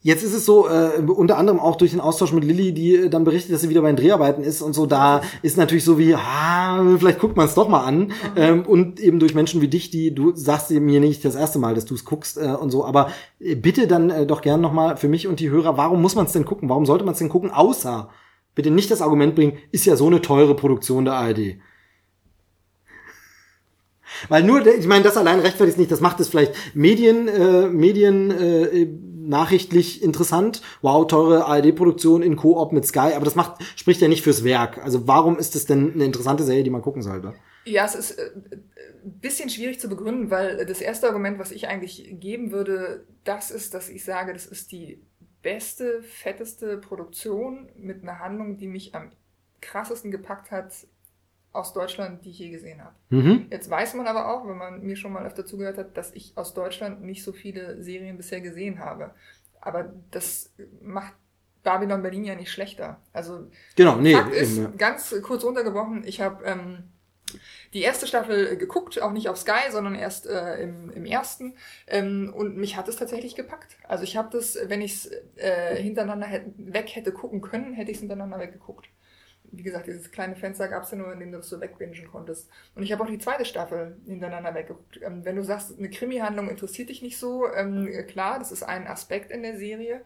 [0.00, 3.08] Jetzt ist es so, äh, unter anderem auch durch den Austausch mit Lilly, die äh,
[3.08, 5.98] dann berichtet, dass sie wieder bei den Dreharbeiten ist und so, da ist natürlich so
[5.98, 8.12] wie, ah, vielleicht guckt man es doch mal an.
[8.36, 11.74] Ähm, und eben durch Menschen wie dich, die, du sagst mir nicht das erste Mal,
[11.74, 13.10] dass du es guckst äh, und so, aber
[13.40, 16.26] äh, bitte dann äh, doch gern nochmal für mich und die Hörer, warum muss man
[16.26, 16.68] es denn gucken?
[16.68, 17.50] Warum sollte man es denn gucken?
[17.50, 18.08] Außer,
[18.54, 21.56] bitte nicht das Argument bringen, ist ja so eine teure Produktion der ARD.
[24.28, 27.68] Weil nur, ich meine, das allein rechtfertigt es nicht, das macht es vielleicht Medien, äh,
[27.68, 28.86] Medien äh,
[29.28, 30.62] nachrichtlich interessant.
[30.82, 34.78] Wow, teure ARD-Produktion in Koop mit Sky, aber das macht, spricht ja nicht fürs Werk.
[34.78, 37.34] Also warum ist es denn eine interessante Serie, die man gucken sollte?
[37.64, 38.30] Ja, es ist äh,
[39.04, 43.50] ein bisschen schwierig zu begründen, weil das erste Argument, was ich eigentlich geben würde, das
[43.50, 45.02] ist, dass ich sage, das ist die
[45.42, 49.10] beste, fetteste Produktion mit einer Handlung, die mich am
[49.60, 50.72] krassesten gepackt hat
[51.58, 52.94] aus Deutschland, die ich je gesehen habe.
[53.10, 53.46] Mhm.
[53.50, 56.32] Jetzt weiß man aber auch, wenn man mir schon mal öfter zugehört hat, dass ich
[56.36, 59.10] aus Deutschland nicht so viele Serien bisher gesehen habe.
[59.60, 61.14] Aber das macht
[61.64, 63.00] Babylon Berlin ja nicht schlechter.
[63.12, 64.72] Also Genau, nee, Fakt ist, eben, ja.
[64.78, 66.84] ganz kurz runtergebrochen, ich habe ähm,
[67.74, 71.54] die erste Staffel geguckt, auch nicht auf Sky, sondern erst äh, im, im ersten.
[71.86, 73.76] Ähm, und mich hat es tatsächlich gepackt.
[73.86, 77.90] Also ich habe das, wenn ich es äh, hintereinander hätte, weg hätte gucken können, hätte
[77.90, 78.88] ich es hintereinander weggeguckt.
[79.52, 82.08] Wie gesagt, dieses kleine Fenster gab es ja nur, in dem du das so wegbingen
[82.10, 82.48] konntest.
[82.74, 85.00] Und ich habe auch die zweite Staffel hintereinander weggeguckt.
[85.02, 88.86] Ähm, wenn du sagst, eine Krimi-Handlung interessiert dich nicht so, ähm, klar, das ist ein
[88.86, 90.02] Aspekt in der Serie.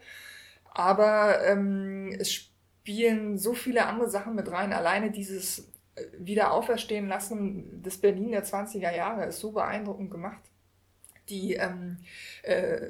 [0.64, 4.72] Aber ähm, es spielen so viele andere Sachen mit rein.
[4.72, 10.51] Alleine dieses äh, Wiederauferstehen lassen des Berlin der 20er Jahre ist so beeindruckend gemacht.
[11.28, 11.98] Die, ähm,
[12.42, 12.80] äh,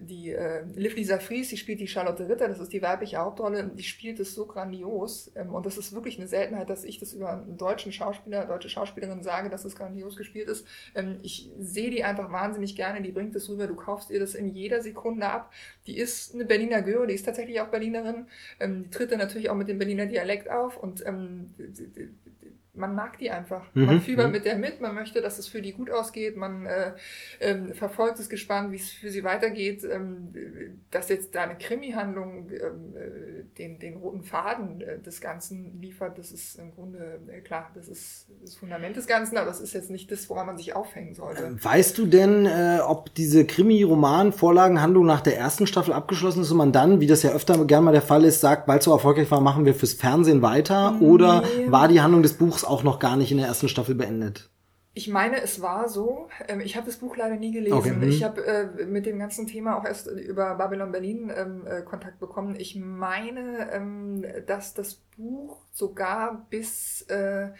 [0.00, 3.64] die äh, Liv Lisa Fries, die spielt die Charlotte Ritter, das ist die weibliche Hauptrolle,
[3.64, 5.32] die spielt es so grandios.
[5.34, 8.68] Ähm, und das ist wirklich eine Seltenheit, dass ich das über einen deutschen Schauspieler, deutsche
[8.68, 10.66] Schauspielerin sage, dass es grandios gespielt ist.
[10.94, 14.34] Ähm, ich sehe die einfach wahnsinnig gerne, die bringt es rüber, du kaufst ihr das
[14.34, 15.52] in jeder Sekunde ab.
[15.86, 18.26] Die ist eine Berliner Göre, die ist tatsächlich auch Berlinerin.
[18.60, 21.54] Ähm, die tritt dann natürlich auch mit dem Berliner Dialekt auf und ähm,
[22.78, 23.62] man mag die einfach.
[23.74, 24.32] Mhm, Man fiebert mhm.
[24.32, 26.92] mit der mit, man möchte, dass es für die gut ausgeht, man äh,
[27.40, 29.84] ähm, verfolgt es gespannt, wie es für sie weitergeht.
[29.84, 30.28] Ähm,
[30.90, 36.18] dass jetzt da eine Krimi-Handlung ähm, äh, den, den roten Faden äh, des Ganzen liefert,
[36.18, 39.72] das ist im Grunde, äh, klar, das ist das Fundament des Ganzen, aber das ist
[39.74, 41.56] jetzt nicht das, woran man sich aufhängen sollte.
[41.62, 46.72] Weißt du denn, äh, ob diese Krimi-Roman-Vorlagenhandlung nach der ersten Staffel abgeschlossen ist und man
[46.72, 49.30] dann, wie das ja öfter gern mal der Fall ist, sagt, weil es so erfolgreich
[49.30, 50.96] war, machen wir fürs Fernsehen weiter?
[51.00, 51.70] Oder Nee.
[51.70, 54.50] war die Handlung des Buchs auch noch gar nicht in der ersten Staffel beendet?
[54.94, 56.28] Ich meine, es war so.
[56.48, 57.76] Ähm, ich habe das Buch leider nie gelesen.
[57.76, 58.02] Okay, mhm.
[58.02, 62.18] Ich habe äh, mit dem ganzen Thema auch erst über Babylon Berlin ähm, äh, Kontakt
[62.18, 62.56] bekommen.
[62.58, 67.50] Ich meine, ähm, dass das Buch sogar bis äh,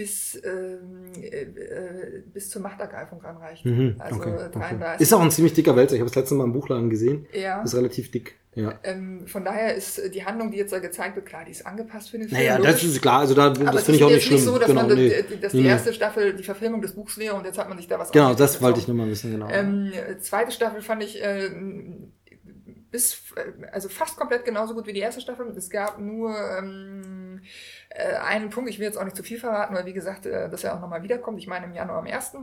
[0.00, 3.66] bis ähm, äh, äh, bis zur Machtergreifung ranreicht.
[3.66, 4.58] Mhm, Also okay, äh, okay.
[4.58, 5.00] 33.
[5.02, 5.94] Ist auch ein ziemlich dicker Wälzer.
[5.96, 7.26] Ich habe es letzte Mal im Buchladen gesehen.
[7.34, 7.60] ja.
[7.62, 8.36] Ist relativ dick.
[8.54, 8.78] Ja.
[8.82, 11.66] Ähm, von daher ist äh, die Handlung, die jetzt da gezeigt wird, klar, die ist
[11.66, 12.40] angepasst für den Film.
[12.40, 13.20] Naja, das ist klar.
[13.20, 14.38] Also da, Aber das es finde ich ist auch nicht schlimm.
[14.38, 15.08] so, dass, genau, man, nee.
[15.30, 17.86] das- dass die erste Staffel die Verfilmung des Buchs wäre und jetzt hat man sich
[17.88, 19.48] da was Genau, das wollte ich nur mal wissen, genau.
[19.50, 21.50] Ähm, zweite Staffel fand ich äh,
[22.90, 25.46] bis, äh, also fast komplett genauso gut wie die erste Staffel.
[25.56, 27.40] Es gab nur ähm,
[27.90, 30.48] äh, einen Punkt, ich will jetzt auch nicht zu viel verraten, weil wie gesagt, äh,
[30.48, 31.38] dass er auch nochmal wiederkommt.
[31.38, 32.36] Ich meine im Januar am 1.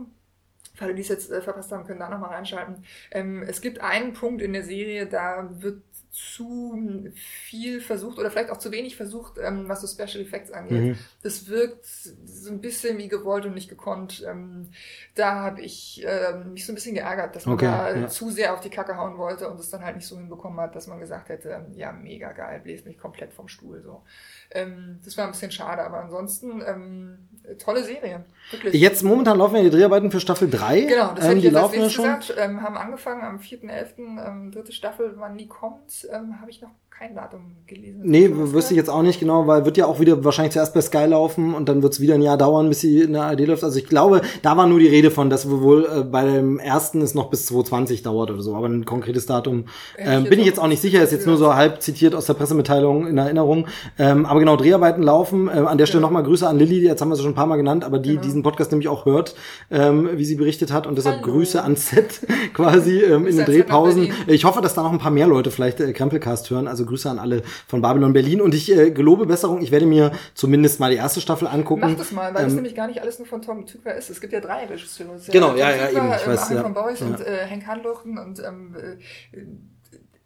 [0.74, 2.84] Für alle, die es jetzt äh, verpasst haben, können da nochmal reinschalten.
[3.10, 8.50] Ähm, es gibt einen Punkt in der Serie, da wird zu viel versucht oder vielleicht
[8.50, 10.84] auch zu wenig versucht, ähm, was so Special Effects angeht.
[10.84, 10.98] Mhm.
[11.22, 14.24] Das wirkt so ein bisschen wie gewollt und nicht gekonnt.
[14.26, 14.70] Ähm,
[15.14, 18.08] da habe ich ähm, mich so ein bisschen geärgert, dass man Okay, da ja.
[18.08, 20.74] zu sehr auf die Kacke hauen wollte und es dann halt nicht so hinbekommen hat,
[20.74, 23.82] dass man gesagt hätte, ähm, ja, mega geil, bläst mich komplett vom Stuhl.
[23.82, 24.02] So.
[24.50, 28.24] Ähm, das war ein bisschen schade, aber ansonsten ähm, tolle Serie.
[28.50, 28.74] Wirklich.
[28.74, 30.82] Jetzt momentan laufen ja die Dreharbeiten für Staffel 3.
[30.82, 32.04] Genau, das ähm, hätte ich die jetzt als ja schon.
[32.04, 32.34] gesagt.
[32.38, 36.70] Ähm, haben angefangen am 4.11., ähm, dritte Staffel, wann die kommt, ähm, habe ich noch
[36.98, 38.00] kein Datum gelesen.
[38.02, 40.80] Nee, wüsste ich jetzt auch nicht genau, weil wird ja auch wieder wahrscheinlich zuerst bei
[40.80, 43.40] Sky laufen und dann wird es wieder ein Jahr dauern, bis sie in der ARD
[43.46, 43.62] läuft.
[43.62, 46.58] Also ich glaube, da war nur die Rede von, dass wir wohl äh, bei dem
[46.58, 48.56] ersten es noch bis 2020 dauert oder so.
[48.56, 49.66] Aber ein konkretes Datum
[49.96, 52.16] ähm, ich bin jetzt ich jetzt auch nicht sicher, ist jetzt nur so halb zitiert
[52.16, 53.66] aus der Pressemitteilung in Erinnerung.
[53.98, 55.48] Ähm, aber genau, Dreharbeiten laufen.
[55.54, 56.06] Ähm, an der Stelle Ja.
[56.06, 58.10] nochmal Grüße an Lilly, jetzt haben wir sie schon ein paar Mal genannt, aber die
[58.10, 58.22] Genau.
[58.22, 59.36] diesen Podcast nämlich auch hört,
[59.70, 60.86] ähm, wie sie berichtet hat.
[60.88, 61.32] Und deshalb Hallo.
[61.32, 62.20] Grüße ans Set
[62.54, 64.12] quasi ähm, in den Drehpausen.
[64.26, 66.66] Ich hoffe, dass da noch ein paar mehr Leute vielleicht äh, Krempelcast hören.
[66.66, 68.40] Also Grüße an alle von Babylon Berlin.
[68.40, 69.62] Und ich äh, gelobe Besserung.
[69.62, 71.82] Ich werde mir zumindest mal die erste Staffel angucken.
[71.82, 74.10] Mach das mal, weil Ähm, nämlich gar nicht alles nur von Tom Tykwer ist.
[74.10, 75.14] Es gibt ja drei Regisseure.
[75.14, 76.62] Es Genau, ja, ja, Tykwer, eben, ich ähm, weiß, Achim ja.
[76.62, 77.06] von Beuys Ja.
[77.06, 79.38] und äh, Henk Handluchten und ähm, äh,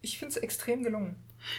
[0.00, 1.16] ich finde es extrem gelungen.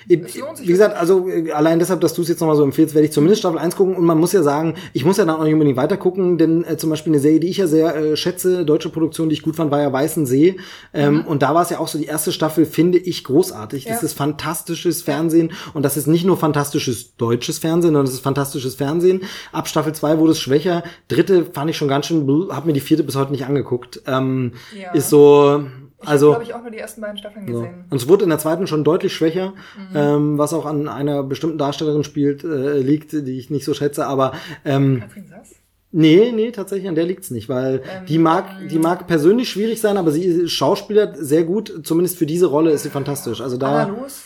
[0.07, 3.05] Es Wie gesagt, also äh, allein deshalb, dass du es jetzt nochmal so empfehlst, werde
[3.07, 3.95] ich zumindest Staffel 1 gucken.
[3.95, 6.63] Und man muss ja sagen, ich muss ja dann auch nicht unbedingt weiter gucken, denn
[6.63, 9.41] äh, zum Beispiel eine Serie, die ich ja sehr äh, schätze, deutsche Produktion, die ich
[9.43, 10.57] gut fand, war ja Weißen See.
[10.93, 13.85] Ähm, Und da war es ja auch so, die erste Staffel finde ich großartig.
[13.85, 14.05] Das Ja.
[14.05, 15.51] ist fantastisches Fernsehen.
[15.73, 19.21] Und das ist nicht nur fantastisches deutsches Fernsehen, sondern das ist fantastisches Fernsehen.
[19.51, 20.83] Ab Staffel 2 wurde es schwächer.
[21.07, 24.01] Dritte fand ich schon ganz schön, habe mir die vierte bis heute nicht angeguckt.
[24.07, 24.91] Ähm, Ja.
[24.93, 25.63] Ist so,
[26.03, 26.33] Ich also.
[26.33, 27.53] habe, glaube ich, auch nur die ersten beiden Staffeln So.
[27.61, 27.85] gesehen.
[27.89, 29.95] Und es wurde in der zweiten schon deutlich schwächer, Mhm.
[29.95, 34.05] ähm, was auch an einer bestimmten Darstellerin spielt, äh, liegt, die ich nicht so schätze,
[34.05, 34.33] aber
[34.65, 35.55] ähm, Katrin Sass?
[35.91, 39.79] nee, nee, tatsächlich an der liegt's nicht, weil Ähm, die mag, die mag persönlich schwierig
[39.81, 43.41] sein, aber sie schauspielert sehr gut, zumindest für diese Rolle ist sie fantastisch.
[43.41, 44.23] Also Anna da, Los?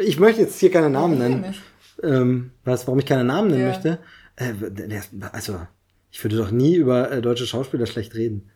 [0.00, 1.54] ich möchte jetzt hier keine Namen nennen.
[2.02, 3.68] Ähm, was, warum ich keine Namen nennen Ja.
[3.68, 3.98] möchte?
[4.36, 4.52] Äh,
[5.32, 5.56] also,
[6.10, 8.50] ich würde doch nie über äh, deutsche Schauspieler schlecht reden.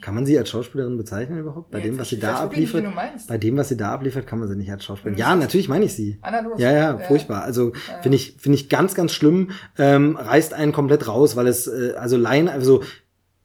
[0.00, 1.70] Kann man sie als Schauspielerin bezeichnen überhaupt?
[1.70, 2.94] Bei Ja, dem, was sie da nicht, abliefert?
[2.94, 3.28] meinst.
[3.28, 5.18] Bei dem, was sie da abliefert, kann man sie nicht als Schauspielerin.
[5.18, 6.18] Ja, natürlich meine ich sie.
[6.58, 6.98] Ja, ja, ja.
[6.98, 7.42] furchtbar.
[7.42, 9.50] Also finde ich, finde ich ganz, ganz schlimm.
[9.78, 12.82] Ähm, reißt einen komplett raus, weil es, äh, also Laien, also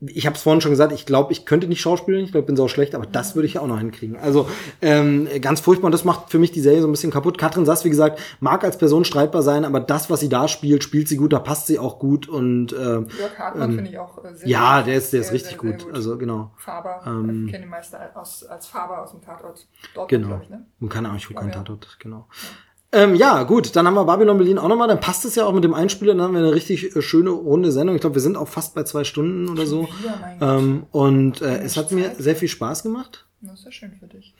[0.08, 2.56] ich habe es vorhin schon gesagt, ich glaube, ich könnte nicht schauspielen, ich glaube, bin
[2.56, 4.18] so schlecht, aber das würde ich ja auch noch hinkriegen.
[4.18, 4.48] Also
[4.82, 7.38] ähm, ganz furchtbar und das macht für mich die Serie so ein bisschen kaputt.
[7.38, 10.84] Katrin Sass, wie gesagt, mag als Person streitbar sein, aber das, was sie da spielt,
[10.84, 14.18] spielt sie gut, da passt sie auch gut und äh, Jörg Hartmann finde ich auch
[14.24, 14.88] äh, sehr Ähm, ja, gut.
[14.88, 15.94] der ist, der ist Sehr, richtig sehr, sehr gut.
[15.94, 16.52] Also genau.
[16.58, 19.68] Faber, ähm, ich kenne den Meister aus, als Faber aus dem Tatort.
[19.94, 20.40] Dort, Genau.
[20.42, 20.66] ich, ne?
[20.80, 21.62] Und keine Ahnung, ich gucke keinen Ja, ja.
[21.64, 22.28] Tatort, genau.
[22.94, 25.54] Ähm, ja, gut, dann haben wir Babylon Berlin auch nochmal, dann passt es ja auch
[25.54, 27.96] mit dem Einspieler, dann haben wir eine richtig äh, schöne runde Sendung.
[27.96, 29.84] Ich glaube, wir sind auch fast bei zwei Stunden oder so.
[29.84, 29.90] Gott.
[30.42, 32.18] Ähm, und äh, es hat mir Zeit.
[32.18, 33.26] sehr viel Spaß gemacht.
[33.40, 34.36] Das ist ja schön für dich.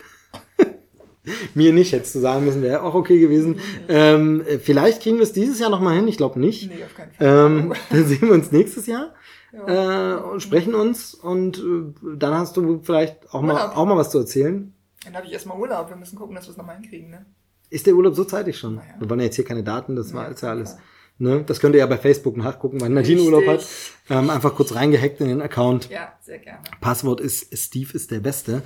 [1.54, 3.60] Mir nicht, hättest du sagen müssen, wäre auch okay gewesen.
[3.88, 6.72] Ähm, äh, vielleicht kriegen wir es dieses Jahr nochmal hin, ich glaube nicht.
[6.72, 7.28] Nee, auf keinen Fall.
[7.28, 9.14] Ähm, dann sehen wir uns nächstes Jahr.
[9.54, 10.16] Ja.
[10.16, 14.10] Äh, und sprechen uns und äh, dann hast du vielleicht auch mal, auch mal was
[14.10, 14.74] zu erzählen.
[15.06, 15.90] Dann habe ich erstmal Urlaub.
[15.90, 17.26] Wir müssen gucken, dass wir es nochmal hinkriegen, ne?
[17.72, 18.76] Ist der Urlaub so zeitig schon?
[18.76, 18.82] ja.
[19.00, 20.78] Wir wollen ja jetzt hier keine Daten, das war Ja, ist ja alles.
[21.18, 21.44] Ne?
[21.46, 23.22] Das könnt ihr ja bei Facebook nachgucken, weil Nadine.
[23.22, 23.66] Urlaub hat.
[24.10, 25.90] Ähm, einfach kurz reingehackt in den Account.
[25.90, 26.60] Ja, sehr gerne.
[26.80, 28.62] Passwort ist Steve ist der Beste.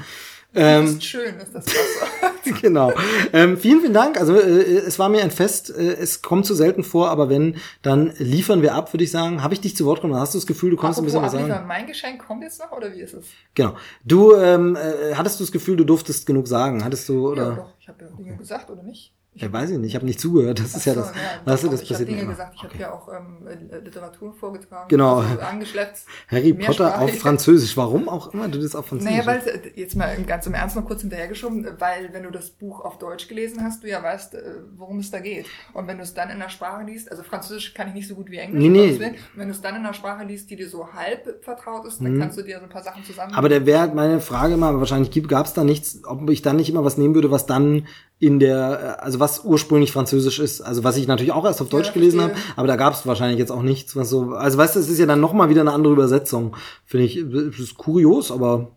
[0.53, 2.31] Das Ähm, ist schön, ist das Wasser.
[2.61, 2.93] genau.
[3.33, 4.17] Ähm, vielen, vielen Dank.
[4.17, 5.69] Also äh, es war mir ein Fest.
[5.69, 9.43] Äh, es kommt zu selten vor, aber wenn, dann liefern wir ab, würde ich sagen.
[9.43, 10.21] Habe ich dich zu Wort genommen?
[10.21, 11.67] Hast du das Gefühl, du konntest ein bisschen was Apropos sagen?
[11.67, 13.25] mein Geschenk kommt jetzt noch oder wie ist es?
[13.53, 13.75] Genau.
[14.05, 16.85] Du ähm, äh, hattest du das Gefühl, du durftest genug sagen?
[16.85, 17.55] Hattest du Ja, oder?
[17.57, 19.13] doch, ich habe ja gesagt, oder nicht?
[19.37, 19.89] Ja, weiß ich nicht.
[19.89, 20.59] Ich habe nicht zugehört.
[20.59, 21.11] Das ist ja Ach so, das.
[21.45, 22.31] weißt du, doch, das ich habe passiert Dinge immer.
[22.31, 24.87] gesagt, ich habe ja auch ähm, äh, Literatur vorgetragen.
[24.87, 25.17] Genau.
[25.17, 25.99] Also angeschleppt.
[26.29, 27.13] Harry Potter auf.
[27.19, 27.75] Französisch.
[27.75, 29.13] Warum auch immer du das auf Französisch?
[29.13, 32.49] Naja, weil äh, jetzt mal ganz im Ernst noch kurz hinterhergeschoben, weil wenn du das
[32.51, 34.41] Buch auf Deutsch gelesen hast, du ja weißt, äh,
[34.77, 35.47] worum es da geht.
[35.73, 38.15] Und wenn du es dann in der Sprache liest, also Französisch kann ich nicht so
[38.15, 39.15] gut wie Englisch, Nee, nee.
[39.35, 42.17] Wenn du es dann in der Sprache liest, die dir so halb vertraut ist, dann
[42.19, 43.33] kannst du dir so ein paar Sachen zusammen.
[43.33, 46.55] Aber der wäre halt meine Frage immer, wahrscheinlich gab es da nichts, ob ich dann
[46.55, 47.85] nicht immer was nehmen würde, was dann
[48.19, 50.61] in der, äh, also was ursprünglich Französisch ist.
[50.61, 53.05] Also was ich natürlich auch erst auf Deutsch Ja, gelesen habe, aber da gab es
[53.05, 54.31] wahrscheinlich jetzt auch nichts, was so.
[54.31, 56.55] Also weißt du, es ist ja dann nochmal wieder eine andere Übersetzung.
[56.85, 58.71] Finde ich, es ist kurios, aber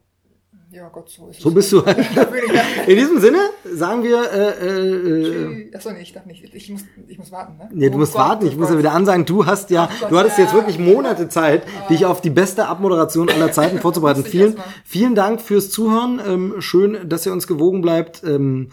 [0.70, 1.98] ja, Gott, so ist so bist du halt.
[2.86, 3.38] In diesem Sinne
[3.74, 6.44] sagen wir, äh, äh, äh, Achso, nee, ich darf nicht.
[6.52, 7.70] Ich muss, ich muss warten, ne?
[7.72, 8.80] Nee, du Oh musst Gott, warten, ich oh muss ja Gott.
[8.84, 10.44] wieder ansagen, du hast ja, Ach Gott, du hattest ja.
[10.44, 14.24] jetzt wirklich Monate Zeit, dich auf die beste Abmoderation aller Zeiten vorzubereiten.
[14.24, 16.20] Vielen, vielen Dank fürs Zuhören.
[16.26, 18.22] Ähm, schön, dass ihr uns gewogen bleibt.
[18.24, 18.68] Ähm,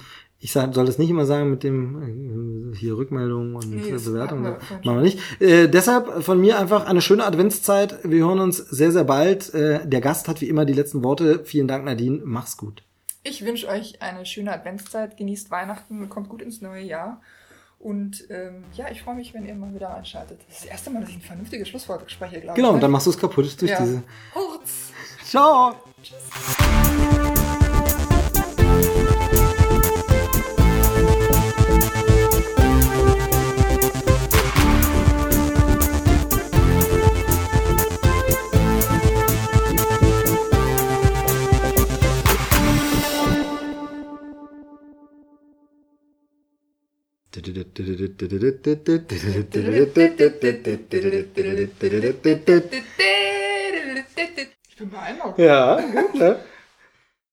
[0.46, 4.44] ich soll das nicht immer sagen mit dem äh, hier Rückmeldung und Nee, das Bewertung.
[4.44, 5.20] machen wir nicht.
[5.42, 7.98] Äh, deshalb von mir einfach eine schöne Adventszeit.
[8.04, 9.52] Wir hören uns sehr, sehr bald.
[9.56, 11.44] Äh, der Gast hat wie immer die letzten Worte.
[11.46, 12.22] Vielen Dank, Nadine.
[12.24, 12.84] Mach's gut.
[13.24, 17.22] Ich wünsche euch eine schöne Adventszeit, genießt Weihnachten, kommt gut ins neue Jahr.
[17.80, 20.40] Und ähm, ja, ich freue mich, wenn ihr mal wieder einschaltet.
[20.48, 22.74] Das ist das erste Mal, dass ich ein vernünftiges Schlusswort spreche, glaube Genau, ich.
[22.76, 22.94] und dann ne?
[22.94, 23.80] machst du es kaputt durch ja.
[23.82, 24.04] diese.
[24.32, 24.92] Kurz.
[25.24, 25.74] Ciao!
[54.68, 55.40] Ich bin beeindruckt.
[55.40, 56.40] Ja, gut, ne?